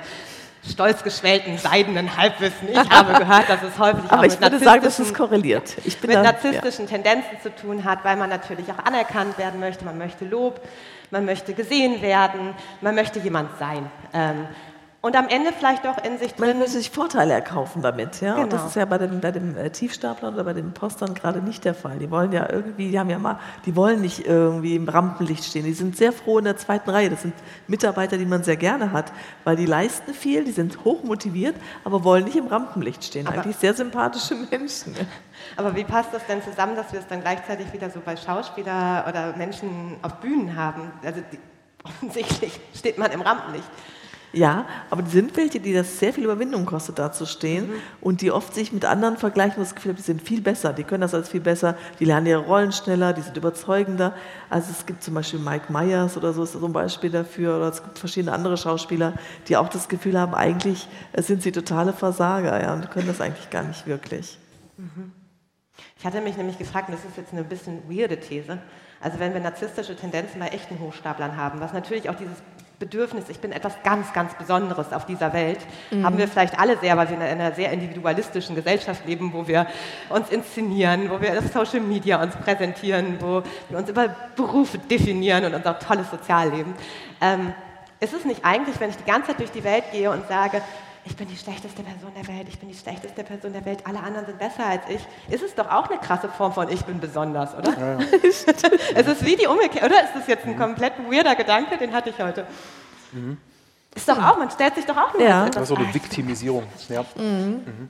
stolz 0.69 1.03
geschwellten, 1.03 1.57
seidenen 1.57 2.15
Halbwissen. 2.17 2.69
Ich 2.69 2.77
habe 2.89 3.13
gehört, 3.13 3.49
dass 3.49 3.63
es 3.63 3.77
häufig 3.79 4.11
auch 4.11 4.23
ich 4.23 4.39
würde 4.39 4.59
sagen, 4.59 4.83
mit 4.83 6.15
da, 6.15 6.23
narzisstischen 6.23 6.85
ja. 6.85 6.91
Tendenzen 6.91 7.41
zu 7.41 7.55
tun 7.55 7.83
hat, 7.83 8.03
weil 8.03 8.17
man 8.17 8.29
natürlich 8.29 8.65
auch 8.71 8.85
anerkannt 8.85 9.37
werden 9.37 9.59
möchte, 9.59 9.85
man 9.85 9.97
möchte 9.97 10.25
Lob, 10.25 10.61
man 11.11 11.25
möchte 11.25 11.53
gesehen 11.53 12.01
werden, 12.01 12.53
man 12.81 12.95
möchte 12.95 13.19
jemand 13.19 13.57
sein. 13.57 13.89
Ähm, 14.13 14.47
und 15.07 15.15
am 15.15 15.29
Ende 15.29 15.53
vielleicht 15.57 15.87
auch 15.87 16.03
in 16.03 16.17
sich 16.19 16.33
drin. 16.33 16.49
Man 16.49 16.59
muss 16.59 16.73
sich 16.73 16.91
Vorteile 16.91 17.31
erkaufen 17.31 17.81
damit, 17.81 18.19
ja. 18.19 18.33
Genau. 18.33 18.43
Und 18.43 18.51
das 18.51 18.65
ist 18.65 18.75
ja 18.75 18.83
bei 18.83 18.97
dem, 18.97 19.21
bei 19.21 19.31
dem 19.31 19.55
äh, 19.55 19.69
Tiefstapler 19.69 20.33
oder 20.33 20.43
bei 20.43 20.51
den 20.51 20.73
Postern 20.73 21.13
gerade 21.13 21.39
nicht 21.39 21.63
der 21.63 21.73
Fall. 21.73 21.97
Die 21.97 22.11
wollen 22.11 22.33
ja 22.33 22.51
irgendwie, 22.51 22.91
die 22.91 22.99
haben 22.99 23.09
ja 23.09 23.17
mal, 23.17 23.39
die 23.65 23.77
wollen 23.77 24.01
nicht 24.01 24.27
irgendwie 24.27 24.75
im 24.75 24.89
Rampenlicht 24.89 25.45
stehen. 25.45 25.63
Die 25.63 25.71
sind 25.71 25.95
sehr 25.95 26.11
froh 26.11 26.39
in 26.39 26.43
der 26.43 26.57
zweiten 26.57 26.89
Reihe. 26.89 27.09
Das 27.09 27.21
sind 27.21 27.33
Mitarbeiter, 27.67 28.17
die 28.17 28.25
man 28.25 28.43
sehr 28.43 28.57
gerne 28.57 28.91
hat, 28.91 29.13
weil 29.45 29.55
die 29.55 29.65
leisten 29.65 30.13
viel, 30.13 30.43
die 30.43 30.51
sind 30.51 30.83
hochmotiviert, 30.83 31.55
aber 31.85 32.03
wollen 32.03 32.25
nicht 32.25 32.35
im 32.35 32.47
Rampenlicht 32.47 33.01
stehen. 33.05 33.27
Aber 33.27 33.37
Eigentlich 33.37 33.55
sehr 33.55 33.73
sympathische 33.73 34.35
Menschen. 34.35 34.93
Aber 35.55 35.73
wie 35.75 35.83
passt 35.83 36.13
das 36.13 36.25
denn 36.25 36.41
zusammen, 36.43 36.75
dass 36.75 36.91
wir 36.91 36.99
es 36.99 37.07
dann 37.07 37.21
gleichzeitig 37.21 37.71
wieder 37.71 37.89
so 37.89 38.01
bei 38.03 38.17
Schauspieler 38.17 39.05
oder 39.07 39.37
Menschen 39.37 39.95
auf 40.01 40.15
Bühnen 40.15 40.57
haben? 40.57 40.91
Also 41.01 41.21
die, 41.31 41.39
offensichtlich 41.85 42.59
steht 42.75 42.97
man 42.97 43.11
im 43.11 43.21
Rampenlicht. 43.21 43.69
Ja, 44.33 44.65
aber 44.89 45.03
die 45.03 45.09
sind 45.09 45.35
welche, 45.37 45.59
die 45.59 45.73
das 45.73 45.99
sehr 45.99 46.13
viel 46.13 46.25
Überwindung 46.25 46.65
kostet, 46.65 46.99
da 46.99 47.11
zu 47.11 47.25
stehen 47.25 47.67
mhm. 47.67 47.73
und 48.01 48.21
die 48.21 48.31
oft 48.31 48.53
sich 48.53 48.73
mit 48.73 48.83
anderen 48.83 49.17
vergleichen, 49.17 49.57
wo 49.57 49.61
das 49.61 49.73
Gefühl 49.73 49.91
haben, 49.91 49.97
die 49.97 50.03
sind 50.03 50.21
viel 50.21 50.41
besser, 50.41 50.73
die 50.73 50.83
können 50.83 51.01
das 51.01 51.13
alles 51.13 51.29
viel 51.29 51.39
besser, 51.39 51.77
die 51.99 52.05
lernen 52.05 52.27
ihre 52.27 52.41
Rollen 52.41 52.73
schneller, 52.73 53.13
die 53.13 53.21
sind 53.21 53.37
überzeugender. 53.37 54.13
Also 54.49 54.71
es 54.71 54.85
gibt 54.85 55.01
zum 55.01 55.13
Beispiel 55.13 55.39
Mike 55.39 55.71
Myers 55.71 56.17
oder 56.17 56.33
so 56.33 56.43
ist 56.43 56.53
so 56.53 56.65
ein 56.65 56.73
Beispiel 56.73 57.09
dafür 57.09 57.57
oder 57.57 57.69
es 57.69 57.81
gibt 57.81 57.99
verschiedene 57.99 58.33
andere 58.33 58.57
Schauspieler, 58.57 59.13
die 59.47 59.55
auch 59.55 59.69
das 59.69 59.87
Gefühl 59.87 60.19
haben, 60.19 60.35
eigentlich 60.35 60.87
sind 61.15 61.41
sie 61.41 61.53
totale 61.53 61.93
Versager 61.93 62.61
ja, 62.61 62.73
und 62.73 62.91
können 62.91 63.07
das 63.07 63.21
eigentlich 63.21 63.49
gar 63.49 63.63
nicht 63.63 63.87
wirklich. 63.87 64.37
Mhm. 64.77 65.13
Ich 65.97 66.05
hatte 66.05 66.21
mich 66.21 66.37
nämlich 66.37 66.57
gefragt, 66.57 66.89
und 66.89 66.95
das 66.95 67.05
ist 67.05 67.17
jetzt 67.17 67.33
eine 67.33 67.43
bisschen 67.43 67.89
weirde 67.89 68.19
These, 68.19 68.59
also 68.99 69.19
wenn 69.19 69.33
wir 69.33 69.41
narzisstische 69.41 69.95
Tendenzen 69.95 70.39
bei 70.39 70.47
echten 70.47 70.79
Hochstaplern 70.79 71.37
haben, 71.37 71.59
was 71.59 71.71
natürlich 71.71 72.09
auch 72.09 72.15
dieses 72.15 72.37
Bedürfnis, 72.79 73.25
ich 73.29 73.39
bin 73.39 73.51
etwas 73.51 73.73
ganz, 73.83 74.13
ganz 74.13 74.35
Besonderes 74.35 74.93
auf 74.93 75.05
dieser 75.05 75.33
Welt, 75.33 75.59
mhm. 75.89 76.05
haben 76.05 76.17
wir 76.17 76.27
vielleicht 76.27 76.59
alle 76.59 76.77
sehr, 76.77 76.95
weil 76.95 77.09
wir 77.09 77.15
in 77.15 77.23
einer 77.23 77.51
sehr 77.53 77.71
individualistischen 77.71 78.55
Gesellschaft 78.55 79.05
leben, 79.07 79.33
wo 79.33 79.47
wir 79.47 79.65
uns 80.09 80.29
inszenieren, 80.29 81.09
wo 81.09 81.19
wir 81.19 81.39
auf 81.39 81.51
Social 81.51 81.79
Media 81.79 82.21
uns 82.21 82.35
präsentieren, 82.35 83.17
wo 83.19 83.41
wir 83.69 83.79
uns 83.79 83.89
über 83.89 84.15
Berufe 84.35 84.77
definieren 84.77 85.45
und 85.45 85.55
unser 85.55 85.79
tolles 85.79 86.11
Sozialleben. 86.11 86.75
Ähm, 87.19 87.53
ist 87.99 88.13
es 88.13 88.25
nicht 88.25 88.45
eigentlich, 88.45 88.79
wenn 88.79 88.91
ich 88.91 88.97
die 88.97 89.09
ganze 89.09 89.29
Zeit 89.29 89.39
durch 89.39 89.51
die 89.51 89.63
Welt 89.63 89.85
gehe 89.91 90.11
und 90.11 90.27
sage, 90.27 90.61
ich 91.07 91.15
bin 91.15 91.27
die 91.27 91.37
schlechteste 91.37 91.83
Person 91.83 92.11
der 92.15 92.27
Welt, 92.27 92.47
ich 92.49 92.59
bin 92.59 92.69
die 92.69 92.75
schlechteste 92.75 93.23
Person 93.23 93.53
der 93.53 93.63
Welt, 93.65 93.79
alle 93.85 93.99
anderen 93.99 94.25
sind 94.25 94.39
besser 94.39 94.65
als 94.65 94.81
ich, 94.89 95.33
ist 95.33 95.43
es 95.43 95.55
doch 95.55 95.69
auch 95.69 95.89
eine 95.89 95.99
krasse 95.99 96.27
Form 96.27 96.51
von 96.51 96.69
ich 96.69 96.83
bin 96.83 96.99
besonders, 96.99 97.55
oder? 97.55 97.77
Ja, 97.77 97.99
ja. 97.99 98.07
es 98.95 99.07
ist 99.07 99.25
wie 99.25 99.35
die 99.35 99.47
Umkehr, 99.47 99.83
oder? 99.83 100.03
Ist 100.03 100.15
das 100.15 100.27
jetzt 100.27 100.45
ein 100.45 100.57
komplett 100.57 100.93
weirder 101.09 101.35
Gedanke? 101.35 101.77
Den 101.77 101.93
hatte 101.93 102.09
ich 102.09 102.19
heute. 102.19 102.45
Mhm. 103.13 103.37
Ist 103.95 104.07
doch 104.07 104.21
auch, 104.21 104.37
man 104.37 104.51
stellt 104.51 104.75
sich 104.75 104.85
doch 104.85 104.97
auch 104.97 105.13
nur 105.13 105.23
ja. 105.23 105.49
Das 105.49 105.63
ist 105.63 105.69
so 105.69 105.75
eine 105.75 105.93
Viktimisierung. 105.93 106.63
Ja. 106.89 107.05
Mhm. 107.15 107.61
Mhm. 107.65 107.89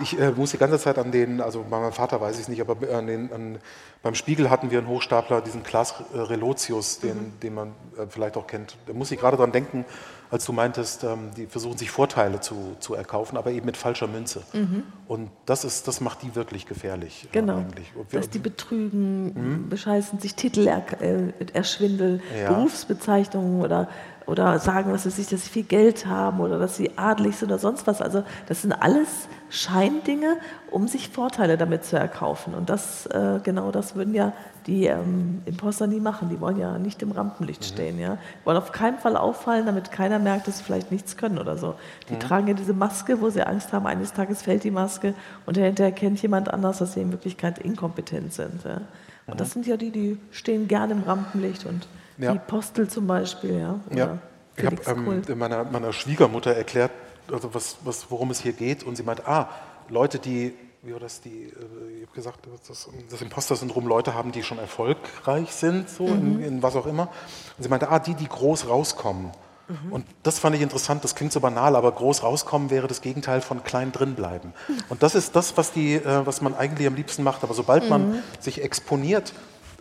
Ich 0.00 0.18
äh, 0.18 0.30
muss 0.30 0.52
die 0.52 0.58
ganze 0.58 0.78
Zeit 0.78 0.98
an 0.98 1.10
den, 1.10 1.40
also 1.40 1.64
bei 1.68 1.78
meinem 1.80 1.92
Vater 1.92 2.20
weiß 2.20 2.36
ich 2.36 2.42
es 2.42 2.48
nicht, 2.48 2.60
aber 2.60 2.76
an 2.94 3.06
den, 3.06 3.32
an, 3.32 3.58
beim 4.02 4.14
Spiegel 4.14 4.48
hatten 4.48 4.70
wir 4.70 4.78
einen 4.78 4.88
Hochstapler, 4.88 5.40
diesen 5.40 5.62
Klaas 5.62 5.94
Relotius, 6.14 7.00
den, 7.00 7.16
mhm. 7.16 7.40
den 7.40 7.54
man 7.54 7.68
äh, 7.98 8.06
vielleicht 8.08 8.36
auch 8.36 8.46
kennt. 8.46 8.76
Da 8.86 8.92
muss 8.92 9.10
ich 9.10 9.18
gerade 9.18 9.36
dran 9.36 9.52
denken, 9.52 9.84
als 10.30 10.44
du 10.44 10.52
meintest, 10.52 11.04
ähm, 11.04 11.30
die 11.36 11.46
versuchen 11.46 11.78
sich 11.78 11.90
Vorteile 11.90 12.40
zu, 12.40 12.76
zu 12.80 12.94
erkaufen, 12.94 13.36
aber 13.36 13.50
eben 13.50 13.66
mit 13.66 13.76
falscher 13.76 14.06
Münze. 14.06 14.42
Und 15.06 15.30
das, 15.46 15.64
ist, 15.64 15.86
das 15.88 16.00
macht 16.00 16.22
die 16.22 16.34
wirklich 16.34 16.66
gefährlich. 16.66 17.24
äh, 17.24 17.28
Genau. 17.32 17.64
Wir- 18.10 18.20
Dass 18.20 18.28
die 18.30 18.38
betrügen, 18.38 19.68
bescheißen, 19.68 20.18
sich 20.20 20.34
Titel 20.34 20.66
er, 20.66 20.84
äh, 21.00 21.32
erschwindeln, 21.52 22.20
Ja. 22.42 22.52
Berufsbezeichnungen 22.52 23.60
oder, 23.62 23.88
oder 24.26 24.58
sagen, 24.58 24.92
was 24.92 25.06
weiß 25.06 25.18
ich, 25.18 25.28
dass 25.28 25.44
sie 25.44 25.50
viel 25.50 25.62
Geld 25.64 26.06
haben 26.06 26.40
oder 26.40 26.58
dass 26.58 26.76
sie 26.76 26.90
adelig 26.98 27.36
sind 27.36 27.48
oder 27.50 27.58
sonst 27.58 27.86
was. 27.86 28.00
Also 28.02 28.22
das 28.48 28.62
sind 28.62 28.72
alles 28.72 29.08
Scheindinge, 29.50 30.36
um 30.70 30.88
sich 30.88 31.08
Vorteile 31.08 31.56
damit 31.56 31.84
zu 31.84 31.96
erkaufen. 31.96 32.54
Und 32.54 32.68
das, 32.70 33.06
äh, 33.06 33.40
genau 33.42 33.70
das 33.70 33.94
würden 33.94 34.14
ja 34.14 34.32
die 34.66 34.86
ähm, 34.86 35.42
Imposter 35.46 35.86
nie 35.86 36.00
machen. 36.00 36.28
Die 36.28 36.40
wollen 36.40 36.58
ja 36.58 36.78
nicht 36.78 37.02
im 37.02 37.12
Rampenlicht 37.12 37.64
stehen. 37.64 37.98
Ja? 37.98 38.18
Wollen 38.44 38.56
auf 38.56 38.72
keinen 38.72 38.98
Fall 38.98 39.16
auffallen, 39.16 39.66
damit 39.66 39.92
keiner 39.92 40.18
merkt, 40.18 40.48
dass 40.48 40.58
sie 40.58 40.64
vielleicht 40.64 40.90
nichts 40.90 41.16
können 41.16 41.38
oder 41.38 41.56
so. 41.56 41.74
Die 42.10 42.18
tragen 42.18 42.48
ja 42.48 42.54
diese 42.54 42.74
Maske, 42.74 43.20
wo 43.20 43.30
sie 43.30 43.42
Angst 43.42 43.72
haben, 43.72 43.86
eines 43.86 44.12
Tages 44.12 44.42
fällt 44.42 44.64
die 44.64 44.70
Maske 44.70 45.14
und 45.46 45.56
hinterher 45.56 45.92
kennt 45.92 46.20
jemand 46.20 46.52
anders, 46.52 46.78
dass 46.78 46.94
sie 46.94 47.00
in 47.00 47.12
Wirklichkeit 47.12 47.58
inkompetent 47.58 48.32
sind. 48.32 48.64
Ja? 48.64 48.80
Und 49.26 49.40
das 49.40 49.52
sind 49.52 49.66
ja 49.66 49.76
die, 49.76 49.90
die 49.90 50.18
stehen 50.30 50.68
gerne 50.68 50.94
im 50.94 51.02
Rampenlicht 51.02 51.66
und 51.66 51.86
Ja. 52.18 52.32
die 52.32 52.38
Postel 52.38 52.88
zum 52.88 53.06
Beispiel, 53.06 53.58
ja. 53.60 53.80
Oder 53.90 53.96
Ja, 53.98 54.18
ich 54.56 54.64
habe 54.88 55.00
ähm, 55.30 55.38
meiner, 55.38 55.64
meiner 55.64 55.92
Schwiegermutter 55.92 56.54
erklärt, 56.54 56.90
also 57.32 57.54
was, 57.54 57.76
was, 57.84 58.06
worum 58.10 58.30
es 58.30 58.40
hier 58.40 58.52
geht. 58.52 58.82
Und 58.84 58.96
sie 58.96 59.02
meint, 59.02 59.26
ah, 59.26 59.48
Leute, 59.88 60.18
die, 60.18 60.54
wie 60.82 60.92
war 60.92 61.00
das, 61.00 61.20
die, 61.20 61.44
äh, 61.44 61.98
ich 62.00 62.02
habe 62.06 62.14
gesagt, 62.14 62.40
das, 62.68 62.88
das 63.10 63.22
Imposter-Syndrom 63.22 63.86
Leute 63.86 64.14
haben, 64.14 64.32
die 64.32 64.42
schon 64.42 64.58
erfolgreich 64.58 65.52
sind, 65.52 65.88
so 65.90 66.04
Mhm. 66.06 66.12
in, 66.12 66.42
in 66.42 66.62
was 66.62 66.76
auch 66.76 66.86
immer. 66.86 67.08
Und 67.56 67.62
sie 67.62 67.68
meinte, 67.68 67.88
ah, 67.90 67.98
die, 67.98 68.14
die 68.14 68.28
groß 68.28 68.68
rauskommen. 68.68 69.30
Mhm. 69.68 69.92
Und 69.92 70.06
das 70.22 70.38
fand 70.38 70.54
ich 70.54 70.62
interessant, 70.62 71.02
das 71.02 71.14
klingt 71.16 71.32
so 71.32 71.40
banal, 71.40 71.74
aber 71.74 71.90
groß 71.90 72.22
rauskommen 72.22 72.70
wäre 72.70 72.86
das 72.86 73.00
Gegenteil 73.00 73.40
von 73.40 73.64
klein 73.64 73.90
drin 73.90 74.14
bleiben. 74.14 74.52
Und 74.88 75.02
das 75.02 75.14
ist 75.16 75.34
das, 75.34 75.56
was, 75.56 75.72
die, 75.72 75.94
äh, 75.94 76.24
was 76.26 76.40
man 76.40 76.54
eigentlich 76.54 76.86
am 76.86 76.94
liebsten 76.94 77.22
macht. 77.24 77.42
Aber 77.42 77.52
sobald 77.54 77.82
Mhm. 77.84 77.88
man 77.88 78.22
sich 78.38 78.62
exponiert, 78.62 79.32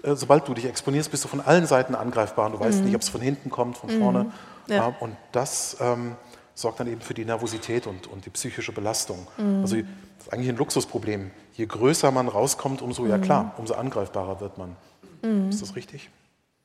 äh, 0.02 0.16
sobald 0.16 0.48
du 0.48 0.56
dich 0.56 0.66
exponierst, 0.66 1.12
bist 1.12 1.24
du 1.24 1.28
von 1.28 1.39
allen 1.41 1.68
Seiten 1.68 1.93
angreifbar 1.93 2.48
und 2.48 2.54
du 2.54 2.60
weißt 2.60 2.84
nicht, 2.84 2.96
ob 2.96 3.02
es 3.02 3.10
von 3.10 3.22
hinten 3.22 3.50
kommt, 3.52 3.78
von 3.78 3.89
vorne. 3.89 4.24
Mhm. 4.24 4.32
Ja. 4.68 4.76
Ja, 4.76 4.96
und 5.00 5.16
das 5.32 5.78
ähm, 5.80 6.16
sorgt 6.56 6.80
dann 6.80 6.88
eben 6.88 7.01
für 7.01 7.14
die 7.14 7.26
Nervosität 7.26 7.86
und, 7.86 8.08
und 8.08 8.26
die 8.26 8.30
psychische 8.32 8.72
Belastung. 8.72 9.28
Mhm. 9.38 9.62
Also 9.62 9.76
das 9.76 9.86
ist 10.28 10.34
eigentlich 10.34 10.49
ein 10.49 10.58
Luxusproblem. 10.58 11.32
Je 11.53 11.66
größer 11.66 12.10
man 12.12 12.28
rauskommt, 12.28 12.82
umso, 12.82 13.03
Mhm. 13.03 13.10
ja 13.10 13.18
klar, 13.20 13.53
umso 13.58 13.76
angreifbarer 13.76 14.39
wird 14.41 14.58
man. 14.58 14.76
Ist 15.49 15.62
das 15.62 15.76
richtig? 15.76 16.10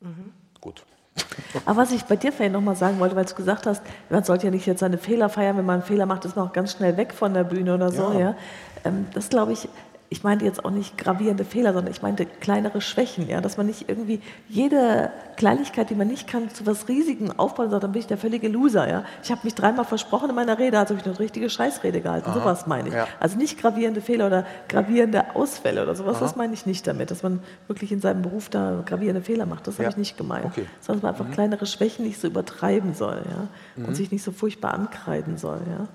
Mhm. 0.00 0.32
Gut. 0.60 0.84
Aber 1.66 1.78
was 1.82 1.92
ich 1.92 2.04
bei 2.04 2.16
dir 2.16 2.30
vorhin 2.32 2.52
nochmal 2.52 2.76
sagen 2.76 3.00
wollte, 3.00 3.16
weil 3.16 3.24
du 3.24 3.34
gesagt 3.34 3.66
hast, 3.66 3.82
man 4.10 4.22
sollte 4.22 4.46
ja 4.46 4.50
nicht 4.50 4.66
jetzt 4.66 4.80
seine 4.80 4.98
Fehler 4.98 5.28
feiern, 5.28 5.56
wenn 5.56 5.64
man 5.66 5.76
einen 5.76 5.82
Fehler 5.82 6.06
macht, 6.06 6.24
ist 6.24 6.36
man 6.36 6.46
auch 6.48 6.52
ganz 6.52 6.72
schnell 6.72 6.96
weg 6.96 7.12
von 7.12 7.34
der 7.34 7.44
Bühne 7.44 7.74
oder 7.74 7.90
so. 7.90 8.12
Ja. 8.12 8.18
Ja. 8.20 8.36
Ähm, 8.84 9.06
das 9.14 9.28
glaube 9.28 9.52
ich, 9.52 9.68
ich 10.12 10.24
meinte 10.24 10.44
jetzt 10.44 10.64
auch 10.64 10.72
nicht 10.72 10.98
gravierende 10.98 11.44
Fehler, 11.44 11.72
sondern 11.72 11.92
ich 11.94 12.02
meinte 12.02 12.26
kleinere 12.26 12.80
Schwächen, 12.80 13.28
ja, 13.28 13.40
dass 13.40 13.56
man 13.56 13.66
nicht 13.66 13.88
irgendwie 13.88 14.20
jede 14.48 15.12
Kleinigkeit, 15.36 15.88
die 15.88 15.94
man 15.94 16.08
nicht 16.08 16.26
kann, 16.26 16.50
zu 16.50 16.66
was 16.66 16.88
Riesigem 16.88 17.38
aufbauen 17.38 17.66
und 17.66 17.70
sagt, 17.70 17.84
dann 17.84 17.92
bin 17.92 18.00
ich 18.00 18.08
der 18.08 18.18
völlige 18.18 18.48
Loser. 18.48 18.88
Ja. 18.88 19.04
Ich 19.22 19.30
habe 19.30 19.42
mich 19.44 19.54
dreimal 19.54 19.84
versprochen 19.84 20.28
in 20.30 20.34
meiner 20.34 20.58
Rede, 20.58 20.80
also 20.80 20.94
habe 20.94 21.00
ich 21.00 21.06
eine 21.06 21.18
richtige 21.20 21.48
Scheißrede 21.48 22.00
gehalten. 22.00 22.32
Sowas 22.34 22.66
meine 22.66 22.88
ich. 22.88 22.94
Ja. 22.94 23.06
Also 23.20 23.38
nicht 23.38 23.60
gravierende 23.60 24.00
Fehler 24.00 24.26
oder 24.26 24.44
gravierende 24.68 25.36
Ausfälle 25.36 25.84
oder 25.84 25.94
sowas, 25.94 26.18
das 26.18 26.34
meine 26.34 26.54
ich 26.54 26.66
nicht 26.66 26.88
damit, 26.88 27.12
dass 27.12 27.22
man 27.22 27.38
wirklich 27.68 27.92
in 27.92 28.00
seinem 28.00 28.22
Beruf 28.22 28.48
da 28.48 28.82
gravierende 28.84 29.22
Fehler 29.22 29.46
macht. 29.46 29.68
Das 29.68 29.78
Ja. 29.78 29.84
habe 29.84 29.92
ich 29.92 29.96
nicht 29.96 30.18
gemeint. 30.18 30.46
Okay. 30.46 30.66
Sondern 30.80 31.02
dass 31.02 31.18
man 31.18 31.20
einfach 31.26 31.32
kleinere 31.34 31.66
Schwächen 31.66 32.04
nicht 32.04 32.20
so 32.20 32.26
übertreiben 32.26 32.94
soll 32.94 33.22
ja? 33.30 33.46
Mhm. 33.76 33.84
und 33.88 33.94
sich 33.94 34.10
nicht 34.10 34.24
so 34.24 34.32
furchtbar 34.32 34.74
ankreiden 34.74 35.38
soll. 35.38 35.60
Ja? 35.70 35.86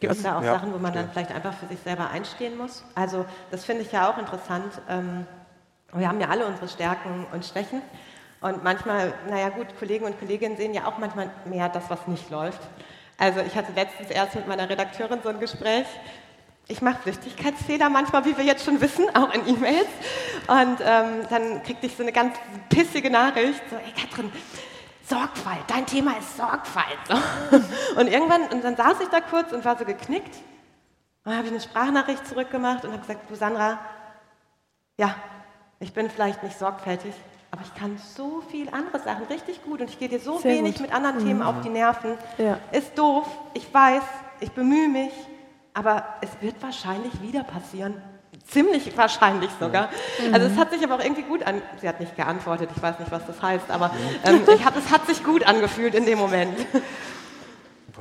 Gibt 0.00 0.14
es 0.14 0.22
da 0.22 0.38
auch 0.38 0.42
Ja, 0.42 0.54
Sachen, 0.54 0.72
wo 0.72 0.78
man 0.78 0.94
dann 0.94 1.10
vielleicht 1.10 1.30
einfach 1.30 1.52
für 1.52 1.66
sich 1.66 1.78
selber 1.80 2.10
einstehen 2.10 2.56
muss? 2.56 2.84
Also 2.94 3.26
das 3.50 3.64
finde 3.64 3.82
ich 3.82 3.92
ja 3.92 4.10
auch 4.10 4.16
interessant. 4.16 4.80
Ähm, 4.88 5.26
wir 5.92 6.08
haben 6.08 6.20
ja 6.20 6.28
alle 6.28 6.46
unsere 6.46 6.68
Stärken 6.68 7.26
und 7.32 7.44
Schwächen. 7.44 7.82
Und 8.40 8.64
manchmal, 8.64 9.12
naja 9.28 9.50
gut, 9.50 9.66
Kollegen 9.78 10.06
und 10.06 10.18
Kolleginnen 10.18 10.56
sehen 10.56 10.72
ja 10.72 10.86
auch 10.86 10.96
manchmal 10.96 11.30
mehr 11.44 11.68
das, 11.68 11.90
was 11.90 12.06
nicht 12.06 12.30
läuft. 12.30 12.60
Also 13.18 13.40
ich 13.40 13.54
hatte 13.54 13.72
letztens 13.72 14.08
erst 14.10 14.34
mit 14.34 14.48
meiner 14.48 14.68
Redakteurin 14.68 15.20
so 15.22 15.28
ein 15.28 15.38
Gespräch. 15.38 15.86
Ich 16.68 16.80
mache 16.80 17.02
Flüchtigkeitsfehler 17.02 17.90
manchmal, 17.90 18.24
wie 18.24 18.34
wir 18.38 18.44
jetzt 18.44 18.64
schon 18.64 18.80
wissen, 18.80 19.04
auch 19.14 19.34
in 19.34 19.46
E-Mails. 19.46 19.88
Und 20.46 20.78
ähm, 20.80 21.26
dann 21.28 21.62
kriegte 21.62 21.86
ich 21.86 21.96
so 21.96 22.02
eine 22.02 22.12
ganz 22.12 22.36
pissige 22.70 23.10
Nachricht, 23.10 23.60
so, 23.68 23.76
ey 23.76 23.92
Katrin, 24.00 24.32
Sorgfalt, 25.10 25.64
dein 25.66 25.84
Thema 25.86 26.16
ist 26.18 26.36
Sorgfalt. 26.36 26.98
So. 27.08 27.14
Und 28.00 28.06
irgendwann, 28.06 28.42
und 28.52 28.62
dann 28.62 28.76
saß 28.76 29.00
ich 29.00 29.08
da 29.08 29.20
kurz 29.20 29.52
und 29.52 29.64
war 29.64 29.76
so 29.76 29.84
geknickt. 29.84 30.36
Und 31.24 31.32
dann 31.32 31.36
habe 31.36 31.48
ich 31.48 31.52
eine 31.52 31.60
Sprachnachricht 31.60 32.26
zurückgemacht 32.26 32.84
und 32.84 32.92
habe 32.92 33.00
gesagt, 33.00 33.28
du 33.28 33.34
Sandra, 33.34 33.78
ja, 34.96 35.14
ich 35.80 35.92
bin 35.92 36.08
vielleicht 36.08 36.42
nicht 36.44 36.56
sorgfältig, 36.56 37.12
aber 37.50 37.62
ich 37.62 37.74
kann 37.74 37.98
so 37.98 38.40
viel 38.50 38.68
andere 38.70 39.00
Sachen 39.00 39.24
richtig 39.24 39.64
gut 39.64 39.80
und 39.80 39.90
ich 39.90 39.98
gehe 39.98 40.08
dir 40.08 40.20
so 40.20 40.38
Sehr 40.38 40.52
wenig 40.52 40.74
gut. 40.76 40.82
mit 40.82 40.94
anderen 40.94 41.18
Themen 41.18 41.42
auf 41.42 41.60
die 41.62 41.68
Nerven. 41.68 42.16
Ja. 42.38 42.58
Ist 42.70 42.96
doof, 42.96 43.26
ich 43.54 43.72
weiß, 43.74 44.02
ich 44.38 44.52
bemühe 44.52 44.88
mich, 44.88 45.12
aber 45.74 46.04
es 46.20 46.30
wird 46.40 46.62
wahrscheinlich 46.62 47.20
wieder 47.20 47.42
passieren. 47.42 48.00
Ziemlich 48.50 48.96
wahrscheinlich 48.96 49.50
sogar. 49.60 49.90
Also 50.32 50.48
es 50.48 50.56
hat 50.56 50.70
sich 50.70 50.82
aber 50.82 50.96
auch 50.96 51.04
irgendwie 51.04 51.22
gut 51.22 51.42
an. 51.44 51.62
Sie 51.80 51.88
hat 51.88 52.00
nicht 52.00 52.16
geantwortet, 52.16 52.70
ich 52.74 52.82
weiß 52.82 52.98
nicht, 52.98 53.10
was 53.10 53.26
das 53.26 53.40
heißt, 53.40 53.70
aber 53.70 53.92
ähm, 54.24 54.40
ich 54.52 54.64
hab, 54.64 54.76
es 54.76 54.90
hat 54.90 55.06
sich 55.06 55.22
gut 55.22 55.46
angefühlt 55.46 55.94
in 55.94 56.04
dem 56.04 56.18
Moment. 56.18 56.56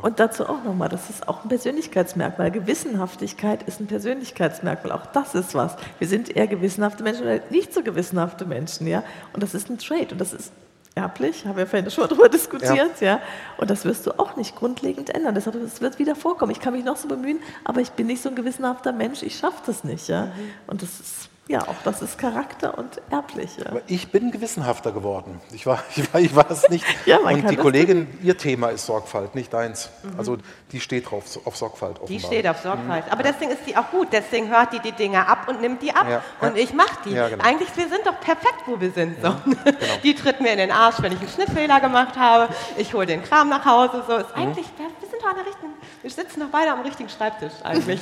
Und 0.02 0.20
dazu 0.20 0.48
auch 0.48 0.64
nochmal, 0.64 0.88
das 0.88 1.10
ist 1.10 1.28
auch 1.28 1.44
ein 1.44 1.50
Persönlichkeitsmerkmal. 1.50 2.52
Gewissenhaftigkeit 2.52 3.64
ist 3.64 3.82
ein 3.82 3.88
Persönlichkeitsmerkmal. 3.88 4.94
Auch 4.94 5.06
das 5.08 5.36
ist 5.36 5.54
was. 5.56 5.76
Wir 5.98 6.08
sind 6.08 6.36
eher 6.36 6.48
gewissenhafte 6.48 7.04
Menschen 7.04 7.24
oder 7.24 7.40
nicht 7.50 7.74
so 7.74 7.84
gewissenhafte 7.84 8.46
Menschen, 8.46 8.88
ja. 8.88 9.04
Und 9.34 9.44
das 9.44 9.54
ist 9.54 9.70
ein 9.70 9.78
Trait 9.78 10.12
und 10.12 10.22
das 10.22 10.32
ist 10.32 10.54
erblich, 10.96 11.46
haben 11.46 11.58
wir 11.58 11.68
vorhin 11.68 11.90
schon 11.90 12.08
darüber 12.08 12.30
diskutiert, 12.30 13.02
ja. 13.02 13.22
Und 13.58 13.70
das 13.70 13.86
wirst 13.86 14.06
du 14.06 14.20
auch 14.20 14.36
nicht 14.36 14.56
grundlegend 14.56 15.10
ändern. 15.10 15.36
Deshalb, 15.36 15.56
es 15.56 15.82
wird 15.82 16.00
wieder 16.00 16.16
vorkommen. 16.16 16.52
Ich 16.52 16.60
kann 16.60 16.74
mich 16.74 16.84
noch 16.84 16.98
so 16.98 17.08
bemühen, 17.08 17.40
aber 17.64 17.82
ich 17.82 17.92
bin 17.92 18.08
nicht 18.08 18.22
so 18.22 18.30
ein 18.30 18.36
gewissenhafter 18.36 18.92
Mensch. 18.92 19.24
Ich 19.24 19.38
schaffe 19.38 19.62
das 19.66 19.84
nicht, 19.84 20.08
ja. 20.08 20.32
Und 20.68 20.82
das 20.82 21.00
ist, 21.00 21.29
ja, 21.50 21.64
auch 21.64 21.82
das 21.84 22.04
ist 22.04 22.20
Charakter 22.20 22.78
und 22.78 23.02
erblich, 23.10 23.58
ja. 23.58 23.72
Aber 23.72 23.82
ich 23.88 24.12
bin 24.12 24.30
gewissenhafter 24.30 24.92
geworden. 24.92 25.42
Ich 25.52 25.66
war, 25.66 25.84
ich 25.96 26.14
war, 26.14 26.22
ich 26.22 26.36
war 26.36 26.50
es 26.52 26.70
nicht. 26.70 26.86
Ja, 27.06 27.18
und 27.18 27.50
die 27.50 27.56
Kollegin, 27.56 28.08
ihr 28.22 28.38
Thema 28.38 28.70
ist 28.70 28.86
Sorgfalt, 28.86 29.34
nicht 29.34 29.52
deins. 29.52 29.90
Also 30.16 30.38
die 30.72 30.80
steht 30.80 31.10
drauf, 31.10 31.24
auf 31.46 31.58
Sorgfalt 31.58 32.00
offenbar. 32.00 32.08
Die 32.08 32.20
steht 32.20 32.48
auf 32.48 32.60
Sorgfalt. 32.60 33.06
Aber 33.10 33.24
deswegen 33.24 33.50
ist 33.50 33.62
die 33.66 33.76
auch 33.76 33.90
gut. 33.90 34.10
Deswegen 34.12 34.48
hört 34.50 34.74
die 34.74 34.80
die 34.80 34.92
Dinge 34.92 35.28
ab 35.28 35.48
und 35.48 35.60
nimmt 35.60 35.82
die 35.82 35.92
ab. 35.92 36.06
Ja, 36.08 36.22
Und 36.48 36.56
ich 36.56 36.72
mache 36.74 37.00
die. 37.06 37.12
Genau. 37.16 37.44
Eigentlich, 37.44 37.76
wir 37.76 37.88
sind 37.88 38.06
doch 38.06 38.20
perfekt, 38.20 38.62
wo 38.68 38.80
wir 38.80 38.92
sind. 38.92 39.18
So. 39.24 39.34
Die 40.04 40.14
tritt 40.14 40.40
mir 40.42 40.52
in 40.52 40.60
den 40.60 40.72
Arsch, 40.72 40.98
wenn 41.00 41.14
ich 41.14 41.20
einen 41.20 41.30
Schnittfehler 41.30 41.80
gemacht 41.80 42.16
habe. 42.16 42.54
Ich 42.78 42.94
hole 42.94 43.08
den 43.08 43.24
Kram 43.24 43.50
nach 43.50 43.66
Hause. 43.66 44.04
So. 44.08 44.18
Ist 44.18 44.36
eigentlich, 44.36 44.68
wir 44.78 45.10
sind 45.10 45.22
doch 45.22 45.30
an 45.30 45.36
der 45.38 45.46
richtigen, 45.48 45.74
wir 46.02 46.12
sitzen 46.12 46.40
doch 46.42 46.50
beide 46.52 46.72
am 46.72 46.82
richtigen 46.82 47.10
Schreibtisch 47.10 47.54
eigentlich. 47.64 48.02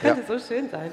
Könnte 0.00 0.24
so 0.26 0.38
schön 0.38 0.70
sein. 0.70 0.92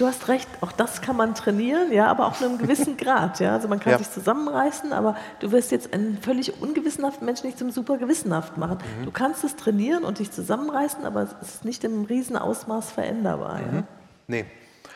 Du 0.00 0.06
hast 0.06 0.28
recht, 0.28 0.48
auch 0.62 0.72
das 0.72 1.02
kann 1.02 1.14
man 1.14 1.34
trainieren, 1.34 1.92
ja, 1.92 2.06
aber 2.06 2.26
auch 2.26 2.40
nur 2.40 2.48
einem 2.48 2.58
gewissen 2.58 2.96
Grad. 2.96 3.38
Ja? 3.38 3.52
Also 3.52 3.68
man 3.68 3.80
kann 3.80 3.92
Ja. 3.92 3.98
sich 3.98 4.10
zusammenreißen, 4.10 4.94
aber 4.94 5.14
du 5.40 5.52
wirst 5.52 5.70
jetzt 5.72 5.92
einen 5.92 6.16
völlig 6.22 6.62
ungewissenhaften 6.62 7.26
Menschen 7.26 7.46
nicht 7.46 7.58
zum 7.58 7.70
super 7.70 7.98
gewissenhaft 7.98 8.56
machen. 8.56 8.78
Mhm. 8.98 9.04
Du 9.04 9.10
kannst 9.10 9.44
es 9.44 9.56
trainieren 9.56 10.04
und 10.04 10.18
dich 10.18 10.30
zusammenreißen, 10.32 11.04
aber 11.04 11.24
es 11.42 11.48
ist 11.56 11.64
nicht 11.66 11.84
im 11.84 12.04
Riesenausmaß 12.06 12.92
veränderbar. 12.92 13.60
Ja? 13.60 13.82
Nee. 14.26 14.46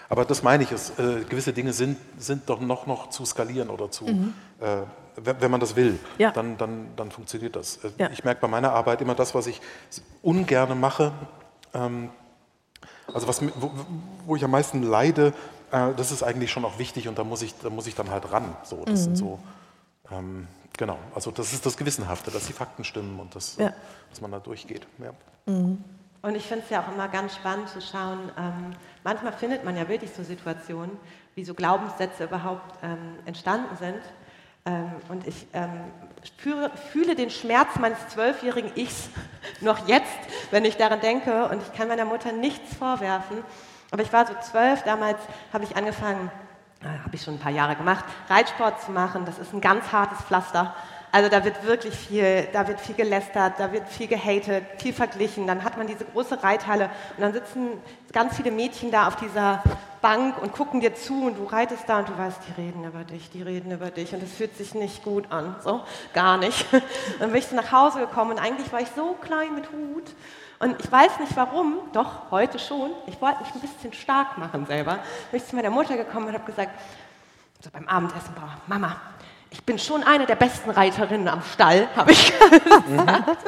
Aber 0.09 0.25
das 0.25 0.43
meine 0.43 0.63
ich, 0.63 0.73
es, 0.73 0.91
äh, 0.99 1.25
gewisse 1.29 1.53
Dinge 1.53 1.75
sind, 1.75 1.99
sind 2.17 2.49
doch 2.49 2.61
noch, 2.61 2.87
noch 2.87 3.11
zu 3.11 3.27
skalieren 3.27 3.69
oder 3.69 3.91
zu, 3.91 4.07
äh, 4.07 4.13
wenn, 5.17 5.41
wenn 5.41 5.51
man 5.51 5.61
das 5.61 5.77
will, 5.77 5.93
Mhm. 5.93 5.99
Ja. 6.17 6.31
dann, 6.31 6.57
dann, 6.57 6.87
dann 6.97 7.11
funktioniert 7.11 7.57
das. 7.57 7.77
Äh, 7.85 7.91
Ja. 7.99 8.09
Ich 8.11 8.25
merke 8.25 8.41
bei 8.41 8.49
meiner 8.49 8.73
Arbeit 8.73 9.03
immer 9.03 9.15
das, 9.15 9.35
was 9.35 9.47
ich 9.49 9.61
ungerne 10.23 10.75
mache, 10.75 11.13
ähm, 11.75 12.09
also 13.13 13.29
was, 13.29 13.43
wo, 13.57 13.71
wo 14.27 14.37
ich 14.37 14.45
am 14.45 14.51
meisten 14.51 14.83
leide, 14.83 15.33
äh, 15.71 15.93
das 15.97 16.11
ist 16.13 16.23
eigentlich 16.23 16.51
schon 16.51 16.65
auch 16.65 16.79
wichtig 16.79 17.09
und 17.09 17.19
da 17.19 17.25
muss 17.25 17.43
ich, 17.43 17.55
da 17.59 17.71
muss 17.71 17.87
ich 17.87 17.95
dann 17.95 18.11
halt 18.11 18.31
ran. 18.33 18.57
So, 18.65 18.85
das 18.85 19.01
Mhm. 19.01 19.05
sind 19.05 19.17
so, 19.17 19.39
ähm, 20.11 20.49
genau, 20.77 20.99
also 21.15 21.31
das 21.31 21.53
ist 21.53 21.67
das 21.67 21.77
Gewissenhafte, 21.77 22.31
dass 22.31 22.47
die 22.47 22.53
Fakten 22.53 22.85
stimmen 22.85 23.19
und 23.21 23.35
das, 23.35 23.57
Ja. 23.57 23.73
dass 24.11 24.21
man 24.21 24.31
da 24.31 24.39
durchgeht. 24.41 24.87
Ja. 24.99 25.11
Und 25.47 26.35
ich 26.37 26.45
finde 26.47 26.65
es 26.65 26.71
ja 26.71 26.83
auch 26.83 26.93
immer 26.93 27.09
ganz 27.09 27.35
spannend 27.35 27.69
zu 27.69 27.81
schauen, 27.83 28.31
ähm, 28.39 28.75
manchmal 29.03 29.33
findet 29.35 29.65
man 29.65 29.77
ja 29.77 29.87
wirklich 29.89 30.11
so 30.15 30.23
Situationen, 30.23 30.97
wie 31.35 31.45
so 31.45 31.53
Glaubenssätze 31.53 32.25
überhaupt 32.25 32.79
ähm, 32.83 33.17
entstanden 33.27 33.77
sind. 33.77 34.01
Ähm, 34.67 34.93
und 35.09 35.27
ich 35.27 35.47
ähm, 35.53 35.71
führe, 36.39 36.71
fühle 36.93 37.15
den 37.15 37.31
Schmerz 37.31 37.79
meines 37.79 38.09
zwölfjährigen 38.09 38.75
Ichs 38.77 39.11
noch 39.61 39.87
jetzt, 39.87 40.19
wenn 40.51 40.65
ich 40.65 40.77
daran 40.77 41.01
denke. 41.01 41.49
Und 41.49 41.62
ich 41.62 41.73
kann 41.75 41.89
meiner 41.89 42.05
Mutter 42.05 42.33
nichts 42.33 42.75
vorwerfen. 42.77 43.39
Aber 43.91 44.03
ich 44.03 44.12
war 44.12 44.27
so 44.27 44.35
zwölf, 44.41 44.83
damals 44.83 45.19
habe 45.53 45.65
ich 45.65 45.77
angefangen, 45.77 46.31
äh, 46.83 46.87
habe 47.05 47.15
ich 47.15 47.23
schon 47.23 47.35
ein 47.35 47.41
paar 47.41 47.53
Jahre 47.53 47.77
gemacht, 47.77 48.05
Reitsport 48.29 48.81
zu 48.81 48.91
machen. 48.91 49.25
Das 49.27 49.39
ist 49.39 49.53
ein 49.53 49.61
ganz 49.61 49.93
hartes 49.93 50.21
Pflaster. 50.23 50.75
Also 51.15 51.29
da 51.29 51.45
wird 51.45 51.65
wirklich 51.65 51.95
viel, 51.95 52.49
da 52.53 52.67
wird 52.67 52.81
viel 52.81 52.97
gelästert, 52.97 53.53
da 53.59 53.71
wird 53.71 53.89
viel 53.89 54.09
gehatet, 54.09 54.65
viel 54.79 54.93
verglichen. 54.93 55.47
Dann 55.47 55.62
hat 55.62 55.79
man 55.79 55.87
diese 55.87 56.05
große 56.05 56.43
Reithalle 56.43 56.91
und 57.17 57.23
dann 57.23 57.33
sitzen 57.33 57.69
ganz 58.12 58.35
viele 58.35 58.51
Mädchen 58.51 58.91
da 58.91 59.07
auf 59.07 59.15
dieser 59.15 59.62
Bank 60.03 60.43
und 60.43 60.53
gucken 60.53 60.81
dir 60.81 60.97
zu 60.97 61.27
und 61.27 61.39
du 61.39 61.45
reitest 61.45 61.85
da 61.87 62.01
und 62.01 62.09
du 62.09 62.19
weißt, 62.19 62.41
die 62.49 62.61
reden 62.61 62.83
über 62.83 63.05
dich, 63.05 63.31
die 63.31 63.43
reden 63.43 63.71
über 63.71 63.93
dich 63.93 64.12
und 64.12 64.25
es 64.25 64.33
fühlt 64.33 64.57
sich 64.57 64.75
nicht 64.75 65.05
gut 65.05 65.31
an, 65.31 65.55
so 65.62 65.85
gar 66.15 66.37
nicht. 66.37 66.67
Dann 67.21 67.31
bin 67.31 67.39
ich 67.39 67.47
so 67.47 67.55
nach 67.55 67.71
Hause 67.71 68.01
gekommen 68.01 68.33
und 68.33 68.41
eigentlich 68.41 68.73
war 68.73 68.81
ich 68.81 68.89
so 68.97 69.12
klein 69.21 69.55
mit 69.55 69.71
Hut 69.71 70.11
und 70.59 70.81
ich 70.85 70.91
weiß 70.91 71.21
nicht 71.21 71.37
warum, 71.37 71.77
doch 71.93 72.33
heute 72.33 72.59
schon, 72.59 72.91
ich 73.07 73.21
wollte 73.21 73.39
mich 73.39 73.55
ein 73.55 73.61
bisschen 73.61 73.93
stark 73.93 74.37
machen 74.37 74.67
selber. 74.67 74.99
Bin 75.31 75.41
ich 75.41 75.47
zu 75.47 75.55
meiner 75.55 75.71
Mutter 75.71 75.97
gekommen 75.97 76.27
und 76.27 76.35
habe 76.35 76.45
gesagt, 76.45 76.73
so 77.62 77.71
beim 77.71 77.87
Abendessen, 77.87 78.35
Mama, 78.67 78.97
ich 79.55 79.63
bin 79.63 79.79
schon 79.79 80.03
eine 80.03 80.27
der 80.27 80.35
besten 80.35 80.69
Reiterinnen 80.69 81.29
am 81.29 81.41
Stall, 81.41 81.87
habe 81.95 82.11
ich 82.11 82.33
gesagt. 82.89 83.39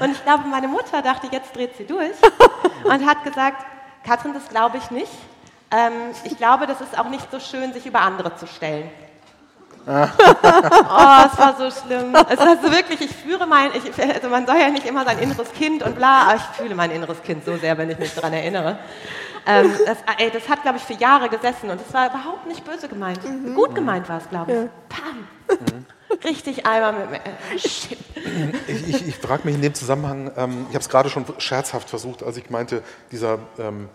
Und 0.00 0.10
ich 0.10 0.24
glaube, 0.24 0.48
meine 0.48 0.66
Mutter 0.66 1.00
dachte, 1.02 1.28
jetzt 1.30 1.54
dreht 1.54 1.76
sie 1.76 1.86
durch 1.86 2.10
und 2.84 3.06
hat 3.06 3.22
gesagt, 3.22 3.64
Katrin, 4.04 4.34
das 4.34 4.48
glaube 4.48 4.78
ich 4.78 4.90
nicht. 4.90 5.12
Ähm, 5.70 5.92
ich 6.24 6.36
glaube, 6.36 6.66
das 6.66 6.80
ist 6.80 6.98
auch 6.98 7.08
nicht 7.08 7.30
so 7.30 7.38
schön, 7.38 7.72
sich 7.72 7.86
über 7.86 8.00
andere 8.00 8.34
zu 8.34 8.48
stellen. 8.48 8.90
oh, 9.86 9.90
es 9.92 11.38
war 11.38 11.56
so 11.56 11.70
schlimm. 11.70 12.12
Es 12.28 12.38
war 12.38 12.56
so 12.60 12.70
wirklich, 12.72 13.00
ich 13.00 13.14
führe 13.14 13.46
mein, 13.46 13.70
ich, 13.72 14.14
also 14.14 14.28
man 14.28 14.46
soll 14.46 14.56
ja 14.56 14.68
nicht 14.68 14.86
immer 14.86 15.04
sein 15.04 15.20
inneres 15.20 15.52
Kind 15.52 15.84
und 15.84 15.94
bla, 15.94 16.22
aber 16.22 16.36
ich 16.36 16.56
fühle 16.56 16.74
mein 16.74 16.90
inneres 16.90 17.22
Kind 17.22 17.44
so 17.44 17.56
sehr, 17.56 17.78
wenn 17.78 17.88
ich 17.88 17.98
mich 17.98 18.14
daran 18.14 18.32
erinnere. 18.32 18.78
Ähm, 19.46 19.72
das, 19.86 19.98
ey, 20.18 20.30
das, 20.30 20.48
hat, 20.48 20.62
glaube 20.62 20.78
ich, 20.78 20.84
für 20.84 20.94
Jahre 20.94 21.28
gesessen 21.28 21.70
und 21.70 21.80
es 21.80 21.92
war 21.92 22.08
überhaupt 22.08 22.46
nicht 22.46 22.64
böse 22.64 22.88
gemeint. 22.88 23.22
Mhm. 23.24 23.54
Gut 23.54 23.74
gemeint 23.74 24.08
war 24.08 24.18
es, 24.18 24.28
glaube 24.28 24.52
ich. 24.52 24.58
Ja. 24.58 24.68
Pam. 24.88 25.58
Mhm. 25.58 25.86
Richtig 26.24 26.66
einmal 26.66 26.92
mit 26.92 27.10
mir. 27.10 27.16
Äh, 27.18 27.58
shit. 27.58 27.98
Ich, 28.66 28.88
ich, 28.88 29.08
ich 29.08 29.16
frage 29.16 29.42
mich 29.44 29.54
in 29.54 29.62
dem 29.62 29.74
Zusammenhang, 29.74 30.30
ähm, 30.36 30.66
ich 30.68 30.74
habe 30.74 30.82
es 30.82 30.88
gerade 30.88 31.08
schon 31.10 31.24
scherzhaft 31.38 31.90
versucht, 31.90 32.22
als 32.22 32.36
ich 32.36 32.50
meinte, 32.50 32.82
dieser 33.10 33.38
ähm, 33.58 33.88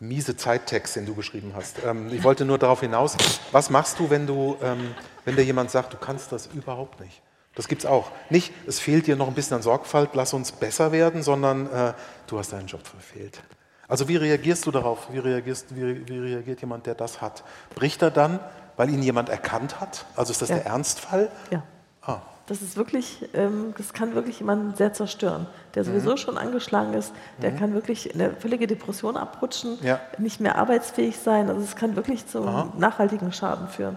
miese 0.00 0.36
Zeittext, 0.36 0.96
den 0.96 1.06
du 1.06 1.14
geschrieben 1.14 1.52
hast. 1.54 1.78
Ähm, 1.84 2.12
ich 2.12 2.22
wollte 2.24 2.44
nur 2.44 2.58
darauf 2.58 2.80
hinaus, 2.80 3.16
was 3.52 3.70
machst 3.70 3.98
du, 3.98 4.10
wenn, 4.10 4.26
du, 4.26 4.56
ähm, 4.62 4.94
wenn 5.24 5.36
dir 5.36 5.44
jemand 5.44 5.70
sagt, 5.70 5.92
du 5.92 5.96
kannst 5.96 6.32
das 6.32 6.46
überhaupt 6.46 7.00
nicht? 7.00 7.22
Das 7.54 7.68
gibt 7.68 7.82
es 7.84 7.86
auch. 7.86 8.10
Nicht, 8.30 8.52
es 8.66 8.80
fehlt 8.80 9.06
dir 9.06 9.16
noch 9.16 9.28
ein 9.28 9.34
bisschen 9.34 9.56
an 9.56 9.62
Sorgfalt, 9.62 10.10
lass 10.14 10.32
uns 10.32 10.50
besser 10.50 10.90
werden, 10.90 11.22
sondern 11.22 11.72
äh, 11.72 11.92
du 12.26 12.38
hast 12.38 12.52
deinen 12.52 12.66
Job 12.66 12.84
verfehlt. 12.86 13.40
Also 13.88 14.08
wie 14.08 14.16
reagierst 14.16 14.66
du 14.66 14.70
darauf? 14.70 15.12
Wie, 15.12 15.18
reagierst, 15.18 15.74
wie, 15.76 16.08
wie, 16.08 16.18
reagiert 16.18 16.60
jemand, 16.60 16.86
der 16.86 16.94
das 16.94 17.20
hat? 17.20 17.44
Bricht 17.74 18.02
er 18.02 18.10
dann, 18.10 18.40
weil 18.76 18.90
ihn 18.90 19.02
jemand 19.02 19.28
erkannt 19.28 19.80
hat? 19.80 20.06
Also 20.16 20.32
ist 20.32 20.42
das 20.42 20.48
ja. 20.48 20.56
der 20.56 20.66
Ernstfall? 20.66 21.30
Ja. 21.50 21.62
Ah. 22.02 22.20
Das 22.46 22.60
ist 22.60 22.76
wirklich, 22.76 23.26
ähm, 23.32 23.72
das 23.78 23.94
kann 23.94 24.14
wirklich 24.14 24.40
jemanden 24.40 24.74
sehr 24.74 24.92
zerstören, 24.92 25.46
der 25.74 25.84
sowieso 25.84 26.12
mhm. 26.12 26.16
schon 26.18 26.38
angeschlagen 26.38 26.92
ist. 26.92 27.14
Der 27.40 27.52
mhm. 27.52 27.58
kann 27.58 27.74
wirklich 27.74 28.14
in 28.14 28.20
eine 28.20 28.34
völlige 28.34 28.66
Depression 28.66 29.16
abrutschen, 29.16 29.78
ja. 29.82 29.98
nicht 30.18 30.40
mehr 30.40 30.56
arbeitsfähig 30.56 31.18
sein. 31.18 31.48
Also 31.48 31.62
es 31.62 31.74
kann 31.74 31.96
wirklich 31.96 32.26
zu 32.26 32.46
Aha. 32.46 32.72
nachhaltigen 32.76 33.32
Schaden 33.32 33.68
führen. 33.68 33.96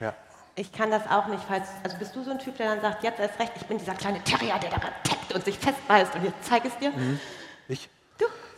Ja. 0.00 0.14
Ich 0.56 0.72
kann 0.72 0.90
das 0.90 1.02
auch 1.08 1.28
nicht, 1.28 1.44
falls, 1.46 1.68
also 1.84 1.96
bist 1.98 2.16
du 2.16 2.24
so 2.24 2.32
ein 2.32 2.40
Typ, 2.40 2.56
der 2.56 2.74
dann 2.74 2.80
sagt, 2.80 3.04
jetzt 3.04 3.20
erst 3.20 3.38
recht, 3.38 3.52
ich 3.54 3.66
bin 3.66 3.78
dieser 3.78 3.94
kleine 3.94 4.22
Terrier, 4.24 4.58
der 4.60 4.70
da 4.70 4.78
tappt 5.04 5.32
und 5.32 5.44
sich 5.44 5.56
festbeißt 5.56 6.14
und 6.16 6.24
jetzt 6.24 6.42
zeige 6.42 6.66
es 6.66 6.76
dir? 6.78 6.90
Mhm. 6.90 7.20
Ich? 7.68 7.88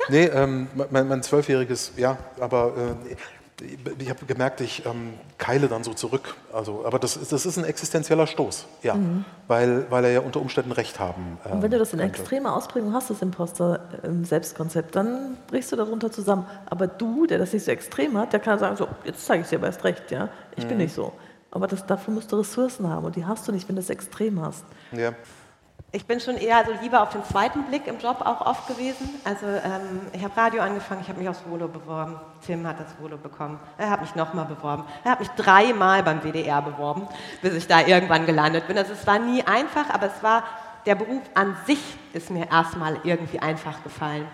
Nee, 0.08 0.24
ähm, 0.26 0.68
mein 0.90 1.22
zwölfjähriges, 1.22 1.92
ja, 1.96 2.16
aber 2.40 2.72
äh, 2.76 3.16
ich 3.98 4.08
habe 4.08 4.24
gemerkt, 4.26 4.60
ich 4.60 4.86
ähm, 4.86 5.14
keile 5.36 5.68
dann 5.68 5.82
so 5.82 5.92
zurück. 5.92 6.36
Also, 6.52 6.84
aber 6.86 6.98
das, 6.98 7.18
das 7.28 7.44
ist 7.44 7.58
ein 7.58 7.64
existenzieller 7.64 8.26
Stoß, 8.26 8.66
ja, 8.82 8.94
mhm. 8.94 9.24
weil, 9.48 9.86
weil 9.90 10.04
er 10.04 10.12
ja 10.12 10.20
unter 10.20 10.40
Umständen 10.40 10.72
Recht 10.72 11.00
haben. 11.00 11.38
Ähm, 11.44 11.52
und 11.52 11.62
wenn 11.62 11.70
du 11.70 11.78
das 11.78 11.92
in 11.92 12.00
extremer 12.00 12.54
Ausprägung 12.54 12.92
hast, 12.92 13.10
das 13.10 13.20
Imposter-Selbstkonzept, 13.22 14.94
dann 14.94 15.36
brichst 15.48 15.72
du 15.72 15.76
darunter 15.76 16.12
zusammen. 16.12 16.46
Aber 16.66 16.86
du, 16.86 17.26
der 17.26 17.38
das 17.38 17.52
nicht 17.52 17.64
so 17.64 17.70
extrem 17.70 18.16
hat, 18.16 18.32
der 18.32 18.40
kann 18.40 18.58
sagen, 18.58 18.76
so, 18.76 18.88
jetzt 19.04 19.24
zeige 19.26 19.42
ich 19.42 19.48
dir 19.48 19.56
aber 19.56 19.66
erst 19.66 19.84
recht, 19.84 20.10
ja, 20.10 20.28
ich 20.56 20.64
mhm. 20.64 20.68
bin 20.68 20.78
nicht 20.78 20.94
so. 20.94 21.12
Aber 21.50 21.66
das, 21.66 21.84
dafür 21.86 22.14
musst 22.14 22.30
du 22.30 22.36
Ressourcen 22.36 22.88
haben 22.88 23.06
und 23.06 23.16
die 23.16 23.24
hast 23.24 23.48
du 23.48 23.52
nicht, 23.52 23.68
wenn 23.68 23.76
du 23.76 23.80
es 23.80 23.90
extrem 23.90 24.40
hast. 24.40 24.64
Ja. 24.92 25.12
Ich 25.90 26.04
bin 26.04 26.20
schon 26.20 26.36
eher 26.36 26.66
so 26.66 26.72
lieber 26.82 27.02
auf 27.02 27.08
den 27.08 27.24
zweiten 27.24 27.62
Blick 27.62 27.86
im 27.86 27.98
Job 27.98 28.20
auch 28.20 28.42
oft 28.44 28.68
gewesen. 28.68 29.08
Also 29.24 29.46
ähm, 29.46 30.02
ich 30.12 30.22
habe 30.22 30.36
Radio 30.36 30.60
angefangen, 30.60 31.00
ich 31.00 31.08
habe 31.08 31.18
mich 31.18 31.26
aufs 31.30 31.42
Volo 31.48 31.66
beworben. 31.66 32.20
Tim 32.44 32.66
hat 32.66 32.78
das 32.78 32.94
Volo 33.00 33.16
bekommen. 33.16 33.58
Er 33.78 33.88
hat 33.88 34.02
mich 34.02 34.14
nochmal 34.14 34.44
beworben. 34.44 34.84
Er 35.02 35.12
hat 35.12 35.20
mich 35.20 35.30
dreimal 35.30 36.02
beim 36.02 36.20
WDR 36.20 36.60
beworben, 36.60 37.08
bis 37.40 37.54
ich 37.54 37.66
da 37.66 37.80
irgendwann 37.80 38.26
gelandet 38.26 38.68
bin. 38.68 38.76
Also 38.76 38.92
es 38.92 39.06
war 39.06 39.18
nie 39.18 39.42
einfach, 39.44 39.88
aber 39.88 40.08
es 40.08 40.22
war, 40.22 40.44
der 40.84 40.94
Beruf 40.94 41.22
an 41.32 41.56
sich 41.66 41.80
ist 42.12 42.28
mir 42.28 42.50
erstmal 42.50 42.98
irgendwie 43.04 43.38
einfach 43.38 43.82
gefallen. 43.82 44.26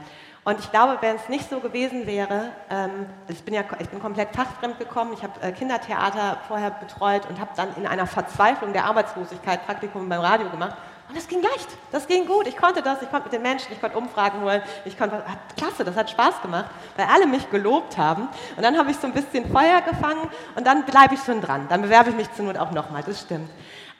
Und 0.42 0.58
ich 0.58 0.72
glaube, 0.72 0.98
wenn 1.02 1.14
es 1.14 1.28
nicht 1.28 1.48
so 1.48 1.60
gewesen 1.60 2.04
wäre, 2.08 2.50
ähm, 2.68 3.06
ich, 3.28 3.44
bin 3.44 3.54
ja, 3.54 3.62
ich 3.78 3.88
bin 3.88 4.00
komplett 4.00 4.34
fachfremd 4.34 4.80
gekommen, 4.80 5.12
ich 5.14 5.22
habe 5.22 5.40
äh, 5.40 5.52
Kindertheater 5.52 6.38
vorher 6.48 6.72
betreut 6.72 7.22
und 7.30 7.38
habe 7.38 7.52
dann 7.54 7.68
in 7.76 7.86
einer 7.86 8.08
Verzweiflung 8.08 8.72
der 8.72 8.86
Arbeitslosigkeit 8.86 9.64
Praktikum 9.64 10.08
beim 10.08 10.20
Radio 10.20 10.50
gemacht 10.50 10.76
und 11.14 11.20
das 11.20 11.28
ging 11.28 11.42
leicht, 11.42 11.68
das 11.92 12.08
ging 12.08 12.26
gut. 12.26 12.48
Ich 12.48 12.56
konnte 12.56 12.82
das, 12.82 13.00
ich 13.00 13.08
konnte 13.08 13.26
mit 13.26 13.34
den 13.34 13.42
Menschen, 13.42 13.72
ich 13.72 13.80
konnte 13.80 13.96
Umfragen 13.96 14.40
holen, 14.40 14.60
ich 14.84 14.98
konnte, 14.98 15.18
hat, 15.18 15.38
klasse, 15.56 15.84
das 15.84 15.94
hat 15.94 16.10
Spaß 16.10 16.42
gemacht, 16.42 16.64
weil 16.96 17.06
alle 17.06 17.28
mich 17.28 17.48
gelobt 17.50 17.96
haben. 17.96 18.26
Und 18.56 18.64
dann 18.64 18.76
habe 18.76 18.90
ich 18.90 18.96
so 18.96 19.06
ein 19.06 19.12
bisschen 19.12 19.48
Feuer 19.48 19.80
gefangen 19.80 20.28
und 20.56 20.66
dann 20.66 20.84
bleibe 20.84 21.14
ich 21.14 21.20
schon 21.20 21.40
dran. 21.40 21.66
Dann 21.68 21.82
bewerbe 21.82 22.10
ich 22.10 22.16
mich 22.16 22.32
zur 22.34 22.46
Not 22.46 22.58
auch 22.58 22.72
nochmal, 22.72 23.04
das 23.06 23.20
stimmt. 23.20 23.48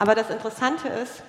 Aber 0.00 0.16
das 0.16 0.28
Interessante 0.28 0.88
ist, 0.88 1.22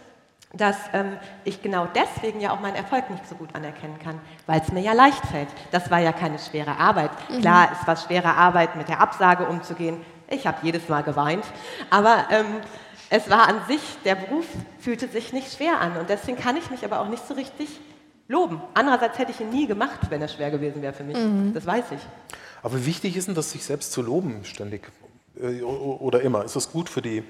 dass 0.53 0.75
ähm, 0.93 1.19
ich 1.43 1.61
genau 1.61 1.87
deswegen 1.93 2.41
ja 2.41 2.49
auch 2.49 2.61
meinen 2.61 2.77
Erfolg 2.77 3.07
nicht 3.11 3.29
so 3.29 3.35
gut 3.35 3.53
anerkennen 3.53 3.99
kann, 3.99 4.19
weil 4.47 4.61
es 4.61 4.71
mir 4.71 4.81
ja 4.81 4.93
leicht 4.93 5.23
fällt. 5.27 5.49
Das 5.69 5.91
war 5.91 5.99
ja 5.99 6.13
keine 6.13 6.39
schwere 6.39 6.79
Arbeit. 6.79 7.11
Mhm. 7.29 7.41
Klar, 7.41 7.69
es 7.79 7.85
war 7.85 7.95
schwere 7.95 8.33
Arbeit, 8.33 8.75
mit 8.75 8.89
der 8.89 9.01
Absage 9.01 9.45
umzugehen. 9.45 10.03
Ich 10.29 10.47
habe 10.47 10.57
jedes 10.63 10.89
Mal 10.89 11.03
geweint. 11.03 11.45
Aber 11.91 12.25
ähm, 12.31 12.61
es 13.09 13.29
war 13.29 13.47
an 13.47 13.61
sich, 13.67 13.81
der 14.03 14.15
Beruf 14.15 14.45
fühlte 14.79 15.07
sich 15.07 15.33
nicht 15.33 15.55
schwer 15.55 15.79
an 15.79 15.97
und 15.97 16.09
deswegen 16.09 16.37
kann 16.37 16.57
ich 16.57 16.69
mich 16.71 16.83
aber 16.83 16.99
auch 16.99 17.09
nicht 17.09 17.25
so 17.27 17.33
richtig 17.33 17.69
loben. 18.27 18.61
Andererseits 18.73 19.17
hätte 19.17 19.31
ich 19.31 19.39
ihn 19.39 19.49
nie 19.49 19.67
gemacht, 19.67 19.99
wenn 20.09 20.21
er 20.21 20.27
schwer 20.27 20.51
gewesen 20.51 20.81
wäre 20.81 20.93
für 20.93 21.03
mich. 21.03 21.17
Mhm. 21.17 21.53
Das 21.53 21.65
weiß 21.65 21.85
ich. 21.91 22.01
Aber 22.63 22.79
wie 22.79 22.85
wichtig 22.87 23.15
ist 23.15 23.27
denn 23.27 23.35
das, 23.35 23.51
sich 23.51 23.63
selbst 23.63 23.91
zu 23.91 24.01
loben 24.01 24.43
ständig 24.43 24.91
äh, 25.39 25.61
oder 25.61 26.21
immer? 26.21 26.43
Ist 26.43 26.55
das 26.55 26.71
gut 26.71 26.89
für 26.89 27.01
die 27.01 27.23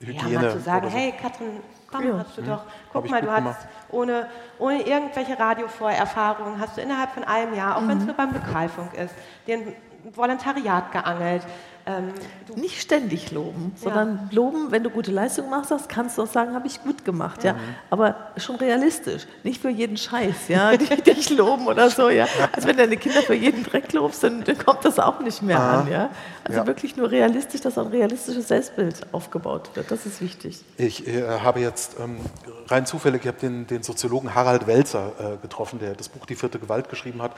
Hygiene? 0.00 0.32
Ja, 0.32 0.40
mal 0.42 0.52
zu 0.52 0.60
sagen, 0.60 0.90
so? 0.90 0.96
hey 0.96 1.14
Katrin, 1.20 1.60
komm, 1.90 2.06
ja. 2.06 2.18
hast 2.18 2.36
du 2.36 2.42
doch, 2.42 2.64
guck 2.92 3.08
mal, 3.08 3.22
du 3.22 3.30
hast 3.30 3.66
ohne, 3.90 4.28
ohne 4.58 4.82
irgendwelche 4.86 5.38
Radiovorerfahrungen, 5.38 6.60
hast 6.60 6.76
du 6.76 6.82
innerhalb 6.82 7.12
von 7.12 7.24
einem 7.24 7.54
Jahr, 7.54 7.76
auch 7.76 7.80
mhm. 7.80 7.88
wenn 7.88 7.98
es 7.98 8.04
nur 8.04 8.14
beim 8.14 8.34
Lokalfunk 8.34 8.94
ist, 8.94 9.14
den 9.46 9.74
Volontariat 10.14 10.92
geangelt. 10.92 11.42
Ähm, 11.88 12.12
nicht 12.54 12.82
ständig 12.82 13.30
loben, 13.30 13.72
ja. 13.76 13.84
sondern 13.84 14.28
loben, 14.30 14.70
wenn 14.70 14.82
du 14.82 14.90
gute 14.90 15.10
Leistung 15.10 15.48
machst, 15.48 15.70
das 15.70 15.88
kannst 15.88 16.18
du 16.18 16.22
auch 16.22 16.26
sagen, 16.26 16.54
habe 16.54 16.66
ich 16.66 16.82
gut 16.82 17.02
gemacht, 17.02 17.44
ja. 17.44 17.54
Mhm. 17.54 17.58
Aber 17.88 18.16
schon 18.36 18.56
realistisch, 18.56 19.26
nicht 19.42 19.62
für 19.62 19.70
jeden 19.70 19.96
Scheiß, 19.96 20.48
ja, 20.48 20.76
dich 20.76 21.30
loben 21.30 21.66
oder 21.66 21.88
so, 21.88 22.10
ja. 22.10 22.26
Also 22.52 22.68
wenn 22.68 22.76
deine 22.76 22.98
Kinder 22.98 23.22
für 23.22 23.34
jeden 23.34 23.62
Dreck 23.62 23.90
lobst, 23.94 24.22
dann, 24.22 24.44
dann 24.44 24.58
kommt 24.58 24.84
das 24.84 24.98
auch 24.98 25.20
nicht 25.20 25.40
mehr 25.40 25.58
ah. 25.58 25.80
an, 25.80 25.90
ja. 25.90 26.10
Also 26.44 26.60
ja. 26.60 26.66
wirklich 26.66 26.96
nur 26.96 27.10
realistisch, 27.10 27.62
dass 27.62 27.78
ein 27.78 27.86
realistisches 27.86 28.48
Selbstbild 28.48 29.06
aufgebaut 29.12 29.70
wird. 29.74 29.90
Das 29.90 30.04
ist 30.04 30.20
wichtig. 30.20 30.60
Ich 30.76 31.06
äh, 31.06 31.22
habe 31.40 31.60
jetzt 31.60 31.96
ähm, 31.98 32.18
rein 32.66 32.84
zufällig, 32.84 33.22
ich 33.22 33.28
habe 33.28 33.38
den, 33.38 33.66
den 33.66 33.82
Soziologen 33.82 34.34
Harald 34.34 34.66
Welzer 34.66 35.12
äh, 35.18 35.36
getroffen, 35.40 35.78
der 35.78 35.94
das 35.94 36.10
Buch 36.10 36.26
Die 36.26 36.34
vierte 36.34 36.58
Gewalt 36.58 36.90
geschrieben 36.90 37.22
hat. 37.22 37.32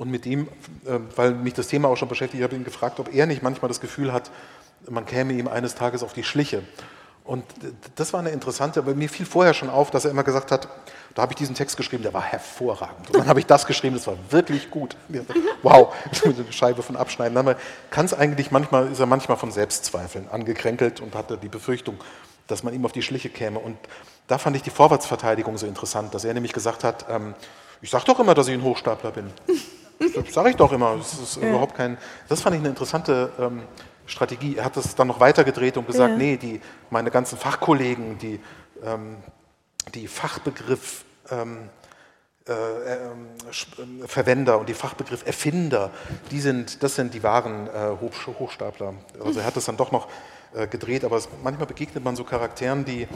Und 0.00 0.10
mit 0.10 0.24
ihm, 0.24 0.48
ähm, 0.86 1.08
weil 1.14 1.32
mich 1.32 1.52
das 1.52 1.68
Thema 1.68 1.88
auch 1.88 1.96
schon 1.96 2.08
beschäftigt, 2.08 2.40
ich 2.40 2.42
habe 2.42 2.56
ihn 2.56 2.64
gefragt, 2.64 2.98
ob 3.00 3.14
er 3.14 3.26
nicht 3.26 3.42
manchmal 3.42 3.68
das 3.68 3.82
Gefühl 3.82 4.14
hat, 4.14 4.30
man 4.88 5.04
käme 5.04 5.34
ihm 5.34 5.46
eines 5.46 5.74
Tages 5.74 6.02
auf 6.02 6.14
die 6.14 6.24
Schliche. 6.24 6.62
Und 7.22 7.44
das 7.96 8.14
war 8.14 8.20
eine 8.20 8.30
interessante, 8.30 8.80
aber 8.80 8.94
mir 8.94 9.10
fiel 9.10 9.26
vorher 9.26 9.52
schon 9.52 9.68
auf, 9.68 9.90
dass 9.90 10.06
er 10.06 10.10
immer 10.10 10.24
gesagt 10.24 10.52
hat, 10.52 10.68
da 11.14 11.20
habe 11.20 11.32
ich 11.32 11.36
diesen 11.36 11.54
Text 11.54 11.76
geschrieben, 11.76 12.02
der 12.02 12.14
war 12.14 12.22
hervorragend. 12.22 13.08
Und 13.08 13.18
dann 13.18 13.26
habe 13.26 13.40
ich 13.40 13.46
das 13.46 13.66
geschrieben, 13.66 13.94
das 13.94 14.06
war 14.06 14.16
wirklich 14.30 14.70
gut. 14.70 14.96
Wow, 15.62 15.92
eine 16.24 16.50
Scheibe 16.50 16.82
von 16.82 16.96
abschneiden. 16.96 17.34
Dann 17.34 17.54
kann 17.90 18.06
es 18.06 18.14
eigentlich 18.14 18.50
manchmal, 18.50 18.90
ist 18.90 19.00
er 19.00 19.06
manchmal 19.06 19.36
von 19.36 19.52
Selbstzweifeln 19.52 20.30
angekränkelt 20.30 21.00
und 21.02 21.14
hatte 21.14 21.36
die 21.36 21.48
Befürchtung, 21.48 21.98
dass 22.46 22.62
man 22.62 22.72
ihm 22.72 22.86
auf 22.86 22.92
die 22.92 23.02
Schliche 23.02 23.28
käme. 23.28 23.58
Und 23.58 23.76
da 24.28 24.38
fand 24.38 24.56
ich 24.56 24.62
die 24.62 24.70
Vorwärtsverteidigung 24.70 25.58
so 25.58 25.66
interessant, 25.66 26.14
dass 26.14 26.24
er 26.24 26.32
nämlich 26.32 26.54
gesagt 26.54 26.84
hat, 26.84 27.04
ähm, 27.10 27.34
ich 27.82 27.90
sage 27.90 28.04
doch 28.06 28.18
immer, 28.18 28.34
dass 28.34 28.48
ich 28.48 28.54
ein 28.54 28.62
Hochstapler 28.62 29.10
bin. 29.10 29.30
Das 30.00 30.34
sage 30.34 30.50
ich 30.50 30.56
doch 30.56 30.72
immer. 30.72 30.96
Das 30.96 31.12
ist 31.12 31.36
ja. 31.36 31.48
überhaupt 31.48 31.76
kein. 31.76 31.98
Das 32.28 32.40
fand 32.40 32.56
ich 32.56 32.60
eine 32.60 32.70
interessante 32.70 33.30
ähm, 33.38 33.62
Strategie. 34.06 34.56
Er 34.56 34.64
hat 34.64 34.76
das 34.76 34.94
dann 34.94 35.08
noch 35.08 35.20
weitergedreht 35.20 35.76
und 35.76 35.86
gesagt, 35.86 36.12
ja. 36.12 36.16
nee, 36.16 36.36
die, 36.36 36.60
meine 36.88 37.10
ganzen 37.10 37.38
Fachkollegen, 37.38 38.18
die, 38.18 38.40
ähm, 38.82 39.16
die 39.94 40.08
Fachbegriff 40.08 41.04
ähm, 41.30 41.68
äh, 42.48 42.52
äh, 42.52 44.06
Verwender 44.06 44.58
und 44.58 44.68
die 44.68 44.74
Fachbegriff 44.74 45.26
Erfinder, 45.26 45.90
die 46.30 46.40
sind, 46.40 46.82
das 46.82 46.94
sind 46.94 47.12
die 47.12 47.22
wahren 47.22 47.68
äh, 47.68 47.90
Hochstapler. 48.00 48.94
Also 49.22 49.40
er 49.40 49.46
hat 49.46 49.56
das 49.56 49.66
dann 49.66 49.76
doch 49.76 49.92
noch 49.92 50.08
äh, 50.54 50.66
gedreht, 50.66 51.04
aber 51.04 51.16
es, 51.16 51.28
manchmal 51.42 51.66
begegnet 51.66 52.02
man 52.04 52.16
so 52.16 52.24
Charakteren, 52.24 52.84
die 52.84 53.06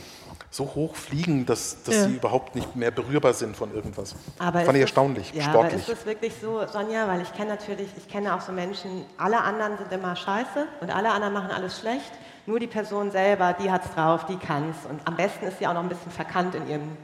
so 0.50 0.64
hoch 0.74 0.94
fliegen, 0.94 1.46
dass, 1.46 1.82
dass 1.82 1.94
Ja. 1.96 2.04
sie 2.04 2.14
überhaupt 2.16 2.54
nicht 2.54 2.76
mehr 2.76 2.90
berührbar 2.90 3.32
sind 3.32 3.56
von 3.56 3.74
irgendwas. 3.74 4.14
Aber 4.38 4.60
Fand 4.60 4.68
ich 4.70 4.74
es- 4.76 4.80
erstaunlich, 4.82 5.32
ja, 5.34 5.42
sportlich. 5.44 5.82
Aber 5.82 5.92
ist 5.92 5.98
es 6.00 6.06
wirklich 6.06 6.32
so, 6.40 6.64
Sonja? 6.66 7.08
Weil 7.08 7.22
ich 7.22 7.32
kenne 7.34 7.50
natürlich, 7.50 7.88
ich 7.96 8.08
kenne 8.08 8.34
auch 8.34 8.40
so 8.40 8.52
Menschen, 8.52 9.04
alle 9.18 9.40
anderen 9.40 9.76
sind 9.78 9.90
immer 9.92 10.14
scheiße 10.14 10.66
und 10.80 10.94
alle 10.94 11.10
anderen 11.10 11.34
machen 11.34 11.50
alles 11.50 11.80
schlecht. 11.80 12.12
Nur 12.46 12.60
die 12.60 12.66
Person 12.66 13.10
selber, 13.10 13.54
die 13.54 13.70
hat's 13.70 13.92
drauf, 13.94 14.26
die 14.26 14.36
kann's. 14.36 14.76
Und 14.88 15.00
am 15.06 15.16
besten 15.16 15.46
ist 15.46 15.58
sie 15.58 15.66
auch 15.66 15.72
noch 15.74 15.82
ein 15.82 15.88
bisschen 15.88 16.12
verkannt 16.12 16.54
in 16.54 16.68
ihrem 16.68 16.96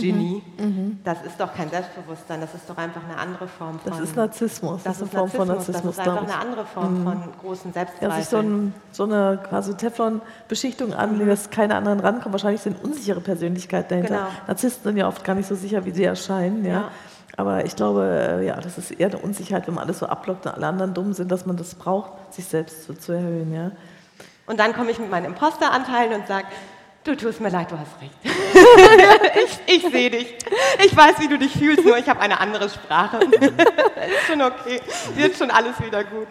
Genie. 0.00 0.42
Mhm. 0.58 1.00
Das 1.04 1.22
ist 1.24 1.38
doch 1.38 1.54
kein 1.54 1.68
Selbstbewusstsein, 1.70 2.40
das 2.40 2.54
ist 2.54 2.68
doch 2.68 2.76
einfach 2.76 3.02
eine 3.04 3.18
andere 3.18 3.48
Form 3.48 3.78
von. 3.78 3.90
Das 3.90 4.00
ist 4.00 4.16
Narzissmus. 4.16 4.82
Das, 4.82 4.96
ist 4.96 5.02
eine 5.02 5.10
Form 5.10 5.30
von 5.30 5.48
Narzissmus, 5.48 5.96
Narzissmus, 5.96 5.96
das 5.96 6.06
ist 6.06 6.12
einfach. 6.12 6.22
Mhm. 6.22 6.30
eine 6.30 6.40
andere 6.40 6.64
Form 6.66 7.04
von 7.04 7.32
großen 7.40 7.70
Ja, 7.70 7.74
Selbstzweifeln. 7.74 8.20
sich 8.20 8.28
so, 8.28 8.36
ein, 8.38 8.74
so 8.92 9.04
eine 9.04 9.38
quasi 9.48 9.74
Teflon-Beschichtung 9.74 10.94
anlegen, 10.94 11.28
dass 11.28 11.50
keine 11.50 11.74
anderen 11.74 12.00
rankommen. 12.00 12.32
Wahrscheinlich 12.32 12.60
sind 12.60 12.82
unsichere 12.82 13.20
Persönlichkeiten 13.20 13.88
dahinter. 13.88 14.16
Genau. 14.16 14.28
Narzissten 14.46 14.84
sind 14.84 14.96
ja 14.96 15.08
oft 15.08 15.24
gar 15.24 15.34
nicht 15.34 15.48
so 15.48 15.54
sicher, 15.54 15.84
wie 15.84 15.90
sie 15.90 16.04
erscheinen. 16.04 16.64
Ja. 16.64 16.72
Ja. 16.72 16.90
Aber 17.36 17.64
ich 17.64 17.76
glaube, 17.76 18.38
äh, 18.40 18.46
ja, 18.46 18.60
das 18.60 18.78
ist 18.78 18.92
eher 18.92 19.08
eine 19.08 19.18
Unsicherheit, 19.18 19.66
wenn 19.66 19.74
man 19.74 19.84
alles 19.84 19.98
so 19.98 20.06
abblockt 20.06 20.46
und 20.46 20.54
alle 20.54 20.66
anderen 20.66 20.94
dumm 20.94 21.12
sind, 21.12 21.30
dass 21.30 21.44
man 21.44 21.56
das 21.56 21.74
braucht, 21.74 22.12
sich 22.32 22.46
selbst 22.46 22.84
zu, 22.84 22.94
zu 22.94 23.12
erhöhen. 23.12 23.52
Ja. 23.52 23.72
Und 24.46 24.58
dann 24.58 24.72
komme 24.72 24.90
ich 24.90 24.98
mit 24.98 25.10
meinen 25.10 25.26
Imposteranteilen 25.26 26.20
und 26.20 26.26
sage, 26.26 26.46
du 27.06 27.16
tust 27.16 27.40
mir 27.40 27.50
leid, 27.50 27.70
du 27.70 27.78
hast 27.78 28.00
recht. 28.00 28.14
ich 29.66 29.76
ich 29.76 29.92
sehe 29.92 30.10
dich. 30.10 30.34
Ich 30.84 30.96
weiß, 30.96 31.20
wie 31.20 31.28
du 31.28 31.38
dich 31.38 31.52
fühlst, 31.52 31.84
nur 31.84 31.96
ich 31.96 32.08
habe 32.08 32.20
eine 32.20 32.40
andere 32.40 32.68
Sprache. 32.68 33.18
ist 33.30 34.26
schon 34.26 34.42
okay. 34.42 34.80
Wird 35.14 35.36
schon 35.36 35.50
alles 35.50 35.80
wieder 35.80 36.04
gut. 36.04 36.28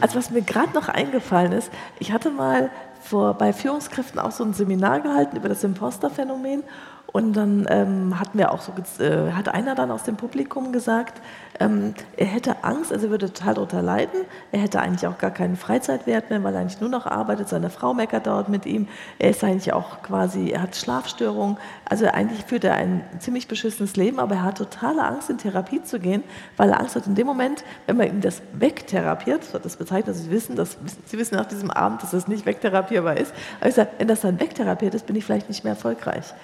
Also 0.00 0.16
was 0.16 0.30
mir 0.30 0.42
gerade 0.42 0.72
noch 0.72 0.88
eingefallen 0.88 1.52
ist, 1.52 1.70
ich 1.98 2.12
hatte 2.12 2.30
mal 2.30 2.70
vor, 3.00 3.34
bei 3.34 3.52
Führungskräften 3.52 4.18
auch 4.18 4.32
so 4.32 4.44
ein 4.44 4.54
Seminar 4.54 5.00
gehalten 5.00 5.36
über 5.36 5.48
das 5.48 5.62
Imposterphänomen 5.62 6.64
und 7.06 7.34
dann 7.34 7.66
ähm, 7.70 8.18
hatten 8.18 8.38
wir 8.38 8.52
auch 8.52 8.60
so, 8.60 8.72
äh, 9.02 9.32
hat 9.32 9.48
einer 9.48 9.74
dann 9.74 9.90
aus 9.90 10.02
dem 10.02 10.16
Publikum 10.16 10.72
gesagt, 10.72 11.22
ähm, 11.60 11.94
er 12.16 12.26
hätte 12.26 12.64
Angst, 12.64 12.92
also 12.92 13.06
er 13.06 13.10
würde 13.10 13.32
total 13.32 13.54
darunter 13.54 13.82
leiden, 13.82 14.20
er 14.52 14.60
hätte 14.60 14.80
eigentlich 14.80 15.06
auch 15.06 15.18
gar 15.18 15.30
keinen 15.30 15.56
Freizeitwert 15.56 16.30
mehr, 16.30 16.42
weil 16.44 16.54
er 16.54 16.60
eigentlich 16.60 16.80
nur 16.80 16.90
noch 16.90 17.06
arbeitet, 17.06 17.48
seine 17.48 17.70
Frau 17.70 17.94
meckert 17.94 18.26
dort 18.26 18.48
mit 18.48 18.66
ihm, 18.66 18.88
er 19.18 19.30
ist 19.30 19.42
eigentlich 19.44 19.72
auch 19.72 20.02
quasi, 20.02 20.50
er 20.50 20.62
hat 20.62 20.76
Schlafstörungen, 20.76 21.56
also 21.84 22.06
eigentlich 22.06 22.44
führt 22.44 22.64
er 22.64 22.74
ein 22.74 23.04
ziemlich 23.18 23.48
beschissenes 23.48 23.96
Leben, 23.96 24.18
aber 24.18 24.36
er 24.36 24.42
hat 24.42 24.58
totale 24.58 25.04
Angst, 25.04 25.30
in 25.30 25.38
Therapie 25.38 25.82
zu 25.82 26.00
gehen, 26.00 26.22
weil 26.56 26.70
er 26.70 26.80
Angst 26.80 26.96
hat, 26.96 27.06
in 27.06 27.14
dem 27.14 27.26
Moment, 27.26 27.64
wenn 27.86 27.96
man 27.96 28.08
ihm 28.08 28.20
das 28.20 28.42
wegtherapiert, 28.52 29.42
das 29.62 29.76
bezeichnet, 29.76 30.08
also 30.08 30.22
Sie 30.22 30.30
wissen, 30.30 30.56
dass, 30.56 30.76
Sie 31.06 31.18
wissen 31.18 31.36
nach 31.36 31.46
diesem 31.46 31.70
Abend, 31.70 32.02
dass 32.02 32.10
das 32.10 32.28
nicht 32.28 32.46
wegtherapierbar 32.46 33.16
ist, 33.16 33.32
aber 33.60 33.68
ich 33.68 33.74
sage, 33.74 33.90
wenn 33.98 34.08
das 34.08 34.20
dann 34.20 34.40
wegtherapiert 34.40 34.94
ist, 34.94 35.06
bin 35.06 35.16
ich 35.16 35.24
vielleicht 35.24 35.48
nicht 35.48 35.64
mehr 35.64 35.74
erfolgreich. 35.74 36.34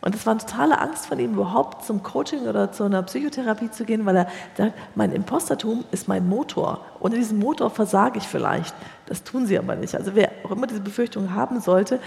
Und 0.00 0.14
das 0.14 0.26
war 0.26 0.32
eine 0.32 0.40
totale 0.40 0.80
Angst 0.80 1.06
von 1.06 1.18
ihm, 1.18 1.34
überhaupt 1.34 1.84
zum 1.84 2.02
Coaching 2.02 2.46
oder 2.46 2.72
zu 2.72 2.84
einer 2.84 3.02
Psychotherapie 3.02 3.70
zu 3.70 3.84
gehen, 3.84 4.04
weil 4.06 4.16
er 4.16 4.26
mein 4.94 5.12
Impostertum 5.12 5.84
ist 5.90 6.08
mein 6.08 6.28
Motor. 6.28 6.84
Ohne 7.00 7.16
diesen 7.16 7.38
Motor 7.38 7.70
versage 7.70 8.18
ich 8.18 8.28
vielleicht. 8.28 8.74
Das 9.06 9.24
tun 9.24 9.46
sie 9.46 9.58
aber 9.58 9.76
nicht. 9.76 9.94
Also 9.94 10.14
wer 10.14 10.30
auch 10.44 10.50
immer 10.50 10.66
diese 10.66 10.80
Befürchtung 10.80 11.34
haben 11.34 11.60
sollte, 11.60 11.98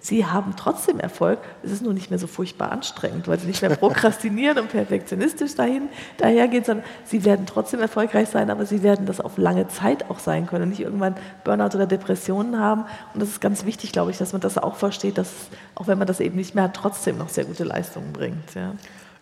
sie 0.00 0.26
haben 0.26 0.54
trotzdem 0.56 0.98
Erfolg. 0.98 1.38
Es 1.62 1.70
ist 1.70 1.82
nur 1.82 1.92
nicht 1.92 2.10
mehr 2.10 2.18
so 2.18 2.26
furchtbar 2.26 2.72
anstrengend, 2.72 3.28
weil 3.28 3.38
sie 3.38 3.46
nicht 3.46 3.62
mehr 3.62 3.76
prokrastinieren 3.76 4.58
und 4.58 4.68
perfektionistisch 4.68 5.54
dahin 5.54 5.88
dahergehen, 6.16 6.64
sondern 6.64 6.84
sie 7.04 7.24
werden 7.24 7.46
trotzdem 7.46 7.80
erfolgreich 7.80 8.28
sein, 8.28 8.50
aber 8.50 8.66
sie 8.66 8.82
werden 8.82 9.06
das 9.06 9.20
auf 9.20 9.38
lange 9.38 9.68
Zeit 9.68 10.10
auch 10.10 10.18
sein 10.18 10.46
können 10.46 10.64
und 10.64 10.70
nicht 10.70 10.80
irgendwann 10.80 11.14
Burnout 11.44 11.76
oder 11.76 11.86
Depressionen 11.86 12.58
haben. 12.58 12.84
Und 13.14 13.20
das 13.22 13.28
ist 13.28 13.40
ganz 13.40 13.64
wichtig, 13.64 13.92
glaube 13.92 14.10
ich, 14.10 14.18
dass 14.18 14.32
man 14.32 14.40
das 14.40 14.58
auch 14.58 14.76
versteht, 14.76 15.18
dass 15.18 15.30
auch 15.74 15.86
wenn 15.86 15.98
man 15.98 16.06
das 16.06 16.20
eben 16.20 16.36
nicht 16.36 16.54
mehr 16.54 16.64
hat, 16.64 16.74
trotzdem 16.74 17.18
noch 17.18 17.28
sehr 17.28 17.44
gute 17.44 17.64
Leistungen 17.64 18.12
bringt. 18.12 18.54
Ja. 18.54 18.74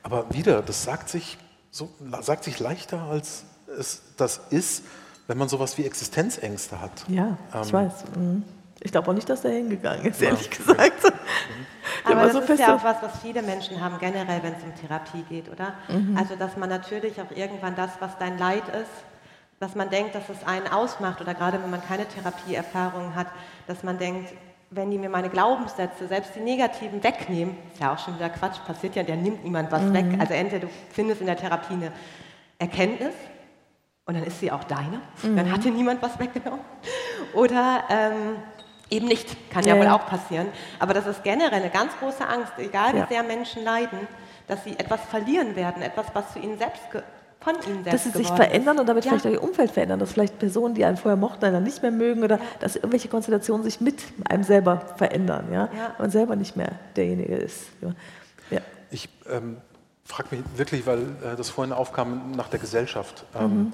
Aber 0.03 0.27
wieder, 0.31 0.63
das 0.63 0.85
sagt 0.85 1.09
sich, 1.09 1.39
so, 1.79 1.89
sagt 2.21 2.45
sich 2.45 2.59
leichter, 2.59 3.03
als 3.03 3.45
es 3.79 4.03
das 4.17 4.41
ist, 4.51 4.83
wenn 5.29 5.39
man 5.39 5.49
sowas 5.49 5.79
wie 5.79 5.85
Existenzängste 5.85 6.81
hat. 6.81 6.91
Ja, 7.09 7.37
ich 7.63 7.69
Ähm, 7.69 7.73
weiß. 7.73 7.93
Mhm. 8.17 8.43
Ich 8.81 8.93
glaube 8.93 9.11
auch 9.11 9.15
nicht, 9.15 9.29
dass 9.29 9.43
der 9.43 9.53
hingegangen 9.53 10.05
ist, 10.07 10.21
ehrlich 10.23 10.51
gesagt. 10.51 11.03
Der 12.07 12.17
Aber 12.17 12.17
war 12.17 12.33
das 12.33 12.47
so 12.47 12.53
ist 12.53 12.61
ja 12.61 12.77
auch 12.77 12.85
was, 12.85 13.03
was 13.03 13.21
viele 13.23 13.43
Menschen 13.43 13.81
haben, 13.81 13.99
generell, 13.99 14.43
wenn 14.43 14.55
es 14.55 14.63
um 14.63 14.75
Therapie 14.77 15.23
geht, 15.29 15.51
oder? 15.51 15.73
Also, 16.17 16.37
dass 16.37 16.57
man 16.57 16.69
natürlich 16.69 17.21
auch 17.21 17.31
irgendwann 17.35 17.75
das, 17.75 17.91
was 17.99 18.17
dein 18.19 18.39
Leid 18.39 18.63
ist, 18.69 18.91
dass 19.59 19.75
man 19.75 19.91
denkt, 19.91 20.15
dass 20.15 20.29
es 20.29 20.47
einen 20.47 20.69
ausmacht, 20.69 21.21
oder 21.21 21.35
gerade 21.35 21.61
wenn 21.61 21.71
man 21.71 21.83
keine 21.85 22.07
Therapieerfahrung 22.07 23.15
hat, 23.17 23.27
dass 23.67 23.83
man 23.83 23.99
denkt, 23.99 24.33
wenn 24.71 24.91
die 24.91 24.99
mir 24.99 25.09
meine 25.09 25.31
Glaubenssätze, 25.31 26.07
selbst 26.09 26.35
die 26.35 26.41
negativen, 26.41 27.03
wegnehmen, 27.03 27.57
ist 27.73 27.81
ja 27.81 27.93
auch 27.95 27.99
schon 27.99 28.15
wieder 28.17 28.29
Quatsch, 28.29 28.59
passiert 28.67 28.97
ja, 28.97 29.03
der 29.03 29.17
nimmt 29.17 29.43
niemand 29.45 29.73
was 29.73 29.93
weg. 29.93 30.05
Also 30.19 30.35
entweder 30.35 30.67
du 30.67 30.73
findest 30.93 31.21
in 31.21 31.27
der 31.27 31.37
Therapie 31.37 31.73
eine 31.75 31.93
Erkenntnis 32.59 33.15
und 34.05 34.15
dann 34.15 34.25
ist 34.25 34.41
sie 34.41 34.51
auch 34.53 34.65
deine, 34.65 35.01
dann 35.23 35.51
hat 35.51 35.65
dir 35.65 35.71
niemand 35.73 36.03
was 36.03 36.19
weggenommen. 36.19 36.61
Oder 37.35 37.85
ähm, 37.91 38.37
eben 38.91 39.07
nicht, 39.07 39.51
kann 39.51 39.65
ja, 39.65 39.75
Ja, 39.75 39.81
wohl 39.81 39.89
auch 39.89 40.07
passieren. 40.07 40.49
Aber 40.79 40.93
das 40.95 41.07
ist 41.07 41.23
generell 41.23 41.53
eine 41.61 41.71
ganz 41.71 41.93
große 41.99 42.27
Angst, 42.27 42.53
egal 42.59 42.95
wie 42.95 42.99
Ja. 42.99 43.07
sehr 43.07 43.23
Menschen 43.23 43.65
leiden, 43.65 44.07
dass 44.47 44.65
sie 44.65 44.79
etwas 44.79 45.01
verlieren 45.03 45.57
werden, 45.57 45.83
etwas, 45.83 46.07
was 46.15 46.33
zu 46.33 46.39
ihnen 46.39 46.59
selbst 46.59 46.91
ge- 46.91 47.03
von 47.55 47.73
ihnen 47.73 47.85
selbst 47.85 48.07
dass 48.07 48.13
sie 48.13 48.19
sich 48.19 48.29
verändern 48.29 48.77
ist. 48.77 48.81
und 48.81 48.87
damit 48.89 49.05
ja. 49.05 49.11
vielleicht 49.11 49.27
auch 49.27 49.31
ihr 49.31 49.43
Umfeld 49.43 49.71
verändern, 49.71 49.99
dass 49.99 50.13
vielleicht 50.13 50.39
Personen, 50.39 50.75
die 50.75 50.85
einen 50.85 50.97
vorher 50.97 51.17
mochten, 51.17 51.45
einen 51.45 51.55
dann 51.55 51.63
nicht 51.63 51.83
mehr 51.83 51.91
mögen 51.91 52.23
oder 52.23 52.39
dass 52.61 52.77
irgendwelche 52.77 53.09
Konstellationen 53.09 53.65
sich 53.65 53.81
mit 53.81 54.03
einem 54.29 54.43
selber 54.43 54.83
verändern, 54.97 55.49
ja, 55.53 55.69
Ja. 55.77 55.87
und 55.91 55.99
man 56.01 56.11
selber 56.11 56.37
nicht 56.37 56.57
mehr 56.57 56.73
derjenige 56.97 57.37
ist. 57.37 57.67
Ja. 57.81 57.95
Ja. 58.51 58.61
Ich 58.91 59.09
ähm, 59.31 59.59
frage 60.05 60.37
mich 60.37 60.45
wirklich, 60.57 60.87
weil 60.87 61.01
äh, 61.01 61.37
das 61.37 61.51
vorhin 61.51 61.73
aufkam 61.73 62.33
nach 62.33 62.49
der 62.49 62.59
Gesellschaft. 62.59 63.25
Mhm. 63.35 63.41
Ähm, 63.41 63.73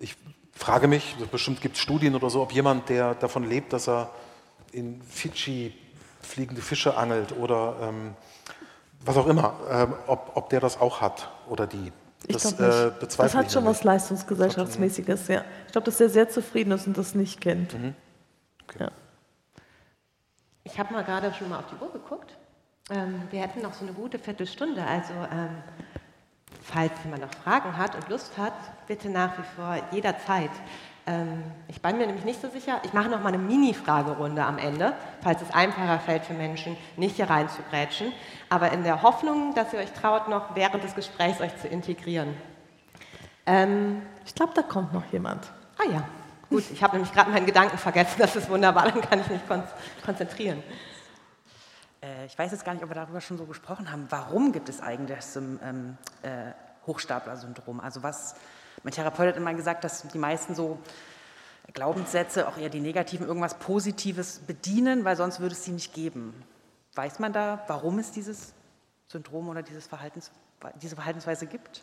Ich 0.00 0.16
frage 0.52 0.88
mich, 0.88 1.16
bestimmt 1.30 1.60
gibt 1.60 1.76
es 1.76 1.82
Studien 1.82 2.14
oder 2.14 2.30
so, 2.30 2.40
ob 2.42 2.52
jemand, 2.52 2.88
der 2.88 3.14
davon 3.14 3.44
lebt, 3.44 3.72
dass 3.72 3.88
er 3.88 4.10
in 4.72 5.00
Fidschi 5.02 5.74
fliegende 6.20 6.62
Fische 6.62 6.96
angelt 6.96 7.34
oder 7.36 7.76
ähm, 7.82 8.14
was 9.04 9.16
auch 9.16 9.26
immer, 9.26 9.54
ähm, 9.70 9.94
ob, 10.06 10.32
ob 10.34 10.50
der 10.50 10.60
das 10.60 10.80
auch 10.80 11.00
hat 11.00 11.30
oder 11.48 11.66
die. 11.66 11.92
Ich 12.26 12.36
Das 12.36 12.52
äh, 12.52 12.90
das 13.00 13.34
hat 13.34 13.46
ich 13.46 13.52
schon 13.52 13.64
was 13.64 13.84
Leistungsgesellschaftsmäßiges, 13.84 15.28
ja. 15.28 15.44
Ich 15.66 15.72
glaube, 15.72 15.84
dass 15.84 16.00
er 16.00 16.08
sehr 16.08 16.28
zufrieden 16.28 16.72
ist 16.72 16.86
und 16.86 16.98
das 16.98 17.14
nicht 17.14 17.40
kennt. 17.40 17.74
Mhm. 17.74 17.94
Ja. 18.78 18.90
Ich 20.64 20.78
habe 20.78 20.92
mal 20.92 21.04
gerade 21.04 21.32
schon 21.32 21.48
mal 21.48 21.60
auf 21.60 21.66
die 21.66 21.82
Uhr 21.82 21.92
geguckt. 21.92 22.36
Ähm, 22.90 23.22
wir 23.30 23.40
hätten 23.40 23.62
noch 23.62 23.72
so 23.72 23.84
eine 23.84 23.92
gute 23.92 24.18
Viertelstunde. 24.18 24.84
Also, 24.84 25.12
ähm, 25.14 25.62
falls 26.62 26.92
jemand 27.04 27.22
noch 27.22 27.34
Fragen 27.42 27.76
hat 27.76 27.94
und 27.94 28.08
Lust 28.08 28.36
hat, 28.36 28.52
bitte 28.86 29.08
nach 29.08 29.38
wie 29.38 29.42
vor 29.56 29.76
jederzeit. 29.92 30.50
Ähm, 31.08 31.42
ich 31.68 31.80
bin 31.80 31.96
mir 31.96 32.06
nämlich 32.06 32.24
nicht 32.26 32.40
so 32.42 32.50
sicher. 32.50 32.80
Ich 32.84 32.92
mache 32.92 33.08
noch 33.08 33.20
mal 33.22 33.28
eine 33.30 33.38
Mini-Fragerunde 33.38 34.44
am 34.44 34.58
Ende, 34.58 34.92
falls 35.22 35.40
es 35.40 35.50
einfacher 35.54 35.98
fällt 36.00 36.24
für 36.26 36.34
Menschen, 36.34 36.76
nicht 36.96 37.16
hier 37.16 37.30
reinzugrätschen. 37.30 38.12
Aber 38.50 38.70
in 38.72 38.82
der 38.84 39.00
Hoffnung, 39.02 39.54
dass 39.54 39.72
ihr 39.72 39.78
euch 39.78 39.92
traut, 39.92 40.28
noch 40.28 40.54
während 40.54 40.84
des 40.84 40.94
Gesprächs 40.94 41.40
euch 41.40 41.56
zu 41.58 41.66
integrieren. 41.66 42.36
Ähm, 43.46 44.02
Ich 44.26 44.34
glaube, 44.34 44.52
da 44.54 44.60
kommt 44.62 44.92
noch 44.92 45.06
jemand. 45.10 45.50
ah 45.78 45.90
ja, 45.90 46.02
gut. 46.50 46.64
Ich 46.70 46.82
habe 46.82 46.96
nämlich 46.96 47.14
gerade 47.14 47.30
meinen 47.30 47.46
Gedanken 47.46 47.78
vergessen. 47.78 48.16
Das 48.18 48.36
ist 48.36 48.50
wunderbar. 48.50 48.90
Dann 48.90 49.00
kann 49.00 49.20
ich 49.20 49.28
mich 49.30 49.46
kon 49.48 49.62
konzentrieren. 50.04 50.62
Äh, 52.02 52.26
Ich 52.26 52.38
weiß 52.38 52.52
jetzt 52.52 52.66
gar 52.66 52.74
nicht, 52.74 52.82
ob 52.84 52.90
wir 52.90 52.94
darüber 52.96 53.22
schon 53.22 53.38
so 53.38 53.46
gesprochen 53.46 53.90
haben. 53.90 54.06
Warum 54.10 54.52
gibt 54.52 54.68
es 54.68 54.82
eigentlich 54.82 55.16
das 55.16 55.36
ähm, 55.36 55.96
äh, 56.22 56.52
Hochstapler-Syndrom? 56.86 57.80
Also 57.80 58.02
was, 58.02 58.34
mein 58.82 58.92
Therapeut 58.92 59.28
hat 59.28 59.36
immer 59.36 59.54
gesagt, 59.54 59.84
dass 59.84 60.02
die 60.08 60.18
meisten 60.18 60.54
so 60.54 60.78
Glaubenssätze, 61.74 62.48
auch 62.48 62.56
eher 62.56 62.70
die 62.70 62.80
negativen, 62.80 63.26
irgendwas 63.26 63.58
Positives 63.58 64.40
bedienen, 64.40 65.04
weil 65.04 65.16
sonst 65.16 65.40
würde 65.40 65.54
es 65.54 65.64
sie 65.64 65.72
nicht 65.72 65.92
geben. 65.92 66.34
Weiß 66.94 67.18
man 67.18 67.32
da, 67.32 67.62
warum 67.66 67.98
es 67.98 68.10
dieses 68.10 68.54
Syndrom 69.06 69.48
oder 69.48 69.62
dieses 69.62 69.86
Verhaltens, 69.86 70.30
diese 70.80 70.96
Verhaltensweise 70.96 71.46
gibt? 71.46 71.82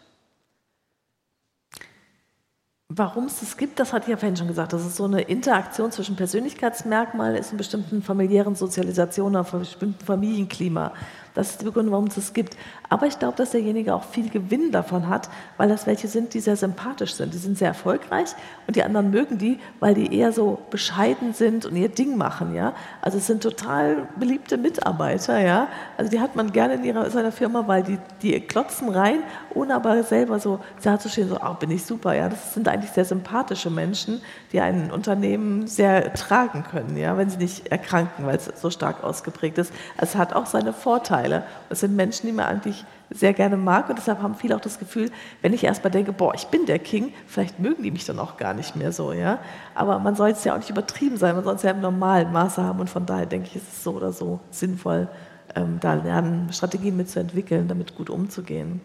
Warum 2.88 3.26
es 3.26 3.40
das 3.40 3.58
gibt, 3.58 3.80
das 3.80 3.94
ich 3.94 4.08
ja 4.08 4.18
vorhin 4.18 4.38
schon 4.38 4.48
gesagt, 4.48 4.72
dass 4.72 4.86
es 4.86 4.96
so 4.96 5.06
eine 5.06 5.22
Interaktion 5.22 5.92
zwischen 5.92 6.16
Persönlichkeitsmerkmalen 6.16 7.36
ist 7.36 7.52
und 7.52 7.58
bestimmten 7.58 8.04
familiären 8.04 8.56
Sozialisationen, 8.56 9.44
einem 9.44 9.60
bestimmten 9.60 10.06
Familienklima. 10.06 10.94
Das 11.36 11.52
ist 11.52 11.62
die 11.62 11.66
Begründung, 11.66 11.92
warum 11.92 12.08
es 12.08 12.18
es 12.18 12.34
gibt. 12.34 12.58
Aber 12.90 13.08
ich 13.08 13.20
glaube, 13.20 13.36
dass 13.36 13.52
derjenige 13.52 13.94
auch 13.94 14.04
viel 14.04 14.30
Gewinn 14.30 14.72
davon 14.72 15.10
hat, 15.10 15.30
weil 15.58 15.68
das 15.68 15.86
welche 15.86 16.08
sind, 16.08 16.34
die 16.34 16.40
sehr 16.40 16.56
sympathisch 16.56 17.14
sind. 17.14 17.34
Die 17.34 17.38
sind 17.38 17.58
sehr 17.58 17.68
erfolgreich 17.68 18.30
und 18.68 18.76
die 18.76 18.84
anderen 18.84 19.12
mögen 19.12 19.38
die, 19.38 19.60
weil 19.82 19.94
die 19.94 20.18
eher 20.18 20.32
so 20.32 20.60
bescheiden 20.72 21.34
sind 21.34 21.66
und 21.66 21.76
ihr 21.76 21.90
Ding 21.90 22.18
machen. 22.18 22.56
Ja? 22.56 22.74
Also 23.02 23.18
es 23.18 23.28
sind 23.28 23.44
total 23.44 24.08
beliebte 24.18 24.58
Mitarbeiter. 24.58 25.40
Ja? 25.40 25.68
Also 25.98 26.10
die 26.10 26.22
hat 26.22 26.38
man 26.38 26.54
gerne 26.54 26.76
in 26.76 26.86
ihrer, 26.86 27.10
seiner 27.10 27.34
Firma, 27.34 27.68
weil 27.68 27.84
die, 27.84 27.98
die 28.22 28.40
klotzen 28.40 28.90
rein, 28.90 29.20
ohne 29.54 29.76
aber 29.76 30.04
selber 30.04 30.40
so 30.40 30.60
dazustehen, 30.82 31.28
so, 31.28 31.38
ach, 31.42 31.58
bin 31.58 31.72
ich 31.72 31.84
super. 31.84 32.14
Ja? 32.14 32.30
Das 32.30 32.54
sind 32.54 32.70
eigentlich 32.70 32.92
sehr 32.92 33.06
sympathische 33.06 33.70
Menschen, 33.70 34.22
die 34.54 34.62
ein 34.62 34.90
Unternehmen 34.90 35.68
sehr 35.68 36.14
tragen 36.14 36.64
können, 36.64 36.96
ja? 36.96 37.18
wenn 37.18 37.30
sie 37.30 37.38
nicht 37.38 37.68
erkranken, 37.68 38.26
weil 38.26 38.38
es 38.38 38.50
so 38.56 38.70
stark 38.70 39.04
ausgeprägt 39.04 39.58
ist. 39.58 39.74
Es 39.98 40.16
hat 40.16 40.34
auch 40.34 40.46
seine 40.46 40.72
Vorteile. 40.72 41.25
Es 41.70 41.80
sind 41.82 41.96
Menschen, 41.96 42.28
die 42.28 42.34
man 42.34 42.46
eigentlich 42.46 42.86
sehr 43.10 43.34
gerne 43.34 43.58
mag 43.58 43.90
und 43.90 43.98
deshalb 43.98 44.22
haben 44.22 44.36
viele 44.36 44.56
auch 44.56 44.62
das 44.62 44.80
Gefühl, 44.80 45.12
wenn 45.42 45.54
ich 45.54 45.64
erstmal 45.64 45.92
denke, 45.92 46.12
boah, 46.12 46.34
ich 46.34 46.48
bin 46.48 46.66
der 46.66 46.80
King, 46.80 47.14
vielleicht 47.28 47.60
mögen 47.60 47.84
die 47.84 47.92
mich 47.92 48.06
dann 48.06 48.20
auch 48.20 48.38
gar 48.38 48.54
nicht 48.54 48.76
mehr 48.76 48.92
so, 48.92 49.14
ja. 49.14 49.40
Aber 49.76 50.00
man 50.00 50.16
soll 50.16 50.30
es 50.30 50.44
ja 50.44 50.54
auch 50.54 50.58
nicht 50.58 50.70
übertrieben 50.70 51.18
sein, 51.18 51.36
man 51.36 51.44
soll 51.44 51.56
es 51.56 51.64
ja 51.64 51.72
im 51.72 51.82
normalen 51.82 52.32
Maße 52.32 52.64
haben 52.64 52.80
und 52.80 52.90
von 52.90 53.06
daher 53.06 53.26
denke 53.26 53.48
ich, 53.50 53.56
ist 53.56 53.68
es 53.72 53.84
so 53.84 53.94
oder 53.94 54.12
so 54.12 54.40
sinnvoll, 54.50 55.08
ähm, 55.56 55.80
da 55.80 55.94
lernen, 55.94 56.52
Strategien 56.52 56.98
mitzuentwickeln, 56.98 57.68
damit 57.68 57.96
gut 57.96 58.10
umzugehen. 58.10 58.82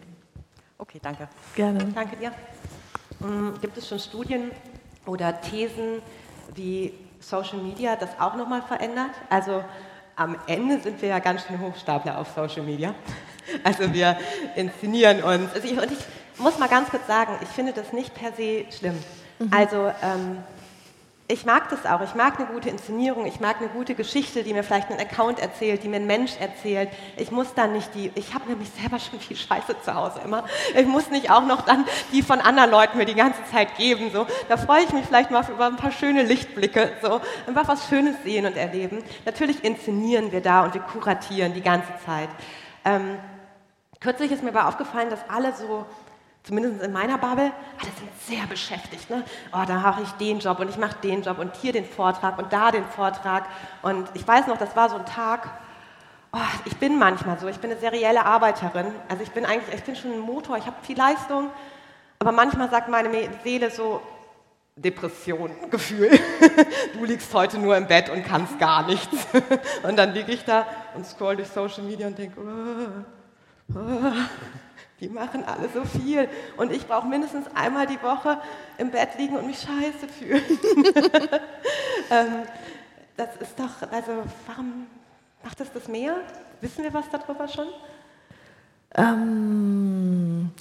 Okay, 0.77 0.99
danke. 1.01 1.27
Gerne. 1.55 1.85
Danke 1.93 2.15
dir. 2.17 2.31
Hm, 3.19 3.53
gibt 3.61 3.77
es 3.77 3.87
schon 3.87 3.99
Studien 3.99 4.51
oder 5.05 5.39
Thesen, 5.41 6.01
wie 6.55 6.93
Social 7.19 7.59
Media 7.59 7.95
das 7.95 8.09
auch 8.19 8.35
nochmal 8.35 8.61
verändert? 8.61 9.11
Also 9.29 9.63
am 10.15 10.37
Ende 10.47 10.79
sind 10.79 11.01
wir 11.01 11.09
ja 11.09 11.19
ganz 11.19 11.45
schön 11.45 11.59
Hochstapler 11.59 12.17
auf 12.17 12.27
Social 12.35 12.63
Media. 12.63 12.93
Also 13.63 13.91
wir 13.93 14.17
inszenieren 14.55 15.23
uns. 15.23 15.53
Also 15.53 15.67
ich, 15.67 15.73
und 15.73 15.91
ich 15.91 15.97
muss 16.37 16.57
mal 16.59 16.69
ganz 16.69 16.89
kurz 16.89 17.05
sagen, 17.07 17.33
ich 17.41 17.49
finde 17.49 17.73
das 17.73 17.91
nicht 17.91 18.13
per 18.13 18.31
se 18.33 18.65
schlimm. 18.71 18.97
Mhm. 19.39 19.47
Also 19.51 19.91
ähm, 20.01 20.37
ich 21.31 21.45
mag 21.45 21.69
das 21.69 21.85
auch. 21.85 22.01
Ich 22.01 22.13
mag 22.13 22.37
eine 22.39 22.47
gute 22.47 22.69
Inszenierung. 22.69 23.25
Ich 23.25 23.39
mag 23.39 23.57
eine 23.59 23.69
gute 23.69 23.95
Geschichte, 23.95 24.43
die 24.43 24.53
mir 24.53 24.63
vielleicht 24.63 24.91
ein 24.91 24.99
Account 24.99 25.39
erzählt, 25.39 25.83
die 25.83 25.87
mir 25.87 25.97
ein 25.97 26.05
Mensch 26.05 26.33
erzählt. 26.39 26.89
Ich 27.15 27.31
muss 27.31 27.53
dann 27.53 27.71
nicht 27.71 27.95
die, 27.95 28.11
ich 28.15 28.33
habe 28.33 28.49
nämlich 28.49 28.69
selber 28.69 28.99
schon 28.99 29.19
viel 29.19 29.37
Scheiße 29.37 29.75
zu 29.81 29.95
Hause 29.95 30.19
immer. 30.25 30.43
Ich 30.75 30.85
muss 30.85 31.09
nicht 31.09 31.31
auch 31.31 31.45
noch 31.45 31.61
dann 31.61 31.85
die 32.11 32.21
von 32.21 32.41
anderen 32.41 32.69
Leuten 32.69 32.97
mir 32.97 33.05
die 33.05 33.15
ganze 33.15 33.39
Zeit 33.49 33.77
geben. 33.77 34.11
So. 34.11 34.27
Da 34.49 34.57
freue 34.57 34.83
ich 34.83 34.91
mich 34.91 35.05
vielleicht 35.05 35.31
mal 35.31 35.45
über 35.49 35.67
ein 35.67 35.77
paar 35.77 35.91
schöne 35.91 36.23
Lichtblicke. 36.23 36.91
So. 37.01 37.21
Einfach 37.47 37.67
was 37.67 37.87
Schönes 37.87 38.15
sehen 38.23 38.45
und 38.45 38.57
erleben. 38.57 39.01
Natürlich 39.25 39.63
inszenieren 39.63 40.31
wir 40.33 40.41
da 40.41 40.65
und 40.65 40.73
wir 40.73 40.81
kuratieren 40.81 41.53
die 41.53 41.61
ganze 41.61 41.93
Zeit. 42.05 42.29
Ähm, 42.83 43.17
kürzlich 44.01 44.31
ist 44.31 44.43
mir 44.43 44.49
aber 44.49 44.67
aufgefallen, 44.67 45.09
dass 45.09 45.21
alle 45.29 45.55
so 45.55 45.85
zumindest 46.43 46.81
in 46.81 46.91
meiner 46.91 47.17
Bubble, 47.17 47.51
alle 47.79 47.91
sind 47.97 48.09
sehr 48.27 48.45
beschäftigt. 48.47 49.09
Ne? 49.09 49.23
Oh, 49.53 49.63
da 49.67 49.79
mache 49.79 50.01
ich 50.03 50.11
den 50.13 50.39
Job 50.39 50.59
und 50.59 50.69
ich 50.69 50.77
mache 50.77 50.95
den 51.03 51.21
Job 51.21 51.39
und 51.39 51.55
hier 51.55 51.73
den 51.73 51.85
Vortrag 51.85 52.37
und 52.37 52.51
da 52.51 52.71
den 52.71 52.85
Vortrag. 52.85 53.45
Und 53.81 54.09
ich 54.13 54.27
weiß 54.27 54.47
noch, 54.47 54.57
das 54.57 54.75
war 54.75 54.89
so 54.89 54.95
ein 54.95 55.05
Tag, 55.05 55.49
oh, 56.33 56.39
ich 56.65 56.77
bin 56.77 56.97
manchmal 56.97 57.39
so, 57.39 57.47
ich 57.47 57.59
bin 57.59 57.71
eine 57.71 57.79
serielle 57.79 58.25
Arbeiterin. 58.25 58.87
Also 59.07 59.23
ich 59.23 59.31
bin 59.31 59.45
eigentlich, 59.45 59.73
ich 59.75 59.83
bin 59.83 59.95
schon 59.95 60.13
ein 60.13 60.19
Motor, 60.19 60.57
ich 60.57 60.65
habe 60.65 60.77
viel 60.81 60.97
Leistung, 60.97 61.49
aber 62.19 62.31
manchmal 62.31 62.69
sagt 62.69 62.89
meine 62.89 63.09
Seele 63.43 63.69
so, 63.69 64.01
Depression, 64.75 65.51
Gefühl. 65.69 66.17
Du 66.93 67.05
liegst 67.05 67.33
heute 67.33 67.59
nur 67.59 67.77
im 67.77 67.87
Bett 67.87 68.09
und 68.09 68.23
kannst 68.23 68.57
gar 68.57 68.87
nichts. 68.87 69.27
Und 69.83 69.97
dann 69.97 70.13
liege 70.13 70.31
ich 70.31 70.45
da 70.45 70.65
und 70.95 71.05
scroll 71.05 71.35
durch 71.35 71.49
Social 71.49 71.83
Media 71.83 72.07
und 72.07 72.17
denke, 72.17 72.39
oh, 72.39 73.75
oh 73.75 74.11
die 75.01 75.09
machen 75.09 75.43
alle 75.43 75.67
so 75.73 75.83
viel. 75.83 76.29
Und 76.57 76.71
ich 76.71 76.87
brauche 76.87 77.07
mindestens 77.07 77.47
einmal 77.55 77.87
die 77.87 78.01
Woche 78.01 78.39
im 78.77 78.91
Bett 78.91 79.09
liegen 79.17 79.35
und 79.35 79.47
mich 79.47 79.59
scheiße 79.59 80.07
fühlen. 80.07 80.43
ähm, 82.11 82.43
das 83.17 83.35
ist 83.37 83.59
doch, 83.59 83.91
also 83.91 84.11
warum 84.47 84.85
macht 85.43 85.59
es 85.59 85.71
das 85.73 85.87
mehr? 85.87 86.15
Wissen 86.61 86.83
wir 86.83 86.93
was 86.93 87.05
darüber 87.09 87.47
schon? 87.47 87.67
Ähm, 88.93 90.51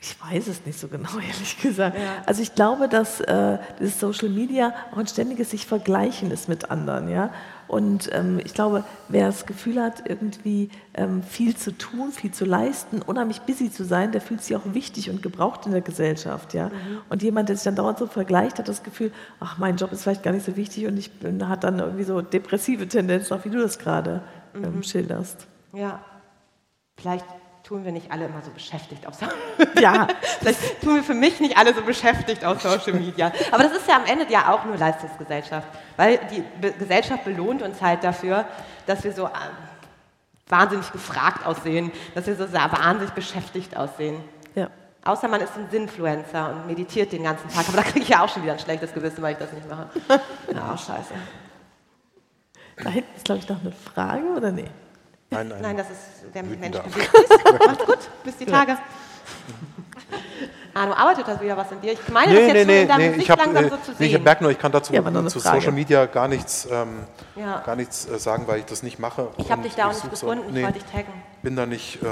ich 0.00 0.16
weiß 0.20 0.48
es 0.48 0.66
nicht 0.66 0.78
so 0.78 0.88
genau, 0.88 1.10
ehrlich 1.14 1.58
gesagt. 1.60 1.96
Ja. 1.96 2.22
Also 2.26 2.42
ich 2.42 2.54
glaube, 2.54 2.88
dass 2.88 3.20
äh, 3.20 3.58
dieses 3.78 4.00
Social 4.00 4.28
Media 4.28 4.74
auch 4.92 4.98
ein 4.98 5.06
ständiges 5.06 5.50
sich 5.50 5.66
Vergleichen 5.66 6.32
ist 6.32 6.48
mit 6.48 6.70
anderen. 6.70 7.08
Ja? 7.08 7.30
Und 7.68 8.10
ähm, 8.12 8.40
ich 8.44 8.54
glaube, 8.54 8.84
wer 9.08 9.26
das 9.26 9.46
Gefühl 9.46 9.82
hat, 9.82 10.08
irgendwie 10.08 10.70
ähm, 10.94 11.22
viel 11.22 11.56
zu 11.56 11.76
tun, 11.76 12.12
viel 12.12 12.30
zu 12.30 12.44
leisten, 12.44 13.02
unheimlich 13.02 13.40
busy 13.42 13.70
zu 13.70 13.84
sein, 13.84 14.12
der 14.12 14.20
fühlt 14.20 14.42
sich 14.42 14.56
auch 14.56 14.62
wichtig 14.66 15.10
und 15.10 15.22
gebraucht 15.22 15.66
in 15.66 15.72
der 15.72 15.80
Gesellschaft. 15.80 16.54
Ja? 16.54 16.66
Mhm. 16.66 16.98
Und 17.08 17.22
jemand, 17.22 17.48
der 17.48 17.56
sich 17.56 17.64
dann 17.64 17.76
dauernd 17.76 17.98
so 17.98 18.06
vergleicht, 18.06 18.58
hat 18.58 18.68
das 18.68 18.82
Gefühl, 18.82 19.12
ach, 19.40 19.58
mein 19.58 19.76
Job 19.76 19.92
ist 19.92 20.02
vielleicht 20.02 20.22
gar 20.22 20.32
nicht 20.32 20.46
so 20.46 20.56
wichtig 20.56 20.86
und 20.86 20.96
ich 20.96 21.10
bin, 21.10 21.48
hat 21.48 21.64
dann 21.64 21.78
irgendwie 21.78 22.04
so 22.04 22.22
depressive 22.22 22.86
Tendenzen, 22.86 23.36
auch 23.36 23.44
wie 23.44 23.50
du 23.50 23.58
das 23.58 23.78
gerade 23.78 24.22
ähm, 24.54 24.76
mhm. 24.76 24.82
schilderst. 24.82 25.46
Ja, 25.72 26.00
vielleicht 26.96 27.24
tun 27.66 27.84
wir 27.84 27.90
nicht 27.90 28.12
alle 28.12 28.26
immer 28.26 28.42
so 28.42 28.50
beschäftigt 28.52 29.06
auf 29.06 29.14
Social 29.14 29.34
Media. 29.58 29.94
Ja, 29.94 30.08
vielleicht 30.38 30.80
tun 30.80 30.94
wir 30.96 31.02
für 31.02 31.14
mich 31.14 31.40
nicht 31.40 31.56
alle 31.56 31.74
so 31.74 31.82
beschäftigt 31.82 32.44
auf 32.44 32.62
Social 32.62 32.92
Media. 32.92 33.32
Aber 33.50 33.64
das 33.64 33.72
ist 33.72 33.88
ja 33.88 33.96
am 33.96 34.04
Ende 34.04 34.30
ja 34.30 34.52
auch 34.52 34.64
nur 34.64 34.76
Leistungsgesellschaft, 34.76 35.66
weil 35.96 36.18
die 36.30 36.44
Be 36.60 36.72
Gesellschaft 36.72 37.24
belohnt 37.24 37.62
uns 37.62 37.82
halt 37.82 38.04
dafür, 38.04 38.44
dass 38.86 39.02
wir 39.02 39.12
so 39.12 39.26
äh, 39.26 39.30
wahnsinnig 40.48 40.92
gefragt 40.92 41.44
aussehen, 41.44 41.90
dass 42.14 42.26
wir 42.26 42.36
so 42.36 42.52
wahnsinnig 42.52 43.12
beschäftigt 43.14 43.76
aussehen. 43.76 44.22
Ja. 44.54 44.70
Außer 45.04 45.26
man 45.26 45.40
ist 45.40 45.56
ein 45.56 45.68
Sinfluencer 45.68 46.50
und 46.50 46.66
meditiert 46.68 47.10
den 47.10 47.24
ganzen 47.24 47.48
Tag. 47.48 47.68
Aber 47.68 47.78
da 47.78 47.82
kriege 47.82 48.00
ich 48.00 48.08
ja 48.10 48.22
auch 48.22 48.28
schon 48.28 48.44
wieder 48.44 48.52
ein 48.52 48.58
schlechtes 48.60 48.92
Gewissen, 48.92 49.22
weil 49.22 49.32
ich 49.32 49.38
das 49.38 49.52
nicht 49.52 49.68
mache. 49.68 49.88
Ja, 50.54 50.78
scheiße. 50.78 51.14
Da 52.76 52.90
hinten 52.90 53.16
ist, 53.16 53.24
glaube 53.24 53.40
ich, 53.40 53.48
noch 53.48 53.60
eine 53.60 53.72
Frage, 53.72 54.26
oder 54.36 54.52
nee? 54.52 54.68
Nein, 55.30 55.48
nein, 55.48 55.62
nein 55.62 55.76
das 55.76 55.90
ist 55.90 56.34
der 56.34 56.42
Mensch 56.42 56.78
gewesen 56.78 57.00
ist. 57.00 57.66
Macht's 57.66 57.84
gut, 57.84 57.98
bis 58.24 58.36
die 58.36 58.46
Tage. 58.46 58.78
Arno, 60.76 60.92
arbeitet 60.92 61.26
da 61.26 61.40
wieder 61.40 61.56
was 61.56 61.72
in 61.72 61.80
dir? 61.80 61.92
Ich 61.94 62.08
meine, 62.10 62.32
nee, 62.32 62.46
das 62.46 62.54
jetzt 62.54 62.66
nee, 62.66 62.82
in 62.82 62.88
deinem 62.88 63.10
nee, 63.12 63.22
ich 63.22 63.30
hab, 63.30 63.38
langsam 63.38 63.70
so 63.70 63.76
zu 63.76 63.92
nee, 63.98 64.06
ich 64.06 64.22
merke 64.22 64.44
nur, 64.44 64.52
ich 64.52 64.58
kann 64.58 64.70
dazu 64.70 64.92
ja, 64.92 65.26
zu 65.26 65.38
Social 65.38 65.72
Media 65.72 66.04
gar 66.04 66.28
nichts, 66.28 66.68
ähm, 66.70 67.04
ja. 67.34 67.62
gar 67.64 67.76
nichts 67.76 68.06
äh, 68.06 68.18
sagen, 68.18 68.46
weil 68.46 68.58
ich 68.58 68.66
das 68.66 68.82
nicht 68.82 68.98
mache. 68.98 69.28
Ich 69.38 69.50
habe 69.50 69.62
dich 69.62 69.74
da 69.74 69.88
auch 69.88 69.94
nicht 69.94 70.10
gefunden, 70.10 70.44
so, 70.50 70.54
ich 70.54 70.62
wollte 70.62 70.78
dich 70.78 70.90
taggen. 70.90 71.12
bin 71.42 71.56
da 71.56 71.66
nicht... 71.66 72.02
Äh, 72.02 72.06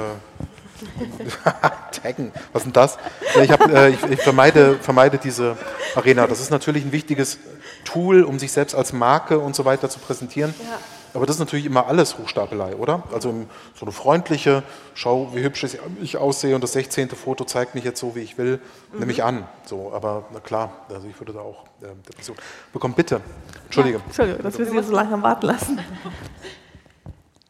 Taggen, 2.02 2.32
was 2.52 2.62
ist 2.62 2.64
denn 2.66 2.72
das? 2.72 2.98
Ich, 3.40 3.50
hab, 3.50 3.70
äh, 3.70 3.90
ich, 3.90 4.02
ich 4.02 4.20
vermeide, 4.20 4.74
vermeide, 4.74 5.18
diese 5.18 5.56
Arena. 5.94 6.26
Das 6.26 6.40
ist 6.40 6.50
natürlich 6.50 6.84
ein 6.84 6.90
wichtiges 6.90 7.38
Tool, 7.84 8.24
um 8.24 8.40
sich 8.40 8.50
selbst 8.50 8.74
als 8.74 8.92
Marke 8.92 9.38
und 9.38 9.54
so 9.54 9.64
weiter 9.64 9.88
zu 9.88 10.00
präsentieren. 10.00 10.52
Ja. 10.58 10.78
Aber 11.14 11.26
das 11.26 11.36
ist 11.36 11.40
natürlich 11.40 11.64
immer 11.64 11.86
alles 11.86 12.18
Hochstapelei, 12.18 12.74
oder? 12.74 13.04
Also 13.12 13.46
so 13.74 13.86
eine 13.86 13.92
freundliche, 13.92 14.64
schau, 14.94 15.32
wie 15.32 15.42
hübsch 15.42 15.64
ich 16.02 16.16
aussehe 16.16 16.56
und 16.56 16.60
das 16.60 16.72
16. 16.72 17.10
Foto 17.10 17.44
zeigt 17.44 17.76
mich 17.76 17.84
jetzt 17.84 18.00
so, 18.00 18.16
wie 18.16 18.20
ich 18.20 18.36
will, 18.36 18.60
mhm. 18.92 18.98
nehme 18.98 19.12
ich 19.12 19.22
an. 19.22 19.46
So, 19.64 19.92
aber 19.92 20.26
na 20.32 20.40
klar, 20.40 20.86
also 20.88 21.06
ich 21.06 21.18
würde 21.20 21.32
da 21.32 21.40
auch 21.40 21.64
äh, 21.82 21.94
Depression 22.08 22.36
bekommen. 22.72 22.94
Bitte, 22.94 23.20
Entschuldige. 23.66 23.98
Ja, 23.98 24.04
Entschuldigung, 24.04 24.42
dass 24.42 24.58
wir 24.58 24.66
Sie 24.66 24.82
so 24.82 24.92
lange 24.92 25.22
warten 25.22 25.46
lassen. 25.46 25.80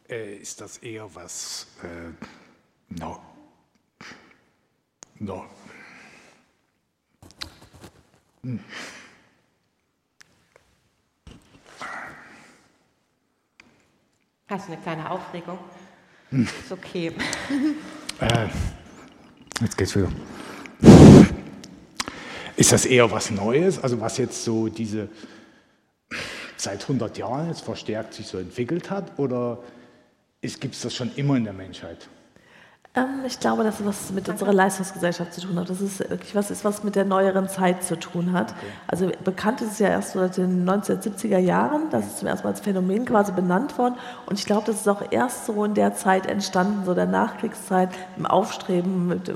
Äh, 0.07 0.35
ist 0.35 0.61
das 0.61 0.77
eher 0.77 1.07
was, 1.15 1.65
äh, 1.81 2.13
no, 2.89 3.17
no. 5.17 5.45
Hm. 8.43 8.59
Hast 14.55 14.69
eine 14.69 14.77
kleine 14.77 15.11
Aufregung? 15.11 15.59
Ist 16.31 16.71
okay. 16.71 17.11
Äh, 18.21 18.47
jetzt 19.59 19.77
geht's 19.77 19.93
wieder. 19.93 20.09
Ist 22.55 22.71
das 22.71 22.85
eher 22.85 23.11
was 23.11 23.31
Neues, 23.31 23.83
also 23.83 23.99
was 23.99 24.17
jetzt 24.17 24.45
so 24.45 24.69
diese 24.69 25.09
seit 26.55 26.83
100 26.83 27.17
Jahren 27.17 27.49
jetzt 27.49 27.65
verstärkt 27.65 28.13
sich 28.13 28.27
so 28.27 28.37
entwickelt 28.37 28.89
hat, 28.89 29.19
oder 29.19 29.61
gibt 30.41 30.73
es 30.73 30.83
das 30.83 30.95
schon 30.95 31.13
immer 31.17 31.35
in 31.35 31.43
der 31.43 31.51
Menschheit? 31.51 32.07
Ähm, 32.95 33.25
ich 33.25 33.39
glaube, 33.39 33.63
dass 33.63 33.79
es 33.79 33.85
was 33.85 34.11
mit 34.11 34.29
unserer 34.29 34.53
Leistungsgesellschaft 34.53 35.33
zu 35.33 35.41
tun 35.41 35.59
hat. 35.59 35.69
Das 35.69 35.81
ist 35.81 35.99
wirklich 36.09 36.33
was, 36.33 36.49
ist, 36.49 36.63
was 36.63 36.83
mit 36.83 36.95
der 36.95 37.03
neueren 37.03 37.49
Zeit 37.49 37.83
zu 37.83 37.99
tun 37.99 38.31
hat. 38.31 38.51
Okay. 38.51 38.67
Also 38.87 39.11
bekannt 39.23 39.61
ist 39.61 39.73
es 39.73 39.79
ja 39.79 39.89
erst 39.89 40.13
so 40.13 40.19
seit 40.19 40.37
den 40.37 40.67
1970er 40.67 41.37
Jahren. 41.37 41.89
Das 41.91 42.05
ist 42.05 42.19
zum 42.19 42.27
ersten 42.27 42.47
Mal 42.47 42.51
als 42.51 42.61
Phänomen 42.61 43.05
quasi 43.05 43.33
benannt 43.33 43.77
worden. 43.77 43.95
Und 44.27 44.39
ich 44.39 44.45
glaube, 44.45 44.63
das 44.65 44.77
ist 44.77 44.87
auch 44.87 45.01
erst 45.11 45.45
so 45.45 45.65
in 45.65 45.73
der 45.73 45.95
Zeit 45.95 46.25
entstanden, 46.25 46.85
so 46.85 46.93
der 46.93 47.05
Nachkriegszeit, 47.05 47.89
im 48.17 48.25
Aufstreben, 48.25 49.07
mit, 49.07 49.31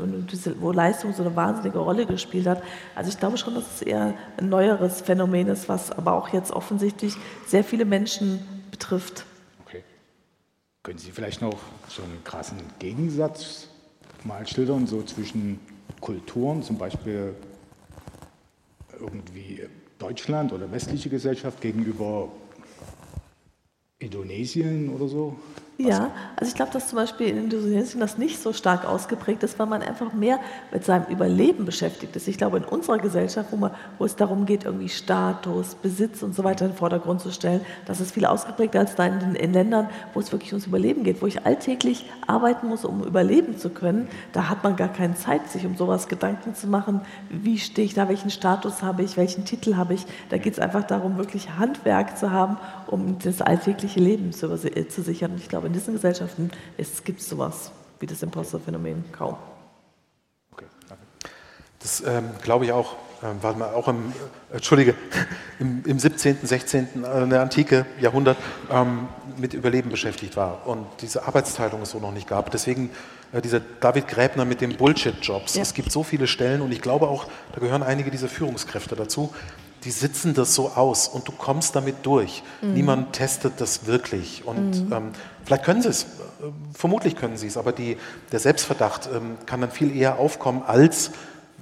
wo 0.62 0.72
Leistung 0.72 1.14
so 1.14 1.24
eine 1.24 1.36
wahnsinnige 1.36 1.80
Rolle 1.80 2.06
gespielt 2.06 2.48
hat. 2.48 2.64
Also 2.96 3.10
ich 3.10 3.20
glaube 3.20 3.38
schon, 3.38 3.56
dass 3.56 3.66
es 3.76 3.82
eher 3.82 4.14
ein 4.38 4.50
neueres 4.50 5.02
Phänomen 5.02 5.48
ist, 5.48 5.68
was 5.68 5.92
aber 5.92 6.14
auch 6.14 6.30
jetzt 6.30 6.52
offensichtlich 6.52 7.16
sehr 7.46 7.64
viele 7.64 7.86
Menschen 7.86 8.40
betrifft. 8.72 9.26
Können 10.82 10.98
Sie 10.98 11.12
vielleicht 11.12 11.42
noch 11.42 11.60
so 11.90 12.02
einen 12.04 12.24
krassen 12.24 12.58
Gegensatz 12.80 13.68
mal 14.24 14.48
schildern, 14.48 14.88
so 14.88 15.04
zwischen 15.04 15.60
Kulturen, 16.00 16.64
zum 16.64 16.78
Beispiel 16.78 17.36
irgendwie 18.98 19.68
Deutschland 19.98 20.54
oder 20.54 20.72
westliche 20.72 21.10
Gesellschaft 21.10 21.60
gegenüber 21.60 22.30
Indonesien 24.00 24.90
oder 24.94 25.10
so? 25.10 25.38
Ja, 25.82 26.12
also 26.36 26.50
ich 26.50 26.56
glaube, 26.56 26.74
dass 26.74 26.90
zum 26.90 26.98
Beispiel 26.98 27.28
in 27.28 27.38
Indonesien 27.46 28.02
das 28.02 28.18
nicht 28.18 28.44
so 28.44 28.52
stark 28.52 28.84
ausgeprägt 28.84 29.44
ist, 29.44 29.58
weil 29.60 29.66
man 29.68 29.82
einfach 29.82 30.12
mehr 30.12 30.40
mit 30.74 30.84
seinem 30.84 31.06
Überleben 31.06 31.64
beschäftigt 31.64 32.14
ist. 32.18 32.28
Ich 32.28 32.38
glaube, 32.38 32.58
in 32.58 32.66
unserer 32.66 32.98
Gesellschaft, 32.98 33.50
wo, 33.52 33.56
man, 33.56 33.72
wo 33.98 34.04
es 34.04 34.18
darum 34.18 34.46
geht, 34.46 34.66
irgendwie 34.66 34.90
Status, 34.90 35.76
Besitz 35.76 36.22
und 36.22 36.36
so 36.36 36.44
weiter 36.44 36.66
in 36.66 36.72
den 36.72 36.78
Vordergrund 36.78 37.22
zu 37.22 37.32
stellen, 37.32 37.62
das 37.86 38.02
ist 38.02 38.12
viel 38.12 38.26
ausgeprägter 38.26 38.80
als 38.80 38.96
da 38.96 39.06
in, 39.06 39.36
in 39.36 39.54
Ländern, 39.54 39.88
wo 40.14 40.20
es 40.20 40.34
wirklich 40.34 40.52
ums 40.52 40.68
Überleben 40.68 41.06
geht, 41.06 41.22
wo 41.22 41.28
ich 41.28 41.46
alltäglich 41.46 42.06
arbeiten 42.28 42.68
muss, 42.68 42.84
um 42.84 43.02
überleben 43.06 43.58
zu 43.58 43.70
können. 43.70 44.10
Da 44.34 44.50
hat 44.50 44.66
man 44.66 44.76
gar 44.76 44.90
keine 44.90 45.16
Zeit, 45.16 45.50
sich 45.50 45.66
um 45.66 45.78
sowas 45.78 46.10
Gedanken 46.10 46.56
zu 46.56 46.68
machen. 46.68 47.00
Wie 47.30 47.58
stehe 47.58 47.86
ich 47.86 47.94
da, 47.94 48.10
welchen 48.10 48.32
Status 48.32 48.84
habe 48.84 49.04
ich, 49.04 49.16
welchen 49.16 49.46
Titel 49.46 49.78
habe 49.78 49.94
ich. 49.94 50.06
Da 50.30 50.40
geht 50.40 50.52
es 50.52 50.60
einfach 50.60 50.84
darum, 50.84 51.16
wirklich 51.16 51.58
Handwerk 51.58 52.18
zu 52.18 52.32
haben, 52.32 52.58
um 52.88 53.18
das 53.24 53.42
alltägliche 53.42 54.02
Leben 54.02 54.34
zu, 54.34 54.58
zu 54.58 55.02
sichern. 55.02 55.32
Ich 55.38 55.48
glaube, 55.48 55.69
in 55.70 55.74
diesen 55.74 55.94
Gesellschaften 55.94 56.50
gibt 57.06 57.22
es 57.22 57.30
sowas 57.30 57.72
wie 58.00 58.08
das 58.08 58.24
Imposter-Phänomen 58.24 59.04
kaum. 59.12 59.36
Okay, 60.52 60.66
danke. 60.88 61.04
Das 61.80 62.02
ähm, 62.02 62.32
glaube 62.42 62.66
ich 62.66 62.72
auch, 62.72 62.96
ähm, 63.22 63.38
weil 63.42 63.54
man 63.54 63.72
auch 63.74 63.88
im, 63.88 64.12
äh, 64.52 64.56
Entschuldige, 64.56 64.96
im, 65.60 65.84
im 65.86 66.00
17., 66.00 66.40
16., 66.42 67.04
äh, 67.04 67.24
in 67.24 67.30
der 67.30 67.42
Antike, 67.42 67.86
Jahrhundert 68.00 68.38
ähm, 68.72 69.10
mit 69.38 69.54
Überleben 69.54 69.92
beschäftigt 69.92 70.36
war 70.36 70.66
und 70.66 70.88
diese 71.02 71.28
Arbeitsteilung 71.28 71.84
es 71.84 71.92
so 71.92 72.00
noch 72.00 72.14
nicht 72.14 72.28
gab. 72.28 72.50
Deswegen 72.50 72.90
äh, 73.32 73.40
dieser 73.40 73.60
David 73.60 74.08
Gräbner 74.08 74.46
mit 74.46 74.62
den 74.62 74.76
Bullshit-Jobs. 74.76 75.54
Ja. 75.54 75.62
Es 75.62 75.76
gibt 75.76 75.92
so 75.92 76.02
viele 76.02 76.26
Stellen 76.26 76.62
und 76.62 76.72
ich 76.72 76.82
glaube 76.82 77.08
auch, 77.08 77.28
da 77.54 77.60
gehören 77.60 77.84
einige 77.84 78.10
dieser 78.10 78.28
Führungskräfte 78.28 78.96
dazu, 78.96 79.36
die 79.84 79.92
sitzen 79.92 80.34
das 80.34 80.56
so 80.56 80.70
aus 80.70 81.08
und 81.08 81.28
du 81.28 81.32
kommst 81.32 81.76
damit 81.76 81.98
durch. 82.04 82.44
Mhm. 82.62 82.74
Niemand 82.74 83.14
testet 83.14 83.54
das 83.58 83.86
wirklich. 83.86 84.44
Und 84.46 84.88
mhm. 84.88 84.94
ähm, 84.94 85.12
vielleicht 85.46 85.64
können 85.64 85.82
sie 85.82 85.90
es, 85.90 86.04
äh, 86.04 86.08
vermutlich 86.74 87.16
können 87.16 87.38
sie 87.38 87.48
es, 87.48 87.58
aber 87.58 87.72
die, 87.72 87.98
der 88.32 88.40
Selbstverdacht 88.40 89.10
ähm, 89.14 89.38
kann 89.46 89.62
dann 89.62 89.72
viel 89.72 89.96
eher 89.96 90.20
aufkommen, 90.20 90.64
als 90.66 91.12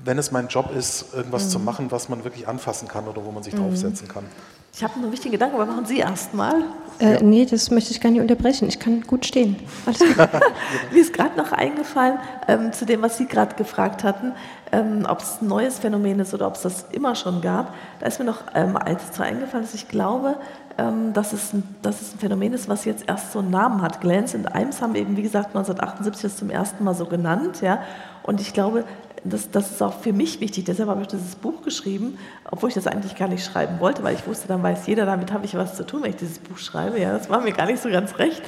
wenn 0.03 0.17
es 0.17 0.31
mein 0.31 0.47
Job 0.47 0.71
ist, 0.75 1.13
irgendwas 1.13 1.45
mhm. 1.45 1.49
zu 1.49 1.59
machen, 1.59 1.91
was 1.91 2.09
man 2.09 2.23
wirklich 2.23 2.47
anfassen 2.47 2.87
kann 2.87 3.07
oder 3.07 3.25
wo 3.25 3.31
man 3.31 3.43
sich 3.43 3.53
mhm. 3.53 3.59
draufsetzen 3.59 4.07
kann. 4.07 4.25
Ich 4.73 4.83
habe 4.83 4.93
einen 4.93 5.11
wichtigen 5.11 5.31
Gedanken, 5.31 5.55
aber 5.55 5.65
machen 5.65 5.87
Sie 5.87 5.97
erst 5.97 6.35
mal. 6.35 6.63
Äh, 6.99 7.13
ja. 7.13 7.21
Nee, 7.23 7.45
das 7.45 7.71
möchte 7.71 7.91
ich 7.91 7.99
gar 7.99 8.11
nicht 8.11 8.21
unterbrechen. 8.21 8.67
Ich 8.67 8.77
kann 8.77 9.01
gut 9.01 9.25
stehen. 9.25 9.55
Mir 10.91 11.01
ist 11.01 11.13
gerade 11.13 11.35
noch 11.35 11.51
eingefallen, 11.51 12.19
ähm, 12.47 12.71
zu 12.73 12.85
dem, 12.85 13.01
was 13.01 13.17
Sie 13.17 13.25
gerade 13.25 13.55
gefragt 13.55 14.03
hatten, 14.03 14.33
ähm, 14.71 15.05
ob 15.07 15.21
es 15.21 15.41
ein 15.41 15.47
neues 15.47 15.79
Phänomen 15.79 16.19
ist 16.19 16.33
oder 16.33 16.47
ob 16.47 16.55
es 16.55 16.61
das 16.61 16.85
immer 16.91 17.15
schon 17.15 17.41
gab. 17.41 17.73
Da 17.99 18.07
ist 18.07 18.19
mir 18.19 18.25
noch 18.25 18.41
ähm, 18.53 18.75
eins 18.77 19.11
zu 19.11 19.23
eingefallen, 19.23 19.65
dass 19.65 19.73
ich 19.73 19.87
glaube, 19.87 20.35
ähm, 20.77 21.13
dass, 21.13 21.33
es 21.33 21.53
ein, 21.53 21.63
dass 21.81 22.01
es 22.01 22.13
ein 22.13 22.19
Phänomen 22.19 22.53
ist, 22.53 22.69
was 22.69 22.85
jetzt 22.85 23.07
erst 23.07 23.31
so 23.31 23.39
einen 23.39 23.49
Namen 23.49 23.81
hat. 23.81 24.01
Glance 24.01 24.37
und 24.37 24.45
Imes 24.55 24.81
haben 24.81 24.95
eben, 24.95 25.17
wie 25.17 25.23
gesagt, 25.23 25.47
1978 25.47 26.21
das 26.21 26.37
zum 26.37 26.49
ersten 26.49 26.83
Mal 26.83 26.93
so 26.93 27.05
genannt. 27.05 27.61
Ja? 27.61 27.79
Und 28.23 28.41
ich 28.41 28.53
glaube, 28.53 28.83
das, 29.23 29.49
das, 29.51 29.71
ist 29.71 29.81
auch 29.81 29.99
für 29.99 30.13
mich 30.13 30.39
wichtig. 30.39 30.65
Deshalb 30.65 30.89
habe 30.89 31.01
ich 31.01 31.07
dieses 31.07 31.35
Buch 31.35 31.61
geschrieben, 31.63 32.17
obwohl 32.49 32.69
ich 32.69 32.75
das 32.75 32.87
eigentlich 32.87 33.15
gar 33.15 33.27
nicht 33.27 33.43
schreiben 33.43 33.79
wollte, 33.79 34.03
weil 34.03 34.15
ich 34.15 34.27
wusste, 34.27 34.47
dann 34.47 34.63
weiß 34.63 34.87
jeder, 34.87 35.05
damit 35.05 35.33
habe 35.33 35.45
ich 35.45 35.55
was 35.55 35.75
zu 35.75 35.85
tun, 35.85 36.03
wenn 36.03 36.11
ich 36.11 36.17
dieses 36.17 36.39
Buch 36.39 36.57
schreibe. 36.57 36.99
Ja, 36.99 37.17
das 37.17 37.29
war 37.29 37.41
mir 37.41 37.51
gar 37.51 37.65
nicht 37.65 37.81
so 37.81 37.89
ganz 37.89 38.17
recht. 38.19 38.41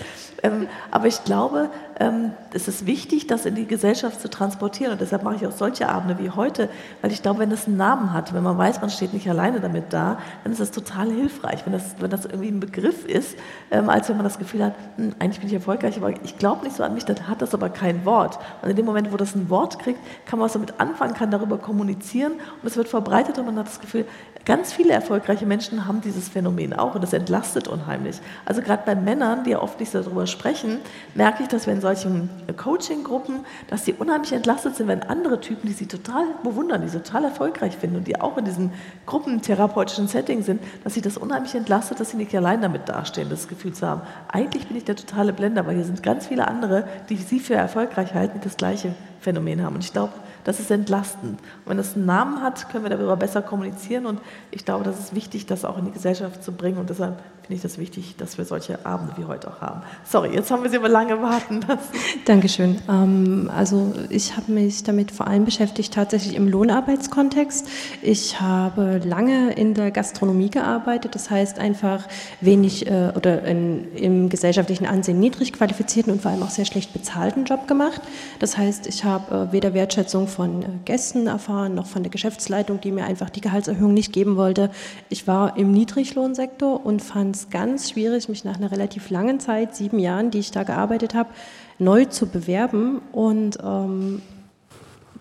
Ähm, 0.44 0.68
aber 0.92 1.08
ich 1.08 1.24
glaube, 1.24 1.70
ähm, 2.00 2.32
es 2.54 2.68
ist 2.68 2.86
wichtig, 2.86 3.28
das 3.28 3.46
in 3.46 3.56
die 3.56 3.68
Gesellschaft 3.68 4.22
zu 4.22 4.30
transportieren. 4.30 4.94
Und 4.94 5.02
deshalb 5.02 5.24
mache 5.24 5.36
ich 5.36 5.46
auch 5.46 5.52
solche 5.52 5.90
Abende 5.90 6.18
wie 6.18 6.30
heute, 6.30 6.70
weil 7.02 7.12
ich 7.12 7.22
glaube, 7.22 7.40
wenn 7.40 7.50
das 7.50 7.68
einen 7.68 7.78
Namen 7.78 8.14
hat, 8.14 8.34
wenn 8.34 8.42
man 8.42 8.58
weiß, 8.58 8.80
man 8.80 8.90
steht 8.90 9.14
nicht 9.14 9.30
alleine 9.30 9.60
damit 9.60 9.92
da, 9.92 10.18
dann 10.44 10.54
ist 10.54 10.62
das 10.62 10.72
total 10.72 11.12
hilfreich, 11.12 11.66
wenn 11.66 11.74
das, 11.74 11.96
wenn 12.00 12.10
das 12.10 12.26
irgendwie 12.26 12.48
ein 12.48 12.60
Begriff 12.62 13.06
ist, 13.06 13.38
ähm, 13.70 13.90
als 13.90 14.08
wenn 14.08 14.16
man 14.16 14.24
das 14.24 14.40
Gefühl 14.40 14.64
hat, 14.64 14.76
hm, 14.96 15.14
eigentlich 15.20 15.40
bin 15.40 15.48
ich 15.48 15.54
erfolgreich, 15.54 15.98
aber 15.98 16.12
ich 16.24 16.38
glaube 16.38 16.64
nicht 16.64 16.78
so 16.78 16.84
an 16.84 16.94
mich, 16.94 17.04
dann 17.04 17.28
hat 17.28 17.42
das 17.42 17.54
aber 17.54 17.70
kein 17.70 18.06
Wort. 18.06 18.40
Und 18.62 18.70
in 18.70 18.76
dem 18.78 18.86
Moment, 18.86 19.12
wo 19.12 19.18
das 19.18 19.36
ein 19.36 19.50
Wort 19.50 19.80
kriegt, 19.80 20.00
kann 20.26 20.40
man 20.40 20.46
was 20.46 20.54
damit 20.54 20.80
anfangen, 20.80 21.14
kann 21.14 21.32
darüber 21.32 21.58
kommunizieren 21.58 22.34
und 22.34 22.68
es 22.68 22.78
wird 22.78 22.88
verbreitet 22.88 23.38
und 23.38 23.46
man 23.46 23.58
hat 23.58 23.68
das 23.68 23.82
Gefühl, 23.82 24.06
Ganz 24.46 24.74
viele 24.74 24.94
erfolgreiche 24.94 25.46
Menschen 25.46 25.86
haben 25.86 26.02
dieses 26.02 26.28
Phänomen 26.30 26.74
auch 26.74 26.96
und 26.96 27.04
das 27.04 27.14
entlastet 27.14 27.68
unheimlich. 27.68 28.20
Also 28.46 28.62
gerade 28.62 28.82
bei 28.84 28.96
Männern, 28.96 29.44
die 29.44 29.52
ja 29.52 29.62
oft 29.62 29.80
nicht 29.80 29.94
darüber 29.94 30.26
sprechen, 30.26 30.80
merke 31.14 31.44
ich, 31.44 31.50
dass 31.50 31.68
wir 31.68 31.74
in 31.74 31.82
solchen 31.96 32.30
Coaching-Gruppen, 32.56 33.46
dass 33.68 33.86
sie 33.86 33.94
unheimlich 33.94 34.34
entlastet 34.34 34.76
sind, 34.76 34.88
wenn 34.88 35.04
andere 35.04 35.40
Typen, 35.40 35.68
die 35.68 35.74
sie 35.74 35.88
total 35.88 36.26
bewundern, 36.44 36.82
die 36.82 36.90
sie 36.90 37.00
total 37.00 37.26
erfolgreich 37.26 37.78
finden 37.78 37.98
und 37.98 38.08
die 38.08 38.20
auch 38.20 38.38
in 38.38 38.46
diesem 38.46 38.72
gruppentherapeutischen 39.06 40.08
Setting 40.08 40.44
sind, 40.44 40.62
dass 40.84 40.94
sie 40.94 41.02
das 41.02 41.18
unheimlich 41.18 41.56
entlastet, 41.56 42.00
dass 42.00 42.12
sie 42.12 42.18
nicht 42.18 42.36
allein 42.36 42.62
damit 42.62 42.88
dastehen, 42.90 43.30
das 43.30 43.48
Gefühl 43.48 43.74
zu 43.74 43.88
haben, 43.88 44.02
eigentlich 44.28 44.68
bin 44.68 44.78
ich 44.78 44.86
der 44.86 44.96
totale 44.96 45.34
Blender, 45.34 45.66
weil 45.66 45.76
hier 45.76 45.86
sind 45.86 46.04
ganz 46.04 46.28
viele 46.28 46.48
andere, 46.48 46.88
die 47.10 47.18
sie 47.18 47.40
für 47.40 47.56
erfolgreich 47.56 48.14
halten, 48.14 48.40
die 48.40 48.44
das 48.44 48.58
gleiche 48.58 48.94
Phänomen 49.20 49.64
haben. 49.64 49.76
Und 49.76 49.84
ich 49.84 49.94
glaube, 49.94 50.14
das 50.44 50.60
ist 50.60 50.72
entlastend. 50.72 51.40
Und 51.66 51.70
wenn 51.70 51.80
es 51.80 51.96
einen 51.96 52.06
Namen 52.06 52.42
hat, 52.42 52.70
können 52.70 52.84
wir 52.84 52.90
darüber 52.90 53.18
besser 53.18 53.42
kommunizieren. 53.42 54.06
Und 54.06 54.22
ich 54.52 54.66
glaube, 54.66 54.84
das 54.84 55.00
ist 55.00 55.16
wichtig, 55.16 55.46
das 55.46 55.66
auch 55.66 55.78
in 55.78 55.86
die 55.86 55.92
Gesellschaft 55.92 56.44
zu 56.44 56.52
bringen. 56.52 56.78
Und 56.78 56.90
deshalb 56.90 57.22
finde 57.50 57.58
ich 57.58 57.64
das 57.64 57.80
wichtig, 57.80 58.16
dass 58.16 58.38
wir 58.38 58.46
solche 58.46 58.86
Abende 58.86 59.14
wie 59.18 59.26
heute 59.26 59.48
auch 59.48 59.60
haben. 59.60 59.82
Sorry, 60.06 60.30
jetzt 60.36 60.52
haben 60.52 60.62
wir 60.62 60.70
Sie 60.70 60.78
aber 60.78 60.88
lange 60.88 61.20
warten 61.20 61.62
lassen. 61.68 61.90
Dankeschön. 62.26 62.80
Ähm, 62.88 63.50
also 63.52 63.92
ich 64.12 64.38
habe 64.38 64.52
mich 64.52 64.84
damit 64.84 65.10
vor 65.10 65.26
allem 65.26 65.46
beschäftigt, 65.46 65.92
tatsächlich 65.92 66.36
im 66.36 66.48
Lohnarbeitskontext. 66.48 67.68
Ich 68.04 68.40
habe 68.40 69.02
lange 69.04 69.54
in 69.54 69.74
der 69.74 69.90
Gastronomie 69.90 70.52
gearbeitet. 70.52 71.16
Das 71.16 71.32
heißt 71.32 71.58
einfach 71.58 72.08
wenig 72.40 72.86
äh, 72.86 73.14
oder 73.16 73.44
in, 73.46 73.96
im 73.96 74.30
gesellschaftlichen 74.30 74.86
Ansehen 74.86 75.20
niedrig 75.20 75.52
qualifizierten 75.52 76.14
und 76.14 76.22
vor 76.22 76.30
allem 76.30 76.44
auch 76.44 76.52
sehr 76.52 76.66
schlecht 76.66 76.94
bezahlten 76.94 77.46
Job 77.46 77.68
gemacht. 77.68 78.04
Das 78.38 78.60
heißt, 78.60 78.86
ich 78.86 79.06
habe 79.06 79.48
äh, 79.50 79.52
weder 79.52 79.74
Wertschätzung 79.74 80.28
von 80.28 80.62
äh, 80.62 80.66
Gästen 80.86 81.26
erfahren, 81.26 81.74
noch 81.74 81.88
von 81.88 82.04
der 82.04 82.12
Geschäftsleitung, 82.12 82.80
die 82.80 82.92
mir 82.92 83.06
einfach 83.06 83.32
die 83.32 83.42
Gehaltserhöhung 83.42 83.96
nicht 83.96 84.14
geben 84.14 84.36
wollte. 84.36 84.70
Ich 85.10 85.26
war 85.26 85.58
im 85.58 85.72
Niedriglohnsektor 85.72 86.86
und 86.86 87.02
fand 87.02 87.39
es 87.40 87.50
ganz 87.50 87.90
schwierig, 87.90 88.30
mich 88.30 88.44
nach 88.44 88.58
einer 88.58 88.72
relativ 88.72 89.10
langen 89.10 89.40
Zeit, 89.40 89.76
sieben 89.76 90.00
Jahren, 90.00 90.32
die 90.32 90.40
ich 90.40 90.52
da 90.52 90.64
gearbeitet 90.64 91.14
habe, 91.14 91.30
neu 91.78 92.06
zu 92.06 92.28
bewerben 92.28 93.02
und 93.12 93.58
ähm, 93.64 94.22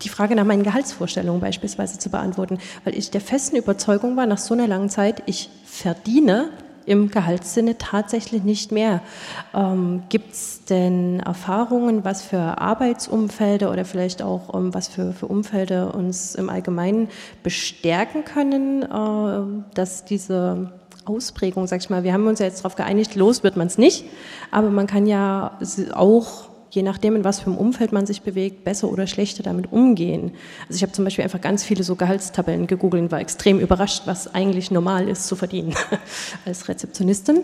die 0.01 0.09
Frage 0.09 0.35
nach 0.35 0.45
meinen 0.45 0.63
Gehaltsvorstellungen 0.63 1.41
beispielsweise 1.41 1.99
zu 1.99 2.09
beantworten, 2.09 2.59
weil 2.83 2.97
ich 2.97 3.11
der 3.11 3.21
festen 3.21 3.57
Überzeugung 3.57 4.15
war, 4.15 4.25
nach 4.25 4.37
so 4.37 4.53
einer 4.53 4.67
langen 4.67 4.89
Zeit, 4.89 5.23
ich 5.25 5.49
verdiene 5.65 6.49
im 6.85 7.11
Gehaltssinne 7.11 7.77
tatsächlich 7.77 8.43
nicht 8.43 8.71
mehr. 8.71 9.01
Ähm, 9.53 10.03
Gibt 10.09 10.33
es 10.33 10.65
denn 10.65 11.19
Erfahrungen, 11.19 12.03
was 12.03 12.23
für 12.23 12.39
Arbeitsumfelder 12.39 13.71
oder 13.71 13.85
vielleicht 13.85 14.23
auch 14.23 14.55
ähm, 14.55 14.73
was 14.73 14.87
für, 14.87 15.13
für 15.13 15.27
Umfelder 15.27 15.93
uns 15.93 16.33
im 16.33 16.49
Allgemeinen 16.49 17.09
bestärken 17.43 18.25
können, 18.25 18.81
äh, 18.81 19.75
dass 19.75 20.03
diese 20.03 20.71
Ausprägung, 21.09 21.67
sag 21.67 21.81
ich 21.81 21.89
mal, 21.89 22.03
wir 22.03 22.13
haben 22.13 22.27
uns 22.27 22.39
ja 22.39 22.45
jetzt 22.45 22.59
darauf 22.59 22.75
geeinigt, 22.75 23.15
los 23.15 23.43
wird 23.43 23.57
man 23.57 23.67
es 23.67 23.77
nicht, 23.77 24.05
aber 24.51 24.69
man 24.69 24.87
kann 24.87 25.07
ja 25.07 25.57
auch 25.93 26.49
je 26.71 26.83
nachdem, 26.83 27.15
in 27.15 27.23
was 27.23 27.39
für 27.39 27.47
einem 27.47 27.57
Umfeld 27.57 27.91
man 27.91 28.05
sich 28.05 28.21
bewegt, 28.21 28.63
besser 28.63 28.89
oder 28.89 29.07
schlechter 29.07 29.43
damit 29.43 29.71
umgehen. 29.71 30.33
Also 30.67 30.77
ich 30.77 30.83
habe 30.83 30.91
zum 30.91 31.03
Beispiel 31.03 31.23
einfach 31.23 31.41
ganz 31.41 31.63
viele 31.63 31.83
so 31.83 31.95
Gehaltstabellen 31.95 32.67
gegoogelt 32.67 33.03
und 33.03 33.11
war 33.11 33.19
extrem 33.19 33.59
überrascht, 33.59 34.03
was 34.05 34.33
eigentlich 34.33 34.69
normal 34.71 35.09
ist 35.09 35.27
zu 35.27 35.35
verdienen 35.35 35.73
als 36.45 36.67
Rezeptionistin. 36.67 37.41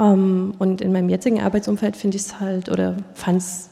Ähm, 0.00 0.54
und 0.58 0.80
in 0.80 0.92
meinem 0.92 1.08
jetzigen 1.08 1.40
Arbeitsumfeld 1.40 1.96
finde 1.96 2.16
ich 2.16 2.24
es 2.24 2.40
halt 2.40 2.68
oder 2.68 2.96
fand 3.14 3.38
es 3.38 3.70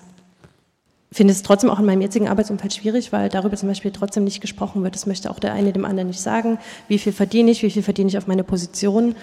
finde 1.15 1.33
es 1.33 1.43
trotzdem 1.43 1.71
auch 1.71 1.79
in 1.79 1.87
meinem 1.87 2.01
jetzigen 2.01 2.29
Arbeitsumfeld 2.29 2.75
schwierig, 2.75 3.13
weil 3.13 3.29
darüber 3.29 3.57
zum 3.57 3.69
Beispiel 3.69 3.93
trotzdem 3.93 4.25
nicht 4.25 4.41
gesprochen 4.41 4.83
wird. 4.83 4.97
Das 4.97 5.07
möchte 5.07 5.31
auch 5.31 5.39
der 5.39 5.53
eine 5.53 5.73
dem 5.73 5.85
anderen 5.85 6.09
nicht 6.09 6.21
sagen. 6.21 6.59
Wie 6.89 6.99
viel 6.99 7.13
verdiene 7.13 7.53
ich, 7.53 7.63
wie 7.63 7.71
viel 7.71 7.85
verdiene 7.85 8.09
ich 8.09 8.19
auf 8.19 8.27
meine 8.27 8.43
Position. 8.43 9.15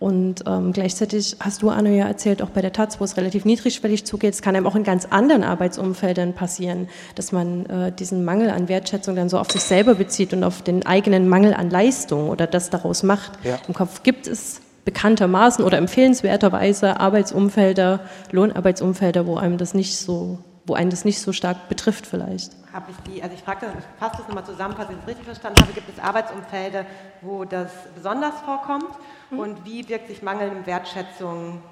Und 0.00 0.44
ähm, 0.46 0.72
gleichzeitig 0.72 1.36
hast 1.38 1.62
du, 1.62 1.70
Anno, 1.70 1.90
ja 1.90 2.06
erzählt, 2.06 2.42
auch 2.42 2.50
bei 2.50 2.60
der 2.60 2.72
Taz, 2.72 3.00
wo 3.00 3.04
es 3.04 3.16
relativ 3.16 3.44
niedrigschwellig 3.44 4.04
zugeht, 4.04 4.34
es 4.34 4.42
kann 4.42 4.56
einem 4.56 4.66
auch 4.66 4.74
in 4.74 4.82
ganz 4.82 5.06
anderen 5.06 5.44
Arbeitsumfeldern 5.44 6.34
passieren, 6.34 6.88
dass 7.14 7.30
man 7.30 7.66
äh, 7.66 7.92
diesen 7.92 8.24
Mangel 8.24 8.50
an 8.50 8.68
Wertschätzung 8.68 9.14
dann 9.14 9.28
so 9.28 9.38
auf 9.38 9.50
sich 9.50 9.62
selber 9.62 9.94
bezieht 9.94 10.32
und 10.32 10.42
auf 10.42 10.62
den 10.62 10.86
eigenen 10.86 11.28
Mangel 11.28 11.54
an 11.54 11.70
Leistung 11.70 12.30
oder 12.30 12.48
das 12.48 12.70
daraus 12.70 13.04
macht. 13.04 13.32
Ja. 13.44 13.58
Im 13.66 13.74
Kopf 13.74 14.02
gibt 14.02 14.26
es 14.26 14.60
bekanntermaßen 14.84 15.64
oder 15.64 15.78
empfehlenswerterweise 15.78 16.98
Arbeitsumfelder, 16.98 18.00
Lohnarbeitsumfelder, 18.32 19.26
wo 19.26 19.36
einem 19.36 19.58
das 19.58 19.74
nicht 19.74 19.96
so 19.96 20.38
wo 20.68 20.74
einen 20.74 20.90
das 20.90 21.04
nicht 21.04 21.20
so 21.20 21.32
stark 21.32 21.68
betrifft 21.68 22.06
vielleicht. 22.06 22.52
Habe 22.72 22.90
ich 22.90 23.12
die, 23.12 23.22
also 23.22 23.34
ich 23.34 23.42
frage 23.42 23.66
das, 23.66 23.74
ich 23.78 23.98
fasse 23.98 24.18
das 24.18 24.28
nochmal 24.28 24.44
zusammen, 24.44 24.74
falls 24.76 24.90
ich 24.90 24.96
das 24.96 25.06
richtig 25.08 25.24
verstanden 25.24 25.60
habe, 25.62 25.72
gibt 25.72 25.88
es 25.88 25.98
Arbeitsumfelder, 25.98 26.86
wo 27.22 27.44
das 27.44 27.72
besonders 27.94 28.34
vorkommt 28.40 28.90
mhm. 29.30 29.38
und 29.38 29.64
wie 29.64 29.88
wirkt 29.88 30.08
sich 30.08 30.22
mangelnde 30.22 30.66
Wertschätzung 30.66 31.62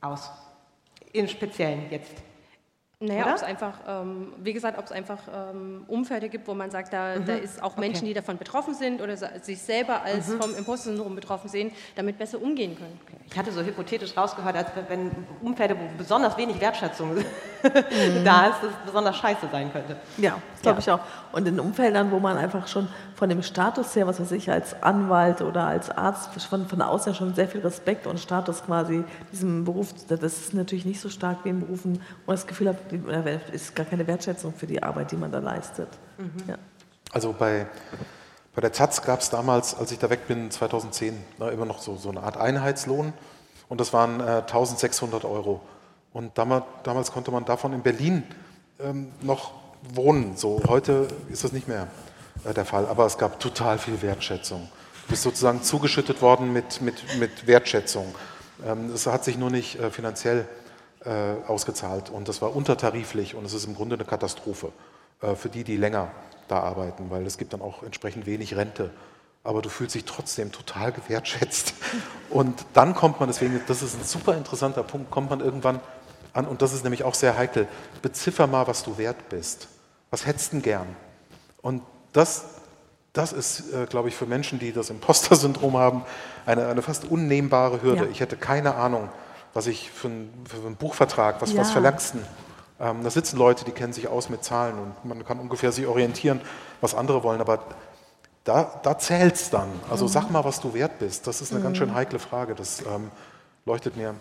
aus? 0.00 0.30
im 1.14 1.28
Speziellen 1.28 1.90
jetzt. 1.90 2.12
Naja, 3.00 3.28
ob 3.28 3.34
es 3.34 3.42
einfach, 3.42 3.80
ähm, 3.86 4.32
wie 4.38 4.52
gesagt, 4.52 4.78
ob 4.78 4.84
es 4.84 4.92
einfach 4.92 5.20
ähm, 5.32 5.84
Umfelder 5.88 6.28
gibt, 6.28 6.46
wo 6.46 6.54
man 6.54 6.70
sagt, 6.70 6.92
da, 6.92 7.18
da 7.18 7.34
ist 7.34 7.62
auch 7.62 7.76
Menschen, 7.76 7.98
Okay. 7.98 8.08
die 8.08 8.14
davon 8.14 8.38
betroffen 8.38 8.74
sind 8.74 9.02
oder 9.02 9.16
sich 9.16 9.60
selber 9.60 10.02
als 10.02 10.32
vom 10.32 10.54
Imposter-Syndrom 10.54 11.14
betroffen 11.14 11.48
sehen, 11.48 11.70
damit 11.96 12.18
besser 12.18 12.40
umgehen 12.40 12.76
können. 12.76 12.98
Ich 13.30 13.38
hatte 13.38 13.50
so 13.50 13.62
hypothetisch 13.62 14.16
rausgehört, 14.16 14.54
als 14.54 14.68
wenn 14.88 15.10
Umfelder, 15.42 15.74
wo 15.74 15.98
besonders 15.98 16.36
wenig 16.36 16.60
Wertschätzung 16.60 17.16
da 18.24 18.46
ist, 18.46 18.58
das 18.62 18.70
besonders 18.84 19.16
scheiße 19.16 19.48
sein 19.50 19.72
könnte. 19.72 19.96
Ja, 20.18 20.36
das 20.52 20.62
glaube 20.62 20.80
ich 20.80 20.90
auch. 20.90 21.00
Und 21.32 21.48
in 21.48 21.58
Umfeldern, 21.58 22.10
wo 22.10 22.20
man 22.20 22.36
einfach 22.36 22.68
schon 22.68 22.88
von 23.16 23.28
dem 23.28 23.42
Status 23.42 23.96
her, 23.96 24.06
was 24.06 24.20
weiß 24.20 24.30
ich, 24.32 24.50
als 24.50 24.80
Anwalt 24.82 25.40
oder 25.40 25.66
als 25.66 25.90
Arzt 25.90 26.30
von, 26.42 26.68
von 26.68 26.82
außen 26.82 27.14
schon 27.14 27.34
sehr 27.34 27.48
viel 27.48 27.62
Respekt 27.62 28.06
und 28.06 28.20
Status 28.20 28.64
quasi 28.64 29.04
diesem 29.32 29.64
Beruf, 29.64 29.94
das 30.08 30.22
ist 30.22 30.54
natürlich 30.54 30.84
nicht 30.84 31.00
so 31.00 31.08
stark 31.08 31.38
wie 31.44 31.48
in 31.48 31.60
Berufen, 31.60 31.94
wo 31.94 32.30
man 32.30 32.36
das 32.36 32.46
Gefühl 32.46 32.68
hat, 32.68 32.76
oder 33.04 33.24
ist 33.52 33.74
gar 33.74 33.86
keine 33.86 34.06
Wertschätzung 34.06 34.52
für 34.54 34.66
die 34.66 34.82
Arbeit, 34.82 35.10
die 35.10 35.16
man 35.16 35.32
da 35.32 35.38
leistet. 35.38 35.88
Ja. 36.46 36.56
Also 37.12 37.32
bei, 37.32 37.66
bei 38.54 38.60
der 38.60 38.72
Taz 38.72 39.02
gab 39.02 39.20
es 39.20 39.30
damals, 39.30 39.74
als 39.74 39.90
ich 39.90 39.98
da 39.98 40.10
weg 40.10 40.28
bin, 40.28 40.50
2010, 40.50 41.22
ne, 41.38 41.50
immer 41.50 41.66
noch 41.66 41.80
so, 41.80 41.96
so 41.96 42.10
eine 42.10 42.22
Art 42.22 42.36
Einheitslohn 42.36 43.12
und 43.68 43.80
das 43.80 43.92
waren 43.92 44.20
äh, 44.20 44.42
1600 44.46 45.24
Euro. 45.24 45.60
Und 46.12 46.38
damals, 46.38 46.64
damals 46.84 47.10
konnte 47.10 47.32
man 47.32 47.44
davon 47.44 47.72
in 47.72 47.82
Berlin 47.82 48.22
ähm, 48.78 49.10
noch 49.20 49.52
wohnen. 49.92 50.36
So, 50.36 50.62
heute 50.68 51.08
ist 51.30 51.42
das 51.42 51.52
nicht 51.52 51.66
mehr 51.66 51.88
äh, 52.44 52.54
der 52.54 52.64
Fall, 52.64 52.86
aber 52.86 53.06
es 53.06 53.18
gab 53.18 53.40
total 53.40 53.78
viel 53.78 54.00
Wertschätzung. 54.02 54.68
Du 55.04 55.10
bist 55.10 55.24
sozusagen 55.24 55.62
zugeschüttet 55.62 56.22
worden 56.22 56.52
mit, 56.52 56.80
mit, 56.80 57.18
mit 57.18 57.46
Wertschätzung. 57.48 58.14
Ähm, 58.64 58.92
es 58.94 59.06
hat 59.06 59.24
sich 59.24 59.36
nur 59.36 59.50
nicht 59.50 59.80
äh, 59.80 59.90
finanziell 59.90 60.46
äh, 61.04 61.10
ausgezahlt 61.48 62.10
und 62.10 62.28
das 62.28 62.40
war 62.40 62.54
untertariflich 62.54 63.34
und 63.34 63.44
es 63.44 63.52
ist 63.52 63.66
im 63.66 63.74
Grunde 63.74 63.96
eine 63.96 64.04
Katastrophe 64.04 64.72
äh, 65.20 65.34
für 65.34 65.48
die, 65.48 65.64
die 65.64 65.76
länger 65.76 66.10
da 66.48 66.60
arbeiten, 66.60 67.10
weil 67.10 67.26
es 67.26 67.38
gibt 67.38 67.52
dann 67.52 67.62
auch 67.62 67.82
entsprechend 67.82 68.26
wenig 68.26 68.56
Rente. 68.56 68.90
Aber 69.42 69.60
du 69.60 69.68
fühlst 69.68 69.94
dich 69.94 70.04
trotzdem 70.04 70.52
total 70.52 70.92
gewertschätzt. 70.92 71.74
Und 72.30 72.64
dann 72.72 72.94
kommt 72.94 73.20
man, 73.20 73.28
deswegen, 73.28 73.60
das 73.66 73.82
ist 73.82 73.94
ein 73.98 74.04
super 74.04 74.36
interessanter 74.36 74.82
Punkt, 74.82 75.10
kommt 75.10 75.30
man 75.30 75.40
irgendwann 75.40 75.80
an, 76.32 76.46
und 76.46 76.62
das 76.62 76.72
ist 76.72 76.82
nämlich 76.82 77.04
auch 77.04 77.14
sehr 77.14 77.36
heikel, 77.38 77.68
beziffer 78.02 78.48
mal, 78.48 78.66
was 78.66 78.82
du 78.82 78.98
wert 78.98 79.28
bist. 79.28 79.68
Was 80.10 80.26
hättest 80.26 80.52
du 80.52 80.56
denn 80.56 80.62
gern? 80.62 80.96
Und 81.62 81.82
das, 82.12 82.44
das 83.12 83.32
ist, 83.32 83.72
äh, 83.72 83.86
glaube 83.86 84.08
ich, 84.08 84.16
für 84.16 84.26
Menschen, 84.26 84.58
die 84.58 84.72
das 84.72 84.90
Imposter-Syndrom 84.90 85.76
haben, 85.76 86.02
eine, 86.44 86.66
eine 86.66 86.82
fast 86.82 87.04
unnehmbare 87.04 87.82
Hürde. 87.82 88.04
Ja. 88.06 88.10
Ich 88.10 88.18
hätte 88.18 88.36
keine 88.36 88.74
Ahnung, 88.74 89.08
was 89.52 89.68
ich 89.68 89.90
für, 89.90 90.08
ein, 90.08 90.32
für 90.48 90.56
einen 90.66 90.74
Buchvertrag, 90.74 91.40
was, 91.40 91.56
was 91.56 91.68
Ja. 91.68 91.72
verlangst 91.72 92.14
du? 92.14 92.18
Ähm, 92.84 93.02
da 93.02 93.10
sitzen 93.10 93.38
Leute, 93.38 93.64
die 93.64 93.72
kennen 93.72 93.92
sich 93.94 94.08
aus 94.08 94.28
mit 94.28 94.44
Zahlen 94.44 94.78
und 94.78 95.04
man 95.04 95.24
kann 95.24 95.38
ungefähr 95.40 95.72
sich 95.72 95.86
orientieren, 95.86 96.40
was 96.80 96.94
andere 96.94 97.22
wollen, 97.22 97.40
aber 97.40 97.60
da, 98.44 98.70
da 98.82 98.98
zählt 98.98 99.36
es 99.36 99.48
dann. 99.48 99.68
Also 99.90 100.06
sag 100.06 100.30
mal, 100.30 100.44
was 100.44 100.60
du 100.60 100.74
wert 100.74 100.98
bist. 100.98 101.26
Das 101.26 101.40
ist 101.40 101.52
eine 101.52 101.62
ganz 101.62 101.78
schön 101.78 101.94
heikle 101.94 102.18
Frage. 102.18 102.54
Das 102.54 102.82
ähm, 102.82 103.10
leuchtet 103.64 103.96
mir 103.96 104.14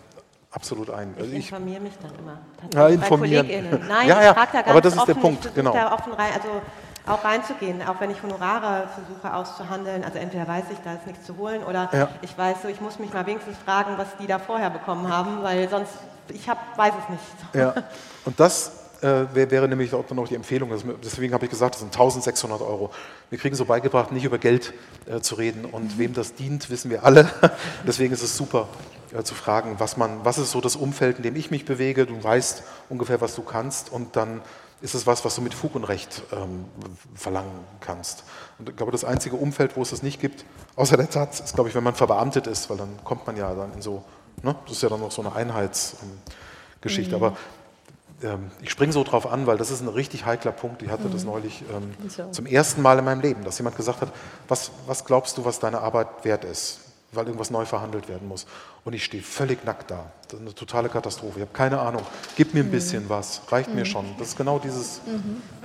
absolut 0.50 0.90
ein. 0.90 1.14
Also 1.18 1.32
Ich 1.32 1.40
ich, 1.40 1.52
informiere 1.52 1.82
mich 1.82 1.94
dann 2.02 2.12
immer. 2.18 2.38
Ja, 2.74 2.86
Bei 2.86 2.94
informieren. 2.94 3.48
Nein, 3.90 4.08
Ja, 4.08 4.20
ich 4.20 4.26
ja, 4.26 4.34
frage 4.34 4.50
da 4.54 4.58
ganz 4.60 4.70
aber 4.70 4.82
das 4.82 4.96
ist 4.96 5.08
der 5.08 5.16
offen, 5.16 5.22
Punkt, 5.22 5.46
ich 5.46 5.52
versuche 5.52 5.72
genau. 5.72 5.74
da 5.74 5.94
offen 5.94 6.14
rein, 6.14 6.32
also 6.34 6.62
auch 7.06 7.26
reinzugehen, 7.26 7.82
auch 7.86 8.00
wenn 8.00 8.12
ich 8.12 8.24
Honorare 8.24 8.88
versuche 8.88 9.34
auszuhandeln. 9.36 10.06
Also 10.06 10.20
entweder 10.20 10.48
weiß 10.48 10.66
ich, 10.72 10.78
da 10.86 10.94
ist 10.94 11.06
nichts 11.06 11.26
zu 11.26 11.36
holen 11.36 11.62
oder 11.64 11.90
Ja. 11.92 12.08
ich 12.22 12.38
weiß 12.38 12.62
so, 12.62 12.70
ich 12.70 12.80
muss 12.80 13.00
mich 13.00 13.12
mal 13.14 13.26
wenigstens 13.26 13.58
fragen, 13.58 13.98
was 13.98 14.08
die 14.22 14.28
da 14.28 14.40
vorher 14.40 14.70
bekommen 14.70 15.10
haben, 15.12 15.44
weil 15.44 15.68
sonst, 15.68 15.92
ich 16.30 16.48
hab, 16.48 16.78
weiß 16.78 16.94
es 17.04 17.10
nicht. 17.10 17.22
Ja, 17.54 17.74
und 18.26 18.40
das 18.40 18.72
äh, 19.02 19.26
wär, 19.34 19.52
wäre 19.52 19.68
nämlich 19.68 19.94
auch 19.94 20.06
dann 20.06 20.16
noch 20.16 20.28
die 20.28 20.36
Empfehlung. 20.36 20.72
Deswegen 21.04 21.34
habe 21.34 21.46
ich 21.46 21.52
gesagt, 21.52 21.76
das 21.76 21.82
sind 21.82 21.94
1600 21.94 22.62
Euro. 22.62 22.92
Wir 23.30 23.38
kriegen 23.38 23.56
so 23.56 23.66
beigebracht, 23.66 24.12
nicht 24.12 24.24
über 24.24 24.38
Geld 24.38 24.74
äh, 25.06 25.20
zu 25.20 25.36
reden. 25.36 25.66
Und 25.66 25.98
wem 25.98 26.14
das 26.14 26.36
dient, 26.36 26.70
wissen 26.70 26.90
wir 26.90 27.04
alle. 27.04 27.30
deswegen 27.88 28.14
ist 28.14 28.24
es 28.24 28.38
super 28.38 28.70
äh, 29.14 29.24
zu 29.24 29.36
fragen, 29.36 29.76
was, 29.78 29.98
man, 29.98 30.24
was 30.24 30.38
ist 30.38 30.52
so 30.52 30.62
das 30.62 30.76
Umfeld, 30.76 31.18
in 31.18 31.24
dem 31.24 31.36
ich 31.36 31.52
mich 31.52 31.66
bewege. 31.66 32.06
Du 32.06 32.24
weißt 32.24 32.64
ungefähr, 32.90 33.20
was 33.22 33.36
du 33.36 33.42
kannst. 33.42 33.92
Und 33.92 34.16
dann 34.16 34.42
ist 34.82 34.96
es 34.96 35.08
was, 35.08 35.24
was 35.24 35.36
du 35.36 35.42
mit 35.42 35.54
Fug 35.54 35.76
und 35.76 35.86
Recht 35.86 36.24
ähm, 36.32 36.66
verlangen 37.16 37.60
kannst. 37.80 38.24
Und 38.60 38.70
ich 38.70 38.76
glaube, 38.76 38.92
das 38.92 39.06
einzige 39.06 39.36
Umfeld, 39.38 39.78
wo 39.78 39.82
es 39.82 39.92
das 39.92 40.04
nicht 40.04 40.20
gibt, 40.20 40.46
außer 40.76 40.98
der 40.98 41.10
Taz, 41.10 41.40
ist, 41.40 41.56
glaube 41.56 41.70
ich, 41.70 41.76
wenn 41.76 41.84
man 41.84 41.96
verbeamtet 41.96 42.48
ist, 42.48 42.70
weil 42.70 42.78
dann 42.78 42.90
kommt 43.04 43.26
man 43.26 43.38
ja 43.38 43.54
dann 43.54 43.74
in 43.74 43.82
so, 43.82 44.04
ne? 44.42 44.56
das 44.66 44.78
ist 44.78 44.84
ja 44.84 44.90
dann 44.90 45.00
noch 45.00 45.12
so 45.12 45.22
eine 45.22 45.34
Einheitsgeschichte. 45.36 47.16
Aber 47.16 47.38
ähm, 48.24 48.52
ich 48.62 48.70
springe 48.70 48.94
so 48.94 49.04
drauf 49.04 49.32
an, 49.32 49.48
weil 49.48 49.58
das 49.58 49.72
ist 49.72 49.82
ein 49.82 49.90
richtig 49.90 50.26
heikler 50.26 50.52
Punkt. 50.52 50.82
Ich 50.82 50.90
hatte 50.90 51.10
das 51.10 51.24
neulich 51.24 51.64
ähm, 51.74 52.32
zum 52.32 52.46
ersten 52.46 52.82
Mal 52.82 53.00
in 53.00 53.06
meinem 53.06 53.22
Leben, 53.22 53.44
dass 53.44 53.58
jemand 53.58 53.76
gesagt 53.76 54.02
hat, 54.02 54.12
was, 54.48 54.72
was 54.88 55.06
glaubst 55.06 55.38
du, 55.38 55.46
was 55.46 55.60
deine 55.60 55.82
Arbeit 55.82 56.08
wert 56.24 56.46
ist, 56.46 56.80
weil 57.12 57.26
irgendwas 57.26 57.52
neu 57.52 57.66
verhandelt 57.66 58.08
werden 58.08 58.28
muss. 58.28 58.46
Und 58.86 58.92
ich 58.94 59.06
stehe 59.06 59.24
völlig 59.24 59.64
nackt 59.64 59.92
da. 59.92 60.12
Das 60.28 60.34
ist 60.34 60.42
eine 60.42 60.56
totale 60.56 60.90
Katastrophe. 60.90 61.36
Ich 61.40 61.42
habe 61.44 61.54
keine 61.54 61.80
Ahnung. 61.80 62.02
Gib 62.36 62.54
mir 62.54 62.62
ein 62.64 62.70
bisschen 62.72 63.08
was, 63.08 63.42
reicht 63.50 63.74
mir 63.74 63.86
schon. 63.86 64.06
Das 64.20 64.30
ist 64.30 64.38
genau 64.38 64.60
dieses. 64.60 65.00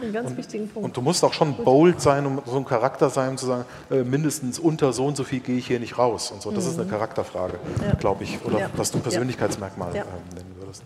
Einen 0.00 0.12
ganz 0.12 0.36
wichtigen 0.36 0.68
Punkt. 0.68 0.84
Und 0.86 0.96
du 0.96 1.00
musst 1.02 1.24
auch 1.24 1.32
schon 1.32 1.56
bold 1.64 2.00
sein, 2.00 2.24
um 2.26 2.40
so 2.46 2.56
ein 2.58 2.64
Charakter 2.64 3.10
sein, 3.10 3.30
um 3.30 3.36
zu 3.38 3.46
sagen, 3.46 3.64
äh, 3.90 4.04
mindestens 4.04 4.60
unter 4.60 4.92
so 4.92 5.04
und 5.06 5.16
so 5.16 5.24
viel 5.24 5.40
gehe 5.40 5.56
ich 5.56 5.66
hier 5.66 5.80
nicht 5.80 5.98
raus 5.98 6.30
und 6.30 6.42
so. 6.42 6.52
Das 6.52 6.64
ist 6.64 6.78
eine 6.78 6.88
Charakterfrage, 6.88 7.58
glaube 7.98 8.22
ich. 8.22 8.38
Oder 8.44 8.60
Ja. 8.60 8.70
was 8.76 8.92
du 8.92 9.00
Persönlichkeitsmerkmal 9.00 9.96
Ja. 9.96 10.02
ähm, 10.02 10.08
nennen 10.36 10.54
würdest. 10.60 10.84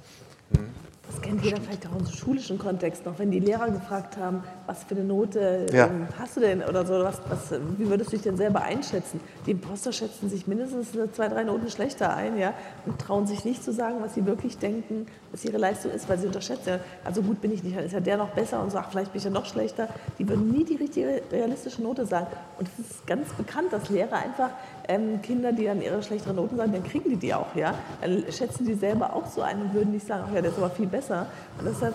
Das 1.08 1.20
kennt 1.20 1.42
jeder 1.44 1.60
vielleicht 1.60 1.86
auch 1.86 1.98
im 1.98 2.06
schulischen 2.06 2.58
Kontext 2.58 3.04
noch, 3.04 3.18
wenn 3.18 3.30
die 3.30 3.40
Lehrer 3.40 3.68
gefragt 3.70 4.16
haben, 4.16 4.42
was 4.66 4.84
für 4.84 4.94
eine 4.94 5.04
Note 5.04 5.66
Ja. 5.72 5.86
ähm, 5.86 6.06
hast 6.18 6.36
du 6.36 6.40
denn 6.40 6.62
oder 6.62 6.86
so, 6.86 6.94
was, 7.02 7.20
was, 7.28 7.52
wie 7.76 7.88
würdest 7.88 8.12
du 8.12 8.16
dich 8.16 8.22
denn 8.22 8.36
selber 8.36 8.62
einschätzen? 8.62 9.20
Die 9.44 9.50
Imposter 9.50 9.92
schätzen 9.92 10.30
sich 10.30 10.46
mindestens 10.46 10.92
zwei, 11.12 11.28
drei 11.28 11.42
Noten 11.44 11.68
schlechter 11.70 12.14
ein 12.14 12.38
ja, 12.38 12.54
und 12.86 13.00
trauen 13.00 13.26
sich 13.26 13.44
nicht 13.44 13.62
zu 13.64 13.72
sagen, 13.72 13.96
was 14.00 14.14
sie 14.14 14.24
wirklich 14.26 14.58
denken, 14.58 15.06
was 15.32 15.44
ihre 15.44 15.58
Leistung 15.58 15.90
ist, 15.90 16.08
weil 16.08 16.18
sie 16.18 16.26
unterschätzen. 16.28 16.78
Also 17.04 17.20
gut 17.22 17.40
bin 17.40 17.52
ich 17.52 17.62
nicht, 17.62 17.76
dann 17.76 17.84
ist 17.84 17.92
ja 17.92 18.00
der 18.00 18.16
noch 18.16 18.30
besser 18.30 18.62
und 18.62 18.70
sagt, 18.70 18.92
vielleicht 18.92 19.12
bin 19.12 19.18
ich 19.18 19.24
ja 19.24 19.30
noch 19.30 19.46
schlechter. 19.46 19.88
Die 20.18 20.28
würden 20.28 20.50
nie 20.50 20.64
die 20.64 20.76
richtige 20.76 21.20
realistische 21.32 21.82
Note 21.82 22.06
sagen. 22.06 22.28
Und 22.58 22.68
es 22.78 22.90
ist 22.90 23.06
ganz 23.06 23.28
bekannt, 23.32 23.72
dass 23.72 23.88
Lehrer 23.90 24.16
einfach 24.16 24.50
ähm, 24.88 25.20
Kinder, 25.22 25.52
die 25.52 25.64
dann 25.64 25.80
ihre 25.82 26.02
schlechteren 26.02 26.36
Noten 26.36 26.56
sagen, 26.56 26.72
dann 26.72 26.84
kriegen 26.84 27.10
die 27.10 27.16
die 27.16 27.34
auch, 27.34 27.54
ja. 27.54 27.74
Dann 28.00 28.24
schätzen 28.30 28.66
die 28.66 28.74
selber 28.74 29.14
auch 29.14 29.26
so 29.26 29.42
ein 29.42 29.60
und 29.60 29.74
würden 29.74 29.92
nicht 29.92 30.06
sagen, 30.06 30.24
ach 30.28 30.34
ja, 30.34 30.40
der 30.40 30.50
ist 30.50 30.58
aber 30.58 30.70
viel 30.70 30.86
besser. 30.86 31.26
Und 31.58 31.66
deshalb 31.66 31.94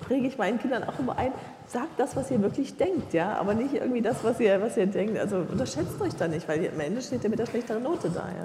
präge 0.00 0.26
ich 0.26 0.38
meinen 0.38 0.58
Kindern 0.58 0.84
auch 0.84 0.98
immer 0.98 1.16
ein, 1.16 1.32
sagt 1.66 1.98
das, 1.98 2.16
was 2.16 2.30
ihr 2.30 2.40
wirklich 2.42 2.76
denkt, 2.76 3.14
ja, 3.14 3.36
aber 3.38 3.54
nicht 3.54 3.74
irgendwie 3.74 4.02
das, 4.02 4.22
was 4.24 4.40
ihr, 4.40 4.60
was 4.60 4.76
ihr 4.76 4.86
denkt. 4.86 5.18
Also 5.18 5.36
unterschätzt 5.36 6.00
euch 6.00 6.14
da 6.14 6.28
nicht, 6.28 6.48
weil 6.48 6.62
ihr, 6.62 6.72
am 6.72 6.80
Ende 6.80 7.00
steht 7.02 7.24
ihr 7.24 7.30
mit 7.30 7.38
der 7.38 7.46
schlechteren 7.46 7.82
Note 7.82 8.10
da, 8.10 8.28
ja. 8.28 8.44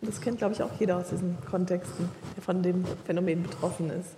Und 0.00 0.08
das 0.08 0.20
kennt, 0.20 0.38
glaube 0.38 0.54
ich, 0.54 0.62
auch 0.62 0.70
jeder 0.78 0.96
aus 0.96 1.10
diesen 1.10 1.36
Kontexten, 1.50 2.08
der 2.36 2.42
von 2.42 2.62
dem 2.62 2.84
Phänomen 3.04 3.42
betroffen 3.42 3.90
ist. 3.90 4.10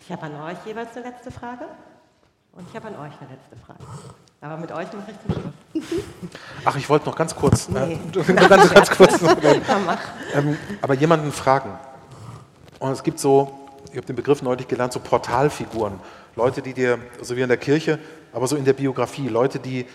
Ich 0.00 0.12
habe 0.12 0.22
an 0.22 0.40
euch 0.42 0.58
jeweils 0.64 0.96
eine 0.96 1.06
letzte 1.06 1.30
Frage 1.32 1.64
und 2.52 2.66
ich 2.68 2.76
habe 2.76 2.88
an 2.88 2.94
euch 2.94 3.20
eine 3.20 3.30
letzte 3.30 3.56
Frage. 3.56 3.80
Aber 4.40 4.56
mit 4.58 4.70
euch 4.70 4.86
mache 4.92 5.10
ich 5.10 5.20
zum 5.22 5.42
Schluss. 5.82 5.94
Ach, 6.64 6.76
ich 6.76 6.88
wollte 6.88 7.06
noch 7.06 7.16
ganz 7.16 7.34
kurz, 7.34 7.68
Nee. 7.68 7.98
äh, 8.14 8.32
ganz, 8.48 8.72
ganz 8.72 8.90
kurz 8.96 9.20
ähm, 10.34 10.56
aber 10.82 10.94
jemanden 10.94 11.32
fragen. 11.32 11.70
Und 12.78 12.92
es 12.92 13.02
gibt 13.02 13.18
so, 13.18 13.58
ich 13.90 13.96
habe 13.96 14.06
den 14.06 14.16
Begriff 14.16 14.42
neulich 14.42 14.68
gelernt, 14.68 14.92
so 14.92 15.00
Portalfiguren. 15.00 15.98
Leute, 16.34 16.60
die 16.60 16.74
dir, 16.74 16.98
so 17.22 17.36
wie 17.36 17.40
in 17.40 17.48
der 17.48 17.56
Kirche, 17.56 17.98
aber 18.32 18.46
so 18.46 18.56
in 18.56 18.64
der 18.64 18.74
Biografie, 18.74 19.28
Leute, 19.28 19.58
die, 19.58 19.86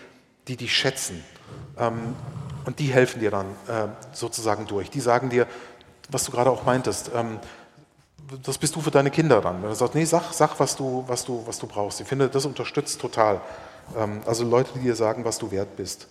die 0.48 0.56
dich 0.56 0.74
schätzen. 0.76 1.22
Ähm, 1.78 2.16
und 2.64 2.78
die 2.78 2.86
helfen 2.92 3.20
dir 3.20 3.30
dann 3.30 3.46
äh, 3.68 3.88
sozusagen 4.12 4.66
durch. 4.66 4.90
Die 4.90 5.00
sagen 5.00 5.30
dir, 5.30 5.46
was 6.10 6.24
du 6.24 6.32
gerade 6.32 6.50
auch 6.50 6.64
meintest, 6.64 7.10
ähm, 7.14 7.38
das 8.44 8.58
bist 8.58 8.74
du 8.76 8.80
für 8.80 8.90
deine 8.90 9.10
Kinder 9.10 9.40
dann. 9.40 9.62
Wenn 9.62 9.70
du 9.70 9.74
sagst, 9.74 9.94
nee, 9.94 10.04
sag, 10.04 10.32
sag 10.32 10.58
was, 10.58 10.76
du, 10.76 11.04
was, 11.06 11.24
du, 11.24 11.42
was 11.46 11.58
du 11.58 11.66
brauchst. 11.66 12.00
Ich 12.00 12.06
finde, 12.06 12.28
das 12.28 12.44
unterstützt 12.44 13.00
total. 13.00 13.40
Ähm, 13.96 14.22
also 14.26 14.44
Leute, 14.44 14.70
die 14.74 14.80
dir 14.80 14.94
sagen, 14.94 15.24
was 15.24 15.38
du 15.38 15.50
wert 15.50 15.76
bist, 15.76 16.08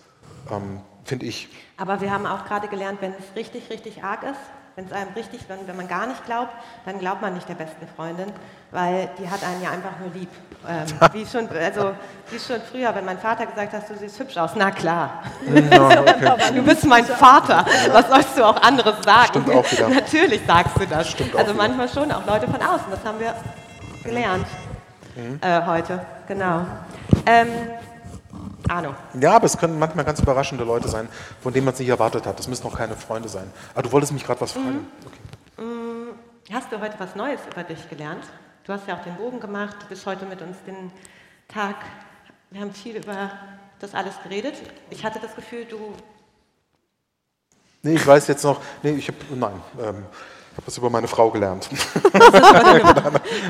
ähm, 0.51 0.81
finde 1.03 1.25
ich. 1.25 1.49
Aber 1.77 2.01
wir 2.01 2.11
haben 2.11 2.25
auch 2.25 2.45
gerade 2.45 2.67
gelernt, 2.67 2.99
wenn 3.01 3.13
es 3.13 3.35
richtig, 3.35 3.69
richtig 3.69 4.03
arg 4.03 4.23
ist, 4.23 4.39
wenn 4.75 4.85
es 4.85 4.93
einem 4.93 5.11
richtig, 5.15 5.41
wenn, 5.49 5.67
wenn 5.67 5.75
man 5.75 5.87
gar 5.87 6.07
nicht 6.07 6.25
glaubt, 6.25 6.51
dann 6.85 6.97
glaubt 6.99 7.21
man 7.21 7.33
nicht 7.33 7.49
der 7.49 7.55
besten 7.55 7.85
Freundin, 7.95 8.31
weil 8.71 9.09
die 9.19 9.29
hat 9.29 9.43
einen 9.43 9.61
ja 9.61 9.71
einfach 9.71 9.99
nur 9.99 10.09
lieb. 10.13 10.29
Ähm, 10.67 10.85
wie, 11.13 11.25
schon, 11.25 11.49
also, 11.49 11.91
wie 12.29 12.39
schon 12.39 12.61
früher, 12.71 12.93
wenn 12.95 13.03
mein 13.03 13.17
Vater 13.19 13.45
gesagt 13.47 13.73
hat, 13.73 13.89
du 13.89 13.97
siehst 13.97 14.19
hübsch 14.19 14.37
aus, 14.37 14.51
na 14.55 14.71
klar. 14.71 15.23
Du 16.53 16.61
bist 16.63 16.85
mein 16.85 17.03
Vater. 17.05 17.65
Was 17.91 18.07
sollst 18.07 18.37
du 18.37 18.45
auch 18.45 18.61
anderes 18.61 19.03
sagen? 19.03 19.29
Stimmt 19.29 19.49
auch 19.49 19.71
wieder. 19.71 19.89
Natürlich 20.01 20.41
sagst 20.45 20.77
du 20.79 20.85
das. 20.85 21.09
Stimmt 21.09 21.35
auch 21.35 21.39
also 21.39 21.53
manchmal 21.53 21.89
schon 21.89 22.11
auch 22.11 22.25
Leute 22.25 22.45
von 22.45 22.61
außen. 22.61 22.85
Das 22.91 23.03
haben 23.03 23.19
wir 23.19 23.33
gelernt 24.03 24.45
Mhm. 25.15 25.39
äh, 25.41 25.65
heute. 25.65 25.99
Genau. 26.27 26.65
Ähm, 27.25 27.47
Arno. 28.67 28.95
Ja, 29.19 29.35
aber 29.35 29.45
es 29.45 29.57
können 29.57 29.77
manchmal 29.77 30.05
ganz 30.05 30.19
überraschende 30.19 30.63
Leute 30.63 30.87
sein, 30.87 31.09
von 31.41 31.53
denen 31.53 31.65
man 31.65 31.73
es 31.73 31.79
nicht 31.79 31.89
erwartet 31.89 32.25
hat. 32.25 32.39
Das 32.39 32.47
müssen 32.47 32.65
auch 32.65 32.77
keine 32.77 32.95
Freunde 32.95 33.29
sein. 33.29 33.51
Aber 33.73 33.83
du 33.83 33.91
wolltest 33.91 34.13
mich 34.13 34.23
gerade 34.23 34.39
was 34.39 34.53
fragen. 34.53 34.87
Okay. 35.05 36.53
hast 36.53 36.71
du 36.71 36.79
heute 36.79 36.95
was 36.97 37.15
Neues 37.15 37.41
über 37.51 37.63
dich 37.63 37.89
gelernt? 37.89 38.23
Du 38.65 38.73
hast 38.73 38.87
ja 38.87 38.95
auch 38.95 39.03
den 39.03 39.15
Bogen 39.15 39.39
gemacht, 39.39 39.75
du 39.81 39.87
bist 39.87 40.05
heute 40.05 40.25
mit 40.25 40.41
uns 40.41 40.57
den 40.65 40.91
Tag, 41.47 41.75
wir 42.51 42.61
haben 42.61 42.73
viel 42.73 42.95
über 42.95 43.31
das 43.79 43.95
alles 43.95 44.13
geredet. 44.23 44.53
Ich 44.89 45.03
hatte 45.03 45.19
das 45.19 45.35
Gefühl, 45.35 45.65
du 45.65 45.93
Nee, 47.83 47.95
ich 47.95 48.05
weiß 48.05 48.27
jetzt 48.27 48.43
noch, 48.43 48.61
nee, 48.83 48.91
ich 48.91 49.07
habe, 49.07 49.17
nein, 49.33 49.59
ähm, 49.81 50.05
habe 50.61 50.67
was 50.67 50.77
über 50.77 50.89
meine 50.89 51.07
Frau 51.07 51.29
gelernt. 51.31 51.67
nein, 52.13 52.21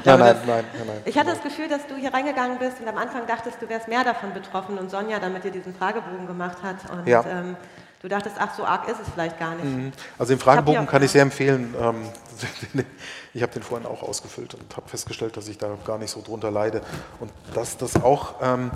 nein, 0.06 0.20
nein, 0.20 0.40
nein, 0.46 0.66
nein, 0.88 1.02
Ich 1.06 1.18
hatte 1.18 1.32
das 1.32 1.42
Gefühl, 1.42 1.68
dass 1.68 1.86
du 1.88 1.96
hier 1.96 2.14
reingegangen 2.14 2.58
bist 2.58 2.80
und 2.82 2.88
am 2.88 2.98
Anfang 2.98 3.28
dachtest, 3.28 3.62
du 3.62 3.70
wärst 3.70 3.88
mehr 3.88 4.04
davon 4.04 4.34
betroffen 4.34 4.78
und 4.78 4.90
Sonja 4.90 5.20
damit 5.20 5.44
dir 5.44 5.52
diesen 5.52 5.76
Fragebogen 5.76 6.28
gemacht 6.28 6.58
hat 6.64 6.78
und 6.92 7.08
Ja. 7.08 7.24
ähm, 7.28 7.56
du 8.02 8.08
dachtest, 8.08 8.36
ach, 8.40 8.54
so 8.56 8.64
arg 8.66 8.88
ist 8.88 9.00
es 9.02 9.08
vielleicht 9.14 9.38
gar 9.40 9.56
nicht. 9.56 9.66
Mhm. 9.66 9.92
Also 10.18 10.34
den 10.34 10.38
Ich 10.38 10.44
Fragebogen 10.44 10.82
hier- 10.82 10.90
kann 10.90 11.04
ich 11.04 11.12
sehr 11.12 11.22
empfehlen. 11.24 11.76
Ähm, 11.80 12.06
Ich 13.34 13.42
habe 13.42 13.54
den 13.54 13.64
vorhin 13.64 13.88
auch 13.88 14.04
ausgefüllt 14.04 14.56
und 14.56 14.76
habe 14.76 14.90
festgestellt, 14.90 15.38
dass 15.38 15.48
ich 15.48 15.58
da 15.58 15.70
gar 15.86 15.98
nicht 15.98 16.12
so 16.12 16.22
drunter 16.22 16.52
leide. 16.52 16.82
Und 17.22 17.32
dass 17.54 17.78
das 17.78 18.02
auch, 18.04 18.36
ähm, 18.42 18.72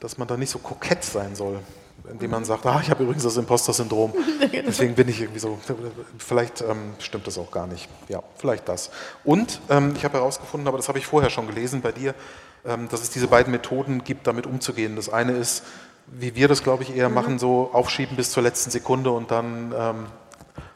dass 0.00 0.18
man 0.18 0.26
da 0.26 0.36
nicht 0.36 0.50
so 0.50 0.58
kokett 0.58 1.04
sein 1.04 1.36
soll, 1.36 1.60
indem 2.10 2.30
man 2.30 2.44
sagt, 2.44 2.66
ah, 2.66 2.80
ich 2.82 2.90
habe 2.90 3.02
übrigens 3.02 3.24
das 3.24 3.36
Imposter-Syndrom. 3.36 4.12
Deswegen 4.52 4.94
bin 4.94 5.08
ich 5.08 5.20
irgendwie 5.20 5.40
so, 5.40 5.58
vielleicht 6.18 6.60
ähm, 6.60 6.94
stimmt 6.98 7.26
das 7.26 7.38
auch 7.38 7.50
gar 7.50 7.66
nicht. 7.66 7.88
Ja, 8.08 8.22
vielleicht 8.36 8.68
das. 8.68 8.90
Und 9.24 9.60
ähm, 9.68 9.94
ich 9.96 10.04
habe 10.04 10.18
herausgefunden, 10.18 10.68
aber 10.68 10.76
das 10.76 10.88
habe 10.88 10.98
ich 10.98 11.06
vorher 11.06 11.30
schon 11.30 11.46
gelesen 11.46 11.80
bei 11.80 11.92
dir, 11.92 12.14
ähm, 12.64 12.88
dass 12.88 13.02
es 13.02 13.10
diese 13.10 13.28
beiden 13.28 13.50
Methoden 13.50 14.04
gibt, 14.04 14.26
damit 14.26 14.46
umzugehen. 14.46 14.96
Das 14.96 15.08
eine 15.08 15.32
ist, 15.32 15.64
wie 16.06 16.34
wir 16.34 16.48
das, 16.48 16.62
glaube 16.62 16.82
ich, 16.82 16.94
eher 16.96 17.08
machen, 17.08 17.38
so 17.38 17.70
aufschieben 17.72 18.16
bis 18.16 18.30
zur 18.30 18.42
letzten 18.42 18.70
Sekunde 18.70 19.10
und 19.10 19.30
dann 19.30 19.74
ähm, 19.76 20.06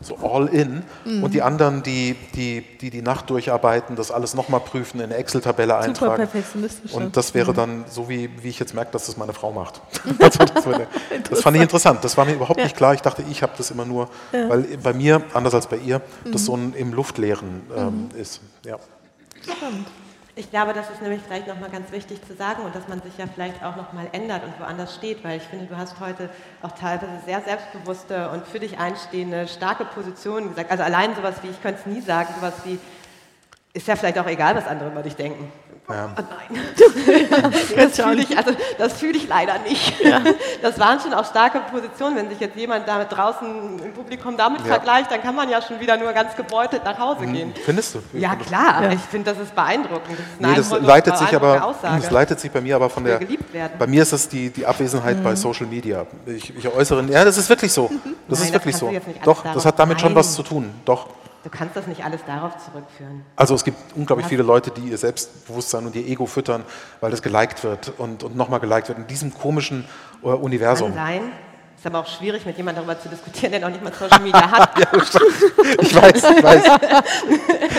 so 0.04 0.16
all 0.18 0.46
in. 0.48 0.82
Mhm. 1.04 1.24
Und 1.24 1.34
die 1.34 1.42
anderen, 1.42 1.82
die 1.82 2.14
die, 2.34 2.62
die, 2.80 2.90
die 2.90 3.02
Nacht 3.02 3.30
durcharbeiten, 3.30 3.96
das 3.96 4.10
alles 4.10 4.34
nochmal 4.34 4.60
prüfen, 4.60 4.98
in 5.00 5.06
eine 5.06 5.16
Excel-Tabelle 5.16 5.76
eintragen. 5.76 6.16
perfektionistisch? 6.16 6.92
Und 6.92 7.16
das 7.16 7.34
wäre 7.34 7.52
Mhm. 7.52 7.56
dann 7.56 7.84
so, 7.90 8.08
wie, 8.08 8.30
wie 8.42 8.48
ich 8.48 8.58
jetzt 8.58 8.74
merke, 8.74 8.92
dass 8.92 9.06
das 9.06 9.16
meine 9.16 9.32
Frau 9.32 9.52
macht. 9.52 9.80
also 10.20 10.38
das, 10.44 10.66
würde, 10.66 10.86
das 11.30 11.40
fand 11.42 11.56
ich 11.56 11.62
interessant. 11.62 12.04
Das 12.04 12.16
war 12.16 12.24
mir 12.24 12.34
überhaupt 12.34 12.58
Ja. 12.60 12.64
nicht 12.64 12.76
klar. 12.76 12.94
Ich 12.94 13.02
dachte, 13.02 13.24
ich 13.30 13.42
habe 13.42 13.52
das 13.56 13.70
immer 13.70 13.84
nur, 13.84 14.08
Ja. 14.32 14.48
weil 14.48 14.62
bei 14.82 14.92
mir, 14.92 15.22
anders 15.34 15.54
als 15.54 15.66
bei 15.66 15.76
ihr, 15.78 16.00
das 16.24 16.42
Mhm. 16.42 16.46
so 16.46 16.56
ein 16.56 16.74
im 16.74 16.92
Luftleeren 16.92 17.62
ähm, 17.76 18.08
Mhm. 18.14 18.20
ist. 18.20 18.40
Ja. 18.64 18.76
Ich 20.36 20.50
glaube, 20.50 20.72
das 20.72 20.90
ist 20.90 21.00
nämlich 21.00 21.22
vielleicht 21.22 21.46
nochmal 21.46 21.70
ganz 21.70 21.92
wichtig 21.92 22.20
zu 22.26 22.34
sagen 22.34 22.64
und 22.64 22.74
dass 22.74 22.88
man 22.88 23.00
sich 23.00 23.16
ja 23.18 23.26
vielleicht 23.32 23.62
auch 23.62 23.76
nochmal 23.76 24.08
ändert 24.10 24.42
und 24.42 24.58
woanders 24.58 24.96
steht, 24.96 25.22
weil 25.22 25.36
ich 25.36 25.44
finde, 25.44 25.66
du 25.66 25.76
hast 25.76 26.00
heute 26.00 26.28
auch 26.60 26.72
teilweise 26.72 27.20
sehr 27.24 27.40
selbstbewusste 27.40 28.30
und 28.30 28.44
für 28.44 28.58
dich 28.58 28.78
einstehende, 28.78 29.46
starke 29.46 29.84
Positionen 29.84 30.48
gesagt. 30.48 30.72
Also 30.72 30.82
allein 30.82 31.14
sowas 31.14 31.36
wie, 31.42 31.50
ich 31.50 31.62
könnte 31.62 31.80
es 31.80 31.86
nie 31.86 32.00
sagen, 32.00 32.34
sowas 32.34 32.54
wie, 32.64 32.80
ist 33.74 33.86
ja 33.86 33.94
vielleicht 33.94 34.18
auch 34.18 34.26
egal, 34.26 34.56
was 34.56 34.66
andere 34.66 34.90
über 34.90 35.02
dich 35.02 35.14
denken. 35.14 35.52
Ja. 35.88 36.08
Oh 36.18 36.22
nein. 36.22 36.60
Das 37.76 37.96
fühle 37.96 38.22
ich, 38.22 38.36
also, 38.38 38.52
das 38.78 38.92
fühle 38.94 39.18
ich 39.18 39.28
leider 39.28 39.58
nicht. 39.58 39.94
Das 40.62 40.78
waren 40.78 40.98
schon 41.00 41.12
auch 41.12 41.24
starke 41.26 41.60
Positionen. 41.70 42.16
Wenn 42.16 42.28
sich 42.30 42.40
jetzt 42.40 42.56
jemand 42.56 42.88
da 42.88 43.04
draußen 43.04 43.80
im 43.84 43.92
Publikum 43.92 44.36
damit 44.36 44.60
Ja. 44.60 44.66
vergleicht, 44.74 45.10
dann 45.10 45.20
kann 45.22 45.34
man 45.34 45.48
ja 45.50 45.60
schon 45.60 45.80
wieder 45.80 45.96
nur 45.96 46.12
ganz 46.12 46.30
beutelt 46.48 46.84
nach 46.84 46.98
Hause 46.98 47.26
gehen. 47.26 47.52
Findest 47.64 47.94
du? 47.96 47.98
Ja, 48.14 48.34
klar. 48.36 48.90
Ich 48.92 49.00
finde, 49.00 49.32
das 49.32 49.42
ist 49.42 49.54
beeindruckend. 49.54 50.18
Das 50.18 50.26
ist 50.58 50.70
Nee, 50.70 50.76
das 50.78 50.86
leitet 50.86 51.18
sich 51.18 51.34
aber, 51.34 51.64
Aussage. 51.64 52.00
das 52.00 52.10
leitet 52.10 52.40
sich 52.40 52.50
bei 52.50 52.60
mir 52.60 52.76
aber 52.76 52.88
von 52.88 53.04
der, 53.04 53.20
bei 53.78 53.86
mir 53.86 54.02
ist 54.02 54.12
das 54.12 54.28
die, 54.28 54.50
die 54.50 54.64
Abwesenheit 54.64 55.22
bei 55.22 55.32
Mhm. 55.32 55.36
Social 55.36 55.66
Media. 55.66 56.06
Ich, 56.26 56.56
ich 56.56 56.66
äußere, 56.68 57.04
ja, 57.04 57.24
das 57.24 57.36
ist 57.36 57.48
wirklich 57.50 57.72
so. 57.72 57.90
Das 58.28 58.38
Nein, 58.38 58.48
ist 58.48 58.54
das 58.54 58.64
wirklich 58.64 58.74
du 58.76 58.86
so. 58.86 58.92
Doch, 59.24 59.44
das 59.52 59.64
hat 59.66 59.78
damit 59.78 60.00
schon 60.00 60.10
Nein. 60.10 60.16
was 60.16 60.34
zu 60.34 60.42
tun. 60.42 60.72
Doch. 60.84 61.08
Du 61.44 61.50
kannst 61.50 61.76
das 61.76 61.86
nicht 61.86 62.02
alles 62.04 62.20
darauf 62.26 62.52
zurückführen. 62.56 63.22
Also 63.36 63.54
es 63.54 63.62
gibt 63.64 63.76
unglaublich 63.94 64.26
viele 64.26 64.42
Leute, 64.42 64.70
die 64.70 64.88
ihr 64.88 64.96
Selbstbewusstsein 64.98 65.84
und 65.86 65.94
ihr 65.94 66.06
Ego 66.06 66.24
füttern, 66.26 66.64
weil 67.00 67.10
das 67.10 67.20
geliked 67.20 67.62
wird 67.62 67.92
und, 67.98 68.24
und 68.24 68.34
nochmal 68.34 68.60
geliked 68.60 68.88
wird 68.88 68.98
in 68.98 69.06
diesem 69.06 69.32
komischen 69.32 69.84
äh, 70.22 70.28
Universum. 70.28 70.94
Kann 70.94 71.06
sein. 71.06 71.32
Ist 71.76 71.86
aber 71.86 71.98
auch 71.98 72.06
schwierig, 72.06 72.46
mit 72.46 72.56
jemandem 72.56 72.86
darüber 72.86 72.98
zu 72.98 73.10
diskutieren, 73.10 73.52
der 73.52 73.60
noch 73.60 73.68
nicht 73.68 73.84
mal 73.84 73.92
Social 73.92 74.20
Media 74.20 74.50
hat. 74.50 74.70
Ich 75.82 75.94
weiß, 75.94 76.14
ich 76.16 76.42
weiß. 76.42 76.62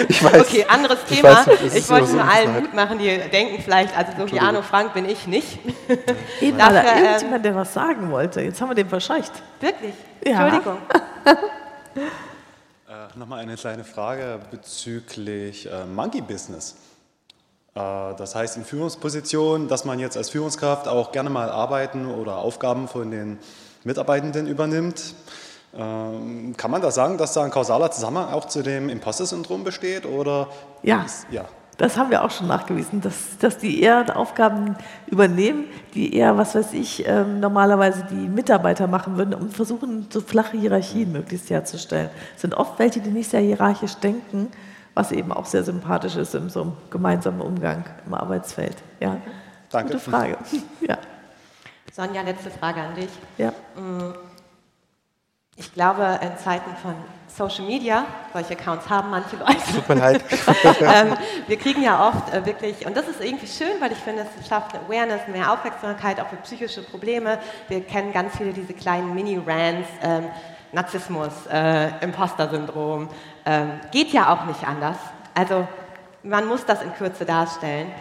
Ich 0.10 0.24
weiß. 0.24 0.42
Okay, 0.42 0.66
anderes 0.70 1.00
Ich 1.10 1.18
Thema. 1.22 1.30
weiß, 1.38 1.48
es 1.66 1.76
Ich, 1.76 1.90
wollte 1.90 2.06
so- 2.08 2.18
nur 2.18 2.26
allen 2.32 2.54
Mut 2.54 2.74
machen, 2.76 3.00
die 3.00 3.18
denken 3.32 3.64
vielleicht, 3.64 3.98
also 3.98 4.12
so 4.16 4.32
wie. 4.32 4.40
Arno 4.40 4.62
Frank 4.62 4.94
bin 4.94 5.10
ich 5.10 5.26
nicht. 5.26 5.58
Eben 6.40 6.58
war 6.60 6.70
da 6.72 6.84
Dafür, 6.84 6.92
ähm, 7.00 7.04
irgendjemand, 7.06 7.46
der 7.46 7.56
was 7.56 7.74
sagen 7.74 8.12
wollte. 8.12 8.42
Jetzt 8.42 8.62
haben 8.62 8.70
wir 8.70 8.76
den 8.76 8.90
verscheucht. 8.90 9.32
Wirklich? 9.60 9.94
Ja. 10.24 10.46
Entschuldigung. 10.46 10.78
Nochmal 13.16 13.40
eine 13.40 13.56
kleine 13.56 13.84
Frage 13.86 14.40
bezüglich 14.52 15.68
äh, 15.72 15.86
Monkey 15.86 16.22
Business. 16.22 16.76
Äh, 17.74 17.80
das 18.18 18.36
heißt 18.36 18.58
in 18.58 18.66
Führungspositionen, 18.66 19.68
dass 19.70 19.86
man 19.86 20.00
jetzt 20.00 20.18
als 20.18 20.30
Führungskraft 20.30 20.88
auch 20.88 21.12
gerne 21.14 21.30
mal 21.30 21.50
Arbeiten 21.50 22.08
oder 22.08 22.38
Aufgaben 22.38 22.88
von 22.90 23.12
den 23.12 23.40
Mitarbeitenden 23.86 24.48
übernimmt. 24.48 25.14
Ähm, 25.78 26.56
kann 26.58 26.72
man 26.72 26.82
da 26.82 26.92
sagen, 26.92 27.18
dass 27.18 27.34
da 27.34 27.44
ein 27.44 27.52
kausaler 27.52 27.90
Zusammenhang 27.92 28.34
auch 28.34 28.46
zu 28.46 28.62
dem 28.64 28.90
Imposter-Syndrom 28.90 29.64
besteht? 29.64 30.06
Oder 30.06 30.50
Ja. 30.84 31.04
ist- 31.04 31.28
ja. 31.32 31.46
Das 31.78 31.98
haben 31.98 32.10
wir 32.10 32.24
auch 32.24 32.32
schon 32.32 32.48
nachgewiesen, 32.48 33.02
dass, 33.02 33.38
dass 33.38 33.58
die 33.58 33.82
eher 33.82 34.16
Aufgaben 34.18 34.78
übernehmen, 35.08 35.66
die 35.94 36.16
eher, 36.16 36.38
was 36.38 36.56
weiß 36.56 36.72
ich, 36.74 37.06
ähm, 37.06 37.40
normalerweise 37.42 38.06
die 38.10 38.28
Mitarbeiter 38.30 38.88
machen 38.88 39.18
würden 39.18 39.34
und 39.34 39.54
versuchen, 39.54 40.08
so 40.10 40.22
flache 40.22 40.58
Hierarchien 40.58 41.12
möglichst 41.12 41.50
herzustellen. 41.50 42.10
Es 42.36 42.42
sind 42.42 42.54
oft 42.54 42.80
welche, 42.80 43.02
die 43.02 43.10
nicht 43.10 43.30
sehr 43.30 43.42
hierarchisch 43.42 43.96
denken, 43.96 44.52
was 44.94 45.12
eben 45.12 45.34
auch 45.34 45.46
sehr 45.46 45.64
sympathisch 45.64 46.16
ist 46.16 46.34
in 46.34 46.50
so 46.50 46.62
einem 46.62 46.74
gemeinsamen 46.90 47.42
Umgang 47.42 47.84
im 48.06 48.14
Arbeitsfeld. 48.14 48.78
Ja. 49.02 49.18
Danke. 49.70 49.94
Gute 49.94 50.00
Frage. 50.00 50.38
Ja. 50.88 50.98
Sonja, 51.92 52.22
letzte 52.22 52.50
Frage 52.52 52.82
an 52.82 52.96
dich. 52.96 53.10
Ja. 53.38 53.50
Mm, 53.76 54.14
Ich 55.58 55.74
glaube, 55.74 56.20
in 56.22 56.38
Zeiten 56.38 56.72
von 56.82 56.94
Social 57.36 57.66
Media, 57.66 58.06
solche 58.32 58.54
Accounts 58.54 58.90
haben 58.90 59.10
manche 59.10 59.36
Leute. 59.36 59.58
Tut 59.74 59.90
mir 59.90 59.96
leid. 59.96 60.24
ähm, 60.82 61.18
wir 61.48 61.58
kriegen 61.58 61.84
ja 61.84 62.08
oft 62.08 62.34
äh, 62.34 62.46
wirklich, 62.46 62.86
und 62.86 62.96
das 62.96 63.10
ist 63.10 63.22
irgendwie 63.22 63.48
schön, 63.48 63.82
weil 63.82 63.92
ich 63.92 63.98
finde, 63.98 64.26
es 64.40 64.48
schafft 64.48 64.74
eine 64.74 64.86
Awareness, 64.86 65.28
mehr 65.28 65.52
Aufmerksamkeit 65.52 66.22
auch 66.22 66.28
für 66.28 66.38
psychische 66.38 66.82
Probleme. 66.82 67.40
Wir 67.68 67.82
kennen 67.82 68.14
ganz 68.14 68.38
viele 68.38 68.54
diese 68.54 68.74
kleinen 68.74 69.14
Mini-Rants, 69.14 69.90
ähm, 70.02 70.26
Narzissmus, 70.72 71.46
äh, 71.52 71.90
Imposter-Syndrom. 72.02 73.10
Ähm, 73.46 73.80
geht 73.92 74.14
ja 74.14 74.34
auch 74.34 74.46
nicht 74.46 74.66
anders. 74.66 74.98
Also 75.34 75.68
man 76.24 76.48
muss 76.48 76.66
das 76.66 76.82
in 76.82 76.94
Kürze 76.94 77.26
darstellen. 77.26 77.92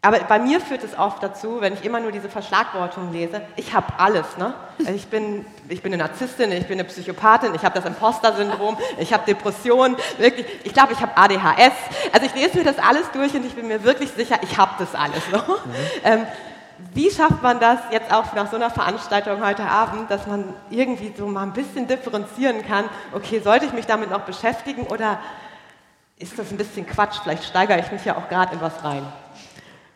Aber 0.00 0.20
bei 0.20 0.38
mir 0.38 0.60
führt 0.60 0.84
es 0.84 0.96
oft 0.96 1.20
dazu, 1.24 1.60
wenn 1.60 1.74
ich 1.74 1.84
immer 1.84 1.98
nur 1.98 2.12
diese 2.12 2.28
Verschlagwortung 2.28 3.12
lese, 3.12 3.42
ich 3.56 3.74
habe 3.74 3.86
alles. 3.98 4.36
Ne? 4.36 4.54
Also 4.78 4.92
ich, 4.92 5.08
bin, 5.08 5.44
ich 5.68 5.82
bin 5.82 5.92
eine 5.92 6.04
Narzisstin, 6.04 6.52
ich 6.52 6.68
bin 6.68 6.78
eine 6.78 6.84
Psychopathin, 6.84 7.52
ich 7.56 7.64
habe 7.64 7.74
das 7.74 7.84
Imposter-Syndrom, 7.84 8.78
ich 8.98 9.12
habe 9.12 9.24
Depressionen, 9.26 9.96
wirklich, 10.18 10.46
ich 10.62 10.72
glaube, 10.72 10.92
ich 10.92 11.00
habe 11.00 11.16
ADHS. 11.16 11.72
Also 12.12 12.26
ich 12.26 12.34
lese 12.34 12.58
mir 12.58 12.64
das 12.64 12.78
alles 12.78 13.10
durch 13.12 13.34
und 13.34 13.44
ich 13.44 13.56
bin 13.56 13.66
mir 13.66 13.82
wirklich 13.82 14.10
sicher, 14.12 14.38
ich 14.42 14.56
habe 14.56 14.72
das 14.78 14.94
alles. 14.94 15.28
Ne? 15.32 15.42
Ähm, 16.04 16.26
wie 16.94 17.10
schafft 17.10 17.42
man 17.42 17.58
das 17.58 17.80
jetzt 17.90 18.12
auch 18.12 18.32
nach 18.34 18.48
so 18.48 18.54
einer 18.54 18.70
Veranstaltung 18.70 19.44
heute 19.44 19.64
Abend, 19.64 20.08
dass 20.12 20.28
man 20.28 20.54
irgendwie 20.70 21.12
so 21.16 21.26
mal 21.26 21.42
ein 21.42 21.52
bisschen 21.52 21.88
differenzieren 21.88 22.64
kann, 22.64 22.84
okay, 23.12 23.40
sollte 23.40 23.66
ich 23.66 23.72
mich 23.72 23.86
damit 23.86 24.10
noch 24.10 24.20
beschäftigen 24.20 24.86
oder 24.86 25.18
ist 26.18 26.38
das 26.38 26.52
ein 26.52 26.56
bisschen 26.56 26.86
Quatsch? 26.86 27.18
Vielleicht 27.22 27.44
steigere 27.44 27.80
ich 27.80 27.90
mich 27.90 28.04
ja 28.04 28.16
auch 28.16 28.28
gerade 28.28 28.54
in 28.54 28.60
was 28.60 28.84
rein. 28.84 29.04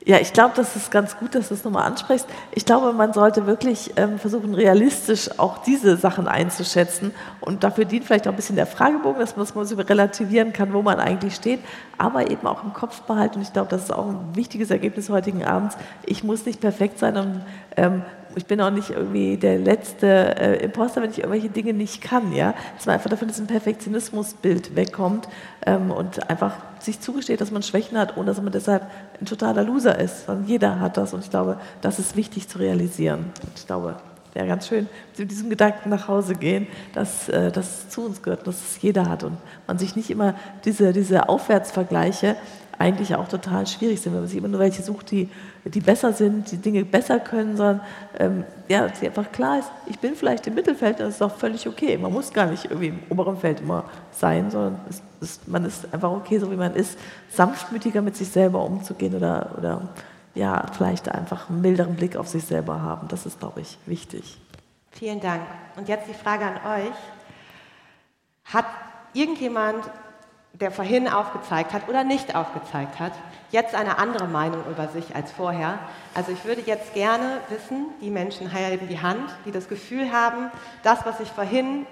Ja, 0.05 0.19
ich 0.19 0.33
glaube, 0.33 0.53
das 0.57 0.75
ist 0.75 0.91
ganz 0.91 1.17
gut, 1.17 1.37
dass 1.37 1.49
du 1.49 1.55
es 1.55 1.63
nochmal 1.63 1.87
ansprichst. 1.87 2.27
Ich 2.51 2.65
glaube, 2.65 2.93
man 2.93 3.13
sollte 3.13 3.47
wirklich 3.47 3.93
ähm, 3.97 4.19
versuchen, 4.19 4.53
realistisch 4.53 5.39
auch 5.39 5.59
diese 5.59 5.97
Sachen 5.97 6.27
einzuschätzen. 6.27 7.13
Und 7.41 7.63
dafür 7.63 7.85
dient 7.85 8.05
vielleicht 8.05 8.27
auch 8.27 8.33
ein 8.33 8.37
bisschen 8.37 8.57
der 8.57 8.67
Fragebogen, 8.67 9.21
dass 9.21 9.37
man 9.37 9.45
es 9.45 9.89
relativieren 9.89 10.53
kann, 10.53 10.73
wo 10.73 10.83
man 10.83 10.99
eigentlich 10.99 11.37
steht, 11.37 11.61
aber 11.99 12.33
eben 12.33 12.49
auch 12.49 12.65
im 12.65 12.73
Kopf 12.73 13.03
behalten. 13.03 13.37
Und 13.37 13.43
ich 13.43 13.53
glaube, 13.53 13.69
das 13.71 13.85
ist 13.85 13.93
auch 13.93 14.09
ein 14.09 14.35
wichtiges 14.35 14.73
Ergebnis 14.73 15.09
heutigen 15.09 15.45
Abends. 15.45 15.77
Ich 16.05 16.25
muss 16.25 16.47
nicht 16.47 16.61
perfekt 16.61 16.99
sein 16.99 17.17
und 17.17 17.43
ähm, 17.77 18.03
ich 18.37 18.47
bin 18.47 18.61
auch 18.61 18.71
nicht 18.71 18.91
irgendwie 18.91 19.37
der 19.37 19.59
letzte 19.59 20.07
äh, 20.07 20.65
Imposter, 20.65 21.03
wenn 21.03 21.11
ich 21.11 21.19
irgendwelche 21.19 21.49
Dinge 21.49 21.73
nicht 21.73 22.01
kann. 22.01 22.33
Ja? 22.33 22.55
Dass 22.77 22.87
man 22.87 22.95
einfach 22.95 23.11
davon 23.11 23.29
diesem 23.29 23.47
Perfektionismusbild 23.47 24.77
wegkommt 24.77 25.29
ähm, 25.67 25.91
und 25.91 26.29
einfach 26.31 26.55
sich 26.81 27.01
zugesteht, 27.01 27.41
dass 27.41 27.51
man 27.51 27.63
Schwächen 27.63 27.99
hat, 27.99 28.17
ohne 28.17 28.27
dass 28.27 28.41
man 28.41 28.53
deshalb 28.53 28.87
ein 29.21 29.27
totaler 29.27 29.63
Loser 29.63 29.99
ist. 29.99 30.27
Sondern 30.27 30.47
jeder 30.47 30.81
hat 30.81 30.97
das 30.97 31.15
und 31.15 31.25
ich 31.25 31.31
glaube, 31.31 31.59
das 31.81 31.99
ist 31.99 32.17
wichtig 32.17 32.49
zu 32.49 32.59
realisieren. 32.59 33.33
Und 33.43 33.53
ich 33.57 33.67
glaube, 33.67 33.97
ja, 34.35 34.47
ganz 34.47 34.67
schön, 34.67 34.89
mit 35.19 35.31
diesem 35.31 35.51
Gedanken 35.51 35.91
nach 35.91 36.09
Hause 36.09 36.35
gehen, 36.35 36.67
dass 36.95 37.29
äh, 37.29 37.53
das 37.53 37.91
zu 37.91 38.07
uns 38.07 38.23
gehört, 38.23 38.47
dass 38.47 38.57
es 38.57 38.81
jeder 38.81 39.09
hat 39.09 39.25
und 39.25 39.37
man 39.67 39.79
sich 39.79 39.95
nicht 39.95 40.11
immer 40.11 40.35
diese, 40.65 40.93
diese 40.95 41.29
Aufwärtsvergleiche 41.29 42.37
eigentlich 42.83 43.15
auch 43.15 43.29
total 43.29 43.67
schwierig 43.69 44.01
sind, 44.01 44.13
wenn 44.13 44.23
man 44.23 44.29
sich 44.29 44.39
immer 44.39 44.49
nur 44.49 44.59
welche 44.59 44.83
sucht, 44.83 45.13
die, 45.13 45.29
die 45.65 45.81
besser 45.81 46.13
sind, 46.13 46.51
die 46.51 46.57
Dinge 46.57 46.85
besser 46.85 47.21
können, 47.21 47.57
sondern 47.57 47.81
ähm, 48.19 48.45
ja, 48.69 48.89
dass 48.89 49.01
einfach 49.03 49.31
klar 49.31 49.61
ist, 49.61 49.71
ich 49.87 50.01
bin 50.01 50.17
vielleicht 50.17 50.49
im 50.49 50.55
Mittelfeld, 50.55 50.99
das 50.99 51.15
ist 51.15 51.23
auch 51.23 51.37
völlig 51.37 51.69
okay. 51.69 51.97
Man 51.97 52.13
muss 52.13 52.33
gar 52.33 52.47
nicht 52.47 52.65
irgendwie 52.65 52.89
im 52.89 52.99
oberen 53.09 53.37
Feld 53.37 53.61
immer 53.61 53.85
sein, 54.11 54.51
sondern 54.51 54.81
es, 54.91 55.01
es, 55.21 55.41
man 55.47 55.65
ist 55.65 55.93
einfach 55.95 56.11
okay, 56.11 56.39
so 56.39 56.51
wie 56.51 56.57
man 56.57 56.75
ist, 56.75 56.99
sanftmütiger 57.31 58.03
mit 58.03 58.17
sich 58.17 58.29
selber 58.29 58.65
umzugehen 58.65 59.15
oder, 59.15 59.53
oder 59.57 59.89
ja, 60.35 60.67
vielleicht 60.73 61.09
einfach 61.09 61.49
einen 61.49 61.61
milderen 61.61 61.95
Blick 61.95 62.17
auf 62.17 62.27
sich 62.27 62.45
selber 62.45 62.83
haben. 62.83 63.07
Das 63.09 63.27
ist, 63.27 63.39
glaube 63.39 63.61
ich, 63.61 63.79
wichtig. 63.87 64.41
Vielen 64.91 65.21
Dank. 65.21 65.43
Und 65.77 65.89
jetzt 65.89 66.09
die 66.09 66.15
Frage 66.15 66.45
an 66.45 66.57
euch. 66.81 66.95
Hat 68.45 68.67
irgendjemand, 69.15 69.85
der 70.55 70.71
vorhin 70.71 71.09
aufgezeigt 71.09 71.73
hat 71.73 71.89
oder 71.89 72.05
nicht 72.05 72.35
aufgezeigt 72.35 73.01
hat, 73.01 73.13
jetzt 73.51 73.75
eine 73.75 73.99
andere 73.99 74.29
Meinung 74.29 74.65
über 74.71 74.89
sich 74.89 75.15
als 75.17 75.33
vorher? 75.33 75.79
Also 76.15 76.33
ich 76.33 76.45
würde 76.45 76.63
jetzt 76.63 76.95
gerne 76.95 77.39
wissen, 77.49 77.87
die 78.01 78.11
Menschen 78.11 78.51
heben 78.55 78.89
die 78.89 79.01
Hand, 79.01 79.31
die 79.45 79.51
das 79.51 79.69
Gefühl 79.69 80.13
haben, 80.13 80.51
das, 80.83 81.05
was 81.07 81.21
ich 81.21 81.29
vorhin 81.29 81.87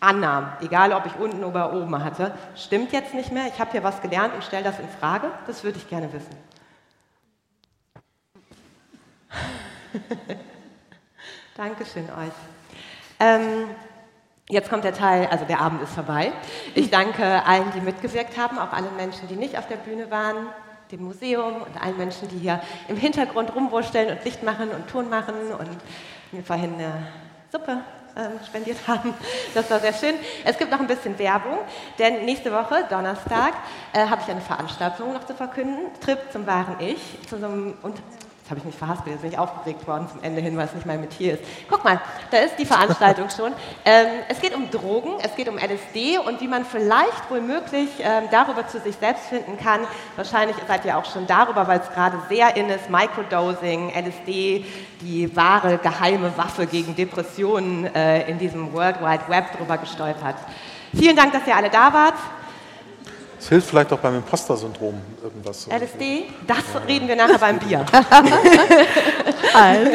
annahm, 0.00 0.52
egal 0.60 0.92
ob 0.92 1.06
ich 1.06 1.16
unten 1.16 1.42
oder 1.44 1.72
oben 1.72 2.04
hatte, 2.04 2.32
stimmt 2.54 2.92
jetzt 2.92 3.14
nicht 3.14 3.32
mehr. 3.32 3.46
Ich 3.48 3.58
habe 3.58 3.72
hier 3.72 3.82
was 3.82 4.02
gelernt 4.02 4.34
und 4.34 4.44
stelle 4.44 4.64
das 4.64 4.78
in 4.78 4.88
Frage. 4.88 5.30
Das 5.46 5.64
würde 5.64 5.78
ich 5.78 5.88
gerne 5.88 6.12
wissen. 6.12 6.36
Dankeschön 11.56 12.04
euch. 12.04 12.32
Ähm, 13.18 13.70
jetzt 14.48 14.70
kommt 14.70 14.84
der 14.84 14.94
Teil, 14.94 15.26
also 15.30 15.44
der 15.44 15.60
Abend 15.60 15.82
ist 15.82 15.92
vorbei. 15.92 16.32
Ich 16.74 16.90
danke 16.90 17.44
allen, 17.44 17.72
die 17.74 17.80
mitgewirkt 17.80 18.38
haben, 18.38 18.58
auch 18.58 18.72
allen 18.72 18.94
Menschen, 18.96 19.28
die 19.28 19.36
nicht 19.36 19.58
auf 19.58 19.66
der 19.66 19.76
Bühne 19.76 20.10
waren, 20.10 20.48
dem 20.92 21.04
Museum 21.04 21.62
und 21.62 21.82
allen 21.82 21.96
Menschen, 21.96 22.28
die 22.28 22.38
hier 22.38 22.60
im 22.88 22.96
Hintergrund 22.96 23.54
rumwurschteln 23.54 24.10
und 24.10 24.24
Licht 24.24 24.42
machen 24.42 24.70
und 24.70 24.88
Ton 24.88 25.08
machen 25.08 25.34
und 25.58 25.78
mir 26.32 26.42
vorhin 26.44 26.74
eine 26.74 27.08
Suppe 27.50 27.80
äh, 28.14 28.44
spendiert 28.46 28.78
haben. 28.86 29.12
Das 29.54 29.68
war 29.70 29.80
sehr 29.80 29.92
schön. 29.92 30.14
Es 30.44 30.56
gibt 30.56 30.70
noch 30.70 30.80
ein 30.80 30.86
bisschen 30.86 31.18
Werbung, 31.18 31.58
denn 31.98 32.24
nächste 32.24 32.52
Woche, 32.52 32.84
Donnerstag, 32.88 33.54
äh, 33.92 34.06
habe 34.06 34.22
ich 34.22 34.30
eine 34.30 34.40
Veranstaltung 34.40 35.12
noch 35.12 35.26
zu 35.26 35.34
verkünden. 35.34 35.86
Trip 36.00 36.18
zum 36.30 36.46
wahren 36.46 36.76
Ich, 36.78 37.18
zu 37.28 37.38
so 37.38 37.46
einem 37.46 37.74
Jetzt 38.46 38.50
habe 38.52 38.60
ich 38.60 38.66
mich 38.66 38.76
verhaspelt, 38.76 39.12
jetzt 39.16 39.22
bin 39.22 39.32
ich 39.32 39.38
aufgeregt 39.38 39.84
worden 39.88 40.06
zum 40.08 40.22
Ende 40.22 40.40
hin, 40.40 40.56
weil 40.56 40.66
es 40.66 40.72
nicht 40.72 40.86
mein 40.86 41.00
Metier 41.00 41.34
ist. 41.34 41.42
Guck 41.68 41.82
mal, 41.82 42.00
da 42.30 42.38
ist 42.38 42.54
die 42.56 42.64
Veranstaltung 42.64 43.28
schon. 43.28 43.52
Ähm, 43.84 44.06
es 44.28 44.40
geht 44.40 44.54
um 44.54 44.70
Drogen, 44.70 45.14
es 45.20 45.34
geht 45.34 45.48
um 45.48 45.58
LSD 45.58 46.18
und 46.18 46.40
wie 46.40 46.46
man 46.46 46.64
vielleicht 46.64 47.28
wohl 47.28 47.40
möglich 47.40 47.88
ähm, 47.98 48.28
darüber 48.30 48.68
zu 48.68 48.78
sich 48.78 48.94
selbst 48.94 49.24
finden 49.24 49.58
kann. 49.58 49.80
Wahrscheinlich 50.14 50.54
seid 50.68 50.84
ihr 50.84 50.96
auch 50.96 51.06
schon 51.06 51.26
darüber, 51.26 51.66
weil 51.66 51.80
es 51.80 51.90
gerade 51.90 52.18
sehr 52.28 52.56
in 52.56 52.70
ist, 52.70 52.88
Microdosing, 52.88 53.90
LSD, 53.92 54.64
die 55.00 55.34
wahre 55.34 55.78
geheime 55.78 56.38
Waffe 56.38 56.68
gegen 56.68 56.94
Depressionen 56.94 57.92
äh, 57.96 58.30
in 58.30 58.38
diesem 58.38 58.72
World 58.72 59.00
Wide 59.00 59.24
Web 59.26 59.58
drüber 59.58 59.76
gestolpert. 59.76 60.36
Vielen 60.94 61.16
Dank, 61.16 61.32
dass 61.32 61.44
ihr 61.48 61.56
alle 61.56 61.68
da 61.68 61.92
wart. 61.92 62.14
Es 63.46 63.50
hilft 63.50 63.68
vielleicht 63.68 63.92
auch 63.92 64.00
beim 64.00 64.16
Imposter-Syndrom 64.16 65.00
irgendwas. 65.22 65.68
LSD, 65.68 66.24
das 66.48 66.64
reden 66.88 67.06
wir 67.06 67.14
nachher 67.14 67.38
beim 67.38 67.60
Bier. 67.60 67.86
also. 69.54 69.90